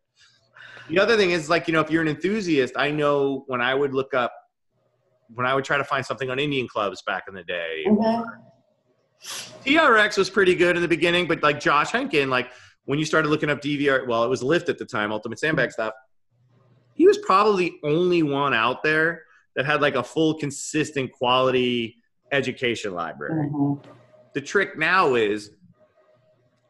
The 0.88 0.98
other 0.98 1.14
thing 1.18 1.32
is 1.32 1.50
like, 1.50 1.68
you 1.68 1.74
know, 1.74 1.80
if 1.80 1.90
you're 1.90 2.00
an 2.00 2.08
enthusiast, 2.08 2.72
I 2.74 2.90
know 2.90 3.44
when 3.48 3.60
I 3.60 3.74
would 3.74 3.92
look 3.92 4.14
up, 4.14 4.32
when 5.34 5.44
I 5.44 5.54
would 5.54 5.64
try 5.64 5.76
to 5.76 5.84
find 5.84 6.06
something 6.06 6.30
on 6.30 6.38
Indian 6.38 6.68
clubs 6.68 7.02
back 7.02 7.24
in 7.28 7.34
the 7.34 7.44
day, 7.44 7.84
Mhm. 7.86 8.24
TRX 9.62 10.16
was 10.16 10.30
pretty 10.30 10.54
good 10.54 10.74
in 10.76 10.80
the 10.80 10.88
beginning, 10.88 11.26
but 11.28 11.42
like 11.42 11.60
Josh 11.60 11.90
Henkin, 11.90 12.30
like 12.30 12.50
when 12.86 12.98
you 12.98 13.04
started 13.04 13.28
looking 13.28 13.50
up 13.50 13.60
DVR, 13.60 14.06
well, 14.06 14.24
it 14.24 14.28
was 14.28 14.42
Lift 14.42 14.70
at 14.70 14.78
the 14.78 14.86
time, 14.86 15.12
Ultimate 15.12 15.38
Sandbag 15.38 15.70
stuff. 15.72 15.92
He 17.06 17.08
was 17.08 17.18
probably 17.18 17.68
the 17.80 17.88
only 17.88 18.24
one 18.24 18.52
out 18.52 18.82
there 18.82 19.22
that 19.54 19.64
had 19.64 19.80
like 19.80 19.94
a 19.94 20.02
full, 20.02 20.34
consistent, 20.34 21.12
quality 21.12 21.98
education 22.32 22.92
library 22.92 23.48
Mhm. 23.48 23.80
the 24.34 24.40
trick 24.40 24.76
now 24.76 25.14
is 25.14 25.52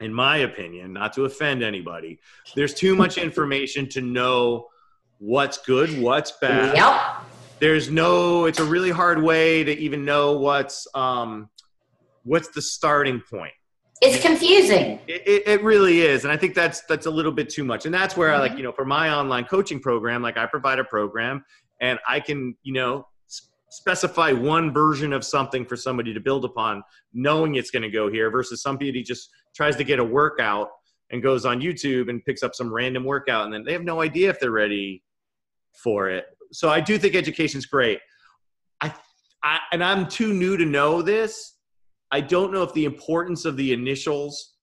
in 0.00 0.12
my 0.12 0.36
opinion 0.36 0.92
not 0.92 1.14
to 1.14 1.24
offend 1.24 1.62
anybody 1.62 2.20
there's 2.54 2.74
too 2.74 2.94
much 2.94 3.16
information 3.28 3.88
to 3.88 4.02
know 4.02 4.68
what's 5.16 5.56
good 5.64 5.98
what's 5.98 6.32
bad 6.32 6.76
Yep. 6.76 7.00
there's 7.58 7.90
no 7.90 8.44
it's 8.44 8.58
a 8.58 8.64
really 8.64 8.90
hard 8.90 9.22
way 9.22 9.64
to 9.64 9.72
even 9.78 10.04
know 10.04 10.36
what's 10.36 10.86
um 10.94 11.48
what's 12.24 12.48
the 12.48 12.60
starting 12.60 13.22
point 13.22 13.54
It's 14.02 14.20
confusing. 14.20 14.98
it, 15.08 15.22
it, 15.26 15.42
it 15.46 15.62
really 15.62 16.00
is 16.02 16.24
and 16.24 16.32
i 16.32 16.36
think 16.36 16.54
that's 16.54 16.82
that's 16.82 17.06
a 17.06 17.10
little 17.10 17.32
bit 17.32 17.48
too 17.48 17.64
much 17.64 17.86
and 17.86 17.94
that's 17.94 18.16
where 18.16 18.32
i 18.32 18.38
like 18.38 18.50
mm-hmm. 18.50 18.58
you 18.58 18.64
know 18.64 18.72
for 18.72 18.84
my 18.84 19.10
online 19.10 19.44
coaching 19.44 19.80
program 19.80 20.22
like 20.22 20.36
i 20.36 20.44
provide 20.44 20.78
a 20.78 20.84
program 20.84 21.44
and 21.80 21.98
i 22.06 22.20
can 22.20 22.54
you 22.62 22.74
know 22.74 23.06
s- 23.26 23.48
specify 23.70 24.32
one 24.32 24.72
version 24.72 25.12
of 25.12 25.24
something 25.24 25.64
for 25.64 25.76
somebody 25.76 26.12
to 26.12 26.20
build 26.20 26.44
upon 26.44 26.82
knowing 27.14 27.54
it's 27.54 27.70
going 27.70 27.82
to 27.82 27.90
go 27.90 28.10
here 28.10 28.30
versus 28.30 28.60
somebody 28.62 29.02
just 29.02 29.30
tries 29.54 29.76
to 29.76 29.84
get 29.84 29.98
a 29.98 30.04
workout 30.04 30.68
and 31.10 31.22
goes 31.22 31.46
on 31.46 31.60
youtube 31.60 32.10
and 32.10 32.22
picks 32.24 32.42
up 32.42 32.54
some 32.54 32.72
random 32.72 33.02
workout 33.02 33.44
and 33.44 33.52
then 33.52 33.64
they 33.64 33.72
have 33.72 33.84
no 33.84 34.02
idea 34.02 34.28
if 34.28 34.38
they're 34.38 34.50
ready 34.50 35.02
for 35.76 36.08
it. 36.08 36.26
So 36.52 36.68
i 36.68 36.80
do 36.80 36.98
think 36.98 37.14
education's 37.14 37.66
great. 37.66 38.00
I, 38.80 38.92
I 39.42 39.60
and 39.72 39.82
i'm 39.82 40.08
too 40.08 40.32
new 40.32 40.56
to 40.56 40.64
know 40.64 41.02
this 41.02 41.55
I 42.16 42.20
don't 42.20 42.50
know 42.50 42.62
if 42.62 42.72
the 42.72 42.86
importance 42.86 43.44
of 43.44 43.58
the 43.58 43.74
initials 43.74 44.54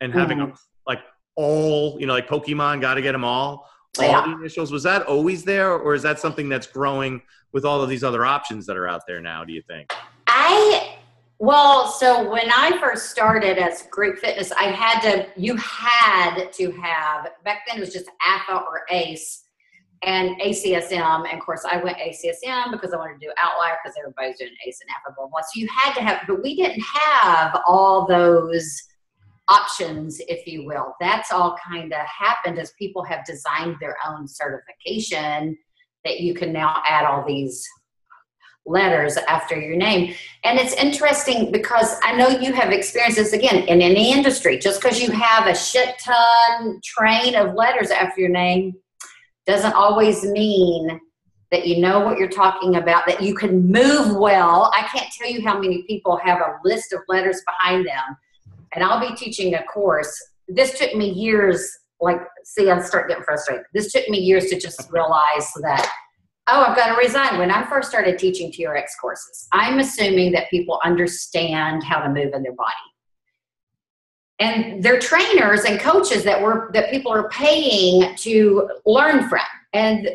and 0.00 0.14
having 0.14 0.38
hmm. 0.38 0.44
a, 0.44 0.54
like 0.86 1.00
all, 1.34 2.00
you 2.00 2.06
know, 2.06 2.14
like 2.14 2.26
Pokemon, 2.26 2.80
got 2.80 2.94
to 2.94 3.02
get 3.02 3.12
them 3.12 3.22
all. 3.22 3.68
All 3.98 4.04
Yeah. 4.06 4.24
the 4.24 4.32
initials 4.32 4.72
was 4.72 4.82
that 4.84 5.02
always 5.02 5.44
there, 5.44 5.74
or 5.74 5.92
is 5.92 6.02
that 6.04 6.18
something 6.18 6.48
that's 6.48 6.66
growing 6.66 7.20
with 7.52 7.66
all 7.66 7.82
of 7.82 7.90
these 7.90 8.02
other 8.02 8.24
options 8.24 8.64
that 8.64 8.78
are 8.78 8.88
out 8.88 9.02
there 9.06 9.20
now? 9.20 9.44
Do 9.44 9.52
you 9.52 9.60
think? 9.68 9.92
I 10.26 10.96
well, 11.38 11.86
so 11.86 12.30
when 12.30 12.50
I 12.50 12.78
first 12.80 13.10
started 13.10 13.58
as 13.58 13.82
group 13.90 14.18
fitness, 14.18 14.50
I 14.52 14.64
had 14.64 15.00
to 15.00 15.26
you 15.36 15.54
had 15.56 16.50
to 16.52 16.70
have 16.70 17.28
back 17.44 17.66
then 17.66 17.76
it 17.76 17.80
was 17.80 17.92
just 17.92 18.08
AFA 18.24 18.54
or 18.54 18.86
ACE 18.90 19.44
and 20.06 20.40
ACSM. 20.40 21.28
And 21.28 21.38
of 21.38 21.44
course 21.44 21.64
I 21.70 21.82
went 21.82 21.98
ACSM 21.98 22.70
because 22.70 22.92
I 22.92 22.96
wanted 22.96 23.20
to 23.20 23.26
do 23.26 23.32
outlier 23.38 23.76
because 23.82 23.96
everybody's 23.98 24.38
doing 24.38 24.52
ACE 24.66 24.80
and 24.80 25.14
blah 25.16 25.26
blah. 25.26 25.40
So 25.40 25.60
you 25.60 25.68
had 25.68 25.92
to 25.94 26.00
have 26.02 26.22
but 26.26 26.42
we 26.42 26.56
didn't 26.56 26.82
have 26.82 27.60
all 27.66 28.06
those 28.06 28.82
options, 29.48 30.20
if 30.28 30.46
you 30.46 30.64
will. 30.64 30.94
That's 31.00 31.30
all 31.30 31.56
kind 31.64 31.92
of 31.92 32.00
happened 32.06 32.58
as 32.58 32.72
people 32.78 33.04
have 33.04 33.24
designed 33.24 33.76
their 33.80 33.96
own 34.06 34.26
certification 34.26 35.56
that 36.04 36.20
you 36.20 36.34
can 36.34 36.52
now 36.52 36.82
add 36.86 37.04
all 37.04 37.24
these 37.26 37.66
letters 38.64 39.16
after 39.16 39.58
your 39.58 39.76
name. 39.76 40.14
And 40.42 40.58
it's 40.58 40.72
interesting 40.74 41.52
because 41.52 41.98
I 42.02 42.16
know 42.16 42.28
you 42.28 42.52
have 42.52 42.72
experienced 42.72 43.18
this 43.18 43.32
again 43.32 43.68
in 43.68 43.80
any 43.80 44.12
industry. 44.12 44.58
Just 44.58 44.80
because 44.80 45.00
you 45.00 45.10
have 45.12 45.46
a 45.46 45.54
shit 45.54 45.94
ton 46.00 46.80
train 46.82 47.36
of 47.36 47.54
letters 47.54 47.90
after 47.90 48.20
your 48.20 48.30
name 48.30 48.74
doesn't 49.46 49.72
always 49.72 50.24
mean 50.24 51.00
that 51.52 51.66
you 51.66 51.80
know 51.80 52.00
what 52.00 52.18
you're 52.18 52.28
talking 52.28 52.76
about, 52.76 53.06
that 53.06 53.22
you 53.22 53.34
can 53.34 53.70
move 53.70 54.16
well. 54.16 54.72
I 54.74 54.82
can't 54.82 55.10
tell 55.12 55.30
you 55.30 55.46
how 55.46 55.58
many 55.58 55.84
people 55.84 56.18
have 56.24 56.40
a 56.40 56.56
list 56.64 56.92
of 56.92 57.00
letters 57.08 57.40
behind 57.46 57.86
them. 57.86 58.16
And 58.74 58.82
I'll 58.82 59.00
be 59.00 59.14
teaching 59.14 59.54
a 59.54 59.62
course. 59.64 60.12
This 60.48 60.78
took 60.78 60.94
me 60.94 61.10
years, 61.10 61.68
like, 62.00 62.20
see, 62.44 62.68
I 62.68 62.80
start 62.80 63.08
getting 63.08 63.22
frustrated. 63.22 63.64
This 63.72 63.92
took 63.92 64.08
me 64.08 64.18
years 64.18 64.46
to 64.46 64.58
just 64.58 64.90
realize 64.90 65.50
that 65.62 65.88
oh, 66.48 66.64
I've 66.68 66.76
got 66.76 66.94
to 66.94 66.94
resign. 66.94 67.38
When 67.38 67.50
I 67.50 67.68
first 67.68 67.88
started 67.88 68.18
teaching 68.18 68.52
TRX 68.52 68.84
courses, 69.00 69.48
I'm 69.52 69.78
assuming 69.78 70.32
that 70.32 70.48
people 70.50 70.80
understand 70.84 71.82
how 71.82 72.00
to 72.00 72.08
move 72.08 72.32
in 72.34 72.42
their 72.42 72.52
body. 72.52 72.72
And 74.38 74.82
they're 74.82 74.98
trainers 74.98 75.64
and 75.64 75.80
coaches 75.80 76.22
that 76.24 76.40
were 76.42 76.70
that 76.74 76.90
people 76.90 77.10
are 77.12 77.28
paying 77.30 78.14
to 78.16 78.68
learn 78.84 79.28
from. 79.28 79.40
And 79.72 80.10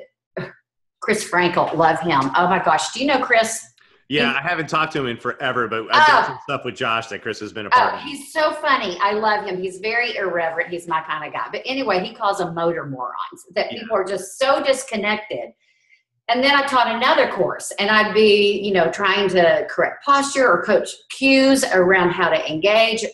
Chris 1.02 1.28
Frankel, 1.28 1.76
love 1.76 2.00
him. 2.02 2.32
Oh 2.36 2.48
my 2.48 2.62
gosh, 2.64 2.94
do 2.94 3.00
you 3.00 3.08
know 3.08 3.20
Chris? 3.20 3.66
Yeah, 4.10 4.34
I 4.38 4.42
haven't 4.42 4.68
talked 4.68 4.92
to 4.94 5.00
him 5.00 5.08
in 5.08 5.18
forever, 5.18 5.68
but 5.70 5.86
I've 5.92 6.06
done 6.06 6.24
Oh. 6.24 6.28
some 6.28 6.40
stuff 6.44 6.66
with 6.66 6.76
Josh 6.76 7.08
that 7.08 7.22
Chris 7.22 7.40
has 7.40 7.54
been 7.54 7.66
a 7.66 7.70
oh, 7.70 7.72
part 7.72 7.94
Oh, 7.94 7.98
of. 7.98 8.04
he's 8.04 8.32
so 8.34 8.52
funny. 8.52 9.00
I 9.02 9.14
love 9.14 9.46
him. 9.46 9.60
He's 9.62 9.78
very 9.80 10.18
irreverent. 10.18 10.70
He's 10.70 10.86
my 10.88 11.00
kind 11.02 11.26
of 11.26 11.32
guy. 11.34 11.48
But 11.52 11.62
anyway, 11.66 12.04
he 12.04 12.14
calls 12.14 12.40
them 12.40 12.54
motor 12.54 12.86
morons. 12.86 13.46
That 13.56 13.72
Yeah. 13.72 13.80
people 13.80 13.96
are 13.96 14.04
just 14.04 14.38
so 14.38 14.62
disconnected. 14.62 15.54
And 16.28 16.44
then 16.44 16.54
I 16.56 16.64
taught 16.64 16.94
another 16.94 17.30
course, 17.32 17.72
and 17.80 17.90
I'd 17.90 18.14
be, 18.14 18.60
you 18.62 18.74
know, 18.74 18.92
trying 18.92 19.30
to 19.30 19.66
correct 19.70 20.04
posture 20.06 20.48
or 20.48 20.62
coach 20.64 20.90
cues 21.10 21.64
around 21.74 22.12
how 22.12 22.30
to 22.30 22.52
engage, 22.52 23.06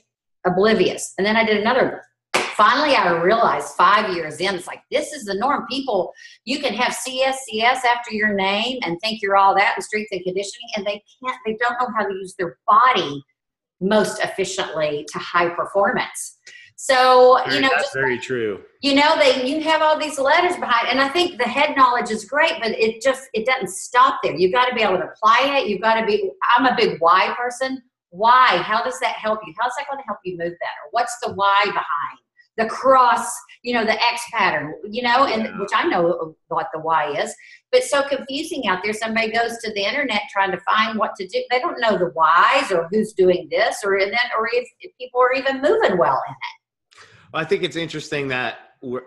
oblivious. 0.48 1.14
And 1.18 1.26
then 1.26 1.36
I 1.36 1.43
did 1.45 1.58
another 1.58 2.02
one. 2.34 2.43
Finally, 2.56 2.95
I 2.95 3.12
realized 3.22 3.76
five 3.76 4.16
years 4.16 4.39
in, 4.39 4.56
it's 4.56 4.66
like 4.66 4.82
this 4.91 5.14
is 5.14 5.26
the 5.26 5.36
norm. 5.36 5.68
People, 5.70 6.12
you 6.45 6.60
can 6.60 6.74
have 6.74 6.91
CSCS 6.91 7.86
after 7.86 8.12
your 8.12 8.34
name 8.34 8.80
and 8.82 9.00
think 9.00 9.22
you're 9.22 9.36
all 9.36 9.54
that 9.56 9.76
in 9.76 9.82
strength 9.84 10.10
and 10.12 10.24
conditioning, 10.24 10.68
and 10.76 10.86
they 10.86 11.04
can't. 11.24 11.38
They 11.45 11.56
don't 11.60 11.80
know 11.80 11.88
how 11.95 12.08
to 12.08 12.14
use 12.14 12.34
their 12.39 12.58
body 12.68 13.24
most 13.80 14.20
efficiently 14.24 15.06
to 15.12 15.20
high 15.20 15.50
performance. 15.50 16.39
So 16.78 17.39
Very- 17.43 17.56
you 17.56 17.62
know, 17.62 17.70
that's 17.76 17.93
very 17.93 18.18
true. 18.20 18.64
you 18.82 18.95
know, 18.95 19.16
they 19.18 19.48
you 19.48 19.62
have 19.62 19.82
all 19.84 20.00
these 20.00 20.18
letters 20.18 20.56
behind, 20.58 20.88
and 20.89 21.00
I 21.00 21.10
think 21.10 21.38
the 21.38 21.43
head 21.48 21.76
knowledge 21.76 22.10
is 22.10 22.26
great, 22.26 22.54
but 22.60 22.72
it 22.72 23.02
just 23.04 23.30
it 23.34 23.45
doesn't 23.45 23.70
stop 23.70 24.20
there. 24.24 24.36
You've 24.36 24.54
got 24.54 24.66
to 24.66 24.76
be 24.76 24.82
able 24.82 24.98
to 24.98 25.06
apply 25.06 25.58
it. 25.58 25.68
You've 25.68 25.82
got 25.82 26.00
to 26.00 26.06
be. 26.08 26.32
I'm 26.56 26.66
a 26.66 26.76
big 26.76 27.00
why 27.00 27.36
person. 27.38 27.84
Why? 28.10 28.58
How 28.58 28.84
does 28.84 28.99
that 28.99 29.16
help 29.16 29.39
you? 29.45 29.53
How's 29.60 29.74
that 29.78 29.88
going 29.88 29.99
to 29.99 30.05
help 30.05 30.20
you 30.24 30.38
move 30.38 30.53
better? 30.60 30.84
What's 30.91 31.18
the 31.22 31.34
why 31.34 31.62
behind 31.66 32.18
the 32.58 32.66
cross? 32.66 33.30
You 33.64 33.74
know, 33.74 33.86
the 33.86 33.93
X 33.93 34.22
pattern. 34.34 34.74
You 34.89 35.03
know, 35.03 35.26
and 35.26 35.60
which 35.60 35.72
I 35.76 35.84
know 35.86 36.12
uh, 36.12 36.32
what 36.47 36.68
the 36.74 36.80
why 36.80 37.14
is, 37.14 37.34
but 37.72 37.84
so 37.84 38.03
confusing 38.08 38.68
out 38.68 38.80
there. 38.84 38.93
Somebody 38.93 39.32
goes 39.32 39.58
to 39.60 39.74
the 39.74 39.86
internet 39.86 40.22
trying 40.32 40.51
to 40.51 40.60
find 40.62 40.97
what 40.97 41.16
to 41.16 41.28
do. 41.28 41.43
They 41.49 41.60
don't 41.60 41.82
know 41.82 41.97
the 41.97 42.12
whys 42.16 42.72
or 42.72 42.88
who's 42.91 43.14
doing 43.14 43.47
this 43.51 43.78
or 43.84 43.97
in 43.97 44.10
then 44.10 44.20
or 44.38 44.47
if, 44.53 44.68
if 44.80 44.91
people 44.97 45.22
are 45.22 45.34
even 45.34 45.62
moving 45.62 45.97
well 45.97 46.22
in 46.28 46.34
it. 46.34 47.08
I 47.34 47.43
think 47.43 47.64
it's 47.64 47.76
interesting 47.76 48.30
that 48.30 48.58
we're, 48.82 49.01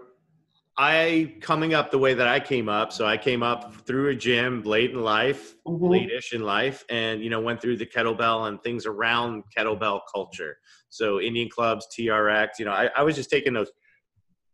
I 0.78 1.34
coming 1.40 1.74
up 1.74 1.90
the 1.90 1.98
way 1.98 2.14
that 2.14 2.26
I 2.28 2.40
came 2.40 2.68
up. 2.68 2.92
So 2.92 3.06
I 3.06 3.16
came 3.16 3.42
up 3.42 3.74
through 3.86 4.08
a 4.08 4.14
gym 4.14 4.62
late 4.62 4.92
in 4.92 5.02
life, 5.02 5.54
Mhm. 5.66 5.90
late-ish 5.90 6.32
in 6.32 6.42
life, 6.42 6.84
and 6.88 7.22
you 7.22 7.28
know 7.30 7.40
went 7.40 7.60
through 7.60 7.76
the 7.76 7.86
kettlebell 7.86 8.48
and 8.48 8.62
things 8.62 8.86
around 8.86 9.44
kettlebell 9.56 10.00
culture. 10.12 10.56
So 10.88 11.20
Indian 11.20 11.48
clubs, 11.50 11.86
TRX. 11.96 12.58
You 12.58 12.64
know, 12.64 12.72
I, 12.72 12.90
I 12.96 13.02
was 13.02 13.14
just 13.16 13.30
taking 13.30 13.52
those, 13.52 13.70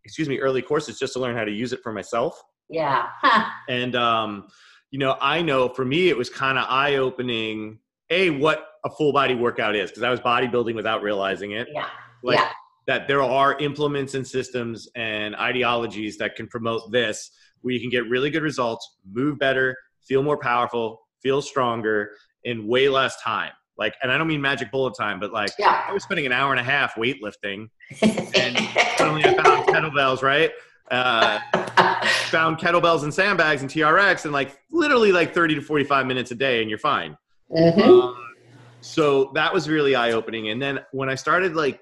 excuse 0.04 0.28
me, 0.28 0.38
early 0.38 0.62
courses 0.62 0.98
just 0.98 1.12
to 1.14 1.20
learn 1.20 1.36
how 1.36 1.44
to 1.44 1.52
use 1.52 1.72
it 1.72 1.80
for 1.82 1.92
myself. 1.92 2.42
Yeah. 2.68 3.06
And 3.68 3.94
um, 3.96 4.48
you 4.90 4.98
know, 4.98 5.16
I 5.20 5.42
know 5.42 5.68
for 5.68 5.84
me 5.84 6.08
it 6.08 6.16
was 6.16 6.30
kind 6.30 6.58
of 6.58 6.66
eye 6.68 6.96
opening. 6.96 7.78
A 8.10 8.30
what 8.30 8.68
a 8.84 8.90
full 8.90 9.12
body 9.12 9.34
workout 9.34 9.74
is 9.74 9.90
because 9.90 10.04
I 10.04 10.10
was 10.10 10.20
bodybuilding 10.20 10.74
without 10.76 11.02
realizing 11.02 11.52
it. 11.52 11.68
Yeah. 11.72 11.88
Like 12.22 12.38
yeah. 12.38 12.50
That 12.87 13.09
there 13.09 13.22
are 13.22 13.59
implements 13.59 14.14
and 14.14 14.26
systems 14.26 14.89
and 14.95 15.34
ideologies 15.37 16.16
that 16.18 16.37
can 16.37 16.47
promote 16.47 16.91
this 16.93 17.30
where 17.62 17.74
you 17.74 17.80
can 17.80 17.91
get 17.91 18.09
really 18.09 18.30
good 18.30 18.43
results, 18.43 18.97
move 19.12 19.39
better, 19.39 19.76
feel 20.07 20.22
more 20.22 20.39
powerful, 20.39 21.01
feel 21.22 21.43
stronger 21.43 22.12
in 22.45 22.66
way 22.66 22.89
less 22.89 23.20
time. 23.22 23.51
Like, 23.76 23.95
and 24.03 24.11
I 24.12 24.16
don't 24.16 24.28
mean 24.28 24.41
magic 24.41 24.70
bullet 24.70 24.95
time, 24.99 25.18
but 25.20 25.32
like 25.32 25.51
Yeah. 25.59 25.84
I 25.87 25.93
was 25.93 26.05
spending 26.05 26.26
an 26.26 26.32
hour 26.32 26.53
and 26.53 26.61
a 26.61 26.62
half 26.62 26.95
weightlifting 26.95 27.68
and 28.01 28.57
suddenly 28.97 29.24
I 29.24 29.34
found 29.43 29.66
kettlebells, 29.68 30.22
right? 30.22 30.53
Uh, 30.91 31.41
found 32.30 32.59
kettlebells 32.59 33.03
and 33.03 33.12
sandbags 33.12 33.62
and 33.62 33.70
TRX 33.70 34.24
and 34.24 34.32
like 34.32 34.57
literally 34.70 35.11
like 35.11 35.34
30 35.34 35.57
to 35.57 35.61
45 35.61 36.07
minutes 36.07 36.30
a 36.30 36.37
day 36.37 36.61
and 36.61 36.70
you're 36.70 36.78
fine. 36.78 37.18
Mhm. 37.51 37.82
Um, 37.82 38.16
so 38.80 39.32
that 39.34 39.53
was 39.53 39.68
really 39.68 39.97
eye 39.97 40.12
opening. 40.12 40.51
And 40.51 40.62
then 40.62 40.78
when 40.93 41.09
I 41.09 41.16
started 41.16 41.57
like 41.57 41.80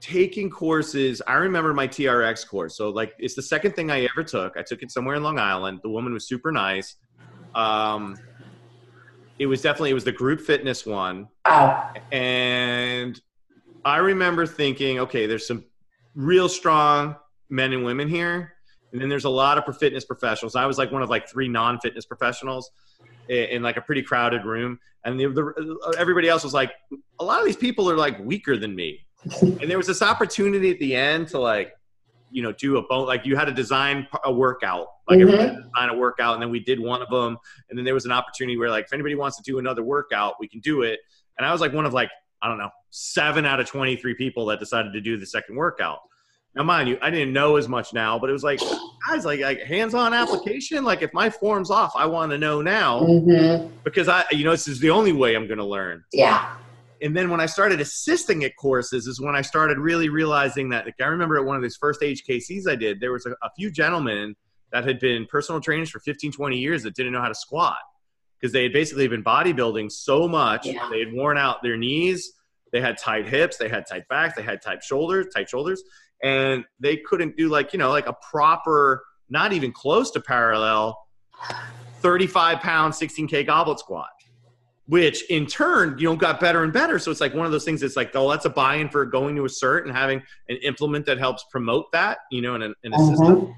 taking 0.00 0.50
courses, 0.50 1.20
I 1.26 1.34
remember 1.34 1.74
my 1.74 1.86
TRX 1.86 2.46
course. 2.46 2.76
So 2.76 2.90
like 2.90 3.14
it's 3.18 3.34
the 3.34 3.42
second 3.42 3.72
thing 3.72 3.90
I 3.90 4.04
ever 4.04 4.24
took. 4.24 4.56
I 4.56 4.62
took 4.62 4.82
it 4.82 4.90
somewhere 4.90 5.16
in 5.16 5.22
Long 5.22 5.38
Island. 5.38 5.80
The 5.82 5.90
woman 5.90 6.12
was 6.12 6.26
super 6.26 6.50
nice. 6.50 6.96
Um, 7.54 8.16
it 9.38 9.46
was 9.46 9.62
definitely 9.62 9.90
it 9.90 9.94
was 9.94 10.04
the 10.04 10.12
group 10.12 10.40
fitness 10.40 10.84
one, 10.84 11.26
Oh, 11.46 11.92
and 12.12 13.18
I 13.84 13.96
remember 13.96 14.46
thinking, 14.46 15.00
okay, 15.00 15.26
there's 15.26 15.46
some 15.46 15.64
real 16.14 16.48
strong 16.48 17.16
men 17.48 17.72
and 17.72 17.82
women 17.82 18.06
here, 18.06 18.52
and 18.92 19.00
then 19.00 19.08
there's 19.08 19.24
a 19.24 19.30
lot 19.30 19.56
of 19.56 19.78
fitness 19.78 20.04
professionals. 20.04 20.56
I 20.56 20.66
was 20.66 20.76
like 20.76 20.92
one 20.92 21.02
of 21.02 21.08
like 21.08 21.26
three 21.28 21.48
non-fitness 21.48 22.04
professionals 22.04 22.70
in, 23.28 23.62
like 23.62 23.78
a 23.78 23.80
pretty 23.80 24.02
crowded 24.02 24.44
room, 24.44 24.78
and 25.04 25.18
the, 25.18 25.28
the, 25.28 25.94
everybody 25.98 26.28
else 26.28 26.44
was 26.44 26.52
like, 26.52 26.72
a 27.18 27.24
lot 27.24 27.40
of 27.40 27.46
these 27.46 27.56
people 27.56 27.90
are 27.90 27.96
like 27.96 28.18
weaker 28.18 28.58
than 28.58 28.74
me, 28.74 29.06
and 29.40 29.70
there 29.70 29.76
was 29.76 29.86
this 29.86 30.02
opportunity 30.02 30.70
at 30.70 30.78
the 30.78 30.94
end 30.94 31.28
to 31.28 31.38
like, 31.38 31.72
you 32.30 32.42
know, 32.42 32.52
do 32.52 32.76
a 32.78 32.82
bone 32.82 33.06
like 33.06 33.26
you 33.26 33.36
had 33.36 33.46
to 33.46 33.52
design 33.52 34.06
a 34.24 34.32
workout, 34.32 34.86
like 35.08 35.18
Mhm. 35.18 35.22
everybody 35.22 35.48
design 35.56 35.88
a 35.90 35.94
workout, 35.96 36.34
and 36.34 36.42
then 36.42 36.50
we 36.50 36.60
did 36.60 36.78
one 36.78 37.02
of 37.02 37.10
them, 37.10 37.36
and 37.68 37.78
then 37.78 37.84
there 37.84 37.94
was 37.94 38.04
an 38.04 38.12
opportunity 38.12 38.56
where 38.56 38.70
like 38.70 38.84
if 38.84 38.92
anybody 38.92 39.14
wants 39.16 39.36
to 39.36 39.42
do 39.42 39.58
another 39.58 39.82
workout, 39.82 40.34
we 40.40 40.46
can 40.48 40.60
do 40.60 40.82
it, 40.82 41.00
and 41.38 41.46
I 41.46 41.52
was 41.52 41.60
like 41.60 41.72
one 41.72 41.86
of 41.86 41.92
like 41.92 42.10
I 42.42 42.48
don't 42.48 42.58
know 42.58 42.70
seven 42.90 43.44
out 43.44 43.60
of 43.60 43.66
twenty 43.66 43.96
three 43.96 44.14
people 44.14 44.46
that 44.46 44.58
decided 44.60 44.92
to 44.92 45.00
do 45.00 45.16
the 45.16 45.26
second 45.26 45.56
workout. 45.56 45.98
Now, 46.56 46.64
mind 46.64 46.88
you, 46.88 46.98
I 47.00 47.10
didn't 47.10 47.32
know 47.32 47.54
as 47.56 47.68
much 47.68 47.92
now, 47.92 48.18
but 48.18 48.28
it 48.28 48.32
was 48.32 48.42
like, 48.42 48.58
guys, 49.08 49.24
like, 49.24 49.38
like 49.38 49.60
hands-on 49.60 50.12
application. 50.12 50.82
Like, 50.82 51.00
if 51.00 51.12
my 51.14 51.30
form's 51.30 51.70
off, 51.70 51.92
I 51.94 52.06
want 52.06 52.32
to 52.32 52.38
know 52.38 52.60
now 52.60 53.02
Mhm. 53.02 53.70
because 53.84 54.08
I, 54.08 54.24
you 54.32 54.42
know, 54.44 54.50
this 54.50 54.66
is 54.66 54.80
the 54.80 54.90
only 54.90 55.12
way 55.12 55.36
I'm 55.36 55.46
going 55.46 55.58
to 55.58 55.64
learn. 55.64 56.02
yeah. 56.12 56.56
And 57.02 57.16
then 57.16 57.30
when 57.30 57.40
I 57.40 57.46
started 57.46 57.80
assisting 57.80 58.44
at 58.44 58.56
courses, 58.56 59.06
is 59.06 59.20
when 59.20 59.34
I 59.34 59.42
started 59.42 59.78
really 59.78 60.08
realizing 60.08 60.68
that. 60.70 60.84
Like, 60.84 60.94
I 61.00 61.06
remember 61.06 61.38
at 61.38 61.44
one 61.44 61.56
of 61.56 61.62
these 61.62 61.76
first 61.76 62.00
HKCs 62.00 62.68
I 62.68 62.76
did, 62.76 63.00
there 63.00 63.12
was 63.12 63.26
a, 63.26 63.30
a 63.42 63.50
few 63.56 63.70
gentlemen 63.70 64.36
that 64.72 64.84
had 64.84 65.00
been 65.00 65.26
personal 65.26 65.60
trainers 65.60 65.90
for 65.90 66.00
15, 66.00 66.32
20 66.32 66.58
years 66.58 66.82
that 66.82 66.94
didn't 66.94 67.12
know 67.12 67.20
how 67.20 67.28
to 67.28 67.34
squat 67.34 67.78
because 68.38 68.52
they 68.52 68.62
had 68.62 68.72
basically 68.72 69.08
been 69.08 69.24
bodybuilding 69.24 69.90
so 69.90 70.28
much, 70.28 70.66
Yeah. 70.66 70.88
they 70.90 71.00
had 71.00 71.12
worn 71.12 71.36
out 71.36 71.62
their 71.62 71.76
knees, 71.76 72.32
they 72.72 72.80
had 72.80 72.96
tight 72.96 73.26
hips, 73.26 73.56
they 73.56 73.68
had 73.68 73.84
tight 73.86 74.06
backs, 74.08 74.34
they 74.36 74.42
had 74.42 74.62
tight 74.62 74.82
shoulders, 74.82 75.26
tight 75.34 75.48
shoulders, 75.48 75.82
and 76.22 76.64
they 76.78 76.96
couldn't 76.98 77.36
do 77.36 77.48
like 77.48 77.72
you 77.72 77.78
know 77.78 77.90
like 77.90 78.06
a 78.06 78.16
proper, 78.30 79.02
not 79.28 79.52
even 79.52 79.72
close 79.72 80.10
to 80.12 80.20
parallel, 80.20 80.96
35 82.00 82.60
pound 82.60 82.92
16k 82.94 83.44
goblet 83.46 83.78
squat. 83.78 84.08
Which 84.90 85.22
in 85.30 85.46
turn, 85.46 85.96
you 85.98 86.08
know, 86.08 86.16
got 86.16 86.40
better 86.40 86.64
and 86.64 86.72
better. 86.72 86.98
So 86.98 87.12
it's 87.12 87.20
like 87.20 87.32
one 87.32 87.46
of 87.46 87.52
those 87.52 87.64
things. 87.64 87.80
That's 87.80 87.94
like, 87.96 88.10
oh, 88.16 88.28
that's 88.28 88.44
a 88.44 88.50
buy-in 88.50 88.88
for 88.88 89.04
going 89.06 89.36
to 89.36 89.44
a 89.44 89.48
cert 89.48 89.84
and 89.84 89.92
having 89.96 90.20
an 90.48 90.56
implement 90.62 91.06
that 91.06 91.16
helps 91.18 91.44
promote 91.44 91.92
that, 91.92 92.18
you 92.32 92.42
know, 92.42 92.56
and 92.56 92.64
an, 92.64 92.74
an 92.82 92.94
assistant. 92.94 93.38
Mhm. 93.38 93.54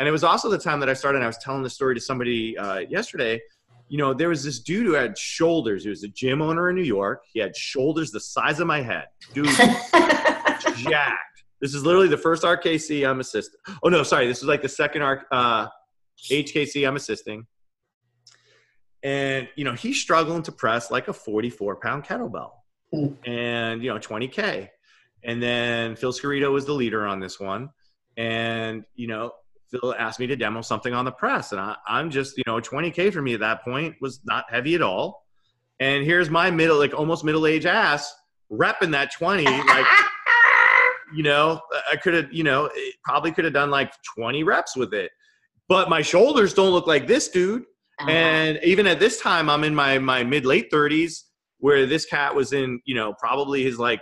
And 0.00 0.08
it 0.08 0.10
was 0.10 0.24
also 0.24 0.50
the 0.50 0.58
time 0.58 0.80
that 0.80 0.88
I 0.88 0.94
started. 0.94 1.18
And 1.18 1.24
I 1.24 1.28
was 1.28 1.38
telling 1.38 1.62
the 1.62 1.70
story 1.70 1.94
to 1.94 2.00
somebody 2.00 2.58
uh, 2.58 2.78
yesterday. 2.80 3.40
You 3.88 3.98
know, 3.98 4.12
there 4.12 4.28
was 4.28 4.42
this 4.42 4.58
dude 4.58 4.86
who 4.86 4.94
had 4.94 5.16
shoulders. 5.16 5.84
He 5.84 5.90
was 5.90 6.02
a 6.02 6.08
gym 6.08 6.42
owner 6.42 6.70
in 6.70 6.74
New 6.76 6.82
York. 6.82 7.22
He 7.32 7.38
had 7.38 7.54
shoulders 7.56 8.10
the 8.10 8.18
size 8.20 8.58
of 8.58 8.66
my 8.66 8.80
head. 8.82 9.06
Dude, 9.34 9.46
jacked. 10.76 11.44
This 11.60 11.74
is 11.74 11.84
literally 11.84 12.08
the 12.08 12.18
first 12.18 12.42
RKC 12.42 13.08
I'm 13.08 13.20
assisting. 13.20 13.60
Oh 13.84 13.88
no, 13.88 14.02
sorry. 14.02 14.26
This 14.26 14.38
is 14.38 14.44
like 14.48 14.62
the 14.62 14.68
second 14.68 15.02
R, 15.02 15.24
uh, 15.30 15.68
HKC 16.28 16.86
I'm 16.88 16.96
assisting. 16.96 17.46
And 19.02 19.48
you 19.56 19.64
know, 19.64 19.72
he's 19.74 20.00
struggling 20.00 20.42
to 20.44 20.52
press 20.52 20.90
like 20.90 21.08
a 21.08 21.12
44 21.12 21.76
pound 21.76 22.04
kettlebell, 22.04 22.50
Hmm. 22.92 23.14
and 23.24 23.82
you 23.82 23.92
know, 23.92 23.98
20k. 23.98 24.68
And 25.24 25.42
then 25.42 25.96
Phil 25.96 26.12
Scarito 26.12 26.52
was 26.52 26.66
the 26.66 26.72
leader 26.72 27.06
on 27.06 27.20
this 27.20 27.38
one, 27.40 27.70
and 28.16 28.84
you 28.94 29.06
know, 29.08 29.32
Phil 29.70 29.94
asked 29.98 30.20
me 30.20 30.26
to 30.28 30.36
demo 30.36 30.60
something 30.62 30.92
on 30.94 31.04
the 31.04 31.12
press, 31.12 31.52
and 31.52 31.60
I, 31.60 31.76
I'm 31.86 32.10
just 32.10 32.36
you 32.36 32.44
know, 32.46 32.60
20k 32.60 33.12
for 33.12 33.22
me 33.22 33.34
at 33.34 33.40
that 33.40 33.62
point 33.64 33.96
was 34.00 34.20
not 34.24 34.44
heavy 34.50 34.74
at 34.74 34.82
all. 34.82 35.24
And 35.80 36.04
here's 36.04 36.30
my 36.30 36.50
middle, 36.50 36.78
like 36.78 36.94
almost 36.94 37.24
middle 37.24 37.46
age 37.46 37.66
ass 37.66 38.14
repping 38.52 38.92
that 38.92 39.10
20, 39.12 39.44
like 39.44 39.86
you 41.14 41.22
know, 41.22 41.60
I 41.90 41.96
could 41.96 42.14
have, 42.14 42.32
you 42.32 42.44
know, 42.44 42.70
probably 43.04 43.32
could 43.32 43.44
have 43.44 43.54
done 43.54 43.70
like 43.70 43.92
20 44.16 44.44
reps 44.44 44.76
with 44.76 44.94
it. 44.94 45.10
But 45.68 45.88
my 45.88 46.02
shoulders 46.02 46.54
don't 46.54 46.70
look 46.72 46.86
like 46.86 47.06
this 47.06 47.28
dude. 47.28 47.64
Uh-huh. 48.00 48.10
And 48.10 48.60
even 48.64 48.86
at 48.86 48.98
this 48.98 49.20
time, 49.20 49.48
I'm 49.48 49.64
in 49.64 49.74
my 49.74 49.98
my 49.98 50.24
mid 50.24 50.44
late 50.44 50.70
30s, 50.70 51.22
where 51.58 51.86
this 51.86 52.04
cat 52.06 52.34
was 52.34 52.52
in, 52.52 52.80
you 52.84 52.94
know, 52.94 53.14
probably 53.18 53.62
his 53.62 53.78
like 53.78 54.00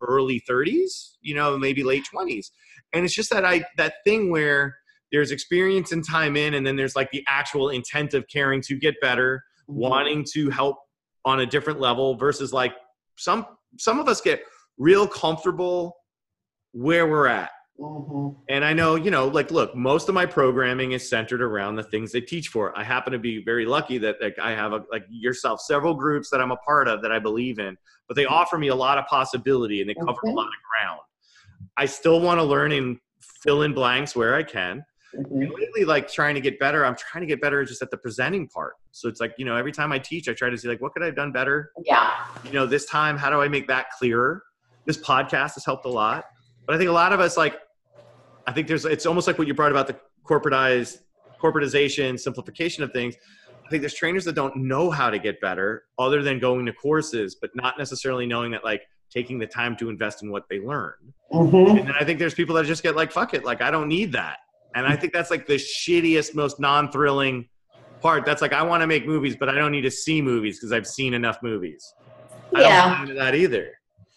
early 0.00 0.42
30s, 0.48 1.16
you 1.20 1.34
know, 1.34 1.58
maybe 1.58 1.82
late 1.82 2.06
20s. 2.14 2.46
And 2.92 3.04
it's 3.04 3.14
just 3.14 3.30
that 3.30 3.44
I 3.44 3.64
that 3.76 3.94
thing 4.04 4.30
where 4.30 4.76
there's 5.12 5.30
experience 5.30 5.92
and 5.92 6.06
time 6.06 6.36
in, 6.36 6.54
and 6.54 6.66
then 6.66 6.76
there's 6.76 6.96
like 6.96 7.10
the 7.10 7.24
actual 7.28 7.70
intent 7.70 8.14
of 8.14 8.26
caring 8.28 8.60
to 8.62 8.76
get 8.76 8.94
better, 9.00 9.42
Mm-hmm. 9.68 9.80
wanting 9.80 10.24
to 10.32 10.48
help 10.48 10.78
on 11.26 11.40
a 11.40 11.46
different 11.46 11.78
level 11.78 12.16
versus 12.16 12.54
like 12.54 12.72
some 13.18 13.44
some 13.78 13.98
of 13.98 14.08
us 14.08 14.22
get 14.22 14.42
real 14.78 15.06
comfortable 15.06 15.94
where 16.72 17.06
we're 17.06 17.26
at. 17.26 17.50
Mhm. 17.78 18.36
And 18.48 18.64
I 18.64 18.72
know, 18.72 18.96
you 18.96 19.10
know, 19.10 19.28
like, 19.28 19.50
look, 19.50 19.74
most 19.74 20.08
of 20.08 20.14
my 20.14 20.26
programming 20.26 20.92
is 20.92 21.08
centered 21.08 21.40
around 21.40 21.76
the 21.76 21.82
things 21.82 22.10
they 22.12 22.20
teach 22.20 22.48
for. 22.48 22.76
I 22.76 22.82
happen 22.82 23.12
to 23.12 23.18
be 23.18 23.42
very 23.44 23.66
lucky 23.66 23.98
that 23.98 24.16
like 24.20 24.36
I 24.40 24.50
have 24.50 24.72
a, 24.72 24.84
like 24.90 25.06
yourself, 25.08 25.60
several 25.60 25.94
groups 25.94 26.28
that 26.30 26.40
I'm 26.40 26.50
a 26.50 26.56
part 26.56 26.88
of 26.88 27.02
that 27.02 27.12
I 27.12 27.18
believe 27.20 27.58
in, 27.58 27.76
but 28.08 28.16
they 28.16 28.26
offer 28.26 28.58
me 28.58 28.68
a 28.68 28.74
lot 28.74 28.98
of 28.98 29.06
possibility 29.06 29.80
and 29.80 29.88
they 29.88 29.94
cover 29.94 30.20
a 30.24 30.30
lot 30.30 30.46
of 30.46 30.82
ground. 30.82 31.00
I 31.76 31.86
still 31.86 32.20
want 32.20 32.38
to 32.40 32.44
learn 32.44 32.72
and 32.72 32.98
fill 33.20 33.62
in 33.62 33.72
blanks 33.74 34.16
where 34.16 34.34
I 34.34 34.42
can. 34.42 34.84
Mhm. 35.14 35.42
And 35.42 35.50
lately, 35.52 35.84
like 35.84 36.08
trying 36.10 36.34
to 36.34 36.40
get 36.40 36.58
better, 36.58 36.84
I'm 36.84 36.96
trying 36.96 37.22
to 37.22 37.26
get 37.26 37.40
better 37.40 37.64
just 37.64 37.80
at 37.80 37.90
the 37.90 37.96
presenting 37.96 38.48
part. 38.48 38.74
So 38.90 39.08
it's 39.08 39.20
like, 39.20 39.34
you 39.38 39.44
know, 39.44 39.56
every 39.56 39.72
time 39.72 39.90
I 39.92 39.98
teach, 39.98 40.28
I 40.28 40.34
try 40.34 40.50
to 40.50 40.58
see 40.58 40.68
like, 40.68 40.82
what 40.82 40.92
could 40.92 41.02
I 41.02 41.06
have 41.06 41.16
done 41.16 41.32
better? 41.32 41.72
Yeah. 41.84 42.10
you 42.44 42.52
know 42.52 42.66
this 42.66 42.86
time 42.86 43.16
how 43.16 43.30
do 43.30 43.40
i 43.40 43.48
make 43.48 43.66
that 43.66 43.90
clearer 43.98 44.44
this 44.84 44.96
podcast 44.96 45.54
has 45.54 45.64
helped 45.64 45.84
a 45.86 45.88
lot 45.88 46.26
but 46.66 46.74
i 46.74 46.78
think 46.78 46.88
a 46.88 46.92
lot 46.92 47.12
of 47.12 47.18
us 47.20 47.36
like 47.36 47.58
i 48.48 48.52
think 48.52 48.66
there's 48.66 48.84
it's 48.84 49.06
almost 49.06 49.26
like 49.26 49.38
what 49.38 49.46
you 49.46 49.54
brought 49.54 49.70
about 49.70 49.86
the 49.86 49.96
corporatized 50.28 50.96
corporatization 51.42 52.18
simplification 52.18 52.82
of 52.82 52.90
things 52.92 53.14
i 53.66 53.68
think 53.70 53.82
there's 53.82 53.94
trainers 53.94 54.24
that 54.24 54.34
don't 54.34 54.56
know 54.56 54.90
how 54.90 55.10
to 55.10 55.18
get 55.18 55.40
better 55.40 55.84
other 55.98 56.22
than 56.22 56.38
going 56.38 56.64
to 56.66 56.72
courses 56.72 57.36
but 57.40 57.50
not 57.54 57.78
necessarily 57.78 58.26
knowing 58.26 58.50
that 58.50 58.64
like 58.64 58.82
taking 59.12 59.38
the 59.38 59.46
time 59.46 59.76
to 59.76 59.88
invest 59.88 60.22
in 60.22 60.30
what 60.30 60.44
they 60.50 60.58
learned 60.60 61.12
Mhm. 61.32 61.70
and 61.78 61.88
then 61.88 61.94
i 62.00 62.04
think 62.04 62.18
there's 62.18 62.34
people 62.34 62.54
that 62.56 62.64
just 62.66 62.82
get 62.82 62.96
like 62.96 63.12
fuck 63.12 63.34
it 63.34 63.44
like 63.44 63.60
i 63.62 63.70
don't 63.70 63.88
need 63.88 64.12
that 64.12 64.38
and 64.74 64.86
i 64.86 64.96
think 64.96 65.12
that's 65.12 65.30
like 65.30 65.46
the 65.46 65.54
shittiest 65.56 66.34
most 66.34 66.58
non-thrilling 66.58 67.48
part 68.00 68.24
that's 68.24 68.40
like 68.42 68.52
i 68.52 68.62
want 68.62 68.80
to 68.80 68.86
make 68.86 69.06
movies 69.06 69.36
but 69.38 69.48
i 69.48 69.54
don't 69.54 69.72
need 69.72 69.82
to 69.82 69.90
see 69.90 70.20
movies 70.22 70.58
because 70.58 70.72
i've 70.72 70.86
seen 70.86 71.12
enough 71.14 71.38
movies 71.42 71.94
I 72.56 72.62
Yeah. 72.62 72.80
don't 72.82 72.94
buy 72.96 73.02
into 73.02 73.14
that 73.14 73.34
either. 73.34 73.72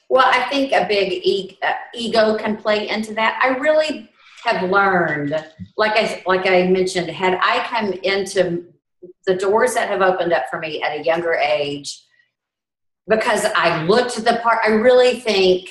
Well, 0.08 0.26
I 0.26 0.44
think 0.50 0.72
a 0.72 0.86
big 0.88 1.12
e- 1.12 1.58
uh, 1.62 1.74
ego 1.94 2.38
can 2.38 2.56
play 2.56 2.88
into 2.88 3.14
that. 3.16 3.38
I 3.44 3.58
really 3.58 4.10
have 4.44 4.70
learned, 4.70 5.32
like 5.78 5.94
I 5.96 6.24
like 6.26 6.48
I 6.48 6.68
mentioned, 6.68 7.10
had 7.10 7.40
I 7.42 7.66
come 7.68 7.94
into 8.04 8.66
the 9.26 9.36
doors 9.36 9.74
that 9.74 9.88
have 9.88 10.02
opened 10.02 10.34
up 10.34 10.46
for 10.50 10.60
me 10.60 10.82
at 10.82 11.00
a 11.00 11.04
younger 11.04 11.34
age, 11.34 12.04
because 13.08 13.46
I 13.56 13.84
looked 13.84 14.18
at 14.18 14.26
the 14.26 14.40
part. 14.42 14.60
I 14.64 14.70
really 14.70 15.20
think 15.20 15.70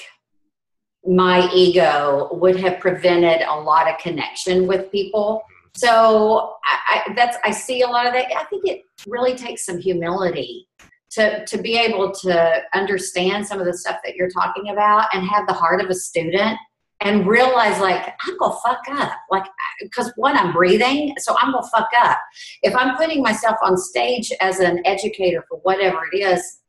my 1.07 1.51
ego 1.53 2.29
would 2.33 2.57
have 2.57 2.79
prevented 2.79 3.43
a 3.43 3.55
lot 3.55 3.89
of 3.89 3.99
connection 3.99 4.67
with 4.67 4.93
people. 4.93 5.43
So 5.75 6.57
I, 6.65 7.03
I, 7.07 7.15
that's 7.15 7.39
I 7.45 7.51
see 7.51 7.83
a 7.83 7.87
lot 7.87 8.07
of 8.07 8.13
that. 8.13 8.27
I 8.37 8.45
think 8.45 8.67
it 8.67 8.83
really 9.07 9.35
takes 9.35 9.65
some 9.65 9.79
humility 9.79 10.69
to 11.11 11.45
to 11.45 11.59
be 11.59 11.77
able 11.77 12.13
to 12.13 12.63
understand 12.75 13.47
some 13.47 13.61
of 13.61 13.67
the 13.67 13.77
stuff 13.77 13.97
that 14.05 14.15
you're 14.15 14.31
talking 14.31 14.71
about 14.71 15.09
and 15.13 15.27
have 15.27 15.47
the 15.47 15.53
heart 15.53 15.81
of 15.81 15.91
a 15.91 15.95
student 15.95 16.59
and 17.01 17.27
realize 17.27 17.81
like 17.81 18.15
i'm 18.27 18.37
gonna 18.39 18.57
fuck 18.65 18.83
up. 18.91 19.13
Like 19.31 19.47
because 19.81 20.13
one 20.17 20.37
i'm 20.37 20.53
breathing 20.53 21.15
so 21.19 21.35
i'm 21.39 21.53
gonna 21.53 21.67
fuck 21.73 21.89
up. 22.03 22.19
If 22.63 22.75
i'm 22.77 22.97
putting 22.97 23.23
myself 23.23 23.57
on 23.63 23.77
stage 23.77 24.33
as 24.41 24.61
an 24.61 24.83
educator 24.85 25.45
for 25.49 25.59
whatever 25.59 26.01
it 26.13 26.19
is 26.19 26.61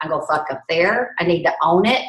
i'm 0.00 0.10
gonna 0.10 0.26
fuck 0.26 0.46
up 0.50 0.62
there. 0.68 1.14
I 1.18 1.24
need 1.24 1.42
to 1.44 1.52
own 1.62 1.86
it. 1.86 2.02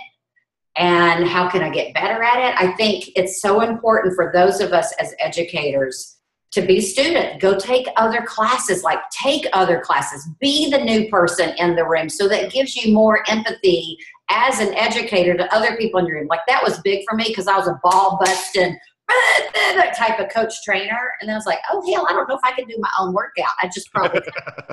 And 0.77 1.27
how 1.27 1.49
can 1.49 1.61
i 1.61 1.69
get 1.69 1.93
better 1.93 2.23
at 2.23 2.49
it? 2.49 2.55
I 2.59 2.73
think 2.73 3.09
it's 3.15 3.41
so 3.41 3.61
important 3.61 4.15
for 4.15 4.31
those 4.33 4.59
of 4.59 4.73
us 4.73 4.93
as 4.99 5.13
educators 5.19 6.17
to 6.51 6.61
be 6.61 6.79
student. 6.79 7.41
Go 7.41 7.57
take 7.57 7.87
other 7.97 8.21
classes 8.21 8.83
like 8.83 8.99
take 9.11 9.45
other 9.53 9.79
classes. 9.79 10.27
Be 10.39 10.71
the 10.71 10.77
new 10.77 11.09
person 11.09 11.53
in 11.57 11.75
the 11.75 11.85
room. 11.85 12.09
So 12.09 12.27
that 12.29 12.51
gives 12.51 12.75
you 12.75 12.93
more 12.93 13.23
empathy 13.27 13.97
as 14.29 14.59
an 14.59 14.73
educator 14.73 15.35
to 15.35 15.53
other 15.53 15.77
people 15.77 15.99
in 15.99 16.05
your 16.05 16.17
room 16.17 16.27
like 16.29 16.41
that 16.47 16.61
was 16.63 16.79
big 16.81 17.03
for 17.09 17.15
me 17.15 17.25
because 17.27 17.47
i 17.47 17.57
was 17.57 17.67
a 17.67 17.79
ball 17.83 18.19
busting 18.23 18.77
type 19.95 20.19
of 20.19 20.29
coach 20.29 20.53
trainer. 20.63 21.13
And 21.19 21.29
then 21.29 21.35
i 21.35 21.37
was 21.37 21.45
like 21.45 21.59
oh 21.71 21.81
hell 21.91 22.05
i 22.09 22.13
don't 22.13 22.27
know 22.27 22.35
if 22.35 22.41
i 22.43 22.51
can 22.51 22.67
do 22.67 22.75
my 22.79 22.89
own 22.99 23.13
workout. 23.13 23.47
I 23.61 23.69
just 23.73 23.91
probably 23.91 24.21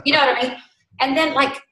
you 0.04 0.12
know 0.12 0.20
what 0.20 0.36
i 0.36 0.42
mean? 0.42 0.56
And 1.00 1.16
then 1.16 1.34
like 1.34 1.62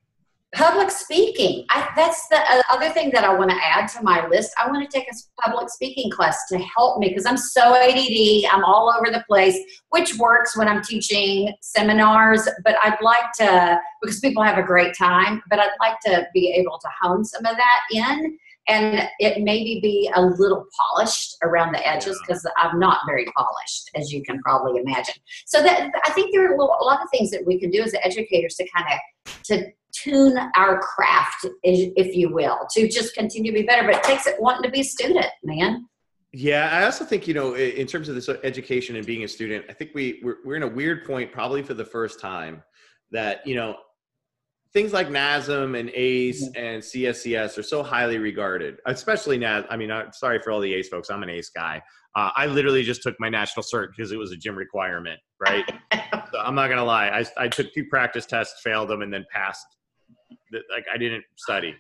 public 0.55 0.91
speaking. 0.91 1.65
I, 1.71 1.89
that's 1.97 2.29
the 2.29 2.39
uh, 2.39 2.63
other 2.71 2.91
thing 2.91 3.11
that 3.15 3.25
i 3.25 3.35
want 3.35 3.51
to 3.51 3.57
add 3.57 3.89
to 3.89 4.03
my 4.03 4.27
list. 4.29 4.53
I 4.63 4.71
want 4.71 4.89
to 4.89 4.99
take 4.99 5.09
a 5.09 5.43
public 5.43 5.71
speaking 5.71 6.11
class 6.11 6.47
to 6.49 6.59
help 6.59 6.99
me 6.99 7.09
because 7.09 7.27
i'm 7.27 7.37
so 7.37 7.75
add 7.75 8.47
i'm 8.51 8.65
all 8.65 8.93
over 8.95 9.11
the 9.11 9.25
place 9.29 9.59
which 9.91 10.17
works 10.19 10.57
when 10.57 10.69
i'm 10.69 10.83
teaching 10.83 11.53
seminars 11.63 12.49
but 12.65 12.77
i'd 12.83 12.99
like 13.01 13.33
to 13.37 13.79
because 14.03 14.21
people 14.21 14.43
have 14.43 14.59
a 14.59 14.63
great 14.63 14.95
time 14.97 15.43
but 15.49 15.59
i'd 15.59 15.71
like 15.81 15.99
to 16.01 16.27
be 16.35 16.53
able 16.53 16.79
to 16.79 16.89
hone 17.01 17.25
some 17.25 17.45
of 17.47 17.57
that 17.57 17.81
in 17.91 18.39
and 18.69 19.09
it 19.19 19.43
maybe 19.43 19.81
be 19.81 20.11
a 20.15 20.23
little 20.23 20.67
polished 20.79 21.37
around 21.43 21.73
the 21.73 21.87
edges 21.87 22.19
because 22.21 22.47
i'm 22.59 22.79
not 22.79 23.01
very 23.07 23.27
polished 23.37 23.91
as 23.97 24.13
you 24.13 24.23
can 24.23 24.41
probably 24.43 24.81
imagine. 24.81 25.15
So 25.47 25.63
that 25.63 25.91
i 26.05 26.11
think 26.11 26.33
there 26.33 26.51
are 26.51 26.55
a 26.55 26.85
lot 26.85 27.03
of 27.03 27.09
things 27.11 27.31
that 27.31 27.45
we 27.47 27.59
can 27.59 27.71
do 27.71 27.83
as 27.83 27.95
educators 28.03 28.55
to 28.57 28.69
kind 28.75 28.87
of 28.93 29.43
to 29.45 29.73
tune 29.93 30.39
our 30.57 30.81
craft 30.81 31.47
if 31.63 32.17
you 32.17 32.33
will 32.33 32.59
to 32.71 32.89
just 32.89 33.15
continue 33.15 33.53
to 33.53 33.59
be 33.59 33.67
better 33.67 33.87
but 33.87 33.97
it 33.97 34.03
takes 34.03 34.27
it 34.27 34.41
wanting 34.41 34.63
to 34.63 34.71
be 34.71 34.81
a 34.81 34.85
student 34.85 35.27
man 35.45 35.87
Yeah, 36.33 36.71
I 36.73 36.85
also 36.85 37.05
think 37.05 37.29
you 37.29 37.35
know, 37.35 37.55
in 37.55 37.87
terms 37.87 38.09
of 38.09 38.15
this 38.15 38.29
education 38.43 38.97
and 38.97 39.05
being 39.05 39.23
a 39.23 39.29
student, 39.29 39.67
I 39.69 39.75
think 39.75 39.91
we 39.95 40.21
we're, 40.25 40.39
we're 40.45 40.57
in 40.57 40.63
a 40.63 40.69
weird 40.69 41.05
point, 41.05 41.31
probably 41.31 41.63
for 41.63 41.75
the 41.75 41.85
first 41.85 42.21
time, 42.21 42.63
that 43.11 43.47
you 43.47 43.55
know, 43.55 43.77
things 44.73 44.95
like 44.95 45.09
NASM 45.09 45.79
and 45.79 45.91
ACE 45.91 46.49
and 46.57 46.83
CSCS 46.83 47.59
are 47.59 47.63
so 47.63 47.83
highly 47.83 48.17
regarded, 48.17 48.79
especially 48.87 49.37
NAS. 49.37 49.67
I 49.69 49.77
mean, 49.77 49.91
I'm 49.91 50.13
sorry 50.15 50.41
for 50.41 50.51
all 50.53 50.61
the 50.61 50.73
ACE 50.73 50.89
folks. 50.89 51.11
I'm 51.11 51.23
an 51.23 51.29
ACE 51.29 51.51
guy. 51.51 51.83
Uh, 52.17 52.31
I 52.35 52.47
literally 52.47 52.83
just 52.83 53.03
took 53.03 53.15
my 53.21 53.29
national 53.29 53.63
cert 53.63 53.89
because 53.95 54.11
it 54.11 54.19
was 54.19 54.33
a 54.33 54.37
gym 54.37 54.57
requirement, 54.57 55.21
right? 55.39 55.71
so 55.93 56.39
I'm 56.39 56.55
not 56.55 56.69
gonna 56.69 56.85
lie. 56.85 57.09
I 57.09 57.45
I 57.45 57.49
took 57.49 57.73
two 57.75 57.85
practice 57.85 58.25
tests, 58.25 58.63
failed 58.63 58.89
them, 58.89 59.03
and 59.03 59.13
then 59.13 59.27
passed. 59.31 59.67
The- 60.53 60.63
Like 60.71 60.87
I 60.93 60.97
didn't 60.99 61.25
study 61.37 61.75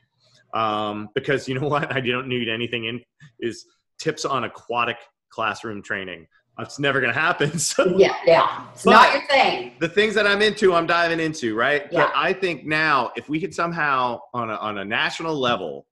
um, 0.54 1.08
because 1.14 1.48
you 1.48 1.58
know 1.58 1.68
what? 1.74 1.92
I 1.92 2.00
don't 2.00 2.28
need 2.28 2.48
anything 2.48 2.86
in 2.86 3.00
is 3.40 3.66
tips 3.98 4.24
on 4.24 4.44
aquatic 4.44 4.96
classroom 5.30 5.82
training. 5.82 6.26
It's 6.58 6.78
never 6.78 7.00
going 7.00 7.12
to 7.12 7.18
happen. 7.18 7.58
So 7.70 7.96
yeah 7.96 8.14
yeah 8.26 8.66
it's 8.74 8.84
But- 8.84 8.90
not 8.92 9.12
your 9.14 9.26
thing 9.28 9.72
the 9.80 9.88
things 9.88 10.14
that 10.14 10.26
I'm 10.26 10.42
into, 10.42 10.74
I'm 10.74 10.86
diving 10.86 11.18
into, 11.20 11.54
right? 11.56 11.82
Yeah. 11.90 12.04
But 12.06 12.12
I 12.14 12.32
think 12.32 12.64
now, 12.66 13.10
if 13.16 13.28
we 13.28 13.40
could 13.40 13.54
somehow, 13.54 14.20
on 14.34 14.50
a, 14.50 14.54
on 14.54 14.78
a 14.78 14.84
national 14.84 15.34
level, 15.34 15.86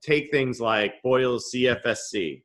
take 0.00 0.30
things 0.30 0.60
like 0.60 0.94
Boyle's 1.02 1.50
CFSC, 1.52 2.42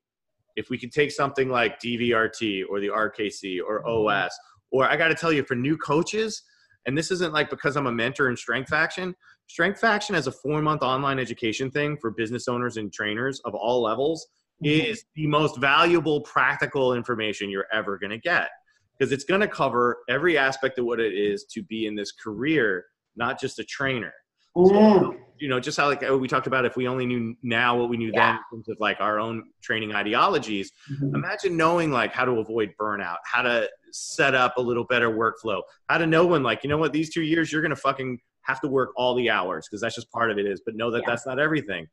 if 0.58 0.70
we 0.70 0.78
could 0.78 0.92
take 0.92 1.12
something 1.12 1.48
like 1.50 1.80
DVRT 1.80 2.64
or 2.70 2.80
the 2.82 2.88
RKC 2.90 3.60
or 3.66 3.82
Mm-hmm. 3.84 4.28
OS, 4.28 4.38
or 4.72 4.90
I 4.92 4.98
got 4.98 5.08
to 5.10 5.16
tell 5.16 5.32
you, 5.32 5.44
for 5.44 5.56
new 5.56 5.78
coaches, 5.78 6.44
and 6.86 6.98
this 6.98 7.12
isn't 7.12 7.32
like 7.34 7.50
because 7.50 7.78
I'm 7.78 7.88
a 7.88 7.92
mentor 7.92 8.30
in 8.30 8.36
Strength 8.36 8.70
Faction. 8.70 9.16
Strength 9.50 9.80
Faction 9.82 10.16
as 10.16 10.28
a 10.28 10.32
four 10.32 10.62
month 10.62 10.84
online 10.84 11.20
education 11.20 11.70
thing 11.72 11.98
for 11.98 12.12
business 12.12 12.48
owners 12.48 12.78
and 12.78 12.94
trainers 12.94 13.42
of 13.46 13.54
all 13.56 13.82
levels 13.82 14.28
Mm-hmm. 14.62 14.90
is 14.92 15.06
the 15.16 15.26
most 15.26 15.58
valuable 15.58 16.20
practical 16.20 16.94
information 16.94 17.50
you're 17.50 17.68
ever 17.72 17.98
going 17.98 18.10
to 18.10 18.18
get 18.18 18.50
because 18.98 19.14
it's 19.14 19.24
going 19.24 19.40
to 19.40 19.48
cover 19.48 20.00
every 20.10 20.38
aspect 20.38 20.78
of 20.78 20.84
what 20.84 21.00
it 21.00 21.14
is 21.14 21.46
to 21.54 21.64
be 21.64 21.86
in 21.88 21.96
this 21.96 22.12
career, 22.12 22.84
not 23.16 23.40
just 23.40 23.58
a 23.60 23.64
trainer. 23.64 24.12
Mm. 24.58 25.16
You 25.38 25.48
know, 25.48 25.62
just 25.62 25.78
how 25.78 25.88
like 25.88 26.04
oh, 26.04 26.18
we 26.18 26.28
talked 26.28 26.48
about 26.48 26.66
if 26.66 26.76
we 26.76 26.90
only 26.90 27.06
knew 27.06 27.38
now 27.42 27.78
what 27.80 27.88
we 27.88 27.96
knew 27.96 28.12
Yeah. 28.14 28.32
then 28.34 28.36
in 28.52 28.58
terms 28.58 28.68
of 28.68 28.76
like 28.82 28.98
our 29.00 29.18
own 29.18 29.44
training 29.64 29.94
ideologies. 29.94 30.74
Mhm. 30.92 31.16
Imagine 31.16 31.56
knowing 31.56 31.90
like 31.94 32.12
how 32.12 32.26
to 32.26 32.34
avoid 32.34 32.74
burnout, 32.78 33.20
how 33.24 33.42
to 33.44 33.70
set 33.94 34.36
up 34.36 34.58
a 34.58 34.62
little 34.62 34.84
better 34.84 35.10
workflow, 35.10 35.62
how 35.88 36.00
to 36.00 36.06
know 36.06 36.26
when 36.26 36.44
like 36.44 36.66
you 36.66 36.70
know 36.70 36.78
what 36.78 36.92
these 36.92 37.10
two 37.14 37.22
years 37.22 37.50
you're 37.50 37.62
going 37.62 37.70
to 37.70 37.78
fucking 37.78 38.20
have 38.44 38.62
to 38.62 38.68
work 38.68 38.92
all 38.96 39.16
the 39.16 39.30
hours 39.30 39.68
because 39.68 39.82
that's 39.82 39.96
just 39.96 40.12
part 40.12 40.32
of 40.32 40.38
it 40.38 40.46
is, 40.46 40.62
but 40.66 40.76
know 40.76 40.92
that 40.92 41.00
Yeah. 41.00 41.10
that's 41.10 41.26
not 41.26 41.40
everything. 41.40 41.88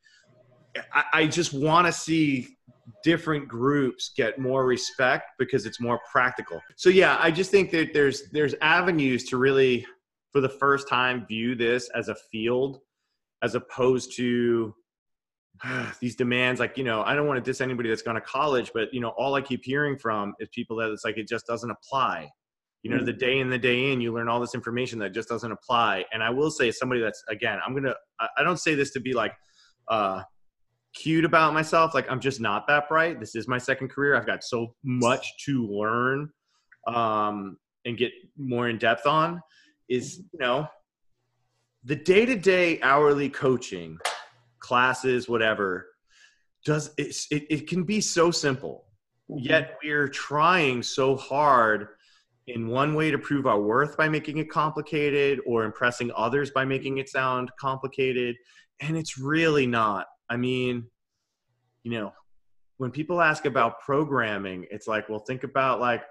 I, 0.92 1.04
I 1.12 1.26
just 1.26 1.52
want 1.54 1.86
to 1.86 1.92
see 1.92 2.48
different 3.02 3.48
groups 3.48 4.12
get 4.16 4.38
more 4.38 4.66
respect 4.66 5.32
because 5.38 5.66
it's 5.66 5.80
more 5.80 6.00
practical. 6.10 6.60
So 6.76 6.88
yeah, 6.90 7.18
I 7.20 7.30
just 7.30 7.50
think 7.50 7.70
that 7.72 7.92
there's 7.92 8.30
there's 8.30 8.54
avenues 8.60 9.24
to 9.24 9.38
really 9.38 9.86
for 10.32 10.40
the 10.40 10.48
first 10.48 10.88
time 10.88 11.26
view 11.26 11.54
this 11.54 11.88
as 11.94 12.08
a 12.08 12.14
field 12.30 12.80
as 13.42 13.54
opposed 13.54 14.14
to 14.16 14.74
these 16.00 16.14
demands 16.14 16.60
like 16.60 16.76
you 16.76 16.84
know 16.84 17.02
i 17.04 17.14
don't 17.14 17.26
want 17.26 17.42
to 17.42 17.50
diss 17.50 17.62
anybody 17.62 17.88
that's 17.88 18.02
gone 18.02 18.16
to 18.16 18.20
college 18.20 18.70
but 18.74 18.92
you 18.92 19.00
know 19.00 19.10
all 19.16 19.34
i 19.34 19.40
keep 19.40 19.64
hearing 19.64 19.96
from 19.96 20.34
is 20.38 20.48
people 20.54 20.76
that 20.76 20.90
it's 20.90 21.04
like 21.04 21.16
it 21.16 21.26
just 21.26 21.46
doesn't 21.46 21.70
apply 21.70 22.28
you 22.86 22.96
know 22.96 23.04
the 23.04 23.12
day 23.12 23.40
in 23.40 23.50
the 23.50 23.58
day 23.58 23.90
in 23.90 24.00
you 24.00 24.12
learn 24.14 24.28
all 24.28 24.38
this 24.38 24.54
information 24.54 24.98
that 25.00 25.12
just 25.12 25.28
doesn't 25.28 25.50
apply. 25.50 26.04
And 26.12 26.22
i 26.22 26.30
will 26.30 26.50
say 26.50 26.70
somebody 26.70 27.00
that's 27.00 27.22
again 27.28 27.58
i'm 27.66 27.74
gonna 27.74 27.94
i 28.38 28.42
don't 28.44 28.58
say 28.58 28.74
this 28.76 28.92
to 28.92 29.00
be 29.00 29.12
like 29.12 29.32
uh 29.88 30.22
cute 30.94 31.24
about 31.24 31.52
myself. 31.52 31.94
Like 31.94 32.10
i'm 32.10 32.20
just 32.20 32.40
not 32.40 32.66
that 32.68 32.88
bright. 32.88 33.18
This 33.18 33.34
is 33.34 33.48
my 33.48 33.58
second 33.58 33.88
career. 33.88 34.16
I've 34.16 34.26
got 34.26 34.44
so 34.44 34.74
much 34.84 35.26
to 35.46 35.66
learn 35.66 36.30
um, 36.86 37.58
and 37.84 37.98
get 37.98 38.12
more 38.38 38.68
in 38.68 38.78
depth 38.78 39.06
on 39.06 39.42
is 39.88 40.18
you 40.32 40.38
know 40.38 40.66
the 41.84 41.96
day-to-day 41.96 42.80
hourly 42.82 43.28
coaching 43.28 43.98
classes 44.58 45.28
whatever 45.28 45.86
does 46.64 46.90
it, 46.98 47.14
it 47.30 47.68
can 47.68 47.84
be 47.84 48.00
so 48.00 48.32
simple 48.32 48.86
yet 49.28 49.76
we're 49.82 50.08
trying 50.08 50.82
so 50.82 51.16
hard 51.16 51.88
in 52.48 52.68
one 52.68 52.94
way 52.94 53.10
to 53.10 53.18
prove 53.18 53.46
our 53.46 53.60
worth 53.60 53.96
by 53.96 54.08
making 54.08 54.38
it 54.38 54.48
complicated 54.48 55.40
or 55.46 55.64
impressing 55.64 56.10
others 56.16 56.50
by 56.50 56.64
making 56.64 56.98
it 56.98 57.08
sound 57.08 57.50
complicated. 57.58 58.36
And 58.80 58.96
it's 58.96 59.18
really 59.18 59.66
not. 59.66 60.06
I 60.28 60.36
mean 60.36 60.86
you 61.82 61.92
know 61.92 62.12
when 62.78 62.90
people 62.90 63.22
ask 63.22 63.44
about 63.46 63.80
programming 63.80 64.66
it's 64.72 64.88
like 64.88 65.08
well 65.08 65.20
think 65.20 65.44
about 65.44 65.78
like 65.78 66.02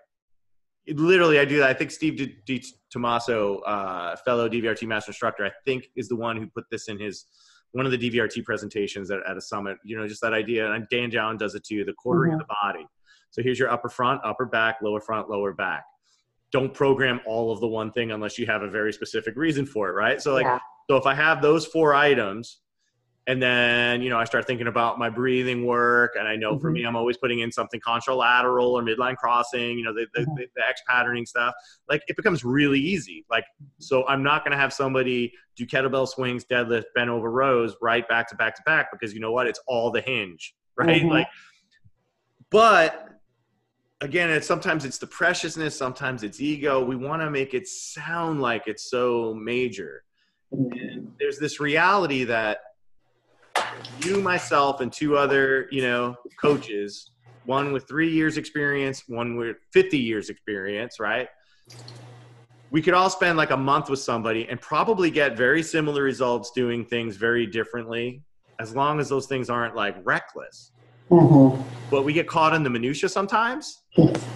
literally 0.88 1.38
i 1.38 1.44
do 1.44 1.58
that. 1.58 1.70
I 1.70 1.74
think 1.74 1.92
steve 1.92 2.16
D- 2.18 2.38
D- 2.46 2.66
tomaso 2.90 3.58
uh, 3.60 4.16
fellow 4.24 4.48
dvrt 4.48 4.88
master 4.88 5.10
instructor 5.10 5.46
i 5.46 5.52
think 5.66 5.90
is 5.98 6.08
the 6.08 6.16
one 6.16 6.38
who 6.38 6.48
put 6.48 6.64
this 6.72 6.88
in 6.88 6.98
his 6.98 7.26
one 7.76 7.86
of 7.86 7.92
the 7.92 7.98
dvrt 7.98 8.42
presentations 8.46 9.12
at, 9.12 9.20
at 9.28 9.36
a 9.36 9.42
summit. 9.42 9.78
You 9.84 9.98
know 9.98 10.08
just 10.08 10.22
that 10.22 10.32
idea. 10.32 10.72
And 10.72 10.88
dan 10.90 11.12
John 11.12 11.38
does 11.38 11.56
it 11.56 11.66
too 11.66 11.84
the 11.84 11.92
quartering 11.92 12.32
mm-hmm. 12.32 12.40
of 12.40 12.48
the 12.48 12.56
body. 12.64 12.88
So 13.32 13.44
here's 13.44 13.60
your 13.60 13.70
upper 13.70 13.90
front 13.90 14.22
upper 14.24 14.46
back 14.46 14.78
lower 14.82 15.02
front 15.02 15.30
lower 15.30 15.54
back 15.54 15.84
don't 16.56 16.74
program 16.74 17.20
all 17.26 17.52
of 17.52 17.60
the 17.60 17.68
one 17.68 17.92
thing 17.92 18.14
unless 18.14 18.40
you 18.40 18.46
have 18.46 18.62
a 18.62 18.70
very 18.70 18.94
specific 18.94 19.36
reason 19.36 19.66
for 19.66 19.90
it 19.90 19.92
right 19.92 20.22
so 20.22 20.34
like 20.34 20.46
yeah. 20.46 20.58
so 20.90 20.96
if 20.96 21.06
i 21.06 21.14
have 21.14 21.42
those 21.42 21.66
four 21.66 21.94
items 21.94 22.60
and 23.28 23.44
then 23.44 24.02
you 24.02 24.10
know 24.10 24.18
i 24.18 24.24
start 24.24 24.48
thinking 24.48 24.68
about 24.68 24.98
my 24.98 25.10
breathing 25.10 25.66
work 25.66 26.16
and 26.18 26.30
i 26.30 26.36
know 26.38 26.54
mm-hmm. 26.54 26.62
for 26.62 26.72
me 26.72 26.86
i'm 26.86 26.96
always 26.96 27.18
putting 27.18 27.40
in 27.40 27.52
something 27.52 27.82
contralateral 27.82 28.70
or 28.70 28.82
midline 28.82 29.18
crossing 29.18 29.78
you 29.78 29.84
know 29.84 29.94
the, 29.94 30.08
the, 30.14 30.22
mm-hmm. 30.22 30.34
the, 30.36 30.46
the 30.56 30.62
x 30.66 30.82
patterning 30.88 31.26
stuff 31.26 31.54
like 31.90 32.02
it 32.08 32.16
becomes 32.16 32.46
really 32.46 32.80
easy 32.80 33.26
like 33.30 33.44
so 33.82 34.08
i'm 34.08 34.24
not 34.24 34.46
going 34.46 34.54
to 34.54 34.58
have 34.58 34.72
somebody 34.72 35.34
do 35.58 35.66
kettlebell 35.66 36.08
swings 36.08 36.46
deadlift 36.46 36.86
bent 36.96 37.10
over 37.10 37.30
rows 37.32 37.76
right 37.82 38.08
back 38.08 38.30
to 38.30 38.36
back 38.38 38.56
to 38.56 38.62
back 38.66 38.88
because 38.94 39.14
you 39.14 39.20
know 39.20 39.34
what 39.34 39.46
it's 39.46 39.60
all 39.68 39.92
the 39.92 40.00
hinge 40.00 40.56
right 40.78 41.02
mm-hmm. 41.02 41.10
like 41.10 41.28
but 42.50 43.10
again 44.02 44.30
it's 44.30 44.48
sometimes 44.48 44.86
it's 44.86 44.98
the 44.98 45.08
preciousness 45.08 45.78
sometimes 45.78 46.24
it's 46.24 46.42
ego 46.42 46.84
we 46.84 46.96
want 46.96 47.22
to 47.22 47.30
make 47.30 47.54
it 47.54 47.68
sound 47.68 48.42
like 48.42 48.64
it's 48.68 48.90
so 48.90 49.34
major 49.34 50.04
mm-hmm. 50.54 50.78
and 50.78 51.12
there's 51.20 51.40
this 51.40 51.60
reality 51.60 52.24
that 52.24 52.60
you, 54.04 54.22
myself, 54.22 54.82
and 54.82 54.92
two 54.92 55.18
other, 55.18 55.68
you 55.72 55.82
know, 55.82 56.16
coaches, 56.40 57.12
one 57.46 57.72
with 57.72 57.88
three 57.88 58.12
years 58.12 58.38
experience, 58.38 59.04
one 59.08 59.36
with 59.36 59.58
50 59.72 59.98
years 59.98 60.30
experience, 60.30 61.00
right? 61.00 61.28
We 62.72 62.82
could 62.82 62.94
all 62.94 63.10
spend 63.10 63.38
like 63.38 63.52
a 63.52 63.58
month 63.58 63.90
with 63.90 64.00
somebody 64.00 64.48
and 64.50 64.60
probably 64.60 65.10
get 65.10 65.38
very 65.38 65.64
similar 65.64 66.04
results 66.04 66.52
doing 66.52 66.86
things 66.86 67.16
very 67.16 67.46
differently 67.46 68.24
as 68.60 68.76
long 68.76 69.00
as 69.00 69.10
those 69.10 69.28
things 69.28 69.50
aren't 69.50 69.76
like 69.76 69.96
reckless. 70.04 70.72
Mm-hmm. 71.10 71.62
But 71.92 72.04
we 72.04 72.14
get 72.14 72.28
caught 72.28 72.54
in 72.54 72.64
the 72.64 72.70
minutia 72.70 73.10
sometimes 73.10 73.84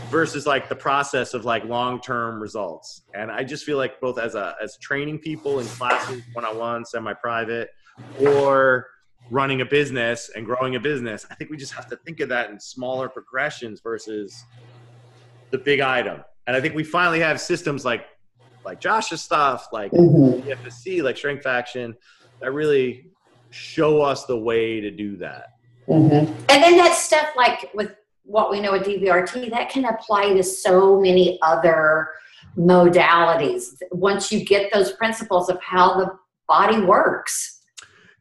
versus 0.09 0.45
like 0.45 0.69
the 0.69 0.75
process 0.75 1.33
of 1.33 1.45
like 1.45 1.65
long-term 1.65 2.39
results. 2.39 3.01
And 3.13 3.31
I 3.31 3.43
just 3.43 3.65
feel 3.65 3.77
like 3.77 3.99
both 3.99 4.19
as 4.19 4.35
a 4.35 4.55
as 4.61 4.77
training 4.77 5.19
people 5.19 5.59
in 5.59 5.65
classes, 5.65 6.21
one-on-one, 6.33 6.85
semi-private, 6.85 7.69
or 8.19 8.87
running 9.31 9.61
a 9.61 9.65
business 9.65 10.29
and 10.35 10.45
growing 10.45 10.75
a 10.75 10.79
business. 10.79 11.25
I 11.29 11.35
think 11.35 11.49
we 11.49 11.57
just 11.57 11.73
have 11.73 11.87
to 11.89 11.95
think 11.97 12.19
of 12.19 12.29
that 12.29 12.49
in 12.49 12.59
smaller 12.59 13.09
progressions 13.09 13.81
versus 13.81 14.43
the 15.51 15.57
big 15.57 15.79
item. 15.79 16.23
And 16.47 16.55
I 16.55 16.61
think 16.61 16.75
we 16.75 16.83
finally 16.83 17.19
have 17.19 17.41
systems 17.41 17.83
like 17.83 18.05
like 18.65 18.79
Josh's 18.79 19.21
stuff, 19.21 19.67
like 19.71 19.91
mm-hmm. 19.91 20.47
CFSC, 20.47 21.01
like 21.01 21.17
Strength 21.17 21.43
Faction, 21.43 21.95
that 22.41 22.51
really 22.51 23.09
show 23.49 24.01
us 24.01 24.25
the 24.25 24.37
way 24.37 24.79
to 24.79 24.91
do 24.91 25.17
that. 25.17 25.47
Mm-hmm. 25.89 26.33
And 26.49 26.63
then 26.63 26.77
that 26.77 26.95
stuff 26.95 27.29
like 27.35 27.71
with 27.73 27.95
what 28.23 28.51
we 28.51 28.59
know 28.59 28.73
with 28.73 28.83
DVRT, 28.83 29.49
that 29.49 29.69
can 29.69 29.85
apply 29.85 30.33
to 30.33 30.43
so 30.43 30.99
many 30.99 31.39
other 31.41 32.09
modalities. 32.55 33.75
Once 33.91 34.31
you 34.31 34.45
get 34.45 34.71
those 34.71 34.91
principles 34.93 35.49
of 35.49 35.59
how 35.61 35.97
the 35.99 36.15
body 36.47 36.81
works. 36.81 37.61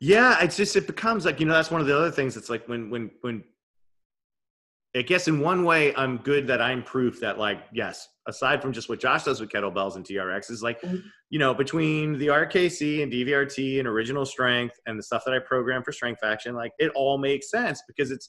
Yeah, 0.00 0.42
it's 0.42 0.56
just 0.56 0.76
it 0.76 0.86
becomes 0.86 1.24
like 1.24 1.40
you 1.40 1.46
know 1.46 1.54
that's 1.54 1.70
one 1.70 1.80
of 1.80 1.86
the 1.86 1.96
other 1.96 2.10
things. 2.10 2.36
It's 2.36 2.48
like 2.48 2.66
when 2.68 2.88
when 2.88 3.10
when 3.20 3.42
I 4.96 5.02
guess 5.02 5.28
in 5.28 5.40
one 5.40 5.64
way 5.64 5.94
I'm 5.96 6.18
good 6.18 6.46
that 6.46 6.62
I'm 6.62 6.82
proof 6.82 7.20
that 7.20 7.38
like 7.38 7.60
yes, 7.72 8.08
aside 8.28 8.62
from 8.62 8.72
just 8.72 8.88
what 8.88 9.00
Josh 9.00 9.24
does 9.24 9.40
with 9.40 9.50
kettlebells 9.50 9.96
and 9.96 10.04
TRX 10.04 10.50
is 10.50 10.62
like, 10.62 10.80
mm-hmm. 10.80 10.98
you 11.30 11.38
know, 11.38 11.52
between 11.52 12.16
the 12.18 12.28
RKC 12.28 13.02
and 13.02 13.12
DVRT 13.12 13.80
and 13.80 13.88
original 13.88 14.24
strength 14.24 14.78
and 14.86 14.96
the 14.98 15.02
stuff 15.02 15.24
that 15.26 15.34
I 15.34 15.40
program 15.40 15.82
for 15.82 15.90
Strength 15.90 16.20
Faction, 16.20 16.54
like 16.54 16.72
it 16.78 16.92
all 16.94 17.18
makes 17.18 17.50
sense 17.50 17.82
because 17.88 18.10
it's 18.10 18.28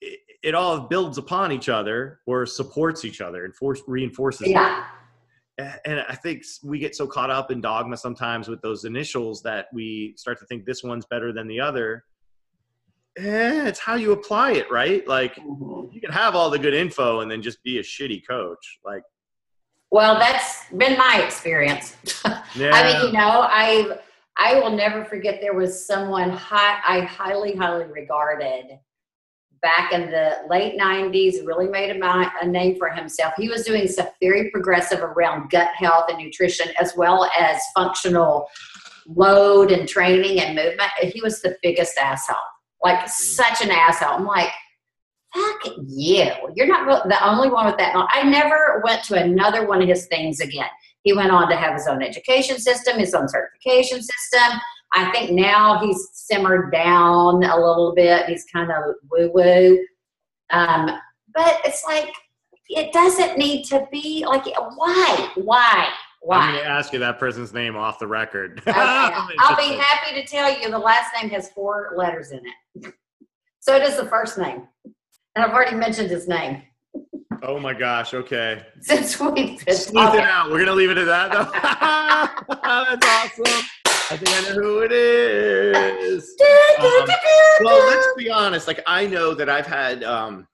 it, 0.00 0.20
it 0.42 0.54
all 0.54 0.88
builds 0.88 1.18
upon 1.18 1.52
each 1.52 1.68
other 1.68 2.20
or 2.26 2.46
supports 2.46 3.04
each 3.04 3.20
other 3.20 3.44
and 3.44 3.54
force 3.54 3.82
reinforces. 3.86 4.48
Yeah 4.48 4.86
and 5.84 6.00
I 6.08 6.14
think 6.14 6.44
we 6.62 6.78
get 6.78 6.94
so 6.94 7.06
caught 7.06 7.30
up 7.30 7.50
in 7.50 7.60
dogma 7.60 7.96
sometimes 7.96 8.48
with 8.48 8.60
those 8.62 8.84
initials 8.84 9.42
that 9.42 9.66
we 9.72 10.14
start 10.16 10.38
to 10.40 10.46
think 10.46 10.64
this 10.64 10.82
one's 10.82 11.06
better 11.06 11.32
than 11.32 11.48
the 11.48 11.60
other. 11.60 12.04
Eh, 13.18 13.66
it's 13.66 13.80
how 13.80 13.96
you 13.96 14.12
apply 14.12 14.52
it, 14.52 14.70
right? 14.70 15.06
Like 15.06 15.34
mm-hmm. 15.36 15.92
you 15.92 16.00
can 16.00 16.12
have 16.12 16.34
all 16.34 16.50
the 16.50 16.58
good 16.58 16.74
info 16.74 17.20
and 17.20 17.30
then 17.30 17.42
just 17.42 17.62
be 17.62 17.78
a 17.78 17.82
shitty 17.82 18.22
coach. 18.28 18.78
Like, 18.84 19.02
well, 19.90 20.18
that's 20.18 20.66
been 20.76 20.96
my 20.96 21.20
experience. 21.24 21.96
yeah. 22.54 22.70
I 22.72 22.92
mean, 22.92 23.06
you 23.06 23.12
know, 23.12 23.46
I 23.48 23.98
I 24.36 24.54
will 24.54 24.70
never 24.70 25.04
forget 25.04 25.40
there 25.40 25.54
was 25.54 25.86
someone 25.86 26.30
high, 26.30 26.80
I 26.86 27.00
highly, 27.02 27.54
highly 27.56 27.84
regarded 27.84 28.78
back 29.60 29.92
in 29.92 30.10
the 30.10 30.38
late 30.48 30.78
90s, 30.78 31.46
really 31.46 31.68
made 31.68 31.94
a, 31.94 32.32
a, 32.40 32.46
name 32.46 32.78
for 32.78 32.88
himself. 32.88 33.34
He 33.36 33.48
was 33.48 33.64
doing 33.64 33.86
stuff 33.86 34.08
very 34.22 34.50
progressive 34.50 35.00
around 35.00 35.50
gut 35.50 35.68
health 35.74 36.06
and 36.08 36.18
nutrition, 36.18 36.68
as 36.80 36.94
well 36.96 37.30
as 37.38 37.60
functional 37.74 38.48
load 39.06 39.70
and 39.70 39.86
training 39.86 40.40
and 40.40 40.54
movement. 40.54 40.90
He 41.02 41.20
was 41.20 41.42
the 41.42 41.56
biggest 41.62 41.98
asshole, 41.98 42.36
like 42.82 43.08
such 43.08 43.62
an 43.62 43.70
asshole. 43.70 44.14
I'm 44.14 44.26
like, 44.26 44.50
fuck 45.34 45.74
you. 45.86 46.30
You're 46.54 46.66
not 46.66 47.08
the 47.08 47.28
only 47.28 47.50
one 47.50 47.66
with 47.66 47.76
that. 47.78 47.94
I 48.12 48.22
never 48.22 48.82
went 48.84 49.04
to 49.04 49.22
another 49.22 49.66
one 49.66 49.82
of 49.82 49.88
his 49.88 50.06
things 50.06 50.40
again. 50.40 50.68
He 51.02 51.12
went 51.12 51.30
on 51.30 51.48
to 51.48 51.56
have 51.56 51.74
his 51.74 51.86
own 51.86 52.02
education 52.02 52.58
system, 52.58 52.98
his 52.98 53.14
own 53.14 53.28
certification 53.28 54.02
system. 54.02 54.60
I 54.92 55.10
think 55.12 55.30
now 55.30 55.78
he's 55.78 56.08
simmered 56.12 56.72
down 56.72 57.44
a 57.44 57.56
little 57.56 57.94
bit. 57.94 58.26
He's 58.26 58.44
kind 58.52 58.70
of 58.70 58.94
woo 59.10 59.30
woo. 59.32 59.86
Um, 60.50 60.90
but 61.34 61.60
it's 61.64 61.84
like, 61.86 62.12
it 62.68 62.92
doesn't 62.92 63.38
need 63.38 63.64
to 63.66 63.86
be 63.90 64.24
like, 64.26 64.44
why? 64.76 65.30
Why? 65.36 65.88
Why? 66.20 66.36
I'm 66.38 66.52
going 66.52 66.64
to 66.64 66.70
ask 66.70 66.92
you 66.92 66.98
that 66.98 67.18
person's 67.18 67.52
name 67.52 67.76
off 67.76 67.98
the 67.98 68.06
record. 68.06 68.62
Okay. 68.66 68.72
I'll 68.76 69.56
be 69.56 69.74
happy 69.76 70.20
to 70.20 70.26
tell 70.26 70.52
you 70.58 70.70
the 70.70 70.78
last 70.78 71.10
name 71.20 71.30
has 71.30 71.50
four 71.50 71.92
letters 71.96 72.30
in 72.30 72.40
it. 72.44 72.94
So 73.60 73.78
does 73.78 73.96
the 73.96 74.06
first 74.06 74.38
name. 74.38 74.68
And 75.34 75.44
I've 75.44 75.52
already 75.52 75.76
mentioned 75.76 76.10
his 76.10 76.28
name. 76.28 76.62
Oh 77.42 77.58
my 77.58 77.72
gosh, 77.72 78.12
okay. 78.12 78.66
Since 78.80 79.18
we've 79.18 79.64
been 79.64 79.74
Smooth 79.74 80.14
it 80.14 80.20
out. 80.20 80.50
We're 80.50 80.64
going 80.64 80.66
to 80.66 80.74
leave 80.74 80.90
it 80.90 80.98
at 80.98 81.06
that, 81.06 81.32
though. 81.32 81.50
That's 82.62 83.06
awesome. 83.06 83.66
I 84.12 84.16
think 84.16 84.28
I 84.28 84.48
know 84.48 84.60
who 84.60 84.80
it 84.80 84.92
is. 84.92 86.36
Um, 86.80 87.08
well, 87.62 87.86
let's 87.86 88.08
be 88.16 88.28
honest. 88.28 88.66
Like 88.66 88.82
I 88.86 89.06
know 89.06 89.34
that 89.34 89.48
I've 89.48 89.66
had, 89.66 90.02
um, 90.02 90.48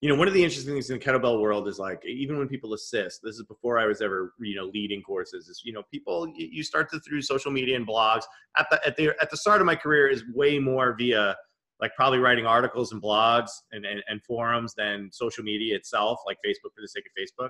you 0.00 0.08
know, 0.08 0.14
one 0.14 0.28
of 0.28 0.34
the 0.34 0.42
interesting 0.42 0.72
things 0.74 0.88
in 0.88 0.98
the 0.98 1.04
kettlebell 1.04 1.40
world 1.40 1.68
is 1.68 1.78
like 1.78 2.02
even 2.06 2.38
when 2.38 2.48
people 2.48 2.72
assist. 2.72 3.20
This 3.22 3.36
is 3.36 3.44
before 3.44 3.78
I 3.78 3.86
was 3.86 4.00
ever, 4.00 4.32
you 4.40 4.56
know, 4.56 4.70
leading 4.72 5.02
courses. 5.02 5.48
Is 5.48 5.60
you 5.64 5.72
know, 5.72 5.82
people 5.90 6.32
you 6.34 6.62
start 6.62 6.90
to 6.92 7.00
through 7.00 7.22
social 7.22 7.50
media 7.50 7.76
and 7.76 7.86
blogs. 7.86 8.22
At 8.56 8.66
the 8.70 8.80
at 8.86 8.96
the 8.96 9.14
at 9.20 9.30
the 9.30 9.36
start 9.36 9.60
of 9.60 9.66
my 9.66 9.76
career 9.76 10.08
is 10.08 10.24
way 10.32 10.58
more 10.58 10.94
via 10.98 11.36
like 11.80 11.94
probably 11.96 12.18
writing 12.18 12.44
articles 12.44 12.92
and 12.92 13.02
blogs 13.02 13.48
and, 13.72 13.86
and, 13.86 14.02
and 14.06 14.22
forums 14.24 14.74
than 14.74 15.08
social 15.12 15.42
media 15.42 15.74
itself, 15.74 16.20
like 16.26 16.36
Facebook 16.44 16.74
for 16.74 16.82
the 16.82 16.88
sake 16.88 17.04
of 17.06 17.12
Facebook. 17.22 17.48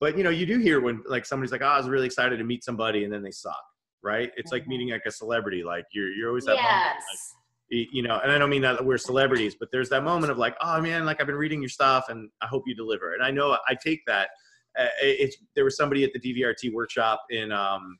But 0.00 0.16
you 0.16 0.24
know, 0.24 0.30
you 0.30 0.46
do 0.46 0.58
hear 0.58 0.80
when 0.80 1.02
like 1.06 1.24
somebody's 1.24 1.52
like, 1.52 1.62
"Oh, 1.62 1.66
I 1.66 1.78
was 1.78 1.88
really 1.88 2.06
excited 2.06 2.38
to 2.38 2.44
meet 2.44 2.64
somebody," 2.64 3.04
and 3.04 3.12
then 3.12 3.22
they 3.22 3.30
suck 3.30 3.62
right? 4.06 4.30
It's 4.36 4.52
like 4.52 4.62
mm-hmm. 4.62 4.70
meeting 4.70 4.90
like 4.90 5.02
a 5.06 5.10
celebrity. 5.10 5.64
Like 5.64 5.84
you're 5.92 6.10
you're 6.10 6.28
always 6.28 6.44
that 6.44 6.56
yes. 6.56 6.64
moment, 6.64 6.94
like, 6.94 7.45
you 7.70 8.02
know, 8.02 8.20
and 8.22 8.30
I 8.30 8.38
don't 8.38 8.50
mean 8.50 8.62
that 8.62 8.84
we're 8.84 8.98
celebrities, 8.98 9.56
but 9.58 9.68
there's 9.72 9.88
that 9.88 10.04
moment 10.04 10.30
of 10.30 10.38
like, 10.38 10.56
oh 10.60 10.80
man, 10.80 11.04
like 11.04 11.20
I've 11.20 11.26
been 11.26 11.36
reading 11.36 11.60
your 11.60 11.68
stuff 11.68 12.06
and 12.08 12.30
I 12.40 12.46
hope 12.46 12.62
you 12.66 12.74
deliver. 12.74 13.14
And 13.14 13.22
I 13.22 13.30
know 13.30 13.56
I 13.68 13.74
take 13.74 14.00
that. 14.06 14.28
Uh, 14.78 14.86
it's 15.00 15.36
there 15.54 15.64
was 15.64 15.76
somebody 15.76 16.04
at 16.04 16.12
the 16.12 16.20
DVRT 16.20 16.72
workshop 16.72 17.22
in 17.30 17.50
um, 17.50 17.98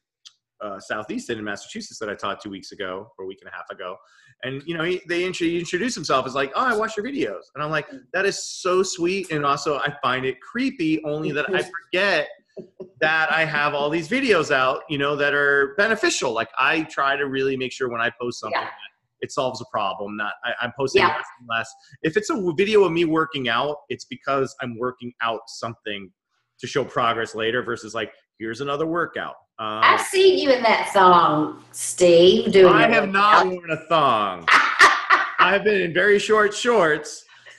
uh, 0.60 0.78
Southeastern 0.78 1.38
in 1.38 1.44
Massachusetts 1.44 1.98
that 1.98 2.08
I 2.08 2.14
taught 2.14 2.40
two 2.40 2.50
weeks 2.50 2.72
ago 2.72 3.10
or 3.18 3.24
a 3.24 3.28
week 3.28 3.38
and 3.40 3.50
a 3.50 3.54
half 3.54 3.68
ago. 3.70 3.96
And, 4.42 4.62
you 4.66 4.76
know, 4.76 4.84
he, 4.84 5.00
they 5.08 5.24
int- 5.24 5.36
he 5.36 5.58
introduced 5.58 5.94
himself 5.94 6.26
as 6.26 6.34
like, 6.34 6.52
oh, 6.54 6.60
I 6.60 6.76
watch 6.76 6.96
your 6.96 7.06
videos. 7.06 7.42
And 7.54 7.64
I'm 7.64 7.70
like, 7.70 7.86
that 8.12 8.26
is 8.26 8.44
so 8.44 8.82
sweet. 8.82 9.30
And 9.30 9.44
also, 9.46 9.78
I 9.78 9.94
find 10.02 10.26
it 10.26 10.40
creepy 10.40 11.02
only 11.04 11.32
that 11.32 11.46
I 11.54 11.62
forget 11.62 12.28
that 13.00 13.32
I 13.32 13.44
have 13.44 13.74
all 13.74 13.90
these 13.90 14.08
videos 14.08 14.50
out, 14.50 14.82
you 14.88 14.98
know, 14.98 15.16
that 15.16 15.34
are 15.34 15.74
beneficial. 15.76 16.32
Like, 16.32 16.50
I 16.58 16.82
try 16.82 17.16
to 17.16 17.26
really 17.26 17.56
make 17.56 17.72
sure 17.72 17.88
when 17.88 18.00
I 18.00 18.10
post 18.20 18.40
something, 18.40 18.60
Yeah. 18.60 18.68
It 19.26 19.32
solves 19.32 19.60
a 19.60 19.64
problem. 19.72 20.16
Not 20.16 20.34
I, 20.44 20.52
I'm 20.62 20.72
posting 20.78 21.02
Yeah. 21.02 21.08
less 21.08 21.26
and 21.40 21.48
less. 21.50 21.68
If 22.02 22.16
it's 22.16 22.30
a 22.30 22.52
video 22.56 22.84
of 22.84 22.92
me 22.92 23.04
working 23.04 23.48
out, 23.48 23.78
it's 23.88 24.04
because 24.04 24.54
I'm 24.62 24.78
working 24.78 25.12
out 25.20 25.40
something 25.48 26.10
to 26.60 26.66
show 26.66 26.84
progress 26.84 27.34
later 27.34 27.62
versus 27.62 27.92
like, 27.94 28.12
here's 28.38 28.60
another 28.60 28.86
workout. 28.86 29.34
Um, 29.58 29.80
I've 29.82 30.00
seen 30.00 30.38
you 30.38 30.50
in 30.50 30.62
that 30.62 30.90
song, 30.92 31.62
Steve. 31.72 32.52
Doing 32.52 32.72
I 32.72 32.88
have 32.88 33.08
not 33.08 33.46
worn 33.46 33.70
a 33.70 33.76
thong. 33.88 34.46
I've 35.38 35.64
been 35.64 35.80
in 35.80 35.92
very 35.92 36.18
short 36.18 36.54
shorts. 36.54 37.24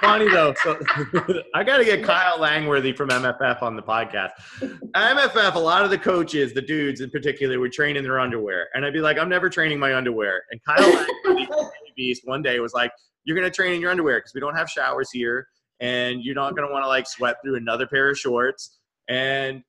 Funny 0.00 0.28
though. 0.28 0.54
So 0.62 0.78
I 1.54 1.64
got 1.64 1.78
to 1.78 1.84
get 1.84 2.02
Kyle 2.02 2.38
Langworthy 2.38 2.92
from 2.92 3.08
MFF 3.08 3.62
on 3.62 3.76
the 3.76 3.82
podcast. 3.82 4.30
MFF, 4.94 5.54
a 5.54 5.58
lot 5.58 5.84
of 5.84 5.90
the 5.90 5.98
coaches, 5.98 6.52
the 6.52 6.62
dudes 6.62 7.00
in 7.00 7.10
particular, 7.10 7.58
would 7.60 7.72
train 7.72 7.96
in 7.96 8.04
their 8.04 8.20
underwear, 8.20 8.68
and 8.74 8.84
I'd 8.84 8.92
be 8.92 9.00
like, 9.00 9.18
I'm 9.18 9.28
never 9.28 9.48
training 9.48 9.78
my 9.78 9.94
underwear. 9.94 10.42
And 10.50 10.60
Kyle 10.64 11.06
Langworthy, 11.24 11.46
Beast, 11.96 12.22
one 12.24 12.42
day 12.42 12.60
was 12.60 12.74
like, 12.74 12.92
You're 13.24 13.36
gonna 13.36 13.50
train 13.50 13.74
in 13.74 13.80
your 13.80 13.90
underwear 13.90 14.18
because 14.18 14.34
we 14.34 14.40
don't 14.40 14.56
have 14.56 14.68
showers 14.68 15.10
here, 15.10 15.46
and 15.80 16.22
you're 16.22 16.34
not 16.34 16.54
gonna 16.56 16.70
want 16.70 16.84
to 16.84 16.88
like 16.88 17.06
sweat 17.06 17.36
through 17.44 17.56
another 17.56 17.86
pair 17.86 18.10
of 18.10 18.18
shorts. 18.18 18.78
And 19.08 19.62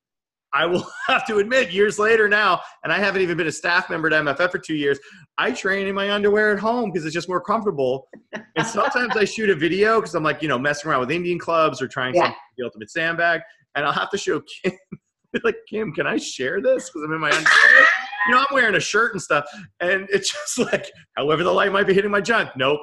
I 0.53 0.65
will 0.65 0.85
have 1.07 1.25
to 1.27 1.37
admit, 1.37 1.71
years 1.71 1.99
later 1.99 2.27
now, 2.29 2.61
and 2.83 2.91
I 2.93 2.99
haven't 2.99 3.21
even 3.21 3.37
been 3.37 3.47
a 3.47 3.51
staff 3.51 3.89
member 3.89 4.07
at 4.11 4.13
MFF 4.23 4.51
for 4.51 4.57
two 4.59 4.75
years. 4.75 4.99
I 5.37 5.51
train 5.51 5.87
in 5.87 5.95
my 5.95 6.11
underwear 6.11 6.53
at 6.53 6.59
home 6.59 6.91
because 6.91 7.05
it's 7.05 7.13
just 7.13 7.27
more 7.29 7.41
comfortable. 7.41 8.07
And 8.55 8.65
sometimes 8.65 9.15
I 9.17 9.25
shoot 9.25 9.49
a 9.49 9.55
video 9.55 9.99
because 9.99 10.15
I'm 10.15 10.23
like, 10.23 10.41
you 10.41 10.47
know, 10.47 10.57
messing 10.59 10.89
around 10.89 11.01
with 11.01 11.11
Indian 11.11 11.37
clubs 11.39 11.81
or 11.81 11.87
trying 11.87 12.15
Yeah. 12.15 12.33
the 12.57 12.65
ultimate 12.65 12.89
sandbag, 12.89 13.41
and 13.75 13.85
I'll 13.85 13.91
have 13.93 14.09
to 14.11 14.17
show 14.17 14.41
Kim. 14.63 14.73
like, 15.43 15.57
Kim, 15.69 15.93
can 15.93 16.07
I 16.07 16.17
share 16.17 16.61
this? 16.61 16.89
Because 16.89 17.03
I'm 17.03 17.13
in 17.13 17.19
my 17.19 17.29
underwear. 17.29 17.85
You 18.27 18.33
know, 18.33 18.39
I'm 18.39 18.53
wearing 18.53 18.75
a 18.75 18.79
shirt 18.79 19.13
and 19.13 19.21
stuff, 19.21 19.45
and 19.79 20.07
it's 20.11 20.31
just 20.57 20.71
like, 20.71 20.91
however, 21.15 21.43
the 21.43 21.51
light 21.51 21.71
might 21.71 21.87
be 21.87 21.93
hitting 21.93 22.11
my 22.11 22.21
junk. 22.21 22.49
Nope. 22.57 22.81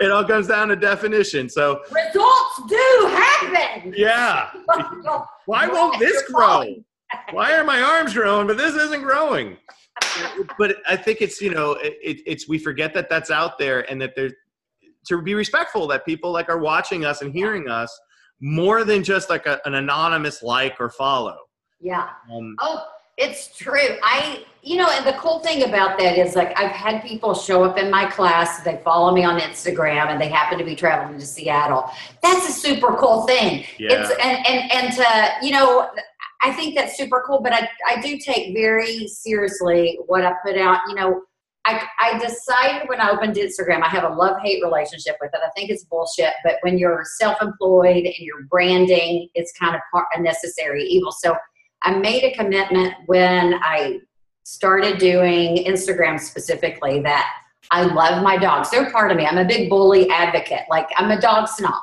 it 0.00 0.10
all 0.10 0.24
comes 0.24 0.46
down 0.46 0.68
to 0.68 0.76
definition. 0.76 1.48
So, 1.48 1.80
Results 1.90 2.47
happen. 3.54 3.94
yeah. 3.96 4.50
Why 5.46 5.66
won't 5.66 5.98
this 5.98 6.22
grow? 6.30 6.64
Why 7.30 7.56
are 7.56 7.64
my 7.64 7.80
arms 7.80 8.12
growing, 8.12 8.46
but 8.46 8.56
this 8.58 8.74
isn't 8.74 9.02
growing? 9.02 9.56
But 10.58 10.76
I 10.88 10.96
think 10.96 11.22
it's 11.22 11.40
you 11.40 11.50
know 11.50 11.72
it, 11.72 11.96
it, 12.02 12.20
it's 12.26 12.48
we 12.48 12.58
forget 12.58 12.94
that 12.94 13.08
that's 13.08 13.30
out 13.30 13.58
there 13.58 13.90
and 13.90 14.00
that 14.00 14.14
there's 14.14 14.32
to 15.06 15.22
be 15.22 15.34
respectful 15.34 15.86
that 15.88 16.04
people 16.04 16.30
like 16.30 16.48
are 16.48 16.58
watching 16.58 17.04
us 17.04 17.22
and 17.22 17.32
hearing 17.32 17.68
us 17.68 17.98
more 18.40 18.84
than 18.84 19.02
just 19.02 19.30
like 19.30 19.46
a, 19.46 19.60
an 19.64 19.74
anonymous 19.74 20.42
like 20.42 20.76
or 20.80 20.90
follow. 20.90 21.36
Yeah. 21.80 22.08
Um, 22.32 22.54
Oh, 22.60 22.84
it's 23.16 23.56
true. 23.56 23.96
I, 24.02 24.44
you 24.68 24.76
know, 24.76 24.88
and 24.90 25.06
the 25.06 25.14
cool 25.14 25.38
thing 25.38 25.64
about 25.64 25.98
that 25.98 26.18
is 26.18 26.36
like 26.36 26.52
I've 26.58 26.70
had 26.70 27.02
people 27.02 27.32
show 27.32 27.64
up 27.64 27.78
in 27.78 27.90
my 27.90 28.04
class, 28.04 28.60
they 28.60 28.76
follow 28.84 29.14
me 29.14 29.24
on 29.24 29.40
Instagram 29.40 30.08
and 30.08 30.20
they 30.20 30.28
happen 30.28 30.58
to 30.58 30.64
be 30.64 30.76
traveling 30.76 31.18
to 31.18 31.24
Seattle. 31.24 31.90
That's 32.22 32.46
a 32.50 32.52
super 32.52 32.94
cool 32.96 33.22
thing. 33.22 33.64
yeah, 33.78 33.88
It's 33.92 34.10
and 34.22 34.46
and 34.46 34.70
and 34.70 34.92
to, 34.94 35.46
you 35.46 35.52
know, 35.52 35.88
I 36.42 36.52
think 36.52 36.76
that's 36.76 36.98
super 36.98 37.24
cool, 37.26 37.40
but 37.40 37.54
I 37.54 37.66
I 37.86 37.98
do 38.02 38.18
take 38.18 38.54
very 38.54 39.08
seriously 39.08 39.98
what 40.06 40.22
I 40.22 40.34
put 40.44 40.58
out, 40.58 40.80
you 40.88 40.96
know, 40.96 41.22
I, 41.64 41.86
I 41.98 42.18
decided 42.18 42.90
when 42.90 43.00
I 43.00 43.08
opened 43.10 43.36
Instagram, 43.36 43.82
I 43.82 43.88
have 43.88 44.04
a 44.04 44.14
love 44.14 44.36
hate 44.42 44.62
relationship 44.62 45.16
with 45.18 45.30
it. 45.32 45.40
I 45.42 45.48
think 45.56 45.70
it's 45.70 45.84
bullshit, 45.84 46.34
but 46.44 46.56
when 46.60 46.76
you're 46.76 47.04
self 47.18 47.40
employed 47.40 48.04
and 48.04 48.14
you're 48.18 48.44
branding, 48.50 49.30
it's 49.34 49.52
kind 49.52 49.74
of 49.74 49.80
part, 49.90 50.08
a 50.14 50.20
necessary 50.20 50.84
evil. 50.84 51.10
So 51.10 51.36
I 51.82 51.96
made 51.96 52.24
a 52.24 52.34
commitment 52.34 52.94
when 53.06 53.54
I 53.62 54.00
started 54.48 54.96
doing 54.96 55.58
Instagram 55.66 56.18
specifically 56.18 57.00
that 57.02 57.30
I 57.70 57.82
love 57.82 58.22
my 58.22 58.38
dogs. 58.38 58.70
They're 58.70 58.90
part 58.90 59.10
of 59.10 59.18
me. 59.18 59.26
I'm 59.26 59.36
a 59.36 59.44
big 59.44 59.68
bully 59.68 60.08
advocate. 60.08 60.62
Like 60.70 60.88
I'm 60.96 61.10
a 61.10 61.20
dog 61.20 61.48
snob. 61.48 61.74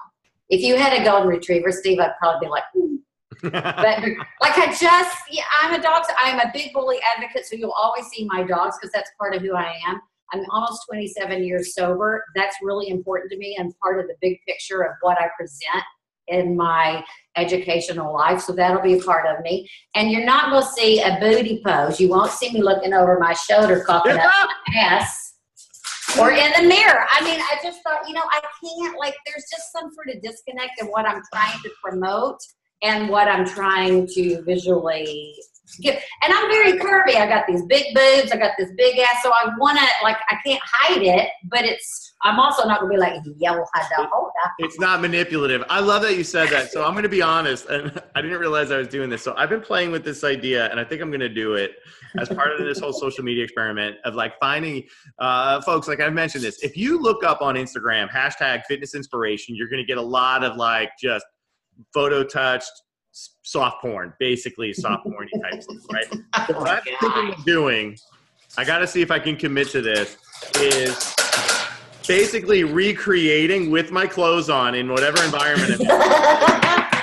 If 0.49 0.61
you 0.61 0.75
had 0.75 0.99
a 0.99 1.03
golden 1.03 1.29
retriever, 1.29 1.71
Steve, 1.71 1.99
I'd 1.99 2.13
probably 2.19 2.47
be 2.47 2.49
like, 2.49 2.63
"Hmm." 2.73 2.95
but 3.43 3.99
like 4.41 4.57
I 4.57 4.75
just, 4.79 5.15
yeah, 5.29 5.43
I'm 5.61 5.79
a 5.79 5.81
dog. 5.81 6.05
I'm 6.19 6.39
a 6.39 6.49
big 6.53 6.73
bully 6.73 6.97
advocate, 7.15 7.45
so 7.45 7.55
you'll 7.55 7.71
always 7.71 8.07
see 8.07 8.25
my 8.25 8.41
dogs 8.41 8.77
because 8.79 8.91
that's 8.91 9.11
part 9.19 9.35
of 9.35 9.43
who 9.43 9.55
I 9.55 9.75
am. 9.87 10.01
I'm 10.33 10.43
almost 10.49 10.85
27 10.89 11.43
years 11.43 11.75
sober. 11.75 12.23
That's 12.35 12.55
really 12.63 12.89
important 12.89 13.31
to 13.31 13.37
me 13.37 13.57
and 13.59 13.77
part 13.79 13.99
of 13.99 14.07
the 14.07 14.15
big 14.21 14.39
picture 14.47 14.81
of 14.81 14.93
what 15.01 15.19
I 15.19 15.27
present 15.37 15.83
in 16.27 16.55
my 16.55 17.03
educational 17.35 18.13
life. 18.13 18.41
So 18.41 18.53
that'll 18.53 18.81
be 18.81 18.99
a 18.99 19.01
part 19.01 19.25
of 19.27 19.43
me. 19.43 19.69
And 19.93 20.11
you're 20.11 20.25
not 20.25 20.49
going 20.49 20.63
to 20.63 20.69
see 20.69 21.01
a 21.01 21.17
booty 21.19 21.61
pose. 21.65 21.99
You 21.99 22.09
won't 22.09 22.31
see 22.31 22.51
me 22.51 22.61
looking 22.61 22.93
over 22.93 23.19
my 23.19 23.33
shoulder, 23.33 23.83
cocking 23.85 24.17
up 24.17 24.31
my 24.67 24.79
ass. 24.79 25.33
Or 26.19 26.31
in 26.31 26.51
the 26.55 26.67
mirror. 26.67 27.05
I 27.11 27.23
mean, 27.25 27.41
I 27.41 27.57
just 27.61 27.81
thought, 27.83 28.07
you 28.07 28.13
know, 28.13 28.23
I 28.31 28.39
can't, 28.63 28.97
like, 28.97 29.15
there's 29.25 29.43
just 29.51 29.71
some 29.73 29.91
sort 29.93 30.15
of 30.15 30.21
disconnect 30.21 30.79
in 30.79 30.87
what 30.87 31.05
I'm 31.05 31.21
trying 31.33 31.59
to 31.63 31.69
promote 31.83 32.39
and 32.83 33.09
what 33.09 33.27
I'm 33.27 33.45
trying 33.45 34.07
to 34.07 34.41
visually 34.43 35.35
give. 35.81 35.95
And 36.21 36.33
I'm 36.33 36.49
very 36.49 36.73
curvy. 36.79 37.15
I 37.15 37.27
got 37.27 37.45
these 37.47 37.63
big 37.65 37.93
boobs. 37.93 38.31
I 38.31 38.37
got 38.37 38.51
this 38.57 38.69
big 38.77 38.99
ass. 38.99 39.23
So 39.23 39.31
I 39.31 39.49
want 39.57 39.77
to, 39.77 39.85
like, 40.03 40.17
I 40.29 40.37
can't 40.45 40.61
hide 40.63 41.01
it, 41.01 41.29
but 41.45 41.63
it's, 41.63 42.13
I'm 42.23 42.39
also 42.39 42.67
not 42.67 42.79
going 42.79 42.91
to 42.91 42.95
be 42.95 42.99
like, 42.99 43.21
yo, 43.37 43.53
hada, 43.53 44.09
hoda. 44.09 44.29
it's 44.59 44.79
not 44.79 45.01
manipulative. 45.01 45.63
I 45.69 45.79
love 45.79 46.01
that 46.03 46.17
you 46.17 46.23
said 46.23 46.49
that. 46.49 46.71
So 46.71 46.83
I'm 46.83 46.93
going 46.93 47.03
to 47.03 47.09
be 47.09 47.21
honest, 47.21 47.65
and 47.67 48.01
I 48.15 48.21
didn't 48.21 48.39
realize 48.39 48.71
I 48.71 48.77
was 48.77 48.87
doing 48.87 49.09
this. 49.09 49.21
So 49.21 49.33
I've 49.37 49.49
been 49.49 49.61
playing 49.61 49.91
with 49.91 50.03
this 50.03 50.23
idea, 50.23 50.69
and 50.71 50.79
I 50.79 50.83
think 50.83 51.01
I'm 51.01 51.09
going 51.09 51.19
to 51.19 51.29
do 51.29 51.53
it 51.53 51.71
as 52.19 52.29
part 52.29 52.51
of 52.59 52.65
this 52.65 52.79
whole 52.79 52.93
social 52.93 53.23
media 53.23 53.43
experiment 53.43 53.97
of 54.05 54.15
like 54.15 54.39
finding 54.39 54.83
uh, 55.19 55.61
folks. 55.61 55.87
Like 55.87 55.99
I've 55.99 56.13
mentioned 56.13 56.43
this, 56.43 56.63
if 56.63 56.77
you 56.77 57.01
look 57.01 57.23
up 57.23 57.41
on 57.41 57.55
Instagram 57.55 58.09
hashtag 58.09 58.63
fitness 58.67 58.95
inspiration, 58.95 59.55
you're 59.55 59.69
going 59.69 59.81
to 59.81 59.87
get 59.87 59.97
a 59.97 60.01
lot 60.01 60.43
of 60.43 60.55
like 60.55 60.91
just 60.99 61.25
photo 61.93 62.23
touched 62.23 62.71
soft 63.43 63.81
porn, 63.81 64.13
basically 64.19 64.73
soft 64.73 65.05
porny 65.05 65.29
type 65.41 65.61
stuff, 65.61 65.77
right? 65.91 66.05
Oh 66.11 66.45
what 66.59 66.69
I'm 66.69 66.81
oh 67.01 67.11
thinking 67.11 67.33
of 67.33 67.45
doing, 67.45 67.97
I 68.57 68.65
got 68.65 68.79
to 68.79 68.87
see 68.87 69.01
if 69.01 69.11
I 69.11 69.19
can 69.19 69.35
commit 69.35 69.69
to 69.69 69.81
this, 69.81 70.17
is 70.59 71.15
basically 72.07 72.63
recreating 72.63 73.71
with 73.71 73.91
my 73.91 74.05
clothes 74.05 74.49
on 74.49 74.75
in 74.75 74.91
whatever 74.91 75.23
environment. 75.23 75.81
I'm 75.89 76.79
in. 76.79 76.85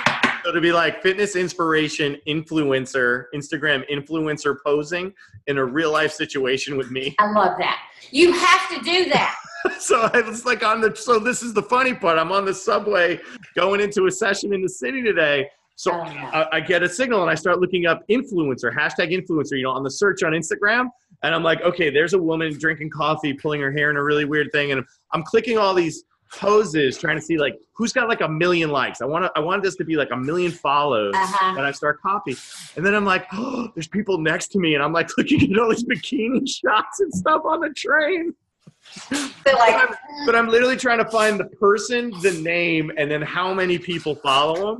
So 0.44 0.50
to 0.50 0.60
be 0.60 0.72
like 0.72 1.02
fitness 1.02 1.36
inspiration 1.36 2.18
influencer, 2.26 3.26
Instagram 3.32 3.88
influencer 3.88 4.56
posing 4.66 5.14
in 5.46 5.58
a 5.58 5.64
real 5.64 5.92
life 5.92 6.12
situation 6.12 6.76
with 6.76 6.90
me. 6.90 7.14
I 7.20 7.30
love 7.30 7.56
that. 7.58 7.80
You 8.10 8.32
have 8.32 8.68
to 8.70 8.80
do 8.82 9.08
that. 9.10 9.36
So 9.78 10.10
I 10.12 10.20
was 10.22 10.44
like 10.44 10.64
on 10.64 10.80
the. 10.80 10.92
So 10.96 11.20
this 11.20 11.40
is 11.40 11.54
the 11.54 11.62
funny 11.62 11.94
part. 11.94 12.18
I'm 12.18 12.32
on 12.32 12.44
the 12.44 12.52
subway 12.52 13.20
going 13.54 13.80
into 13.80 14.06
a 14.06 14.10
session 14.10 14.52
in 14.52 14.60
the 14.60 14.68
city 14.68 15.02
today. 15.02 15.48
So 15.76 15.92
Oh, 15.92 16.04
yeah. 16.04 16.46
I, 16.52 16.56
I 16.56 16.60
get 16.60 16.82
a 16.82 16.88
signal 16.88 17.22
and 17.22 17.30
I 17.30 17.34
start 17.34 17.60
looking 17.60 17.86
up 17.86 18.06
influencer, 18.08 18.74
hashtag 18.74 19.10
influencer, 19.12 19.52
you 19.56 19.64
know, 19.64 19.70
on 19.70 19.82
the 19.82 19.90
search 19.90 20.22
on 20.22 20.32
Instagram. 20.32 20.88
And 21.22 21.34
I'm 21.34 21.42
like, 21.42 21.60
okay, 21.62 21.90
there's 21.90 22.14
a 22.14 22.18
woman 22.22 22.56
drinking 22.58 22.90
coffee, 22.90 23.32
pulling 23.32 23.60
her 23.60 23.72
hair 23.72 23.90
in 23.90 23.96
a 23.96 24.02
really 24.02 24.24
weird 24.24 24.50
thing. 24.52 24.72
And 24.72 24.84
I'm 25.12 25.22
clicking 25.22 25.58
all 25.58 25.74
these 25.74 26.04
poses, 26.32 26.98
trying 26.98 27.16
to 27.16 27.22
see 27.22 27.36
like 27.36 27.58
who's 27.74 27.92
got 27.92 28.08
like 28.08 28.22
a 28.22 28.28
million 28.28 28.70
likes. 28.70 29.02
I 29.02 29.04
want 29.04 29.24
to, 29.24 29.32
I 29.36 29.40
wanted 29.40 29.64
this 29.64 29.76
to 29.76 29.84
be 29.84 29.96
like 29.96 30.10
a 30.10 30.16
million 30.16 30.50
follows. 30.50 31.14
Uh-huh. 31.14 31.54
And 31.56 31.66
I 31.66 31.70
start 31.72 32.00
copying. 32.00 32.36
And 32.76 32.84
then 32.84 32.94
I'm 32.94 33.04
like, 33.04 33.26
oh, 33.32 33.68
there's 33.74 33.88
people 33.88 34.18
next 34.18 34.48
to 34.52 34.58
me. 34.58 34.74
And 34.74 34.82
I'm 34.82 34.92
like 34.92 35.10
looking 35.18 35.52
at 35.52 35.58
all 35.58 35.70
these 35.70 35.84
bikini 35.84 36.48
shots 36.48 37.00
and 37.00 37.12
stuff 37.12 37.42
on 37.44 37.60
the 37.60 37.70
train. 37.70 38.34
So 38.82 39.30
But 39.44 39.54
I'm, 39.60 39.94
but 40.26 40.34
I'm 40.34 40.48
literally 40.48 40.76
trying 40.76 40.98
to 40.98 41.10
find 41.10 41.38
the 41.38 41.44
person, 41.44 42.12
the 42.22 42.32
name, 42.42 42.90
and 42.96 43.10
then 43.10 43.22
how 43.22 43.54
many 43.54 43.78
people 43.78 44.16
follow 44.16 44.72
them. 44.72 44.78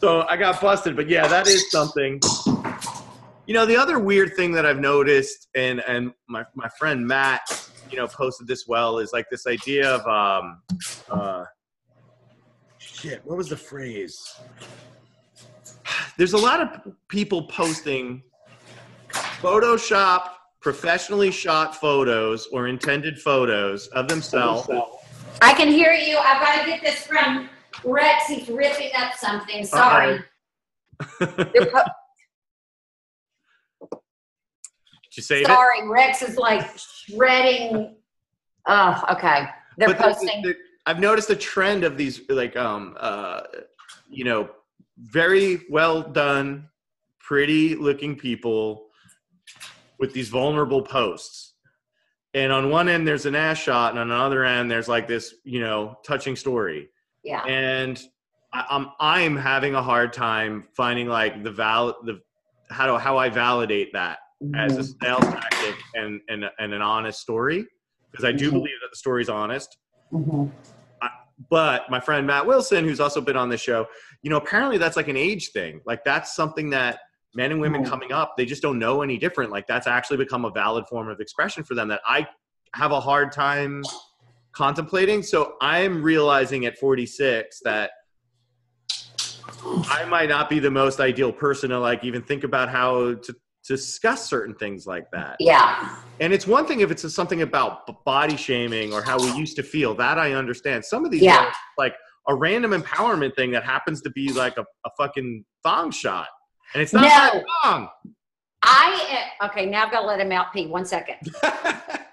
So 0.00 0.26
I 0.28 0.36
got 0.36 0.60
busted. 0.60 0.96
But 0.96 1.08
yeah, 1.08 1.26
that 1.26 1.46
is 1.46 1.70
something. 1.70 2.20
You 3.46 3.54
know, 3.54 3.66
the 3.66 3.76
other 3.76 3.98
weird 3.98 4.34
thing 4.36 4.52
that 4.52 4.66
I've 4.66 4.80
noticed, 4.80 5.48
and 5.54 5.80
and 5.88 6.12
my 6.28 6.44
my 6.54 6.68
friend 6.78 7.06
Matt, 7.06 7.42
you 7.90 7.96
know, 7.96 8.06
posted 8.06 8.46
this 8.46 8.66
well, 8.66 8.98
is 8.98 9.12
like 9.12 9.26
this 9.30 9.46
idea 9.46 9.90
of 9.94 10.06
um, 10.06 10.62
uh, 11.10 11.44
shit. 12.78 13.22
What 13.24 13.36
was 13.36 13.48
the 13.48 13.56
phrase? 13.56 14.18
There's 16.16 16.34
a 16.34 16.38
lot 16.38 16.60
of 16.60 16.92
people 17.08 17.44
posting 17.44 18.22
Photoshop 19.40 20.30
professionally 20.60 21.30
shot 21.30 21.76
photos 21.76 22.48
or 22.52 22.66
intended 22.66 23.18
photos 23.18 23.86
of 23.88 24.08
themselves. 24.08 24.68
I 25.40 25.54
can 25.54 25.68
hear 25.68 25.92
you. 25.92 26.18
I've 26.18 26.40
got 26.40 26.60
to 26.60 26.68
get 26.68 26.82
this 26.82 27.06
from 27.06 27.48
Rex 27.84 28.30
is 28.30 28.48
ripping 28.48 28.90
up 28.96 29.14
something. 29.14 29.64
Sorry. 29.64 30.22
Did 31.20 31.72
you 35.16 35.22
say 35.22 35.44
Sorry, 35.44 35.80
it? 35.80 35.88
Rex 35.88 36.22
is 36.22 36.36
like 36.36 36.68
shredding. 36.76 37.96
Oh, 38.66 39.04
okay. 39.12 39.46
They're 39.76 39.88
but 39.88 39.98
posting. 39.98 40.42
The, 40.42 40.48
the, 40.48 40.56
I've 40.86 41.00
noticed 41.00 41.30
a 41.30 41.36
trend 41.36 41.84
of 41.84 41.96
these, 41.96 42.20
like, 42.28 42.56
um, 42.56 42.96
uh, 42.98 43.42
you 44.08 44.24
know, 44.24 44.48
very 44.98 45.62
well 45.70 46.02
done, 46.02 46.68
pretty 47.20 47.74
looking 47.74 48.16
people 48.16 48.88
with 49.98 50.12
these 50.12 50.28
vulnerable 50.28 50.82
posts. 50.82 51.54
And 52.34 52.52
on 52.52 52.70
one 52.70 52.88
end, 52.88 53.06
there's 53.06 53.26
an 53.26 53.34
ass 53.34 53.58
shot, 53.58 53.92
and 53.92 53.98
on 53.98 54.10
another 54.10 54.44
end, 54.44 54.70
there's 54.70 54.88
like 54.88 55.08
this, 55.08 55.34
you 55.44 55.60
know, 55.60 55.96
touching 56.04 56.36
story 56.36 56.90
yeah. 57.28 57.44
And 57.44 58.00
I, 58.52 58.64
I'm 58.70 58.88
I'm 58.98 59.36
having 59.36 59.74
a 59.74 59.82
hard 59.82 60.12
time 60.12 60.66
finding 60.74 61.06
like 61.08 61.44
the 61.44 61.50
val 61.52 61.96
the 62.04 62.20
how 62.70 62.86
do 62.86 62.96
how 62.96 63.18
I 63.18 63.28
validate 63.28 63.92
that 63.92 64.18
as 64.54 64.76
a 64.76 64.80
Mm-hmm. 64.80 65.04
sales 65.04 65.24
tactic 65.34 65.74
and 65.94 66.20
and 66.28 66.44
and 66.58 66.72
an 66.72 66.80
honest 66.80 67.20
story 67.20 67.66
because 68.10 68.24
I 68.24 68.32
do 68.32 68.48
Mhm. 68.48 68.52
believe 68.54 68.80
that 68.82 68.88
the 68.90 68.96
story's 68.96 69.28
honest 69.28 69.76
Mhm. 70.12 70.50
but 71.50 71.88
my 71.88 72.00
friend 72.00 72.26
Matt 72.26 72.46
Wilson, 72.46 72.84
who's 72.84 72.98
also 72.98 73.20
been 73.20 73.36
on 73.36 73.48
the 73.48 73.56
show, 73.56 73.86
you 74.22 74.30
know, 74.30 74.38
apparently 74.38 74.76
that's 74.76 74.96
like 74.96 75.06
an 75.06 75.16
age 75.16 75.50
thing. 75.52 75.80
Like 75.86 76.02
that's 76.04 76.34
something 76.34 76.70
that 76.70 76.98
men 77.34 77.52
and 77.52 77.60
women 77.60 77.84
Mhm. 77.84 77.88
coming 77.88 78.10
up, 78.12 78.34
they 78.36 78.44
just 78.44 78.60
don't 78.60 78.78
know 78.78 79.02
any 79.02 79.18
different. 79.18 79.52
Like 79.52 79.66
that's 79.68 79.86
actually 79.86 80.16
become 80.16 80.44
a 80.44 80.50
valid 80.50 80.86
form 80.88 81.08
of 81.08 81.20
expression 81.20 81.62
for 81.62 81.74
them 81.76 81.86
that 81.88 82.00
I 82.04 82.26
have 82.74 82.90
a 82.90 82.98
hard 83.00 83.30
time 83.30 83.82
contemplating. 84.58 85.22
So 85.22 85.54
I'm 85.60 86.02
realizing 86.02 86.66
at 86.66 86.76
46 86.78 87.60
that 87.64 87.92
I 89.88 90.04
might 90.08 90.28
not 90.28 90.50
be 90.50 90.58
the 90.58 90.70
most 90.70 90.98
ideal 90.98 91.32
person 91.32 91.70
to 91.70 91.78
like 91.78 92.02
even 92.02 92.22
think 92.22 92.42
about 92.42 92.68
how 92.68 93.14
to, 93.14 93.34
discuss 93.66 94.30
certain 94.30 94.54
things 94.54 94.86
like 94.86 95.04
that. 95.12 95.36
Yeah. 95.40 95.94
And 96.20 96.32
it's 96.32 96.46
one 96.46 96.64
thing 96.64 96.80
if 96.80 96.90
it's 96.90 97.12
something 97.14 97.42
about 97.42 98.02
body 98.06 98.34
shaming 98.34 98.94
or 98.94 99.02
how 99.02 99.18
we 99.18 99.30
used 99.36 99.56
to 99.56 99.62
feel. 99.62 99.94
That 99.94 100.16
I 100.18 100.32
understand. 100.32 100.86
Some 100.86 101.04
of 101.04 101.10
these 101.10 101.20
Yeah. 101.20 101.44
are 101.48 101.52
like 101.76 101.94
a 102.28 102.34
random 102.34 102.70
empowerment 102.70 103.36
thing 103.36 103.50
that 103.50 103.64
happens 103.64 104.00
to 104.02 104.10
be 104.12 104.32
like 104.32 104.56
a, 104.56 104.64
a 104.86 104.90
fucking 104.96 105.44
thong 105.62 105.90
shot. 105.90 106.28
And 106.72 106.82
it's 106.82 106.94
not 106.94 107.02
No. 107.34 107.44
thong. 107.62 107.88
I 108.62 109.06
eh, 109.10 109.46
okay. 109.48 109.66
Now 109.66 109.84
I've 109.84 109.92
got 109.92 110.00
to 110.00 110.06
let 110.06 110.18
him 110.18 110.32
out 110.32 110.50
pee. 110.54 110.66
One 110.66 110.86
second. 110.86 111.16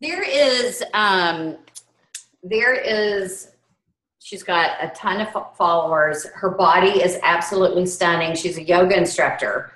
There 0.00 0.22
is, 0.22 0.82
um, 0.94 1.56
there 2.42 2.74
is, 2.74 3.48
she's 4.20 4.42
got 4.42 4.76
a 4.80 4.90
ton 4.90 5.20
of 5.20 5.56
followers. 5.56 6.24
Her 6.34 6.50
body 6.50 7.02
is 7.02 7.18
absolutely 7.22 7.86
stunning. 7.86 8.36
She's 8.36 8.58
a 8.58 8.62
yoga 8.62 8.96
instructor. 8.96 9.72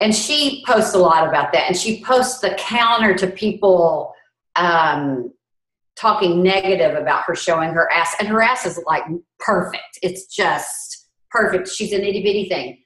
And 0.00 0.14
she 0.14 0.62
posts 0.66 0.94
a 0.94 0.98
lot 0.98 1.26
about 1.26 1.52
that. 1.52 1.64
And 1.68 1.76
she 1.76 2.04
posts 2.04 2.40
the 2.40 2.54
counter 2.58 3.14
to 3.14 3.26
people 3.26 4.14
um, 4.54 5.32
talking 5.96 6.42
negative 6.42 6.94
about 6.94 7.24
her 7.24 7.34
showing 7.34 7.70
her 7.70 7.90
ass. 7.90 8.14
And 8.20 8.28
her 8.28 8.42
ass 8.42 8.66
is 8.66 8.80
like 8.86 9.04
perfect. 9.40 9.98
It's 10.02 10.26
just 10.26 11.08
perfect. 11.30 11.68
She's 11.68 11.92
an 11.92 12.02
itty 12.02 12.22
bitty 12.22 12.48
thing. 12.48 12.78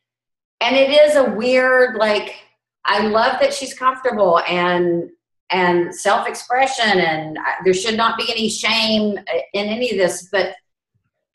And 0.61 0.77
it 0.77 0.90
is 0.90 1.16
a 1.16 1.24
weird, 1.24 1.97
like, 1.97 2.36
I 2.85 3.07
love 3.09 3.40
that 3.40 3.52
she's 3.52 3.74
comfortable 3.74 4.40
and 4.48 5.11
and 5.51 5.94
self-expression 5.94 6.98
and 6.98 7.39
I- 7.39 7.56
there 7.64 7.74
should 7.74 7.97
not 7.97 8.16
be 8.18 8.31
any 8.31 8.48
shame 8.48 9.18
uh, 9.18 9.39
in 9.55 9.66
any 9.66 9.90
of 9.90 9.98
this 9.98 10.28
but 10.31 10.55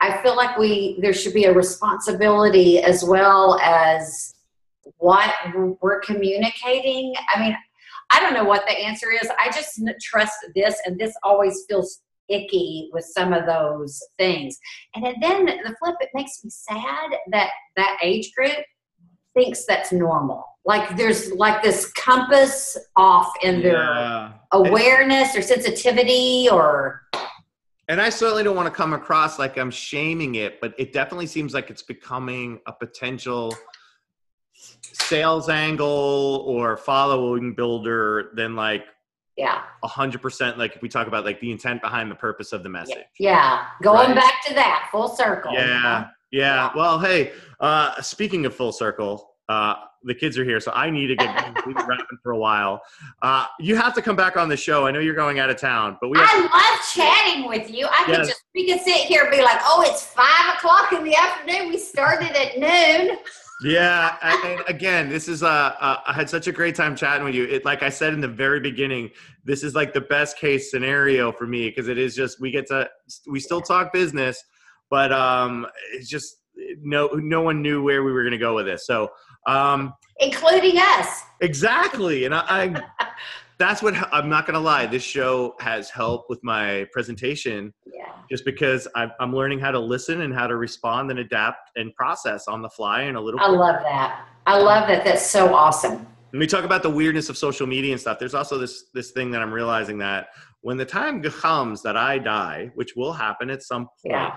i 0.00 0.20
feel 0.22 0.36
like 0.36 0.56
we 0.58 0.98
there 1.00 1.12
should 1.12 1.34
be 1.34 1.44
a 1.44 1.52
responsibility 1.52 2.78
as 2.80 3.04
well 3.04 3.58
as 3.60 4.34
what 4.98 5.32
we're 5.82 6.00
communicating. 6.00 7.14
I 7.34 7.40
mean 7.40 7.56
i 8.12 8.20
don't 8.20 8.34
know 8.34 8.44
what 8.44 8.64
the 8.66 8.78
answer 8.78 9.08
is. 9.10 9.28
I 9.38 9.50
just 9.50 9.80
trust 10.02 10.38
this 10.54 10.80
and 10.86 10.98
this 10.98 11.14
always 11.22 11.64
feels 11.68 12.00
icky 12.28 12.90
with 12.92 13.04
some 13.04 13.32
of 13.32 13.46
those 13.46 14.00
things. 14.18 14.58
And 14.94 15.04
then 15.20 15.44
the 15.46 15.74
flip 15.78 15.96
it 16.00 16.10
makes 16.14 16.42
me 16.42 16.50
sad 16.50 17.10
that 17.30 17.50
that 17.76 17.98
age 18.02 18.32
group 18.36 18.64
thinks 19.36 19.64
that's 19.66 19.92
normal 19.92 20.44
like 20.64 20.96
there's 20.96 21.30
like 21.32 21.62
this 21.62 21.92
compass 21.92 22.76
off 22.96 23.32
in 23.42 23.62
their 23.62 23.74
Yeah. 23.84 24.32
awareness 24.52 25.36
or 25.36 25.42
sensitivity 25.42 26.48
or 26.50 27.02
And 27.88 28.00
I 28.00 28.08
certainly 28.08 28.42
don't 28.42 28.56
want 28.56 28.66
to 28.66 28.74
come 28.74 28.94
across 28.94 29.38
like 29.38 29.56
I'm 29.58 29.70
shaming 29.70 30.34
it, 30.36 30.60
but 30.60 30.74
it 30.76 30.92
definitely 30.92 31.28
seems 31.28 31.54
like 31.54 31.70
it's 31.70 31.82
becoming 31.82 32.58
a 32.66 32.72
potential 32.72 33.54
sales 34.54 35.48
angle 35.48 36.42
or 36.48 36.76
following 36.76 37.54
builder 37.54 38.32
than 38.34 38.56
like 38.56 38.84
yeah 39.36 39.62
a 39.84 39.86
hundred 39.88 40.22
percent 40.22 40.56
like 40.58 40.74
if 40.74 40.82
we 40.82 40.88
talk 40.88 41.06
about 41.06 41.24
like 41.24 41.38
the 41.40 41.50
intent 41.52 41.80
behind 41.82 42.10
the 42.10 42.14
purpose 42.14 42.52
of 42.52 42.62
the 42.62 42.68
message. 42.68 43.04
yeah 43.20 43.66
going 43.82 44.08
Right. 44.08 44.16
back 44.16 44.42
to 44.46 44.54
that 44.54 44.88
full 44.90 45.08
circle 45.08 45.52
Yeah, 45.52 46.08
yeah. 46.30 46.70
Well, 46.74 46.98
hey, 46.98 47.32
uh, 47.60 48.00
speaking 48.02 48.46
of 48.46 48.54
full 48.54 48.72
circle, 48.72 49.30
uh, 49.48 49.74
the 50.02 50.14
kids 50.14 50.38
are 50.38 50.44
here, 50.44 50.60
so 50.60 50.72
I 50.72 50.90
need 50.90 51.08
to 51.08 51.16
get 51.16 51.34
wrapping 51.66 52.18
for 52.22 52.32
a 52.32 52.38
while. 52.38 52.80
Uh, 53.22 53.46
you 53.58 53.76
have 53.76 53.94
to 53.94 54.02
come 54.02 54.16
back 54.16 54.36
on 54.36 54.48
the 54.48 54.56
show. 54.56 54.86
I 54.86 54.90
know 54.90 55.00
you're 55.00 55.14
going 55.14 55.38
out 55.38 55.50
of 55.50 55.56
town, 55.56 55.98
but 56.00 56.10
we 56.10 56.18
I 56.20 56.40
love 56.40 56.80
chatting 56.94 57.48
with 57.48 57.70
you. 57.70 57.86
I 57.86 58.04
could 58.04 58.18
Yes. 58.18 58.28
just 58.28 58.42
we 58.54 58.66
could 58.70 58.80
sit 58.82 58.98
here 59.06 59.22
and 59.22 59.30
be 59.30 59.42
like, 59.42 59.58
"Oh, 59.64 59.82
it's 59.86 60.04
five 60.04 60.54
o'clock 60.56 60.92
in 60.92 61.04
the 61.04 61.16
afternoon. 61.16 61.68
We 61.68 61.78
started 61.78 62.30
at 62.36 62.58
noon." 62.58 63.18
Yeah, 63.62 64.16
and, 64.20 64.44
and 64.44 64.62
again, 64.68 65.08
this 65.08 65.28
is 65.28 65.42
uh, 65.42 65.46
uh, 65.80 65.96
I 66.06 66.12
had 66.12 66.28
such 66.28 66.46
a 66.46 66.52
great 66.52 66.74
time 66.74 66.94
chatting 66.94 67.24
with 67.24 67.34
you. 67.34 67.44
It, 67.44 67.64
like 67.64 67.82
I 67.82 67.88
said 67.88 68.12
in 68.12 68.20
the 68.20 68.28
very 68.28 68.60
beginning, 68.60 69.10
this 69.44 69.64
is 69.64 69.74
like 69.74 69.94
the 69.94 70.00
best 70.02 70.38
case 70.38 70.70
scenario 70.70 71.32
for 71.32 71.46
me 71.46 71.68
because 71.70 71.88
it 71.88 71.96
is 71.98 72.14
just 72.14 72.38
we 72.38 72.50
get 72.50 72.66
to 72.66 72.88
we 73.26 73.40
still 73.40 73.62
talk 73.62 73.92
business, 73.92 74.44
but 74.90 75.12
um, 75.12 75.66
it's 75.92 76.08
just 76.08 76.36
no 76.82 77.08
no 77.14 77.42
one 77.42 77.62
knew 77.62 77.82
where 77.82 78.02
we 78.02 78.12
were 78.12 78.22
going 78.22 78.32
to 78.32 78.38
go 78.38 78.54
with 78.54 78.66
this. 78.66 78.86
So 78.86 79.10
um, 79.46 79.92
including 80.18 80.76
us. 80.78 81.22
exactly, 81.40 82.24
and 82.24 82.34
I, 82.34 82.40
I 82.48 82.82
that's 83.58 83.82
what 83.82 83.94
I'm 84.12 84.28
not 84.28 84.46
going 84.46 84.54
to 84.54 84.60
lie. 84.60 84.86
This 84.86 85.02
show 85.02 85.54
has 85.60 85.88
helped 85.90 86.28
with 86.28 86.42
my 86.42 86.86
presentation 86.92 87.72
Yeah. 87.86 88.12
just 88.30 88.44
because 88.44 88.86
I'm, 88.94 89.12
I'm 89.20 89.34
learning 89.34 89.60
how 89.60 89.70
to 89.70 89.78
listen 89.78 90.22
and 90.22 90.34
how 90.34 90.46
to 90.46 90.56
respond 90.56 91.10
and 91.10 91.20
adapt 91.20 91.70
and 91.76 91.94
process 91.94 92.48
on 92.48 92.60
the 92.62 92.68
fly 92.68 93.02
and 93.02 93.16
a 93.16 93.20
little. 93.20 93.40
I 93.40 93.48
love 93.48 93.80
that. 93.82 94.26
I 94.46 94.58
love 94.58 94.86
that. 94.88 95.04
That's 95.04 95.24
so 95.28 95.54
awesome. 95.54 96.06
When 96.30 96.40
we 96.40 96.46
talk 96.46 96.64
about 96.64 96.82
the 96.82 96.90
weirdness 96.90 97.28
of 97.30 97.38
social 97.38 97.66
media 97.66 97.92
and 97.92 98.00
stuff, 98.00 98.18
there's 98.18 98.34
also 98.34 98.58
this 98.58 98.84
this 98.94 99.12
thing 99.12 99.30
that 99.30 99.40
I'm 99.42 99.52
realizing 99.52 99.98
that 99.98 100.28
when 100.60 100.76
the 100.76 100.84
time 100.84 101.22
comes 101.22 101.82
that 101.82 101.96
I 101.96 102.18
die, 102.18 102.70
which 102.74 102.94
will 102.96 103.12
happen 103.12 103.48
at 103.50 103.62
some 103.62 103.84
point, 104.04 104.16
Yeah. 104.16 104.36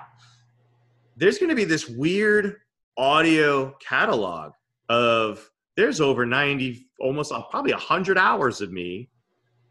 There's 1.20 1.38
going 1.38 1.50
to 1.50 1.56
be 1.56 1.66
this 1.66 1.88
weird 1.88 2.56
audio 2.98 3.76
catalog 3.86 4.54
of 4.88 5.50
there's 5.76 6.02
over 6.02 6.26
90, 6.26 6.88
almost 7.00 7.32
uh, 7.32 7.42
probably 7.44 7.74
100 7.74 8.18
hours 8.18 8.62
of 8.62 8.72
me 8.72 9.10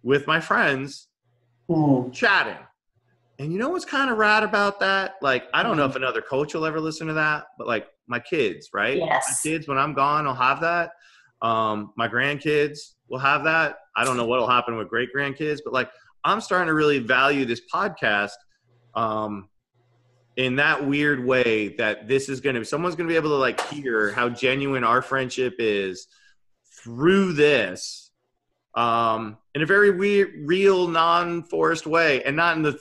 with 0.03 0.27
my 0.27 0.41
friends 0.41 1.09
Hmm. 1.69 2.11
chatting. 2.12 2.57
And 3.39 3.53
you 3.53 3.59
know 3.59 3.69
what's 3.69 3.85
kind 3.85 4.11
of 4.11 4.16
rad 4.16 4.43
about 4.43 4.81
that? 4.81 5.16
Like, 5.20 5.45
I 5.53 5.62
don't 5.62 5.77
know 5.77 5.85
if 5.85 5.97
another 5.97 6.23
coach 6.23 6.55
will 6.55 6.65
ever 6.65 6.81
listen 6.81 7.07
to 7.09 7.12
that, 7.12 7.45
but 7.59 7.66
like 7.66 7.87
my 8.07 8.19
kids, 8.19 8.70
right? 8.73 8.97
Yes. 8.97 9.27
My 9.45 9.51
kids, 9.51 9.69
when 9.69 9.77
I'm 9.79 9.93
gone, 9.93 10.27
I'll 10.27 10.35
have 10.35 10.61
that. 10.62 10.93
Um, 11.43 11.93
my 11.97 12.09
grandkids 12.09 12.79
will 13.09 13.19
have 13.19 13.45
that. 13.45 13.77
I 13.97 14.05
don't 14.05 14.16
know 14.16 14.25
what'll 14.25 14.49
happen 14.49 14.77
with 14.77 14.89
great 14.89 15.11
grandkids, 15.15 15.59
but 15.62 15.73
like 15.75 15.91
I'm 16.25 16.41
starting 16.41 16.69
to 16.69 16.75
really 16.75 16.99
value 16.99 17.45
this 17.45 17.61
podcast 17.73 18.33
um, 18.95 19.49
in 20.39 20.55
that 20.55 20.86
weird 20.86 21.23
way 21.27 21.66
that 21.77 22.06
this 22.06 22.28
is 22.28 22.40
going 22.40 22.55
to, 22.55 22.65
someone's 22.65 22.94
going 22.94 23.09
to 23.09 23.12
be 23.12 23.16
able 23.16 23.31
to 23.31 23.35
like 23.36 23.60
hear 23.69 24.12
how 24.12 24.28
genuine 24.28 24.85
our 24.85 25.02
friendship 25.02 25.56
is 25.59 26.06
through 26.81 27.32
this 27.32 28.12
um, 28.77 29.36
in 29.56 29.62
a 29.62 29.66
very 29.66 29.90
weird, 29.90 30.31
real, 30.44 30.86
non-forced 30.86 31.89
way, 31.89 32.23
and 32.23 32.36
not 32.36 32.56
in 32.56 32.62
the 32.62 32.78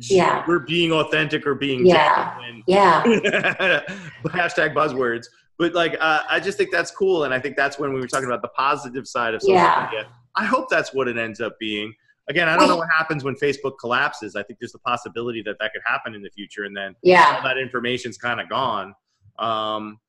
Yeah. 0.00 0.44
we're 0.46 0.58
being 0.58 0.92
authentic 0.92 1.46
or 1.46 1.54
being 1.54 1.86
Yeah. 1.86 2.34
genuine. 2.38 2.62
Yeah. 2.66 3.02
hashtag 4.26 4.74
buzzwords. 4.74 5.26
But 5.58 5.72
like, 5.72 5.96
uh, 5.98 6.24
I 6.28 6.40
just 6.40 6.58
think 6.58 6.70
that's 6.70 6.90
cool, 6.90 7.24
and 7.24 7.32
I 7.32 7.40
think 7.40 7.56
that's 7.56 7.78
when 7.78 7.94
we 7.94 8.00
were 8.00 8.06
talking 8.06 8.26
about 8.26 8.42
the 8.42 8.48
positive 8.48 9.08
side 9.08 9.32
of 9.32 9.40
social 9.40 9.54
Yeah. 9.54 9.88
media. 9.90 10.08
I 10.34 10.44
hope 10.44 10.68
that's 10.68 10.92
what 10.92 11.08
it 11.08 11.16
ends 11.16 11.40
up 11.40 11.58
being. 11.58 11.94
Again, 12.28 12.48
I 12.48 12.56
don't 12.56 12.68
know 12.68 12.76
what 12.76 12.88
happens 12.96 13.22
when 13.22 13.36
Facebook 13.36 13.74
collapses. 13.80 14.34
I 14.34 14.42
think 14.42 14.58
there's 14.58 14.72
the 14.72 14.80
possibility 14.80 15.42
that 15.42 15.56
that 15.60 15.72
could 15.72 15.82
happen 15.84 16.14
in 16.14 16.22
the 16.22 16.30
future, 16.30 16.64
and 16.64 16.76
then 16.76 16.88
all 16.88 16.94
Yeah. 17.02 17.40
that 17.44 17.56
information's 17.56 18.18
kind 18.18 18.40
of 18.40 18.48
gone. 18.48 18.94
Um, 19.38 20.00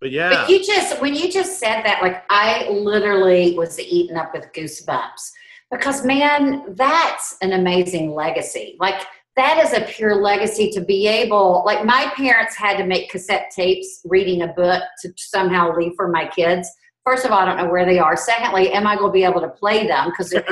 but 0.00 0.10
yeah, 0.10 0.28
But 0.28 0.50
you 0.50 0.62
just 0.62 1.00
when 1.00 1.14
you 1.14 1.30
just 1.32 1.58
said 1.58 1.82
that, 1.84 2.02
like 2.02 2.24
I 2.28 2.68
literally 2.68 3.56
was 3.56 3.80
eaten 3.80 4.18
up 4.18 4.34
with 4.34 4.52
goosebumps 4.52 5.32
because 5.70 6.04
man, 6.04 6.74
that's 6.74 7.36
an 7.40 7.54
amazing 7.54 8.14
legacy. 8.14 8.76
Like 8.78 9.06
that 9.36 9.58
is 9.64 9.72
a 9.72 9.80
pure 9.90 10.16
legacy 10.16 10.70
to 10.72 10.82
be 10.82 11.06
able 11.06 11.62
like 11.64 11.84
my 11.86 12.12
parents 12.16 12.54
had 12.54 12.76
to 12.76 12.84
make 12.84 13.10
cassette 13.10 13.50
tapes 13.54 14.02
reading 14.04 14.42
a 14.42 14.48
book 14.48 14.82
to 15.02 15.12
somehow 15.16 15.74
leave 15.74 15.92
for 15.96 16.08
my 16.08 16.26
kids 16.26 16.70
first 17.06 17.24
of 17.24 17.30
all, 17.30 17.38
I 17.38 17.44
don't 17.44 17.56
know 17.56 17.70
where 17.70 17.86
they 17.86 17.98
are. 17.98 18.16
Secondly, 18.16 18.72
am 18.72 18.86
I 18.86 18.96
going 18.96 19.08
to 19.08 19.12
be 19.12 19.24
able 19.24 19.40
to 19.40 19.48
play 19.48 19.86
them 19.86 20.10
because 20.10 20.28
they're 20.28 20.44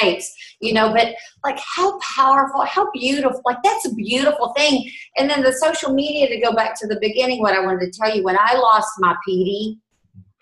tapes, 0.00 0.56
you 0.60 0.74
know? 0.74 0.92
But 0.92 1.14
like, 1.44 1.58
how 1.58 1.98
powerful, 2.00 2.64
how 2.64 2.90
beautiful! 2.90 3.40
Like 3.44 3.58
that's 3.62 3.86
a 3.86 3.94
beautiful 3.94 4.52
thing. 4.56 4.90
And 5.16 5.30
then 5.30 5.42
the 5.42 5.52
social 5.52 5.92
media. 5.92 6.28
To 6.30 6.40
go 6.40 6.52
back 6.52 6.78
to 6.80 6.86
the 6.86 6.98
beginning, 7.00 7.40
what 7.40 7.54
I 7.54 7.60
wanted 7.64 7.92
to 7.92 7.98
tell 7.98 8.14
you 8.14 8.22
when 8.22 8.36
I 8.38 8.54
lost 8.54 8.90
my 8.98 9.16
Petey, 9.24 9.78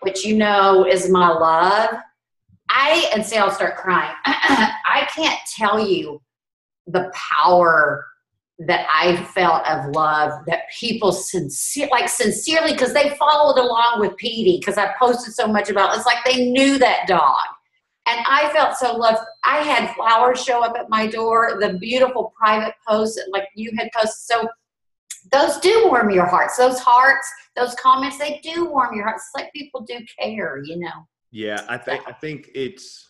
which 0.01 0.25
you 0.25 0.35
know 0.35 0.85
is 0.85 1.09
my 1.09 1.29
love. 1.29 1.91
I 2.69 3.09
and 3.13 3.25
say 3.25 3.37
I'll 3.37 3.51
start 3.51 3.77
crying. 3.77 4.15
I 4.25 5.07
can't 5.15 5.39
tell 5.55 5.79
you 5.79 6.21
the 6.87 7.11
power 7.13 8.05
that 8.59 8.85
I 8.91 9.23
felt 9.23 9.65
of 9.67 9.95
love 9.95 10.45
that 10.47 10.63
people 10.77 11.13
sincere, 11.13 11.87
like 11.91 12.09
sincerely, 12.09 12.73
because 12.73 12.93
they 12.93 13.15
followed 13.17 13.57
along 13.57 14.01
with 14.01 14.17
Petey, 14.17 14.57
because 14.59 14.77
I 14.77 14.93
posted 14.99 15.33
so 15.33 15.47
much 15.47 15.69
about. 15.69 15.95
It's 15.95 16.05
like 16.05 16.23
they 16.25 16.49
knew 16.49 16.77
that 16.77 17.07
dog, 17.07 17.37
and 18.05 18.19
I 18.27 18.51
felt 18.53 18.75
so 18.75 18.95
loved. 18.97 19.19
I 19.45 19.59
had 19.59 19.93
flowers 19.95 20.43
show 20.43 20.61
up 20.61 20.75
at 20.77 20.89
my 20.89 21.07
door, 21.07 21.57
the 21.61 21.77
beautiful 21.79 22.33
private 22.37 22.73
posts, 22.85 23.17
and 23.17 23.31
like 23.31 23.47
you 23.55 23.71
had 23.77 23.89
posted. 23.95 24.17
So 24.17 24.49
those 25.31 25.57
do 25.59 25.87
warm 25.87 26.09
your 26.09 26.25
hearts. 26.25 26.57
Those 26.57 26.79
hearts, 26.79 27.31
those 27.55 27.75
comments, 27.75 28.17
they 28.17 28.41
do 28.43 28.65
warm 28.69 28.93
your 28.93 29.05
hearts. 29.05 29.23
It's 29.27 29.41
like 29.41 29.53
people 29.53 29.81
do 29.81 29.99
care, 30.19 30.61
you 30.63 30.77
know. 30.79 31.07
Yeah, 31.31 31.63
I 31.69 31.77
think 31.77 32.03
I 32.07 32.11
think 32.11 32.49
it's. 32.53 33.05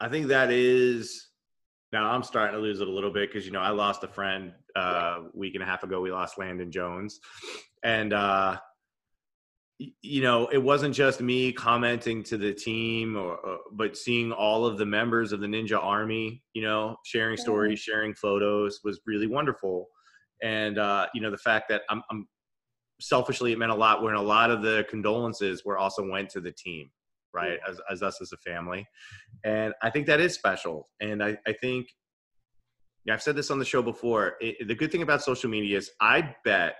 I 0.00 0.08
think 0.08 0.26
that 0.28 0.50
is 0.50 1.28
now 1.94 2.10
I'm 2.10 2.24
starting 2.24 2.56
to 2.56 2.60
lose 2.60 2.80
it 2.80 2.88
a 2.88 2.90
little 2.90 3.12
bit 3.12 3.32
because 3.32 3.46
you 3.46 3.52
know 3.52 3.60
I 3.60 3.70
lost 3.70 4.02
a 4.02 4.08
friend 4.08 4.52
uh, 4.76 5.20
a 5.20 5.22
week 5.32 5.54
and 5.54 5.62
a 5.62 5.66
half 5.66 5.84
ago. 5.84 6.00
We 6.00 6.10
lost 6.10 6.38
Landon 6.38 6.72
Jones, 6.72 7.20
and 7.84 8.12
uh, 8.12 8.58
you 9.78 10.20
know 10.20 10.48
it 10.48 10.58
wasn't 10.58 10.92
just 10.94 11.20
me 11.20 11.52
commenting 11.52 12.24
to 12.24 12.36
the 12.36 12.52
team, 12.52 13.16
or, 13.16 13.36
or, 13.36 13.58
but 13.72 13.96
seeing 13.96 14.32
all 14.32 14.66
of 14.66 14.76
the 14.76 14.84
members 14.84 15.30
of 15.32 15.40
the 15.40 15.46
Ninja 15.46 15.82
Army, 15.82 16.42
you 16.52 16.62
know, 16.62 16.96
sharing 17.04 17.36
stories, 17.36 17.78
sharing 17.78 18.12
photos 18.12 18.80
was 18.82 19.00
really 19.06 19.28
wonderful. 19.28 19.86
And 20.42 20.78
uh, 20.78 21.06
you 21.14 21.22
know 21.22 21.30
the 21.30 21.38
fact 21.38 21.68
that 21.68 21.82
I'm, 21.88 22.02
I'm 22.10 22.26
selfishly 23.00 23.52
it 23.52 23.58
meant 23.58 23.70
a 23.70 23.76
lot 23.76 24.02
when 24.02 24.14
a 24.14 24.22
lot 24.22 24.50
of 24.50 24.62
the 24.62 24.84
condolences 24.90 25.64
were 25.64 25.78
also 25.78 26.04
went 26.06 26.28
to 26.30 26.40
the 26.40 26.52
team 26.52 26.90
right 27.34 27.58
as, 27.68 27.80
as 27.90 28.02
us 28.02 28.20
as 28.20 28.32
a 28.32 28.36
family 28.38 28.86
and 29.44 29.74
i 29.82 29.90
think 29.90 30.06
that 30.06 30.20
is 30.20 30.34
special 30.34 30.88
and 31.00 31.22
i, 31.22 31.36
I 31.46 31.52
think 31.52 31.88
yeah, 33.04 33.14
i've 33.14 33.22
said 33.22 33.36
this 33.36 33.50
on 33.50 33.58
the 33.58 33.64
show 33.64 33.82
before 33.82 34.34
it, 34.40 34.68
the 34.68 34.74
good 34.74 34.90
thing 34.90 35.02
about 35.02 35.22
social 35.22 35.50
media 35.50 35.76
is 35.76 35.90
i 36.00 36.34
bet 36.44 36.76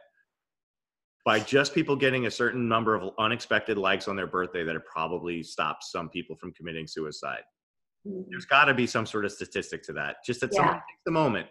by 1.24 1.40
just 1.40 1.74
people 1.74 1.96
getting 1.96 2.26
a 2.26 2.30
certain 2.30 2.68
number 2.68 2.94
of 2.94 3.10
unexpected 3.18 3.78
likes 3.78 4.08
on 4.08 4.16
their 4.16 4.26
birthday 4.26 4.62
that 4.62 4.76
it 4.76 4.82
probably 4.84 5.42
stops 5.42 5.90
some 5.90 6.08
people 6.08 6.36
from 6.36 6.52
committing 6.52 6.86
suicide 6.86 7.42
mm-hmm. 8.06 8.22
there's 8.30 8.46
got 8.46 8.66
to 8.66 8.74
be 8.74 8.86
some 8.86 9.06
sort 9.06 9.24
of 9.24 9.32
statistic 9.32 9.82
to 9.82 9.92
that 9.92 10.16
just 10.24 10.42
at 10.42 10.50
yeah. 10.52 10.72
some 10.72 10.80
the 11.06 11.12
moment 11.12 11.46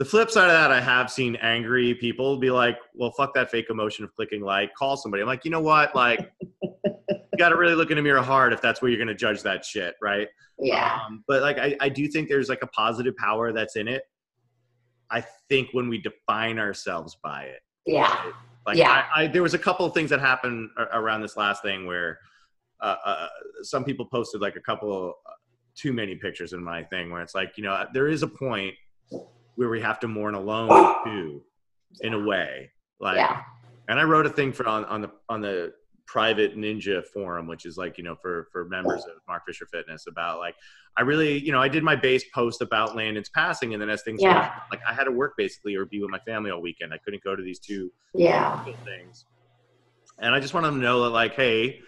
the 0.00 0.06
flip 0.06 0.30
side 0.30 0.46
of 0.46 0.52
that, 0.52 0.72
I 0.72 0.80
have 0.80 1.10
seen 1.10 1.36
angry 1.36 1.94
people 1.94 2.38
be 2.38 2.50
like, 2.50 2.78
well, 2.94 3.12
fuck 3.12 3.34
that 3.34 3.50
fake 3.50 3.66
emotion 3.68 4.02
of 4.02 4.14
clicking 4.16 4.40
like, 4.40 4.74
call 4.74 4.96
somebody. 4.96 5.20
I'm 5.20 5.26
like, 5.26 5.44
you 5.44 5.50
know 5.50 5.60
what? 5.60 5.94
Like, 5.94 6.32
got 7.40 7.48
to 7.48 7.56
really 7.56 7.74
look 7.74 7.90
in 7.90 7.96
the 7.96 8.02
mirror 8.02 8.22
hard 8.22 8.52
if 8.52 8.60
that's 8.60 8.80
where 8.80 8.90
you're 8.90 8.98
going 8.98 9.08
to 9.08 9.14
judge 9.14 9.42
that 9.42 9.64
shit, 9.64 9.94
right? 10.00 10.28
Yeah. 10.58 11.00
Um, 11.06 11.24
but 11.26 11.42
like, 11.42 11.58
I, 11.58 11.76
I 11.80 11.88
do 11.88 12.06
think 12.06 12.28
there's 12.28 12.48
like 12.48 12.62
a 12.62 12.66
positive 12.68 13.16
power 13.16 13.52
that's 13.52 13.76
in 13.76 13.88
it. 13.88 14.02
I 15.10 15.24
think 15.48 15.70
when 15.72 15.88
we 15.88 15.98
define 15.98 16.58
ourselves 16.58 17.16
by 17.22 17.44
it. 17.44 17.60
Yeah. 17.86 18.02
Right? 18.02 18.32
Like, 18.66 18.76
yeah. 18.76 19.06
I, 19.14 19.22
I, 19.22 19.26
there 19.26 19.42
was 19.42 19.54
a 19.54 19.58
couple 19.58 19.86
of 19.86 19.94
things 19.94 20.10
that 20.10 20.20
happened 20.20 20.70
around 20.92 21.22
this 21.22 21.36
last 21.36 21.62
thing 21.62 21.86
where 21.86 22.18
uh, 22.80 22.96
uh, 23.04 23.28
some 23.62 23.84
people 23.84 24.04
posted 24.04 24.40
like 24.40 24.56
a 24.56 24.60
couple 24.60 25.14
uh, 25.26 25.32
too 25.74 25.92
many 25.92 26.14
pictures 26.14 26.52
in 26.52 26.62
my 26.62 26.84
thing 26.84 27.10
where 27.10 27.22
it's 27.22 27.34
like, 27.34 27.56
you 27.56 27.64
know, 27.64 27.86
there 27.94 28.06
is 28.06 28.22
a 28.22 28.28
point 28.28 28.74
where 29.56 29.70
we 29.70 29.80
have 29.80 29.98
to 30.00 30.08
mourn 30.08 30.34
alone 30.34 30.94
too, 31.04 31.42
in 32.02 32.12
a 32.12 32.18
way. 32.18 32.70
Like, 33.00 33.16
yeah. 33.16 33.42
and 33.88 33.98
I 33.98 34.04
wrote 34.04 34.26
a 34.26 34.30
thing 34.30 34.52
for 34.52 34.68
on, 34.68 34.84
on 34.84 35.00
the 35.00 35.10
on 35.28 35.40
the 35.40 35.72
private 36.10 36.56
ninja 36.56 37.04
forum 37.06 37.46
which 37.46 37.64
is 37.64 37.76
like 37.76 37.96
you 37.96 38.02
know 38.02 38.16
for 38.16 38.48
for 38.50 38.64
members 38.64 39.04
of 39.04 39.12
mark 39.28 39.44
fisher 39.46 39.64
fitness 39.66 40.06
about 40.08 40.40
like 40.40 40.56
i 40.96 41.02
really 41.02 41.38
you 41.38 41.52
know 41.52 41.60
i 41.60 41.68
did 41.68 41.84
my 41.84 41.94
base 41.94 42.24
post 42.34 42.62
about 42.62 42.96
landon's 42.96 43.28
passing 43.28 43.74
and 43.74 43.80
then 43.80 43.88
as 43.88 44.02
things 44.02 44.20
yeah. 44.20 44.54
like 44.72 44.80
i 44.88 44.92
had 44.92 45.04
to 45.04 45.12
work 45.12 45.34
basically 45.38 45.76
or 45.76 45.84
be 45.86 46.00
with 46.00 46.10
my 46.10 46.18
family 46.20 46.50
all 46.50 46.60
weekend. 46.60 46.92
I 46.92 46.98
couldn't 46.98 47.22
go 47.22 47.36
to 47.36 47.42
these 47.44 47.60
two 47.60 47.92
yeah. 48.12 48.64
things. 48.84 49.24
And 50.18 50.34
i 50.34 50.40
just 50.40 50.52
wanted 50.52 50.66
them 50.66 50.80
to 50.80 50.82
know 50.82 51.04
that 51.04 51.10
like 51.10 51.34
hey 51.34 51.78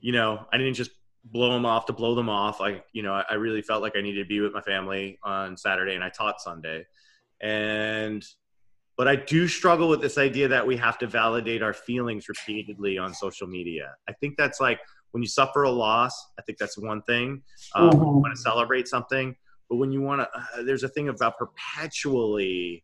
you 0.00 0.10
know 0.10 0.44
i 0.52 0.58
didn't 0.58 0.74
just 0.74 0.90
blow 1.26 1.52
them 1.52 1.64
off 1.64 1.86
to 1.86 1.92
blow 1.92 2.16
them 2.16 2.28
off. 2.28 2.58
Like 2.58 2.84
you 2.92 3.04
know 3.04 3.22
i 3.30 3.34
really 3.34 3.62
felt 3.62 3.80
like 3.80 3.92
i 3.96 4.00
needed 4.00 4.24
to 4.24 4.28
be 4.28 4.40
with 4.40 4.52
my 4.52 4.60
family 4.62 5.20
on 5.22 5.56
saturday 5.56 5.94
and 5.94 6.02
i 6.02 6.08
taught 6.08 6.40
sunday. 6.40 6.84
And 7.40 8.24
but 8.98 9.06
I 9.06 9.14
do 9.14 9.46
struggle 9.46 9.88
with 9.88 10.02
this 10.02 10.18
idea 10.18 10.48
that 10.48 10.66
we 10.66 10.76
have 10.76 10.98
to 10.98 11.06
validate 11.06 11.62
our 11.62 11.72
feelings 11.72 12.28
repeatedly 12.28 12.98
on 12.98 13.14
social 13.14 13.46
media. 13.46 13.94
I 14.08 14.12
think 14.12 14.36
that's 14.36 14.60
like 14.60 14.80
when 15.12 15.22
you 15.22 15.28
suffer 15.28 15.62
a 15.62 15.70
loss, 15.70 16.30
I 16.36 16.42
think 16.42 16.58
that's 16.58 16.76
one 16.76 17.02
thing. 17.02 17.42
Um, 17.76 17.90
mm-hmm. 17.90 18.02
You 18.02 18.08
want 18.08 18.34
to 18.34 18.42
celebrate 18.42 18.88
something, 18.88 19.36
but 19.70 19.76
when 19.76 19.92
you 19.92 20.02
want 20.02 20.22
to, 20.22 20.28
uh, 20.36 20.64
there's 20.64 20.82
a 20.82 20.88
thing 20.88 21.08
about 21.08 21.38
perpetually 21.38 22.82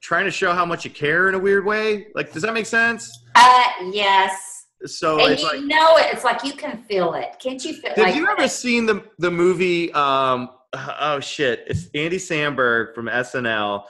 trying 0.00 0.24
to 0.24 0.32
show 0.32 0.52
how 0.52 0.66
much 0.66 0.84
you 0.84 0.90
care 0.90 1.28
in 1.28 1.36
a 1.36 1.38
weird 1.38 1.64
way. 1.64 2.08
Like, 2.16 2.32
does 2.32 2.42
that 2.42 2.52
make 2.52 2.66
sense? 2.66 3.22
Uh, 3.36 3.64
yes. 3.92 4.66
So 4.84 5.20
and 5.24 5.38
you 5.38 5.46
like, 5.46 5.62
know 5.62 5.96
it. 5.96 6.06
It's 6.12 6.24
like 6.24 6.42
you 6.42 6.54
can 6.54 6.82
feel 6.84 7.14
it. 7.14 7.36
Can't 7.38 7.64
you 7.64 7.74
feel? 7.74 7.90
Have 7.94 7.98
like, 7.98 8.14
you 8.16 8.26
ever 8.28 8.48
seen 8.48 8.86
the 8.86 9.04
the 9.18 9.30
movie? 9.30 9.92
Um, 9.92 10.48
oh 10.72 11.20
shit! 11.20 11.64
It's 11.66 11.88
Andy 11.94 12.16
Samberg 12.16 12.94
from 12.94 13.06
SNL. 13.06 13.84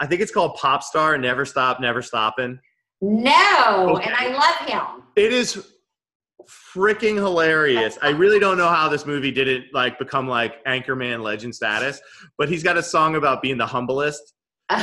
I 0.00 0.06
think 0.06 0.20
it's 0.20 0.32
called 0.32 0.54
Pop 0.54 0.82
Star. 0.82 1.16
Never 1.18 1.44
Stop, 1.44 1.80
Never 1.80 2.02
Stopping. 2.02 2.58
No, 3.00 3.96
okay. 3.96 4.06
and 4.06 4.14
I 4.14 4.32
love 4.32 4.68
him. 4.68 5.04
It 5.16 5.32
is 5.32 5.72
freaking 6.48 7.16
hilarious. 7.16 7.98
I 8.02 8.10
really 8.10 8.38
don't 8.38 8.56
know 8.56 8.68
how 8.68 8.88
this 8.88 9.06
movie 9.06 9.30
didn't 9.30 9.66
like 9.72 9.98
become 9.98 10.26
like 10.26 10.64
Anchorman 10.64 11.22
legend 11.22 11.54
status, 11.54 12.00
but 12.38 12.48
he's 12.48 12.62
got 12.62 12.76
a 12.76 12.82
song 12.82 13.16
about 13.16 13.42
being 13.42 13.58
the 13.58 13.66
humblest. 13.66 14.34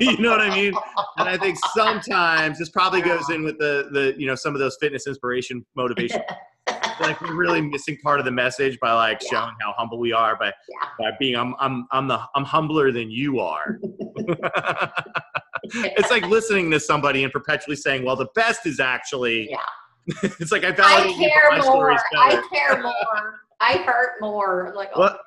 you 0.00 0.18
know 0.18 0.30
what 0.30 0.40
I 0.40 0.50
mean? 0.54 0.74
And 1.18 1.28
I 1.28 1.36
think 1.36 1.56
sometimes 1.72 2.58
this 2.58 2.68
probably 2.68 3.00
goes 3.00 3.30
in 3.30 3.44
with 3.44 3.58
the 3.58 3.88
the 3.92 4.14
you 4.18 4.26
know 4.26 4.34
some 4.34 4.54
of 4.54 4.60
those 4.60 4.76
fitness 4.80 5.06
inspiration 5.06 5.64
motivation 5.76 6.20
like 7.00 7.20
we're 7.20 7.34
really 7.34 7.60
missing 7.60 7.98
part 8.02 8.18
of 8.18 8.24
the 8.24 8.30
message 8.30 8.78
by 8.80 8.92
like 8.92 9.20
yeah. 9.22 9.30
showing 9.30 9.54
how 9.60 9.74
humble 9.76 9.98
we 9.98 10.12
are 10.12 10.36
by 10.36 10.46
yeah. 10.46 10.88
by 10.98 11.10
being 11.18 11.36
I'm 11.36 11.54
I'm 11.58 11.86
I'm 11.90 12.08
the 12.08 12.20
I'm 12.34 12.44
humbler 12.44 12.92
than 12.92 13.10
you 13.10 13.40
are. 13.40 13.78
it's 15.64 16.10
like 16.10 16.26
listening 16.26 16.70
to 16.70 16.80
somebody 16.80 17.24
and 17.24 17.32
perpetually 17.32 17.76
saying, 17.76 18.04
"Well, 18.04 18.16
the 18.16 18.28
best 18.34 18.66
is 18.66 18.80
actually." 18.80 19.50
Yeah. 19.50 19.58
it's 20.22 20.52
like 20.52 20.64
I 20.64 20.72
validate 20.72 21.16
I 21.16 21.18
care 21.18 21.62
more. 21.62 21.92
I 21.92 22.42
care 22.52 22.82
more. 22.82 23.40
I 23.60 23.78
hurt 23.78 24.20
more. 24.20 24.74
Like 24.76 24.94
well, 24.96 25.10
okay. 25.10 25.18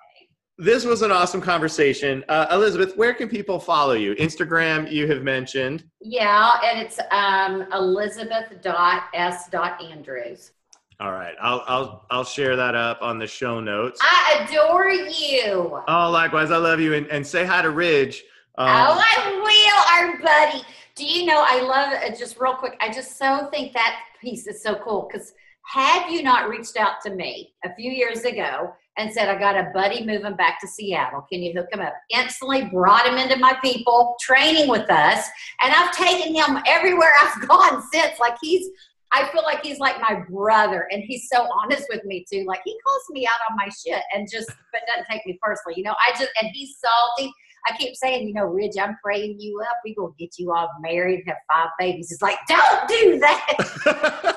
This 0.60 0.86
was 0.86 1.04
an 1.04 1.12
awesome 1.12 1.40
conversation. 1.40 2.26
Uh, 2.30 2.48
Elizabeth, 2.52 2.98
where 2.98 3.14
can 3.14 3.30
people 3.30 3.60
follow 3.60 3.94
you? 3.94 4.16
Instagram, 4.16 4.92
you 4.92 5.08
have 5.08 5.22
mentioned. 5.22 5.84
Yeah, 6.02 6.50
and 6.64 6.80
it's 6.80 7.00
um, 7.12 7.68
elizabeth.s.andrews. 7.74 10.52
All 11.00 11.12
right, 11.12 11.36
I'll 11.40 11.64
I'll 11.68 12.06
I'll 12.10 12.24
share 12.24 12.56
that 12.56 12.74
up 12.74 13.00
on 13.02 13.20
the 13.20 13.28
show 13.28 13.60
notes. 13.60 14.00
I 14.02 14.48
adore 14.50 14.90
you. 14.90 15.80
Oh, 15.88 16.10
likewise, 16.10 16.50
I 16.50 16.58
love 16.58 16.80
you, 16.80 16.96
and, 16.96 17.06
and 17.08 17.26
say 17.26 17.46
hi 17.46 17.62
to 17.62 17.70
Ridge. 17.70 18.24
Um, 18.58 18.68
oh, 18.68 19.04
I 19.04 20.10
will, 20.10 20.10
our 20.10 20.22
buddy. 20.24 20.64
Do 20.96 21.06
you 21.06 21.28
know? 21.28 21.44
I 21.46 21.62
love 21.62 21.94
it. 21.94 22.18
Just 22.18 22.40
real 22.40 22.56
quick, 22.56 22.76
I 22.82 22.92
just 22.92 23.18
so 23.18 23.48
think 23.52 23.74
that 23.74 24.00
piece 24.20 24.48
is 24.48 24.64
so 24.64 24.76
cool 24.84 25.08
because 25.12 25.34
had 25.68 26.10
you 26.10 26.24
not 26.24 26.50
reached 26.50 26.78
out 26.78 27.02
to 27.04 27.14
me 27.14 27.54
a 27.66 27.76
few 27.76 27.92
years 27.92 28.24
ago 28.24 28.74
and 28.98 29.14
said, 29.14 29.28
I 29.30 29.38
got 29.38 29.58
a 29.58 29.70
buddy 29.74 30.06
moving 30.06 30.36
back 30.36 30.60
to 30.62 30.68
Seattle. 30.68 31.26
Can 31.32 31.44
you 31.44 31.54
hook 31.54 31.68
him 31.72 31.82
up? 31.82 31.94
Instantly 32.10 32.66
brought 32.66 33.06
him 33.06 33.18
into 33.18 33.38
my 33.38 33.54
people, 33.62 34.16
training 34.20 34.70
with 34.70 34.90
us. 34.90 35.28
And 35.62 35.74
I've 35.74 35.96
taken 35.96 36.34
him 36.34 36.58
everywhere 36.66 37.12
I've 37.22 37.48
gone 37.48 37.84
since. 37.92 38.18
Like 38.20 38.38
he's 38.42 38.70
I 39.12 39.30
feel 39.30 39.44
like 39.44 39.64
he's 39.64 39.80
like 39.80 40.00
my 40.02 40.22
brother, 40.30 40.88
and 40.92 41.04
he's 41.04 41.28
so 41.32 41.48
honest 41.54 41.86
with 41.90 42.04
me 42.06 42.26
too. 42.32 42.46
Like 42.48 42.62
he 42.66 42.78
calls 42.86 43.04
me 43.12 43.26
out 43.26 43.40
on 43.50 43.58
my 43.58 43.70
shit, 43.70 44.02
and 44.14 44.28
just 44.32 44.50
but 44.72 44.82
doesn't 44.88 45.08
take 45.10 45.26
me 45.26 45.40
personally. 45.42 45.76
You 45.78 45.84
know, 45.84 45.96
I 46.06 46.12
just 46.12 46.30
and 46.42 46.50
he's 46.54 46.78
salty. 46.80 47.32
I 47.70 47.76
keep 47.76 47.96
saying, 47.96 48.28
you 48.28 48.34
know, 48.34 48.46
Ridge, 48.46 48.78
I'm 48.80 48.98
praying 49.04 49.40
you 49.40 49.60
up. 49.62 49.78
We 49.84 49.96
gonna 49.96 50.14
get 50.18 50.38
you 50.38 50.54
all 50.54 50.70
married, 50.82 51.24
have 51.28 51.38
five 51.52 51.70
babies. 51.80 52.12
It's 52.12 52.22
like, 52.22 52.38
don't 52.48 52.88
do 52.88 53.20
that. 53.20 54.34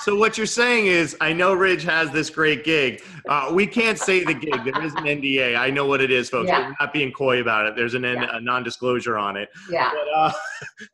so 0.00 0.16
what 0.16 0.36
you're 0.36 0.46
saying 0.46 0.86
is, 0.86 1.16
I 1.20 1.32
know 1.32 1.52
Ridge 1.54 1.82
has 1.84 2.10
this 2.10 2.30
great 2.30 2.64
gig. 2.64 3.02
Uh, 3.28 3.50
we 3.52 3.66
can't 3.66 3.98
say 3.98 4.22
the 4.24 4.34
gig. 4.34 4.64
There 4.64 4.82
is 4.84 4.92
an 4.94 5.04
NDA. 5.04 5.56
I 5.56 5.70
know 5.70 5.86
what 5.86 6.00
it 6.00 6.10
is, 6.10 6.28
folks. 6.28 6.48
Yeah. 6.48 6.68
We're 6.68 6.74
not 6.80 6.92
being 6.92 7.12
coy 7.12 7.40
about 7.40 7.66
it. 7.66 7.74
There's 7.76 7.94
an 7.94 8.04
N- 8.04 8.22
Yeah. 8.22 8.36
a 8.36 8.40
non-disclosure 8.40 9.16
on 9.16 9.36
it. 9.36 9.48
Yeah. 9.70 9.90
But, 9.90 10.18
uh, 10.18 10.30
so 10.32 10.36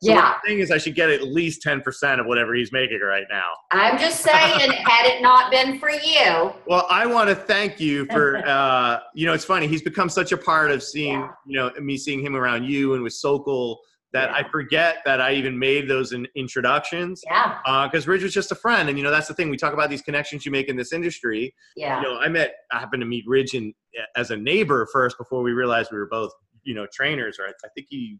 Yeah. 0.01 0.15
what 0.33 0.37
I'm 0.47 0.59
is, 0.59 0.71
I 0.71 0.77
should 0.77 0.95
get 0.95 1.09
at 1.09 1.23
least 1.23 1.61
10% 1.63 2.19
of 2.19 2.25
whatever 2.25 2.53
he's 2.53 2.71
making 2.71 2.99
right 3.01 3.25
now. 3.29 3.49
I'm 3.71 3.97
just 3.97 4.21
saying, 4.21 4.71
had 4.85 5.05
it 5.07 5.21
not 5.21 5.51
been 5.51 5.77
for 5.79 5.89
you, 5.91 6.53
Well, 6.65 6.87
I 6.89 7.05
want 7.05 7.29
to 7.29 7.35
thank 7.35 7.79
you 7.79 8.05
for, 8.11 8.37
uh, 8.47 8.99
you 9.13 9.25
know, 9.25 9.33
it's 9.33 9.45
funny. 9.45 9.67
He's 9.67 9.81
become 9.81 10.09
such 10.09 10.31
a 10.31 10.37
part 10.37 10.71
of 10.71 10.81
seeing, 10.81 11.19
Yeah. 11.19 11.27
you 11.45 11.57
know, 11.57 11.71
me 11.81 11.97
seeing 11.97 12.21
him 12.25 12.35
around 12.35 12.63
you 12.65 12.93
and 12.93 13.03
with 13.03 13.13
Sokol 13.13 13.81
that 14.13 14.29
Yeah. 14.29 14.35
I 14.37 14.49
forget 14.49 14.97
that 15.05 15.21
I 15.21 15.33
even 15.33 15.57
made 15.57 15.87
those 15.87 16.11
in 16.11 16.27
introductions. 16.35 17.21
yeah, 17.25 17.59
uh, 17.65 17.87
Because 17.87 18.07
Ridge 18.07 18.23
was 18.23 18.33
just 18.33 18.51
a 18.51 18.55
friend, 18.55 18.89
and 18.89 18.97
you 18.97 19.03
know 19.03 19.11
that's 19.11 19.27
the 19.27 19.33
thing. 19.33 19.49
We 19.49 19.57
talk 19.57 19.73
about 19.73 19.89
these 19.89 20.01
connections 20.01 20.45
you 20.45 20.51
make 20.51 20.67
in 20.67 20.75
this 20.75 20.91
industry. 20.93 21.53
yeah, 21.75 22.01
You 22.01 22.03
know, 22.09 22.19
I 22.19 22.27
met, 22.27 22.53
I 22.71 22.79
happened 22.79 23.01
to 23.01 23.07
meet 23.07 23.23
Ridge 23.27 23.53
in, 23.53 23.73
as 24.15 24.31
a 24.31 24.37
neighbor 24.37 24.87
first 24.91 25.17
before 25.17 25.41
we 25.43 25.51
realized 25.51 25.91
we 25.91 25.97
were 25.97 26.07
both, 26.09 26.31
you 26.63 26.73
know, 26.75 26.85
trainers. 26.93 27.39
Or 27.39 27.45
I, 27.45 27.49
I 27.63 27.69
think 27.75 27.87
he 27.89 28.17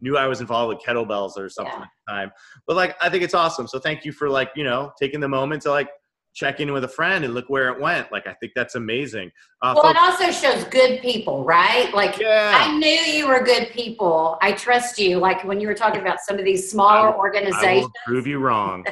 knew 0.00 0.16
I 0.16 0.26
was 0.26 0.40
involved 0.40 0.74
with 0.76 0.84
kettlebells 0.84 1.36
or 1.36 1.48
something 1.48 1.72
Yeah. 1.74 1.82
at 1.82 1.88
the 2.06 2.12
time. 2.12 2.32
But 2.66 2.76
like, 2.76 2.96
I 3.02 3.08
think 3.08 3.22
it's 3.22 3.34
awesome. 3.34 3.66
So 3.68 3.78
thank 3.78 4.04
you 4.04 4.12
for 4.12 4.28
like, 4.28 4.50
you 4.56 4.64
know, 4.64 4.92
taking 5.00 5.20
the 5.20 5.28
moment 5.28 5.62
to 5.62 5.70
like 5.70 5.88
check 6.34 6.58
in 6.60 6.72
with 6.72 6.84
a 6.84 6.88
friend 6.88 7.24
and 7.24 7.32
look 7.32 7.48
where 7.48 7.68
it 7.68 7.80
went. 7.80 8.10
Like, 8.10 8.26
I 8.26 8.32
think 8.34 8.52
that's 8.54 8.74
amazing. 8.74 9.30
Uh, 9.62 9.74
Well, 9.76 9.90
it 9.90 9.96
also 9.96 10.30
shows 10.30 10.64
good 10.64 11.00
people, 11.00 11.44
right? 11.44 11.94
Like, 11.94 12.18
yeah. 12.18 12.52
I 12.60 12.76
knew 12.76 12.88
you 12.88 13.28
were 13.28 13.42
good 13.42 13.68
people. 13.70 14.36
I 14.42 14.52
trust 14.52 14.98
you. 14.98 15.18
Like 15.18 15.44
when 15.44 15.60
you 15.60 15.68
were 15.68 15.74
talking 15.74 16.00
about 16.00 16.18
some 16.20 16.38
of 16.38 16.44
these 16.44 16.68
smaller 16.68 17.14
I 17.14 17.16
organizations. 17.16 17.90
prove 18.04 18.26
you 18.26 18.40
wrong. 18.40 18.84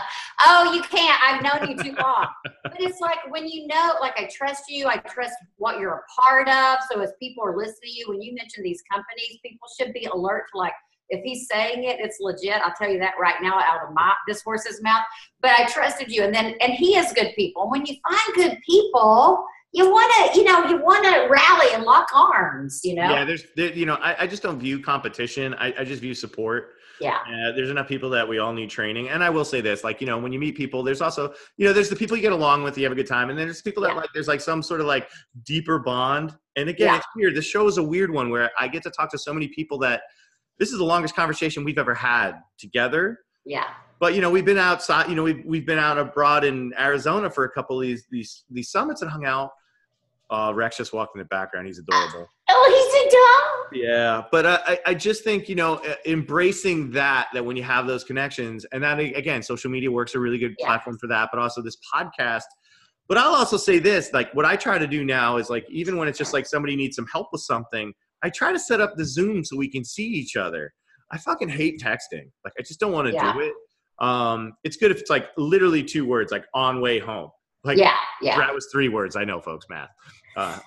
oh, 0.42 0.72
you 0.74 0.82
can't. 0.82 1.18
I've 1.24 1.42
known 1.42 1.70
you 1.70 1.82
too 1.82 1.96
long. 2.00 2.26
but 2.44 2.76
it's 2.78 3.00
like 3.00 3.18
when 3.30 3.48
you 3.48 3.66
know, 3.66 3.94
like 4.00 4.14
I 4.18 4.28
trust 4.30 4.64
you, 4.68 4.86
I 4.86 4.98
trust 4.98 5.34
what 5.56 5.80
you're 5.80 5.94
a 5.94 6.20
part 6.22 6.48
of. 6.48 6.78
So 6.90 7.00
as 7.00 7.12
people 7.18 7.42
are 7.44 7.56
listening 7.56 7.92
to 7.94 7.98
you, 7.98 8.04
when 8.08 8.20
you 8.20 8.34
mention 8.34 8.62
these 8.62 8.82
companies, 8.92 9.38
people 9.42 9.66
should 9.78 9.92
be 9.94 10.04
alert 10.04 10.44
to 10.52 10.58
like, 10.58 10.74
if 11.10 11.22
he's 11.24 11.46
saying 11.50 11.84
it, 11.84 11.98
it's 12.00 12.18
legit. 12.20 12.62
I'll 12.62 12.74
tell 12.78 12.90
you 12.90 12.98
that 13.00 13.14
right 13.20 13.36
now 13.42 13.58
out 13.58 13.86
of 13.86 13.92
my 13.94 14.12
this 14.26 14.42
horse's 14.42 14.82
mouth. 14.82 15.02
But 15.42 15.52
I 15.52 15.66
trusted 15.66 16.10
you, 16.10 16.22
and 16.24 16.34
then 16.34 16.54
and 16.60 16.72
he 16.72 16.96
is 16.96 17.12
good 17.12 17.32
people. 17.36 17.70
When 17.70 17.84
you 17.86 17.96
find 18.08 18.34
good 18.34 18.58
people, 18.68 19.44
you 19.72 19.88
want 19.90 20.32
to, 20.32 20.38
you 20.38 20.44
know, 20.44 20.64
you 20.68 20.82
want 20.82 21.04
to 21.04 21.28
rally 21.30 21.72
and 21.74 21.84
lock 21.84 22.08
arms. 22.14 22.80
You 22.82 22.96
know, 22.96 23.08
Yeah, 23.10 23.24
there's, 23.24 23.44
there, 23.54 23.72
you 23.72 23.86
know, 23.86 23.94
I, 23.94 24.24
I 24.24 24.26
just 24.26 24.42
don't 24.42 24.58
view 24.58 24.80
competition. 24.80 25.54
I, 25.54 25.72
I 25.78 25.84
just 25.84 26.00
view 26.02 26.12
support. 26.12 26.70
yeah, 27.00 27.18
Uh, 27.20 27.52
there's 27.52 27.70
enough 27.70 27.86
people 27.86 28.10
that 28.10 28.28
we 28.28 28.40
all 28.40 28.52
need 28.52 28.68
training. 28.68 29.10
And 29.10 29.22
I 29.22 29.30
will 29.30 29.44
say 29.44 29.60
this, 29.60 29.84
like, 29.84 30.00
you 30.00 30.08
know, 30.08 30.18
when 30.18 30.32
you 30.32 30.40
meet 30.40 30.56
people, 30.56 30.82
there's 30.82 31.00
also, 31.00 31.34
you 31.56 31.64
know, 31.66 31.72
there's 31.72 31.88
the 31.88 31.94
people 31.94 32.16
you 32.16 32.22
get 32.22 32.32
along 32.32 32.64
with, 32.64 32.76
you 32.76 32.82
have 32.84 32.90
a 32.92 32.96
good 32.96 33.06
time. 33.06 33.30
And 33.30 33.38
then 33.38 33.46
there's 33.46 33.62
people 33.62 33.82
that 33.84 33.90
Yeah. 33.90 34.00
like, 34.00 34.08
there's 34.12 34.26
like 34.28 34.40
some 34.40 34.60
sort 34.60 34.80
of 34.80 34.86
like 34.88 35.08
deeper 35.44 35.78
bond. 35.78 36.36
And 36.56 36.68
again, 36.68 36.88
Yeah. 36.88 36.96
it's 36.96 37.06
weird. 37.14 37.36
This 37.36 37.46
show 37.46 37.68
is 37.68 37.78
a 37.78 37.82
weird 37.82 38.10
one 38.10 38.28
where 38.28 38.50
I 38.58 38.66
get 38.66 38.82
to 38.82 38.90
talk 38.90 39.08
to 39.12 39.18
so 39.18 39.32
many 39.32 39.46
people 39.48 39.78
that 39.78 40.02
this 40.60 40.70
is 40.70 40.78
the 40.78 40.84
longest 40.84 41.16
conversation 41.16 41.64
we've 41.64 41.78
ever 41.78 41.94
had 41.94 42.34
together. 42.58 43.18
yeah, 43.44 43.64
But, 43.98 44.14
you 44.14 44.20
know, 44.20 44.30
we've 44.30 44.44
been 44.44 44.58
outside, 44.58 45.08
you 45.08 45.16
know, 45.16 45.22
we've, 45.24 45.42
we've 45.44 45.66
been 45.66 45.78
out 45.78 45.98
abroad 45.98 46.44
in 46.44 46.72
Arizona 46.78 47.28
for 47.30 47.44
a 47.44 47.50
couple 47.50 47.80
of 47.80 47.82
these, 47.82 48.04
these, 48.10 48.44
these 48.50 48.70
summits 48.70 49.02
and 49.02 49.10
hung 49.10 49.24
out. 49.24 49.50
Uh, 50.30 50.52
Rex 50.54 50.76
just 50.76 50.92
walked 50.92 51.16
in 51.16 51.18
the 51.18 51.24
background. 51.24 51.66
He's 51.66 51.78
adorable. 51.80 52.28
Oh, 52.52 52.66
he's 52.68 53.06
a 53.06 53.16
dog. 53.16 53.82
Yeah, 53.90 54.24
but 54.32 54.44
I, 54.44 54.78
I- 54.84 54.94
just 54.94 55.22
think 55.24 55.48
you 55.48 55.54
know 55.54 55.80
embracing 56.04 56.90
that 56.90 57.28
that 57.32 57.44
when 57.44 57.56
you 57.56 57.62
have 57.62 57.86
those 57.86 58.02
connections, 58.04 58.66
and 58.72 58.82
that 58.82 58.98
again, 58.98 59.40
social 59.42 59.70
media 59.70 59.90
works 59.90 60.14
a 60.16 60.18
really 60.18 60.36
good 60.36 60.56
Yeah. 60.58 60.66
platform 60.66 60.98
for 60.98 61.06
that. 61.06 61.28
But 61.32 61.40
also 61.40 61.62
this 61.62 61.76
podcast. 61.94 62.42
But 63.08 63.18
I'll 63.18 63.34
also 63.36 63.56
say 63.56 63.78
this: 63.78 64.12
like 64.12 64.32
what 64.34 64.44
I 64.44 64.56
try 64.56 64.78
to 64.78 64.86
do 64.88 65.04
now 65.04 65.36
is 65.36 65.48
like 65.48 65.64
even 65.70 65.96
when 65.96 66.08
it's 66.08 66.18
just 66.18 66.32
like 66.32 66.44
somebody 66.44 66.74
needs 66.74 66.96
some 66.96 67.06
help 67.06 67.28
with 67.32 67.40
something, 67.42 67.94
I 68.22 68.30
try 68.30 68.52
to 68.52 68.58
set 68.58 68.80
up 68.80 68.96
the 68.96 69.04
Zoom 69.04 69.44
so 69.44 69.56
we 69.56 69.68
can 69.68 69.84
see 69.84 70.04
each 70.06 70.36
other. 70.36 70.72
I 71.10 71.18
fucking 71.18 71.48
hate 71.48 71.80
texting. 71.80 72.30
Like 72.44 72.54
I 72.58 72.62
just 72.62 72.80
don't 72.80 72.92
want 72.92 73.08
to 73.08 73.14
Yeah. 73.14 73.32
do 73.32 73.40
it. 73.40 73.52
Um, 73.98 74.54
it's 74.64 74.76
good 74.76 74.90
if 74.90 74.98
it's 74.98 75.10
like 75.10 75.28
literally 75.36 75.82
two 75.82 76.06
words, 76.06 76.32
like 76.32 76.44
on 76.54 76.80
way 76.80 76.98
home. 76.98 77.30
Like 77.64 77.76
yeah, 77.76 77.96
yeah. 78.22 78.38
that 78.38 78.54
was 78.54 78.68
three 78.72 78.88
words. 78.88 79.16
I 79.16 79.24
know, 79.24 79.40
folks, 79.40 79.66
math. 79.68 79.90
Uh, 80.36 80.58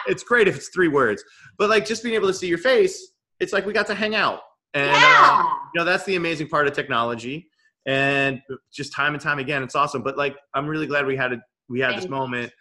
it's 0.06 0.22
great 0.22 0.46
if 0.46 0.54
it's 0.54 0.68
three 0.68 0.86
words, 0.86 1.24
but 1.58 1.68
like 1.68 1.84
just 1.84 2.04
being 2.04 2.14
able 2.14 2.28
to 2.28 2.34
see 2.34 2.46
your 2.46 2.58
face, 2.58 3.12
it's 3.40 3.52
like 3.52 3.66
we 3.66 3.72
got 3.72 3.88
to 3.88 3.94
hang 3.94 4.14
out. 4.14 4.40
And 4.74 4.92
yeah. 4.92 5.42
you 5.74 5.78
know, 5.80 5.84
that's 5.84 6.04
the 6.04 6.14
amazing 6.14 6.48
part 6.48 6.68
of 6.68 6.72
technology. 6.74 7.48
And 7.86 8.40
just 8.72 8.92
time 8.92 9.14
and 9.14 9.22
time 9.22 9.38
again, 9.38 9.62
it's 9.62 9.74
awesome. 9.74 10.02
But 10.02 10.16
like, 10.16 10.36
I'm 10.54 10.66
really 10.66 10.86
glad 10.86 11.06
we 11.06 11.16
had 11.16 11.32
a, 11.32 11.42
we 11.68 11.80
had 11.80 11.96
this 11.96 12.08
moment 12.08 12.52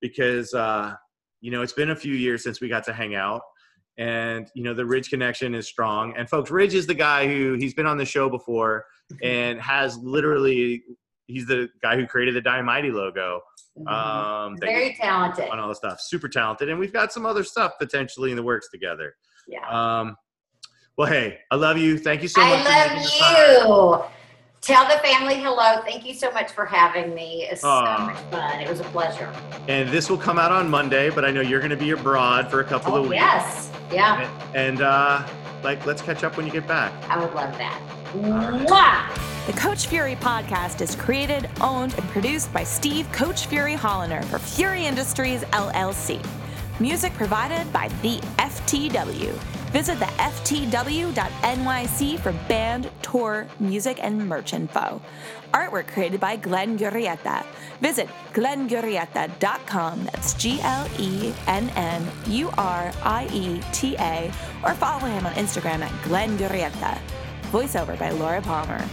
because 0.00 0.54
uh, 0.54 0.94
you 1.46 1.52
know 1.52 1.62
it's 1.62 1.72
been 1.72 1.90
a 1.90 1.96
few 1.96 2.12
years 2.12 2.42
since 2.42 2.60
we 2.60 2.68
got 2.68 2.82
to 2.86 2.92
hang 2.92 3.14
out, 3.14 3.40
and 3.98 4.50
you 4.56 4.64
know 4.64 4.74
the 4.74 4.84
Ridge 4.84 5.10
connection 5.10 5.54
is 5.54 5.68
strong. 5.68 6.12
And 6.16 6.28
folks, 6.28 6.50
Ridge 6.50 6.74
is 6.74 6.88
the 6.88 6.94
guy 6.94 7.28
who 7.28 7.52
he's 7.52 7.72
been 7.72 7.86
on 7.86 7.96
the 7.96 8.04
show 8.04 8.28
before 8.28 8.84
and 9.22 9.60
has 9.60 9.96
literally 9.98 10.82
he's 11.28 11.46
the 11.46 11.68
guy 11.80 11.94
who 11.94 12.04
created 12.04 12.34
the 12.34 12.40
Dynamite 12.40 12.86
logo. 12.86 13.40
Um, 13.86 14.56
Very 14.58 14.96
talented. 15.00 15.48
on 15.48 15.60
all 15.60 15.68
the 15.68 15.76
stuff. 15.76 16.00
Super 16.00 16.28
talented, 16.28 16.68
and 16.68 16.80
we've 16.80 16.92
got 16.92 17.12
some 17.12 17.24
other 17.24 17.44
stuff 17.44 17.74
potentially 17.78 18.30
in 18.30 18.36
the 18.36 18.42
works 18.42 18.68
together. 18.68 19.14
Yeah. 19.46 19.68
Um, 19.68 20.16
well, 20.98 21.06
hey, 21.06 21.38
I 21.52 21.54
love 21.54 21.78
you. 21.78 21.96
Thank 21.96 22.22
you 22.22 22.28
so 22.28 22.40
much. 22.40 22.66
I 22.66 22.88
for 22.88 22.94
making 22.96 23.08
time. 23.20 23.68
love 23.68 24.10
you. 24.10 24.15
Tell 24.66 24.84
the 24.88 24.98
family 24.98 25.36
hello. 25.36 25.80
Thank 25.84 26.04
you 26.04 26.12
so 26.12 26.30
much 26.32 26.50
for 26.50 26.66
having 26.66 27.14
me. 27.14 27.46
It's 27.48 27.60
so 27.60 27.68
much 27.84 28.16
fun. 28.32 28.60
It 28.60 28.68
was 28.68 28.80
a 28.80 28.84
pleasure. 28.84 29.32
And 29.68 29.88
this 29.90 30.10
will 30.10 30.18
come 30.18 30.40
out 30.40 30.50
on 30.50 30.68
Monday, 30.68 31.08
but 31.08 31.24
I 31.24 31.30
know 31.30 31.40
you're 31.40 31.60
going 31.60 31.70
to 31.70 31.76
be 31.76 31.90
abroad 31.92 32.50
for 32.50 32.60
a 32.60 32.64
couple 32.64 32.94
Oh, 32.94 32.96
of 33.04 33.08
weeks. 33.08 33.14
yes. 33.14 33.70
Yeah, 33.92 34.28
And, 34.52 34.56
and 34.56 34.82
uh, 34.82 35.24
like, 35.62 35.86
let's 35.86 36.02
catch 36.02 36.24
up 36.24 36.36
when 36.36 36.46
you 36.46 36.52
get 36.52 36.66
back. 36.66 36.92
I 37.08 37.16
would 37.16 37.32
love 37.32 37.56
that. 37.58 37.80
right. 38.16 39.16
The 39.46 39.52
Coach 39.52 39.86
Fury 39.86 40.16
podcast 40.16 40.80
is 40.80 40.96
created, 40.96 41.48
owned, 41.60 41.94
and 41.94 42.08
produced 42.08 42.52
by 42.52 42.64
Steve 42.64 43.10
Coach 43.12 43.46
Fury 43.46 43.74
Holiner 43.74 44.24
for 44.24 44.40
Fury 44.40 44.84
Industries 44.84 45.42
LLC. 45.52 46.20
Music 46.80 47.12
provided 47.14 47.72
by 47.72 47.86
the 48.02 48.16
FTW. 48.38 49.32
Visit 49.72 49.98
the 49.98 50.06
FTW.nyc 50.06 52.20
for 52.20 52.32
band, 52.48 52.90
tour, 53.02 53.46
music, 53.60 53.98
and 54.02 54.26
merch 54.28 54.54
info. 54.54 55.02
Artwork 55.52 55.88
created 55.88 56.20
by 56.20 56.36
Glenn 56.36 56.78
Gurrieta. 56.78 57.44
Visit 57.80 58.08
glenngurrieta.com. 58.32 60.04
That's 60.04 60.34
G 60.34 60.60
L 60.62 60.86
E 60.98 61.34
N 61.46 61.68
N 61.70 62.06
U 62.26 62.50
R 62.56 62.92
I 63.02 63.28
E 63.32 63.60
T 63.72 63.96
A. 63.98 64.30
Or 64.64 64.74
follow 64.74 65.06
him 65.06 65.26
on 65.26 65.32
Instagram 65.34 65.80
at 65.80 66.04
Glenn 66.04 66.38
Gurrieta. 66.38 66.98
Voiceover 67.50 67.98
by 67.98 68.10
Laura 68.10 68.42
Palmer. 68.42 68.84